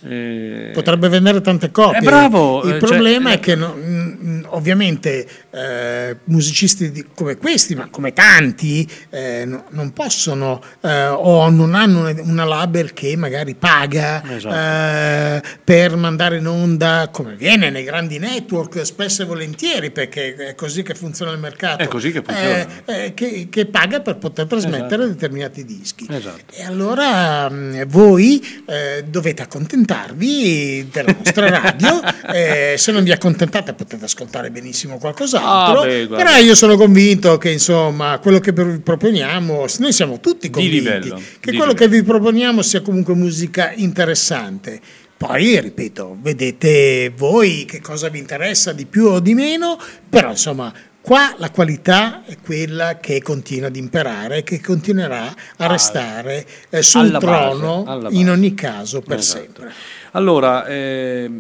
eh, 0.03 0.71
Potrebbe 0.75 1.09
vendere 1.09 1.41
tante 1.41 1.71
copie. 1.71 1.99
Eh, 1.99 2.03
bravo, 2.03 2.63
Il 2.65 2.75
eh, 2.75 2.79
problema 2.79 3.31
cioè, 3.31 3.39
è 3.39 3.41
che 3.41 3.55
no- 3.55 3.75
mm, 3.77 4.45
ovviamente 4.49 5.27
eh, 5.51 6.17
musicisti 6.25 6.91
di- 6.93 7.07
come 7.15 7.37
questi, 7.39 7.75
ma 7.75 7.89
come 7.91 8.13
tanti, 8.13 8.87
eh, 9.09 9.45
no- 9.47 9.65
non 9.71 9.93
possono 9.95 10.63
eh, 10.83 11.07
o 11.07 11.49
non 11.49 11.75
hanno 11.75 12.13
una, 12.23 12.45
label 12.45 12.93
che 12.93 13.17
magari 13.17 13.55
paga 13.55 14.23
Esatto. 14.37 14.55
eh, 14.55 15.43
per 15.65 15.97
mandare 15.97 16.37
in 16.37 16.47
onda, 16.47 17.09
come 17.11 17.35
viene 17.35 17.71
nei 17.71 17.83
grandi 17.85 18.19
network, 18.19 18.85
spesso 18.85 19.23
e 19.23 19.25
volentieri, 19.25 19.91
perché 19.91 20.35
è 20.35 20.55
così 20.55 20.83
che 20.83 20.95
funziona 20.95 21.33
il 21.33 21.39
mercato. 21.39 21.83
È 21.83 21.89
così 21.89 22.13
che 22.13 22.23
funziona. 22.23 22.67
eh, 22.85 23.05
eh, 23.07 23.15
che, 23.15 23.47
che 23.51 23.65
paga 23.67 24.01
per 24.01 24.19
poter 24.19 24.47
trasmettere 24.47 25.05
Esatto. 25.05 25.07
determinati 25.07 25.65
dischi. 25.65 26.07
Esatto. 26.11 26.53
E 26.55 26.65
allora 26.65 27.49
mh, 27.49 27.87
voi 27.87 28.45
eh, 28.67 29.03
dovete 29.09 29.43
accontentarvi 29.43 29.85
accontentarvi 29.87 30.89
della 30.91 31.15
nostra 31.17 31.49
radio. 31.49 32.03
Eh, 32.27 32.75
se 32.77 32.91
non 32.93 33.05
vi 33.05 33.13
accontentate 33.13 33.73
potete 33.73 34.05
ascoltare 34.05 34.51
benissimo 34.51 34.99
qualcos'altro. 34.99 35.83
Ah, 35.83 35.85
beh, 35.85 36.07
però 36.09 36.37
io 36.37 36.55
sono 36.55 36.77
convinto 36.77 37.39
che 37.39 37.51
insomma 37.51 38.19
quello 38.19 38.41
che 38.41 38.53
vi 38.53 38.81
proponiamo, 38.81 39.65
noi 39.79 39.93
siamo 39.93 40.19
tutti 40.19 40.51
convinti 40.51 40.81
livello, 40.81 41.15
che 41.15 41.53
quello 41.55 41.73
livello. 41.73 41.75
che 41.75 41.89
vi 41.89 42.03
proponiamo 42.03 42.63
sia 42.63 42.83
comunque 42.83 43.15
musica 43.15 43.73
interessante. 43.77 44.81
Poi, 45.17 45.61
ripeto, 45.61 46.19
vedete 46.21 47.13
voi 47.17 47.65
che 47.65 47.81
cosa 47.81 48.09
vi 48.09 48.19
interessa 48.19 48.73
di 48.73 48.87
più 48.87 49.07
o 49.07 49.21
di 49.21 49.35
meno, 49.35 49.79
però 50.09 50.31
insomma, 50.31 50.73
qua 51.07 51.37
la 51.39 51.53
qualità 51.53 52.25
è 52.25 52.37
quella 52.45 52.97
che 52.97 53.23
continua 53.23 53.69
ad 53.69 53.77
imperare, 53.77 54.43
che 54.43 54.61
continuerà 54.61 55.33
a 55.59 55.67
restare 55.69 56.45
eh, 56.69 56.83
sul 56.83 57.03
alla 57.03 57.19
base, 57.21 57.57
trono 57.59 57.85
alla 57.87 58.09
in 58.09 58.25
base. 58.25 58.31
ogni 58.31 58.55
caso 58.55 59.01
per 59.03 59.19
Esatto. 59.19 59.41
sempre. 59.45 59.73
Allora, 60.11 60.67
eh, 60.67 61.31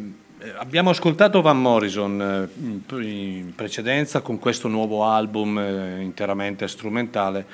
abbiamo 0.58 0.90
ascoltato 0.90 1.42
Van 1.42 1.60
Morrison 1.60 2.20
eh, 2.20 2.60
in 2.62 2.86
pre- 2.86 3.04
in 3.04 3.52
precedenza 3.56 4.20
con 4.20 4.38
questo 4.38 4.68
nuovo 4.68 5.04
album 5.04 5.58
eh, 5.58 6.00
interamente 6.00 6.68
strumentale. 6.68 7.44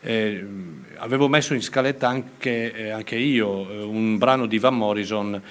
Eh, 0.00 0.46
avevo 0.96 1.28
messo 1.28 1.52
in 1.52 1.60
scaletta 1.60 2.08
anche, 2.08 2.90
anche 2.90 3.16
io 3.16 3.86
un 3.86 4.16
brano 4.16 4.46
di 4.46 4.58
Van 4.58 4.74
Morrison 4.74 5.42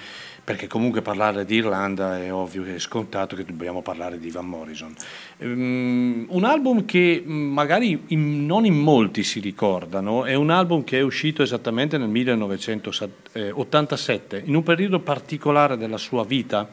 perché 0.48 0.66
comunque 0.66 1.02
parlare 1.02 1.44
di 1.44 1.56
Irlanda 1.56 2.18
è 2.18 2.32
ovvio 2.32 2.62
che 2.62 2.76
è 2.76 2.78
scontato 2.78 3.36
che 3.36 3.44
dobbiamo 3.44 3.82
parlare 3.82 4.18
di 4.18 4.30
Van 4.30 4.46
Morrison. 4.46 4.94
Ehm, 5.36 6.24
un 6.26 6.44
album 6.44 6.86
che 6.86 7.22
mh, 7.22 7.30
magari 7.30 8.04
in- 8.06 8.46
non 8.46 8.64
in 8.64 8.78
molti 8.78 9.24
si 9.24 9.40
ricordano, 9.40 10.24
è 10.24 10.32
un 10.32 10.48
album 10.48 10.84
che 10.84 11.00
è 11.00 11.02
uscito 11.02 11.42
esattamente 11.42 11.98
nel 11.98 12.08
1987, 12.08 14.42
in 14.46 14.54
un 14.54 14.62
periodo 14.62 15.00
particolare 15.00 15.76
della 15.76 15.98
sua 15.98 16.24
vita, 16.24 16.66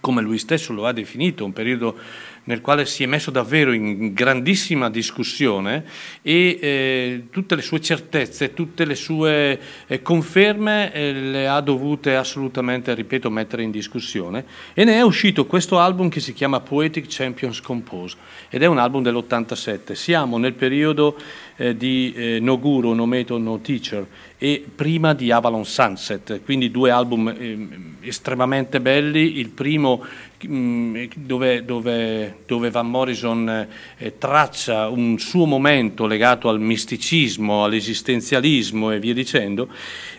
come 0.00 0.20
lui 0.20 0.36
stesso 0.36 0.74
lo 0.74 0.84
ha 0.84 0.92
definito, 0.92 1.46
un 1.46 1.54
periodo 1.54 1.96
nel 2.48 2.62
quale 2.62 2.86
si 2.86 3.02
è 3.02 3.06
messo 3.06 3.30
davvero 3.30 3.72
in 3.72 4.14
grandissima 4.14 4.88
discussione 4.88 5.84
e 6.22 6.58
eh, 6.60 7.22
tutte 7.30 7.54
le 7.54 7.60
sue 7.60 7.78
certezze, 7.78 8.54
tutte 8.54 8.86
le 8.86 8.94
sue 8.94 9.60
eh, 9.86 10.00
conferme 10.00 10.90
eh, 10.92 11.12
le 11.12 11.46
ha 11.46 11.60
dovute 11.60 12.16
assolutamente, 12.16 12.94
ripeto, 12.94 13.28
mettere 13.28 13.62
in 13.64 13.70
discussione 13.70 14.46
e 14.72 14.84
ne 14.84 14.94
è 14.94 15.02
uscito 15.02 15.44
questo 15.44 15.78
album 15.78 16.08
che 16.08 16.20
si 16.20 16.32
chiama 16.32 16.60
Poetic 16.60 17.04
Champions 17.06 17.60
Compose 17.60 18.16
ed 18.48 18.62
è 18.62 18.66
un 18.66 18.78
album 18.78 19.02
dell'87. 19.02 19.92
Siamo 19.92 20.38
nel 20.38 20.54
periodo 20.54 21.16
eh, 21.58 21.76
di 21.76 22.12
eh, 22.16 22.38
No 22.40 22.58
Guru, 22.58 22.92
No 22.92 23.06
Method, 23.06 23.42
No 23.42 23.60
Teacher 23.60 24.06
e 24.40 24.64
prima 24.72 25.14
di 25.14 25.32
Avalon 25.32 25.64
Sunset, 25.64 26.42
quindi 26.44 26.70
due 26.70 26.92
album 26.92 27.28
ehm, 27.28 27.96
estremamente 28.02 28.80
belli, 28.80 29.38
il 29.38 29.48
primo 29.48 30.04
mm, 30.46 31.04
dove, 31.16 31.64
dove- 31.64 32.36
dove 32.46 32.70
Van 32.70 32.88
Morrison 32.88 33.66
eh, 33.98 34.16
traccia 34.16 34.86
un 34.88 35.18
suo 35.18 35.44
momento 35.44 36.06
legato 36.06 36.48
al 36.48 36.60
misticismo, 36.60 37.64
all'esistenzialismo 37.64 38.92
e 38.92 39.00
via 39.00 39.12
dicendo, 39.12 39.68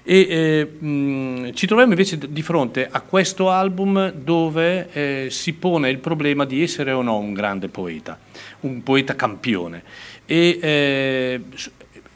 e 0.04 0.28
eh, 0.30 0.86
mh, 0.86 1.54
ci 1.54 1.66
troviamo 1.66 1.94
invece 1.94 2.18
di 2.18 2.42
fronte 2.42 2.90
a 2.92 3.00
questo 3.00 3.50
album 3.50 4.12
dove 4.12 4.90
eh, 4.92 5.28
si 5.30 5.54
pone 5.54 5.90
il 5.90 6.00
problema 6.00 6.44
di 6.44 6.62
essere 6.62 6.92
o 6.92 7.02
no 7.02 7.18
un 7.18 7.32
grande 7.32 7.70
poeta, 7.70 8.20
un 8.62 8.84
poeta 8.84 9.16
campione. 9.16 9.84
E, 10.32 10.60
eh, 10.62 11.42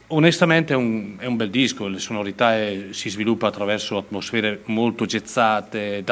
Onestamente 0.07 0.73
è 0.73 0.75
un, 0.75 1.15
è 1.17 1.25
un 1.25 1.37
bel 1.37 1.49
disco, 1.49 1.87
le 1.87 1.97
sonorità 1.97 2.55
eh, 2.55 2.89
si 2.91 3.09
sviluppa 3.09 3.47
attraverso 3.47 3.97
atmosfere 3.97 4.61
molto 4.65 5.05
gezzate, 5.05 6.03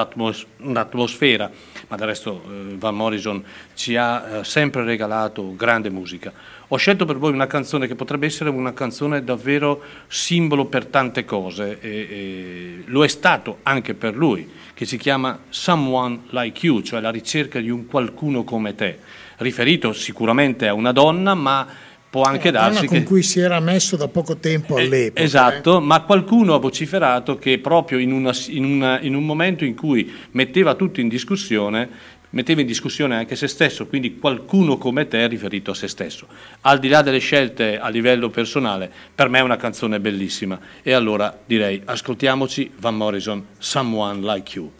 un'atmosfera, 0.58 1.52
ma 1.88 1.96
del 1.98 2.08
resto 2.08 2.42
eh, 2.44 2.76
Van 2.78 2.96
Morrison 2.96 3.44
ci 3.76 3.96
ha 3.96 4.40
eh, 4.40 4.44
sempre 4.44 4.84
regalato 4.84 5.56
grande 5.56 5.92
musica. 5.92 6.34
Ho 6.70 6.78
scelto 6.78 7.06
per 7.06 7.18
voi 7.18 7.32
una 7.32 7.46
canzone 7.46 7.86
che 7.86 7.94
potrebbe 7.94 8.26
essere 8.26 8.50
una 8.50 8.74
canzone 8.74 9.24
davvero 9.24 9.84
simbolo 10.08 10.66
per 10.66 10.88
tante 10.88 11.24
cose, 11.24 11.80
e, 11.80 11.90
e 11.90 12.84
lo 12.86 13.04
è 13.04 13.08
stato 13.08 13.60
anche 13.62 13.94
per 13.94 14.16
lui, 14.16 14.50
che 14.74 14.86
si 14.86 14.98
chiama 14.98 15.42
Someone 15.50 16.22
Like 16.30 16.66
You, 16.66 16.82
cioè 16.82 17.02
la 17.02 17.12
ricerca 17.12 17.60
di 17.60 17.70
un 17.70 17.86
qualcuno 17.86 18.44
come 18.44 18.74
te, 18.74 18.98
riferito 19.38 19.94
sicuramente 19.94 20.68
a 20.68 20.74
una 20.74 20.92
donna, 20.92 21.36
ma 21.36 21.90
può 22.12 22.24
anche 22.24 22.52
donna 22.52 22.68
darsi 22.70 22.86
con 22.88 22.98
che... 22.98 23.04
cui 23.06 23.24
si 23.24 23.40
era 23.40 23.60
messo 23.62 23.96
da 23.96 24.08
poco 24.10 24.36
tempo 24.36 24.76
all'epoca. 24.76 25.22
Esatto, 25.24 25.80
ma 25.80 26.02
qualcuno 26.02 26.54
ha 26.54 26.60
vociferato 26.60 27.38
che 27.38 27.58
proprio 27.58 27.98
in, 28.00 28.12
una- 28.12 28.36
in 28.50 28.66
una- 28.66 29.00
in 29.00 29.16
un 29.16 29.26
momento 29.26 29.64
in 29.64 29.74
cui 29.76 30.14
metteva 30.32 30.76
tutto 30.76 31.00
in 31.00 31.08
discussione, 31.08 31.90
metteva 32.32 32.60
in 32.62 32.68
discussione 32.68 33.16
anche 33.16 33.38
se 33.38 33.48
stesso, 33.48 33.88
quindi 33.88 34.18
qualcuno 34.20 34.78
come 34.78 35.08
te 35.08 35.24
è 35.24 35.28
riferito 35.30 35.72
a 35.72 35.74
se 35.74 35.88
stesso. 35.88 36.28
Al 36.62 36.80
di 36.80 36.90
là 36.90 37.02
delle 37.02 37.20
scelte 37.20 37.80
a 37.80 37.88
livello 37.88 38.30
personale, 38.30 38.92
per 39.16 39.30
me 39.30 39.40
è 39.40 39.42
una 39.42 39.58
canzone 39.58 40.02
bellissima 40.02 40.60
e 40.84 40.92
allora 40.92 41.38
direi 41.46 41.82
ascoltiamoci 41.86 42.72
Van 42.78 42.96
Morrison, 42.98 43.46
Someone 43.58 44.20
Like 44.20 44.52
You. 44.58 44.72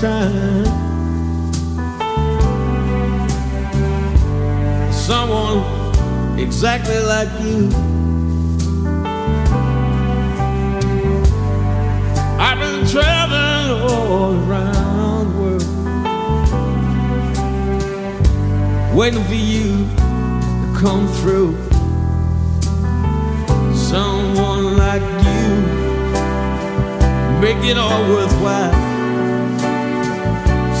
Time. 0.00 0.64
Someone 4.92 5.64
exactly 6.38 7.00
like 7.00 7.28
you. 7.40 7.68
I've 12.38 12.58
been 12.60 12.86
traveling 12.86 13.70
all 13.90 14.34
around 14.34 15.32
the 15.32 15.38
world, 15.40 15.66
waiting 18.94 19.24
for 19.24 19.34
you 19.34 19.84
to 19.90 20.68
come 20.78 21.08
through. 21.18 21.56
Someone 23.74 24.76
like 24.76 25.02
you 25.02 25.48
make 27.40 27.64
it 27.68 27.76
all 27.76 28.08
worthwhile. 28.10 28.97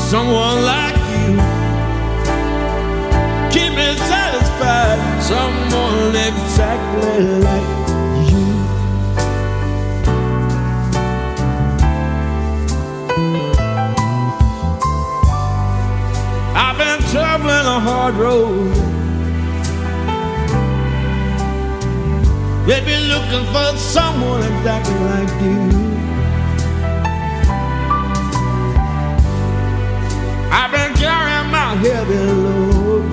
Someone 0.08 0.64
like 0.64 0.96
you, 0.96 1.36
keep 3.52 3.72
me 3.76 3.94
satisfied. 4.08 4.98
Someone 5.22 6.16
exactly 6.16 7.24
like 7.44 7.68
you. 8.30 8.46
I've 16.56 16.78
been 16.78 17.00
traveling 17.10 17.66
a 17.66 17.78
hard 17.78 18.14
road. 18.14 18.72
They've 22.66 22.86
been 22.86 23.08
looking 23.08 23.44
for 23.52 23.76
someone 23.76 24.42
exactly 24.42 24.94
like 25.00 25.42
you. 25.42 25.87
Carrying 30.98 31.50
my 31.52 31.76
heavy 31.76 32.18
load, 32.18 33.04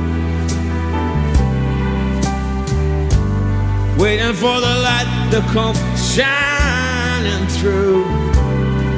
waiting 3.99 4.33
for 4.33 4.59
the 4.59 4.73
light 4.87 5.09
to 5.31 5.39
come 5.53 5.75
shining 5.95 7.47
through. 7.49 8.03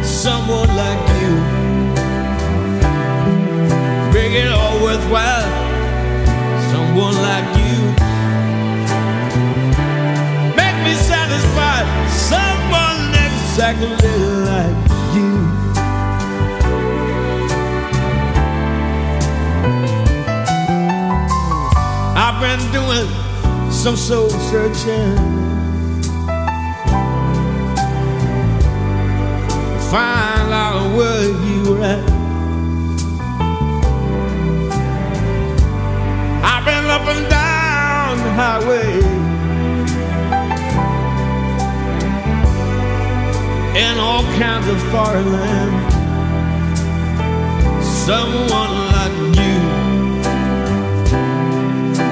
Someone 0.04 0.70
like 0.84 1.04
you, 1.20 1.36
make 4.14 4.32
it 4.32 4.52
all 4.54 4.82
worthwhile. 4.82 5.50
Someone 6.72 7.16
like 7.30 7.50
you, 7.60 7.80
make 10.56 10.78
me 10.86 10.94
satisfied. 10.96 11.86
Someone 12.10 13.14
exactly 13.28 14.18
like 14.46 14.87
I've 22.40 22.60
been 22.60 22.72
doing 22.72 23.72
some 23.72 23.96
soul 23.96 24.30
searching 24.30 25.16
find 29.90 30.54
out 30.54 30.96
where 30.96 31.24
you 31.24 31.64
were 31.68 31.82
at. 31.82 32.10
I've 36.46 36.64
been 36.64 36.86
up 36.86 37.08
and 37.08 37.28
down 37.28 38.18
the 38.20 38.32
highway 38.44 39.00
in 43.82 43.98
all 43.98 44.22
kinds 44.38 44.68
of 44.68 44.80
foreign 44.92 45.32
land. 45.32 45.94
Someone 47.84 48.74
like 48.94 49.18
you, 49.40 49.67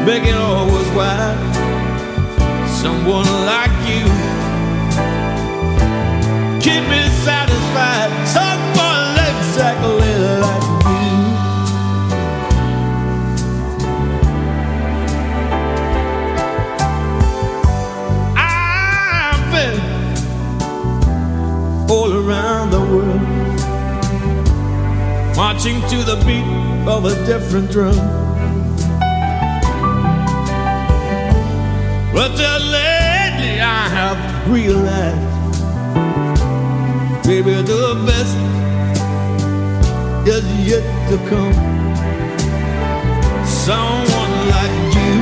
making 0.05 0.35
all 0.35 0.67
was 0.67 0.87
wide. 0.91 1.35
Someone 2.67 3.25
like 3.45 3.71
you, 3.89 4.05
keep 6.61 6.83
me 6.87 7.01
satisfied. 7.25 8.11
Someone 8.27 9.17
exactly 9.31 10.13
like 10.45 10.67
you. 10.91 11.09
I've 18.37 19.45
been 19.51 19.79
all 21.89 22.11
around 22.13 22.69
the 22.69 22.79
world, 22.79 23.21
marching 25.35 25.81
to 25.89 25.97
the 26.03 26.17
beat 26.27 26.45
of 26.87 27.05
a 27.05 27.15
different 27.25 27.71
drum. 27.71 28.24
But 32.15 32.31
just 32.37 32.65
lately 32.65 33.59
I 33.59 33.89
have 33.97 34.17
realized, 34.49 35.61
baby, 37.27 37.51
the 37.61 38.01
best 38.07 38.37
is 40.25 40.45
yet 40.65 40.85
to 41.09 41.17
come. 41.29 41.53
Someone 43.45 44.33
like 44.55 44.77
you, 44.95 45.13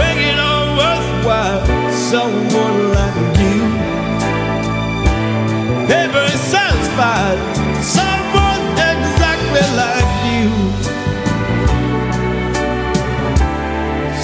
make 0.00 0.20
it 0.32 0.38
all 0.38 0.66
worthwhile. 0.80 1.66
Someone 1.92 2.85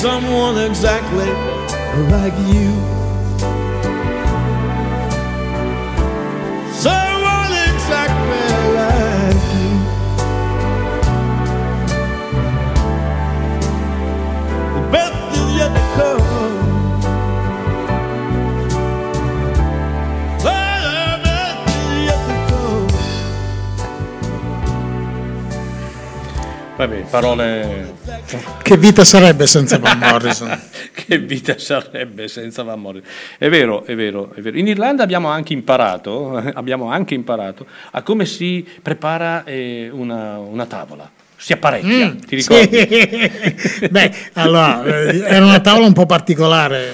Someone 0.03 0.59
exactly 0.59 1.31
like 2.11 2.37
you. 2.53 2.71
Someone 6.75 7.53
exactly 7.69 8.45
like 8.79 9.43
you. 9.55 9.71
The 14.75 14.83
best 14.91 15.15
is 15.39 15.49
yet 15.57 15.71
to 15.77 15.85
come. 15.95 16.27
Vabbè, 26.77 26.99
parole... 27.09 28.02
Che 28.63 28.77
vita 28.77 29.05
sarebbe 29.05 29.47
senza 29.47 29.79
Van 29.79 29.99
Morrison? 30.03 30.61
che 30.95 31.19
vita 31.19 31.59
sarebbe 31.59 32.29
senza 32.29 32.63
Van 32.63 32.81
Morrison? 32.81 33.09
È 33.39 33.49
vero, 33.49 33.85
è 33.85 33.95
vero, 33.95 34.33
è 34.35 34.41
vero. 34.41 34.57
In 34.57 34.67
Irlanda 34.69 35.03
abbiamo 35.03 35.29
anche 35.29 35.53
imparato, 35.53 36.37
abbiamo 36.55 36.91
anche 36.91 37.15
imparato 37.15 37.67
a 37.93 38.03
come 38.03 38.25
si 38.27 38.67
prepara 38.81 39.45
eh, 39.45 39.89
una, 39.93 40.39
una 40.39 40.67
tavola. 40.67 41.11
Si 41.37 41.53
apparecchia, 41.53 42.07
Mm, 42.07 42.19
ti 42.21 42.37
ricordi? 42.37 42.79
sì. 42.79 43.89
Beh, 43.91 44.15
allora, 44.35 44.85
eh, 44.85 45.19
era 45.27 45.45
una 45.45 45.59
tavola 45.59 45.87
un 45.87 45.93
po' 45.93 46.07
particolare. 46.07 46.93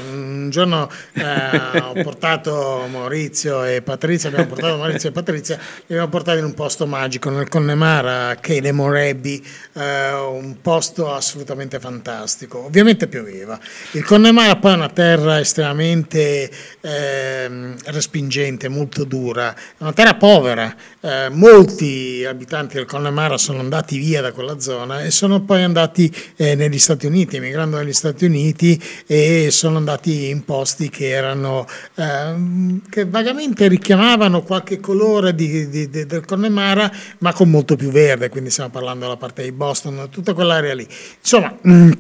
Un 0.49 0.55
giorno 0.55 0.91
eh, 1.13 1.79
ho 1.79 1.93
portato 2.03 2.87
Maurizio 2.91 3.65
e 3.65 3.83
Patrizia, 3.83 4.31
abbiamo 4.31 4.47
portato 4.47 4.79
Maurizio 4.79 5.11
e 5.11 5.13
Patrizia, 5.13 5.57
li 5.57 5.63
abbiamo 5.89 6.09
portati 6.09 6.39
in 6.39 6.45
un 6.47 6.55
posto 6.55 6.87
magico, 6.87 7.29
nel 7.29 7.49
Connemara, 7.49 8.37
che 8.41 8.57
è 8.57 8.73
Morebbi, 8.73 9.47
eh, 9.75 10.13
un 10.15 10.57
posto 10.63 11.13
assolutamente 11.13 11.79
fantastico. 11.79 12.65
Ovviamente 12.65 13.09
pioveva. 13.09 13.61
Il 13.93 14.05
Connemara 14.05 14.57
poi 14.57 14.73
è 14.73 14.77
una 14.77 14.89
terra 14.89 15.39
estremamente 15.39 16.51
ehm, 16.81 17.77
respingente, 17.85 18.69
molto 18.69 19.05
dura, 19.05 19.55
è 19.55 19.83
una 19.83 19.93
terra 19.93 20.15
povera. 20.15 20.75
Eh, 21.01 21.29
molti 21.31 22.25
abitanti 22.27 22.77
del 22.77 22.87
Connemara 22.87 23.37
sono 23.37 23.59
andati 23.59 23.99
via 23.99 24.23
da 24.23 24.33
quella 24.33 24.59
zona 24.61 25.03
e 25.03 25.11
sono 25.11 25.43
poi 25.43 25.63
andati 25.63 26.11
eh, 26.37 26.55
negli 26.55 26.79
Stati 26.79 27.05
Uniti, 27.05 27.37
emigrando 27.37 27.77
negli 27.77 27.93
Stati 27.93 28.25
Uniti 28.25 28.83
e 29.07 29.51
sono 29.51 29.77
andati 29.77 30.31
in 30.31 30.38
posti 30.45 30.89
che 30.89 31.09
erano 31.09 31.67
ehm, 31.97 32.83
che 32.89 33.05
vagamente 33.05 33.69
richiamavano 33.69 34.43
qualche 34.43 34.81
colore 34.81 35.35
di- 35.35 35.69
di- 35.69 35.89
di- 35.89 36.07
del 36.07 36.25
Connemara, 36.25 36.91
ma 37.19 37.33
con 37.33 37.51
molto 37.51 37.77
più 37.77 37.91
verde, 37.91 38.29
quindi 38.29 38.51
stiamo 38.51 38.71
parlando 38.71 39.05
della 39.05 39.17
parte 39.17 39.43
di 39.43 39.53
Boston, 39.53 40.09
tutta 40.11 40.35
quell'area 40.35 40.75
lì. 40.75 40.87
Insomma, 41.21 41.55
mm, 41.67 41.91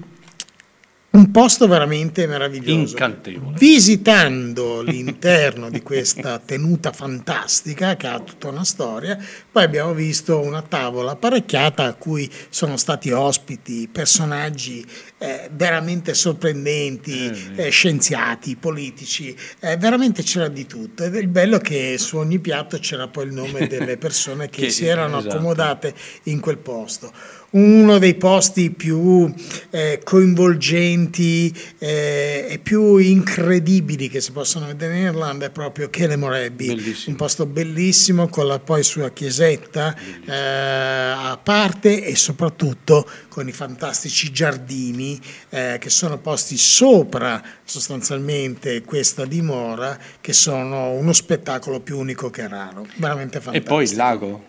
un 1.18 1.30
posto 1.32 1.66
veramente 1.66 2.26
meraviglioso. 2.28 2.92
Incantevole. 2.92 3.56
Visitando 3.58 4.82
l'interno 4.82 5.68
di 5.68 5.82
questa 5.82 6.38
tenuta 6.38 6.92
fantastica 6.92 7.96
che 7.96 8.06
ha 8.06 8.20
tutta 8.20 8.48
una 8.48 8.64
storia, 8.64 9.18
poi 9.50 9.64
abbiamo 9.64 9.92
visto 9.94 10.38
una 10.38 10.62
tavola 10.62 11.12
apparecchiata 11.12 11.84
a 11.84 11.94
cui 11.94 12.30
sono 12.48 12.76
stati 12.76 13.10
ospiti 13.10 13.88
personaggi 13.90 14.86
eh, 15.18 15.50
veramente 15.52 16.14
sorprendenti, 16.14 17.52
eh, 17.56 17.70
scienziati, 17.70 18.54
politici, 18.54 19.36
eh, 19.60 19.76
veramente 19.76 20.22
c'era 20.22 20.46
di 20.46 20.66
tutto. 20.66 21.02
Ed 21.02 21.16
il 21.16 21.26
bello 21.28 21.58
che 21.58 21.96
su 21.98 22.16
ogni 22.16 22.38
piatto 22.38 22.78
c'era 22.78 23.08
poi 23.08 23.26
il 23.26 23.32
nome 23.32 23.66
delle 23.68 23.96
persone 23.96 24.48
che, 24.48 24.62
Che- 24.62 24.70
si 24.70 24.86
erano 24.86 25.18
esatto. 25.18 25.34
accomodate 25.34 25.94
in 26.24 26.38
quel 26.38 26.58
posto. 26.58 27.12
Uno 27.50 27.96
dei 27.98 28.14
posti 28.14 28.70
più 28.70 29.32
eh, 29.70 30.00
coinvolgenti 30.04 31.50
eh, 31.78 32.46
e 32.46 32.58
più 32.58 32.96
incredibili 32.98 34.10
che 34.10 34.20
si 34.20 34.32
possono 34.32 34.66
vedere 34.66 34.98
in 34.98 35.04
Irlanda 35.04 35.46
è 35.46 35.50
proprio 35.50 35.88
Kellemorebbi, 35.88 36.94
un 37.06 37.16
posto 37.16 37.46
bellissimo 37.46 38.28
con 38.28 38.46
la 38.46 38.58
poi 38.58 38.82
sua 38.82 39.08
chiesetta 39.10 39.96
eh, 40.26 40.32
a 40.34 41.38
parte 41.42 42.04
e 42.04 42.16
soprattutto 42.16 43.08
con 43.28 43.48
i 43.48 43.52
fantastici 43.52 44.30
giardini 44.30 45.18
eh, 45.48 45.78
che 45.80 45.88
sono 45.88 46.18
posti 46.18 46.58
sopra 46.58 47.42
sostanzialmente 47.64 48.82
questa 48.82 49.24
dimora 49.24 49.98
che 50.20 50.34
sono 50.34 50.90
uno 50.90 51.14
spettacolo 51.14 51.80
più 51.80 51.98
unico 51.98 52.28
che 52.28 52.46
raro, 52.46 52.86
veramente 52.96 53.38
E 53.38 53.40
fantastico. 53.40 53.74
poi 53.74 53.84
il 53.84 53.96
lago. 53.96 54.44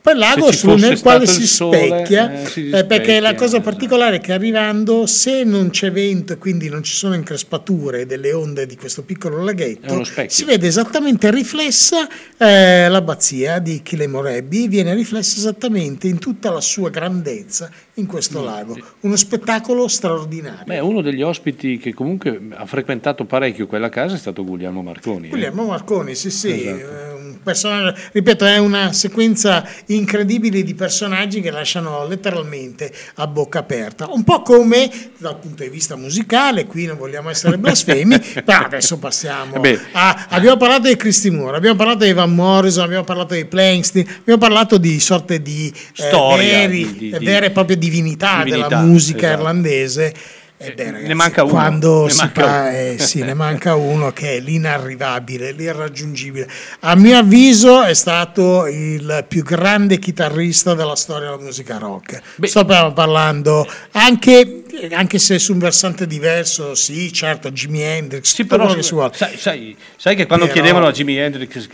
Poi 0.00 0.12
il 0.12 0.18
lago 0.20 0.46
Se 0.46 0.52
ci 0.52 0.58
su- 0.58 0.68
fosse 0.68 0.88
nel 0.88 1.00
quale 1.00 1.26
si 1.26 1.46
sole, 1.46 1.86
specchia, 1.86 2.42
eh, 2.42 2.46
si 2.46 2.70
eh, 2.70 2.84
perché 2.84 3.20
la 3.20 3.30
rispecchia, 3.30 3.34
cosa 3.34 3.60
particolare 3.60 4.16
è 4.16 4.20
che 4.20 4.32
arrivando, 4.32 5.06
se 5.06 5.44
non 5.44 5.70
c'è 5.70 5.90
vento 5.90 6.32
e 6.32 6.38
quindi 6.38 6.68
non 6.68 6.82
ci 6.82 6.94
sono 6.94 7.14
increspature 7.14 8.06
delle 8.06 8.32
onde 8.32 8.64
di 8.66 8.76
questo 8.76 9.02
piccolo 9.02 9.42
laghetto, 9.42 10.04
si 10.26 10.44
vede 10.44 10.66
esattamente 10.66 11.30
riflessa 11.30 12.08
eh, 12.38 12.88
l'abbazia 12.88 13.58
di 13.58 13.82
Chilemorebbi, 13.82 14.68
viene 14.68 14.94
riflessa 14.94 15.36
esattamente 15.38 16.06
in 16.06 16.18
tutta 16.18 16.50
la 16.50 16.60
sua 16.60 16.90
grandezza 16.90 17.68
in 17.94 18.06
questo 18.06 18.42
lago. 18.42 18.78
Uno 19.00 19.16
spettacolo 19.16 19.88
straordinario. 19.88 20.64
Beh, 20.64 20.78
uno 20.78 21.02
degli 21.02 21.22
ospiti 21.22 21.76
che 21.78 21.92
comunque 21.92 22.40
ha 22.54 22.64
frequentato 22.66 23.24
parecchio 23.24 23.66
quella 23.66 23.88
casa 23.88 24.14
è 24.14 24.18
stato 24.18 24.44
Guglielmo 24.44 24.82
Marconi. 24.82 25.26
eh. 25.26 25.30
Guglielmo 25.30 25.64
Marconi, 25.66 26.14
sì, 26.14 26.30
sì, 26.30 26.66
Esatto. 26.66 27.17
Personaggio, 27.48 27.98
ripeto, 28.12 28.44
è 28.44 28.58
una 28.58 28.92
sequenza 28.92 29.66
incredibile 29.86 30.62
di 30.62 30.74
personaggi 30.74 31.40
che 31.40 31.50
lasciano 31.50 32.06
letteralmente 32.06 32.92
a 33.14 33.26
bocca 33.26 33.60
aperta. 33.60 34.08
Un 34.10 34.22
po' 34.22 34.42
come 34.42 34.90
dal 35.16 35.38
punto 35.38 35.62
di 35.62 35.70
vista 35.70 35.96
musicale, 35.96 36.66
qui 36.66 36.84
non 36.84 36.98
vogliamo 36.98 37.30
essere 37.30 37.56
blasfemi, 37.58 38.18
però 38.44 38.64
adesso 38.64 38.98
passiamo 38.98 39.60
a... 39.92 40.26
Abbiamo 40.28 40.58
parlato 40.58 40.88
di 40.88 40.96
Christy 40.96 41.30
Moore, 41.30 41.56
abbiamo 41.56 41.76
parlato 41.76 42.04
di 42.04 42.12
Van 42.12 42.34
Morrison, 42.34 42.84
abbiamo 42.84 43.04
parlato 43.04 43.32
di 43.34 43.46
Plangston, 43.46 44.04
abbiamo 44.20 44.40
parlato 44.40 44.76
di 44.76 45.00
sorte 45.00 45.40
di 45.40 45.72
eh, 45.72 46.02
Storia, 46.02 46.52
veri- 46.52 46.92
di- 46.92 46.98
di- 46.98 47.18
di- 47.18 47.24
vere 47.24 47.46
e 47.46 47.50
proprie 47.50 47.78
divinità, 47.78 48.42
divinità, 48.42 48.68
della 48.68 48.82
musica 48.82 49.26
esatto. 49.28 49.38
irlandese. 49.38 50.14
E 50.60 50.72
beh, 50.72 50.84
ne 50.86 50.90
ragazzi, 50.90 51.14
manca 51.14 51.42
uno, 51.44 51.52
Quando 51.52 52.04
ne 52.06 52.10
si 52.10 52.16
manca 52.18 52.42
fa, 52.42 52.60
uno. 52.62 52.68
eh, 52.70 52.96
sì, 52.98 53.22
ne 53.22 53.34
manca 53.34 53.74
uno 53.76 54.12
che 54.12 54.36
è 54.36 54.40
l'inarrivabile, 54.40 55.52
l'irraggiungibile. 55.52 56.48
A 56.80 56.96
mio 56.96 57.16
avviso 57.18 57.82
è 57.84 57.94
stato 57.94 58.66
il 58.66 59.24
più 59.28 59.44
grande 59.44 59.98
chitarrista 60.00 60.74
della 60.74 60.96
storia 60.96 61.30
della 61.30 61.40
musica 61.42 61.78
rock. 61.78 62.20
Sto 62.42 62.64
proprio 62.64 62.92
parlando 62.92 63.66
anche 63.92 64.64
eh, 64.80 64.88
anche 64.94 65.18
se 65.18 65.38
su 65.38 65.52
un 65.52 65.58
versante 65.60 66.06
diverso, 66.06 66.74
sì, 66.74 67.12
certo, 67.12 67.50
Jimi 67.50 67.80
Hendrix, 67.80 68.34
tutto 68.34 68.56
Però 68.56 68.66
che 68.74 68.82
sai, 69.14 69.36
sai- 69.38 69.76
sai 69.96 70.14
che 70.14 70.26
quando 70.26 70.44
Però- 70.46 70.56
chiedevano 70.58 70.86
a 70.88 70.92
Jimi 70.92 71.16
Hendrix 71.16 71.66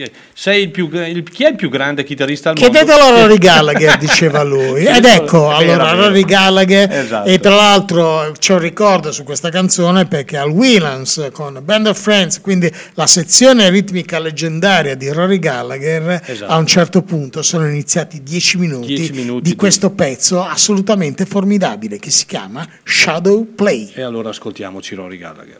il 0.60 0.70
più, 0.70 0.88
il- 0.92 1.22
chi 1.24 1.44
è 1.44 1.48
il 1.48 1.56
più 1.56 1.68
grande 1.70 2.04
chitarrista 2.04 2.50
al 2.50 2.54
Chiedetelo 2.56 3.02
mondo? 3.02 3.16
a 3.18 3.20
Rory 3.26 3.38
Gallagher, 3.38 3.96
diceva 3.98 4.42
lui. 4.42 4.84
Ed 4.86 4.92
Chiedetelo- 5.02 5.22
ecco, 5.24 5.50
allora 5.50 5.84
vero. 5.92 6.00
Rory 6.06 6.24
Gallagher, 6.24 6.90
Esatto. 6.92 7.28
e 7.28 7.40
tra 7.40 7.54
l'altro 7.54 8.32
c'è 8.38 8.52
un 8.54 8.58
ricordo 8.74 9.12
su 9.12 9.22
questa 9.22 9.50
canzone 9.50 10.06
perché 10.06 10.36
al 10.36 10.50
Williams 10.50 11.28
con 11.32 11.60
Band 11.62 11.86
of 11.86 11.96
Friends, 12.00 12.40
quindi 12.40 12.68
la 12.94 13.06
sezione 13.06 13.70
ritmica 13.70 14.18
leggendaria 14.18 14.96
di 14.96 15.08
Rory 15.10 15.38
Gallagher, 15.38 16.20
Esatto. 16.26 16.50
a 16.50 16.56
un 16.56 16.66
certo 16.66 17.02
punto 17.02 17.40
sono 17.42 17.68
iniziati 17.68 18.24
10 18.24 18.58
minuti, 18.58 18.86
10 18.94 19.12
minuti 19.12 19.42
di 19.42 19.50
di- 19.50 19.56
questo 19.56 19.90
pezzo 19.90 20.42
assolutamente 20.42 21.24
formidabile 21.24 22.00
che 22.00 22.10
si 22.10 22.26
chiama 22.26 22.66
Shadow 22.82 23.46
Play. 23.54 23.92
E 23.94 24.02
allora 24.02 24.30
ascoltiamoci 24.30 24.96
Rory 24.96 25.18
Gallagher. 25.18 25.58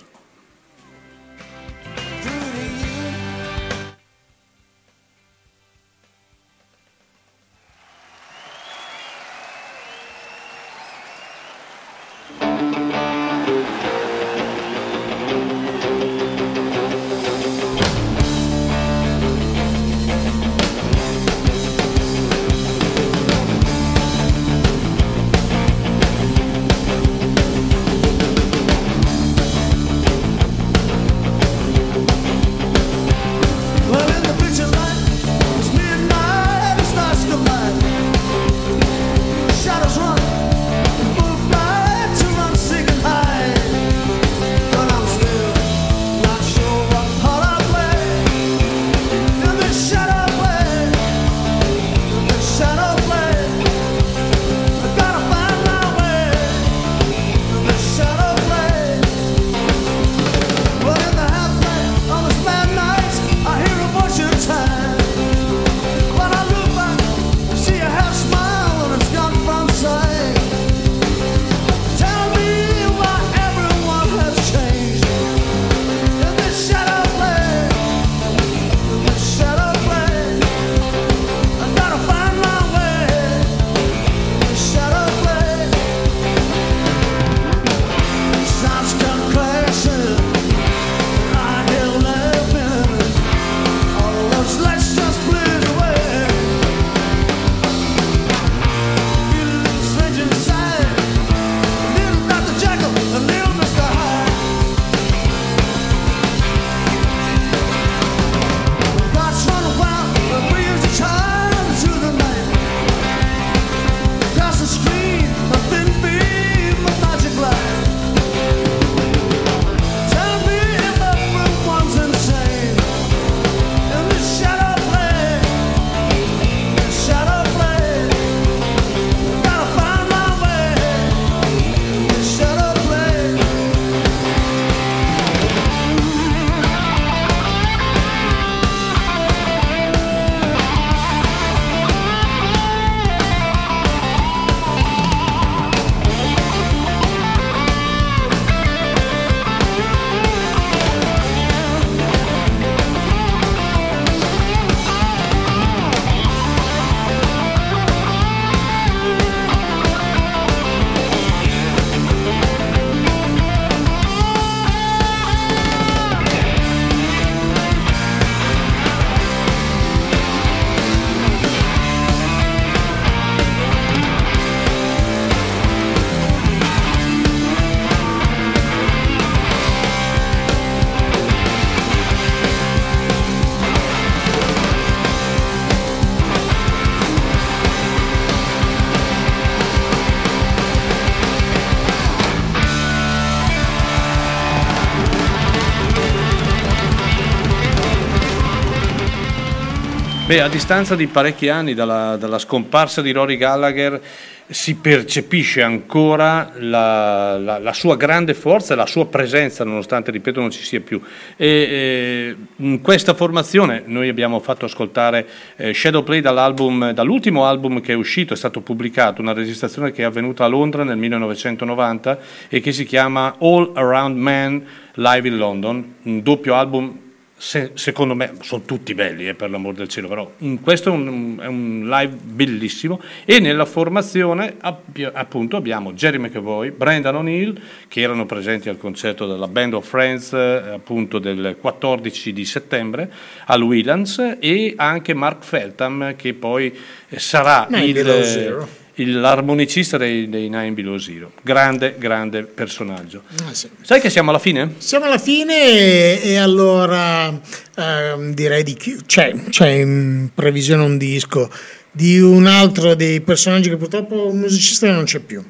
Beh, 200.35 200.41
a 200.41 200.49
distanza 200.49 200.97
di 200.97 201.07
parecchi 201.07 201.49
anni 201.49 201.75
dalla, 201.75 202.17
dalla 202.17 202.41
scomparsa 202.41 203.01
di 203.01 203.13
Rory 203.13 203.37
Gallagher 203.37 204.01
si 204.49 204.75
percepisce 204.75 205.63
ancora 205.63 206.51
la, 206.57 207.39
la- 207.39 207.61
la 207.61 207.73
sua 207.73 207.95
grande 207.95 208.35
forza 208.35 208.75
e 208.75 208.77
la 208.77 208.87
sua 208.87 209.07
presenza, 209.07 209.63
nonostante, 209.63 210.11
ripeto, 210.11 210.41
non 210.41 210.51
ci 210.51 210.65
sia 210.65 210.81
più. 210.81 211.01
E, 211.37 211.47
eh, 211.47 212.37
in 212.57 212.81
questa 212.81 213.15
formazione 213.15 213.85
noi 213.87 214.09
abbiamo 214.09 214.41
fatto 214.41 214.65
ascoltare 214.65 215.25
eh, 215.55 215.73
Shadowplay 215.73 216.21
dall'ultimo 216.21 217.45
album 217.45 217.81
che 217.81 217.93
è 217.93 217.97
uscito, 217.97 218.35
è 218.35 218.37
stato 218.37 218.61
pubblicato, 218.61 219.23
una 219.23 219.35
registrazione 219.35 219.93
che 219.93 220.03
è 220.03 220.05
avvenuta 220.05 220.45
a 220.45 220.49
Londra 220.49 220.83
nel 220.83 220.97
1990 220.97 222.19
e 222.49 222.59
che 222.59 222.73
si 222.73 222.85
chiama 222.85 223.37
All 223.39 223.71
Around 223.73 224.17
Man 224.17 224.67
Live 224.95 225.29
in 225.29 225.37
London, 225.37 225.95
un 226.03 226.23
doppio 226.25 226.57
album 226.57 227.03
se- 227.37 227.73
secondo 227.75 228.15
me 228.15 228.35
sono 228.43 228.63
tutti 228.63 228.95
belli 228.95 229.29
eh, 229.29 229.35
per 229.35 229.51
l'amor 229.51 229.75
del 229.75 229.89
cielo 229.89 230.09
però 230.09 230.31
mm, 230.43 230.57
questo 230.57 230.91
è 230.91 230.93
un, 230.93 231.39
è 231.41 231.47
un 231.47 231.87
live 231.89 232.17
bellissimo 232.23 233.01
e 233.25 233.41
nella 233.41 233.65
formazione 233.65 234.57
abbia- 234.61 235.11
appunto 235.13 235.57
abbiamo 235.57 235.93
Jerry 235.93 236.19
McAvoy 236.19 236.71
Brendan 236.71 237.17
O'Neill 237.17 237.61
che 237.89 238.01
erano 238.01 238.25
presenti 238.25 238.69
al 238.69 238.79
concerto 238.79 239.27
della 239.27 239.49
Band 239.49 239.75
of 239.75 239.87
Friends 239.87 240.33
eh, 240.33 240.71
appunto 240.75 241.19
del 241.19 241.57
14 241.61 242.33
di 242.33 242.45
settembre 242.45 243.13
al 243.47 243.63
Williams 243.63 244.37
e 244.39 244.75
anche 244.77 245.13
Mark 245.15 245.45
Feltham 245.45 246.15
che 246.17 246.35
poi 246.35 246.77
eh, 247.09 247.19
sarà 247.19 247.67
Nine 247.69 247.85
il, 247.85 247.93
Below 247.93 248.23
Zero. 248.23 248.83
Il- 248.97 249.19
l'armonicista 249.21 249.97
dei, 249.97 250.29
dei 250.29 250.49
Nine 250.49 250.73
Below 250.73 250.97
Zero 250.99 251.33
grande 251.43 251.97
grande 251.99 252.45
personaggio 252.45 253.23
Ah, 253.45 253.53
sì. 253.53 253.69
sai 253.83 254.01
che 254.01 254.09
siamo 254.11 254.31
alla 254.31 254.39
fine? 254.39 254.75
Siamo 254.79 255.05
alla 255.07 255.19
fine 255.19 255.55
e, 255.65 256.21
e 256.23 256.37
allora 256.37 257.29
ehm, 257.77 258.33
direi 258.35 258.63
di 258.63 258.75
chi- 258.75 258.99
c'è, 259.05 259.35
c'è 259.49 259.69
in 259.69 260.29
previsione 260.35 260.83
un 260.85 260.97
disco 260.99 261.51
di 261.91 262.21
un 262.21 262.47
altro 262.47 262.95
dei 262.95 263.21
personaggi 263.21 263.69
che 263.69 263.77
purtroppo 263.77 264.29
un 264.29 264.39
musicista 264.39 264.91
non 264.91 265.05
c'è 265.05 265.21
più. 265.21 265.43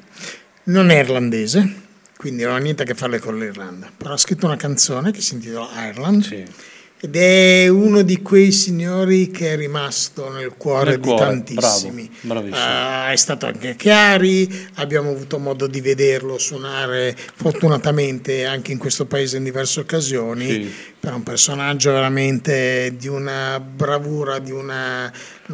Non 0.67 0.89
è 0.89 0.97
irlandese, 0.99 1.73
quindi 2.17 2.43
non 2.43 2.53
ha 2.55 2.57
niente 2.57 2.83
a 2.83 2.85
che 2.87 2.95
fare 2.95 3.19
con 3.19 3.37
l'Irlanda, 3.37 3.91
però 3.95 4.13
ha 4.13 4.17
scritto 4.17 4.47
una 4.47 4.55
canzone 4.55 5.11
che 5.11 5.21
si 5.21 5.35
intitola 5.35 5.69
Ireland. 5.87 6.23
Ed 7.05 7.15
è 7.17 7.67
uno 7.67 8.01
di 8.01 8.23
quei 8.23 8.51
signori 8.51 9.29
che 9.29 9.53
è 9.53 9.55
rimasto 9.55 10.31
nel 10.31 10.53
cuore 10.57 10.89
Nel 10.91 10.99
di 11.01 11.07
cuore, 11.07 11.23
tantissimi. 11.23 12.09
bravo, 12.21 12.39
bravissimo. 12.41 12.65
Ah, 12.67 13.11
è 13.11 13.15
stato 13.15 13.45
anche 13.45 13.75
Chiari, 13.75 14.67
abbiamo 14.75 15.11
avuto 15.11 15.37
modo 15.37 15.67
di 15.67 15.81
vederlo 15.81 16.39
suonare 16.39 17.15
fortunatamente 17.35 18.45
anche 18.45 18.71
in 18.71 18.79
questo 18.79 19.05
paese 19.05 19.37
in 19.37 19.43
diverse 19.43 19.81
occasioni. 19.81 20.47
Sì. 20.47 20.71
Un 21.05 21.21
personaggio 21.21 21.91
veramente 21.91 22.95
di 22.97 23.07
una 23.07 23.59
bravura, 23.59 24.39
di 24.39 24.49
una 24.49 25.11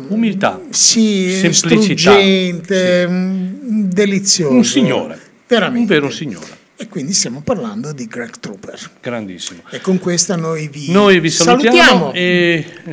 Umiltà, 0.08 0.62
sì, 0.70 1.38
semplicità, 1.38 2.16
mm, 2.18 3.90
delizioso. 3.90 4.54
un 4.56 4.64
signore, 4.64 5.20
Veramente. 5.48 5.80
un 5.94 6.00
vero 6.00 6.10
signore, 6.10 6.58
E 6.82 6.88
quindi 6.88 7.14
stiamo 7.14 7.42
parlando 7.42 7.94
di 7.94 8.08
Greg 8.08 8.40
Trooper. 8.40 8.80
grandissimo. 9.02 9.62
E 9.70 9.80
con 9.82 10.00
questa 10.00 10.36
noi 10.36 10.68
vi, 10.68 10.92
Noi 10.92 11.20
vi 11.20 11.30
salutiamo, 11.30 11.76
salutiamo. 11.78 12.12
e 12.14 12.66
eh, 12.86 12.92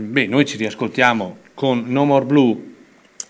beh, 0.00 0.26
noi 0.28 0.46
ci 0.46 0.56
riascoltiamo 0.56 1.36
con 1.52 1.84
No 1.88 2.06
More 2.06 2.24
Blue. 2.24 2.67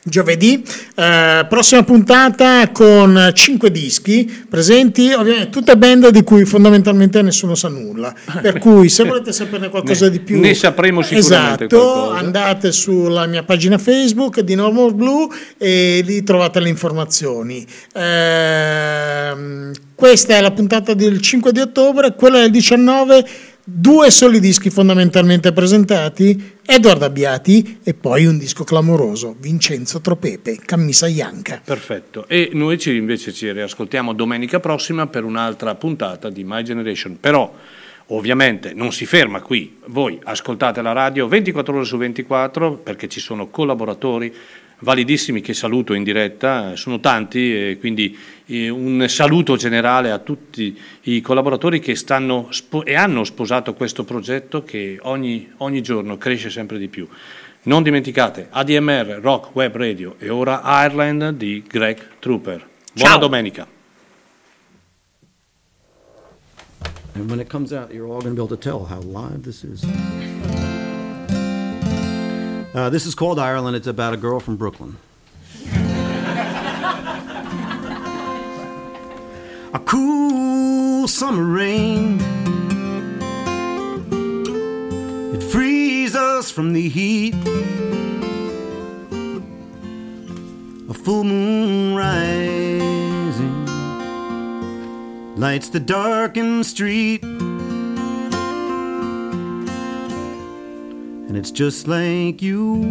Giovedì, 0.08 0.64
eh, 0.96 1.46
prossima 1.48 1.82
puntata 1.82 2.70
con 2.70 3.30
cinque 3.34 3.70
dischi 3.70 4.44
presenti, 4.48 5.12
ovviamente 5.12 5.50
tutte 5.50 5.76
band 5.76 6.08
di 6.08 6.22
cui 6.22 6.44
fondamentalmente 6.44 7.22
nessuno 7.22 7.54
sa 7.54 7.68
nulla. 7.68 8.14
Per 8.40 8.58
cui 8.60 8.88
se 8.88 9.04
volete 9.04 9.32
saperne 9.32 9.68
qualcosa 9.68 10.06
Ne- 10.06 10.10
di 10.12 10.20
più, 10.20 10.40
ne 10.40 10.54
sapremo 10.54 11.02
sicuramente 11.02 11.64
esatto, 11.64 11.92
qualcosa. 11.92 12.18
andate 12.18 12.72
sulla 12.72 13.26
mia 13.26 13.42
pagina 13.42 13.78
Facebook 13.78 14.40
di 14.40 14.54
Normal 14.54 14.94
Blue 14.94 15.28
e 15.58 16.02
lì 16.04 16.22
trovate 16.22 16.60
le 16.60 16.68
informazioni. 16.68 17.66
Ehm, 17.94 19.72
questa 19.94 20.36
è 20.36 20.40
la 20.40 20.52
puntata 20.52 20.94
del 20.94 21.20
5 21.20 21.52
di 21.52 21.60
ottobre, 21.60 22.14
quella 22.14 22.38
del 22.40 22.50
19 22.50 23.26
due 23.70 24.10
soli 24.10 24.40
dischi 24.40 24.70
fondamentalmente 24.70 25.52
presentati, 25.52 26.56
Edward 26.64 27.02
Abbiati 27.02 27.80
e 27.84 27.92
poi 27.92 28.24
un 28.24 28.38
disco 28.38 28.64
clamoroso, 28.64 29.36
Vincenzo 29.38 30.00
Tropepe, 30.00 30.56
Cammisa 30.64 31.06
Ianca. 31.06 31.60
Perfetto. 31.62 32.26
E 32.28 32.48
noi 32.54 32.78
ci, 32.78 32.96
invece 32.96 33.30
ci 33.30 33.52
riascoltiamo 33.52 34.14
domenica 34.14 34.58
prossima 34.58 35.06
per 35.06 35.24
un'altra 35.24 35.74
puntata 35.74 36.30
di 36.30 36.44
My 36.44 36.62
Generation. 36.62 37.18
Però, 37.20 37.54
ovviamente, 38.06 38.72
non 38.72 38.90
si 38.90 39.04
ferma 39.04 39.42
qui. 39.42 39.76
Voi 39.88 40.18
ascoltate 40.22 40.80
la 40.80 40.92
radio 40.92 41.28
24 41.28 41.74
ore 41.74 41.84
su 41.84 41.98
24 41.98 42.72
perché 42.78 43.06
ci 43.06 43.20
sono 43.20 43.48
collaboratori 43.48 44.34
validissimi 44.80 45.40
che 45.40 45.54
saluto 45.54 45.94
in 45.94 46.04
diretta, 46.04 46.76
sono 46.76 47.00
tanti 47.00 47.70
e 47.70 47.78
quindi 47.78 48.16
eh, 48.46 48.68
un 48.68 49.04
saluto 49.08 49.56
generale 49.56 50.10
a 50.10 50.18
tutti 50.18 50.78
i 51.02 51.20
collaboratori 51.20 51.80
che 51.80 51.94
stanno 51.94 52.48
spo- 52.50 52.84
e 52.84 52.94
hanno 52.94 53.24
sposato 53.24 53.74
questo 53.74 54.04
progetto 54.04 54.62
che 54.62 54.98
ogni, 55.02 55.52
ogni 55.58 55.82
giorno 55.82 56.16
cresce 56.16 56.50
sempre 56.50 56.78
di 56.78 56.88
più. 56.88 57.08
Non 57.62 57.82
dimenticate 57.82 58.48
ADMR 58.50 59.18
Rock 59.20 59.54
Web 59.54 59.76
Radio 59.76 60.14
e 60.18 60.28
ora 60.28 60.62
Ireland 60.64 61.30
di 61.30 61.62
Greg 61.66 62.18
Trooper. 62.20 62.66
Buona 62.92 63.10
Ciao. 63.10 63.18
domenica. 63.18 63.66
And 67.14 67.28
when 67.28 67.40
it 67.40 67.48
comes 67.48 67.72
out, 67.72 67.92
you're 67.92 68.06
all 68.06 68.20
going 68.20 68.36
to 68.36 68.40
be 68.40 68.44
able 68.44 68.56
to 68.56 68.56
tell 68.56 68.84
how 68.84 69.00
live 69.00 69.42
this 69.42 69.64
is. 69.64 69.84
Uh, 72.74 72.90
this 72.90 73.06
is 73.06 73.14
called 73.14 73.38
Ireland. 73.38 73.76
It's 73.76 73.86
about 73.86 74.12
a 74.12 74.16
girl 74.18 74.40
from 74.40 74.56
Brooklyn. 74.56 74.98
a 79.72 79.80
cool 79.86 81.08
summer 81.08 81.44
rain. 81.44 82.20
It 85.34 85.42
frees 85.44 86.14
us 86.14 86.50
from 86.50 86.74
the 86.74 86.88
heat. 86.88 87.34
A 90.90 90.94
full 90.94 91.24
moon 91.24 91.94
rising 91.94 93.64
lights 95.36 95.70
the 95.70 95.80
darkened 95.80 96.66
street. 96.66 97.24
It's 101.38 101.52
just 101.52 101.86
like 101.86 102.42
you. 102.42 102.82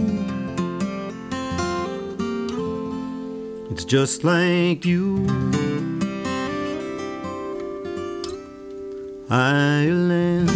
It's 3.70 3.84
just 3.84 4.24
like 4.24 4.86
you. 4.86 5.28
Ireland. 9.30 10.50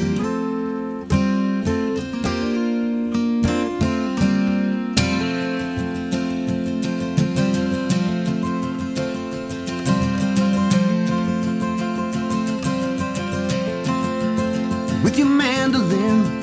With 15.04 15.18
your 15.18 15.28
mandolin, 15.28 16.41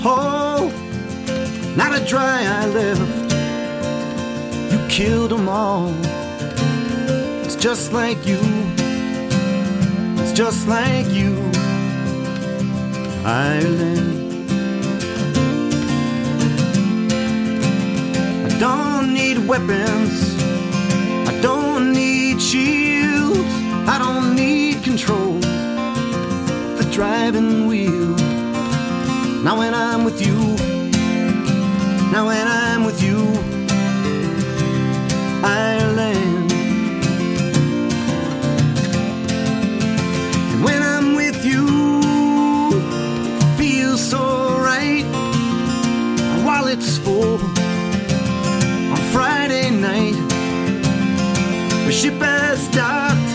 hall. 0.00 0.70
Not 1.76 2.00
a 2.00 2.04
dry 2.04 2.42
eye 2.44 2.66
left. 2.66 3.32
You 4.72 4.78
killed 4.88 5.30
them 5.30 5.48
all. 5.48 5.92
It's 7.44 7.56
just 7.56 7.92
like 7.92 8.26
you. 8.26 8.40
It's 10.20 10.32
just 10.32 10.68
like 10.68 11.08
you. 11.08 11.34
Ireland. 13.24 14.50
I 18.46 18.58
don't 18.58 19.12
need 19.14 19.38
weapons. 19.48 20.36
I 21.28 21.38
don't 21.40 21.92
need 21.92 22.40
shields. 22.40 23.54
I 23.88 23.98
don't 23.98 24.34
need 24.34 24.82
control. 24.84 25.38
The 26.78 26.88
driving 26.92 27.66
wheel. 27.66 28.27
Now 29.48 29.56
when 29.56 29.72
I'm 29.72 30.04
with 30.04 30.20
you. 30.20 30.36
Now 32.12 32.26
when 32.26 32.46
I'm 32.46 32.84
with 32.84 33.02
you. 33.02 33.18
Ireland. 35.42 36.52
And 40.52 40.62
when 40.62 40.82
I'm 40.82 41.14
with 41.14 41.42
you, 41.46 41.64
it 43.40 43.56
feels 43.56 44.02
so 44.10 44.20
right. 44.60 45.06
While 46.44 46.66
it's 46.66 46.98
full 46.98 47.40
on 48.92 49.02
Friday 49.14 49.70
night, 49.70 50.12
the 51.86 51.90
ship 51.90 52.20
has 52.20 52.68
docked 52.68 53.27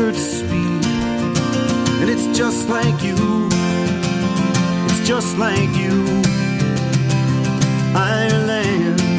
record 0.00 0.16
speed. 0.16 0.84
And 2.00 2.08
it's 2.08 2.26
just 2.36 2.68
like 2.68 3.02
you. 3.02 3.16
It's 4.86 5.06
just 5.06 5.36
like 5.36 5.68
you. 5.76 6.22
Ireland. 7.94 9.09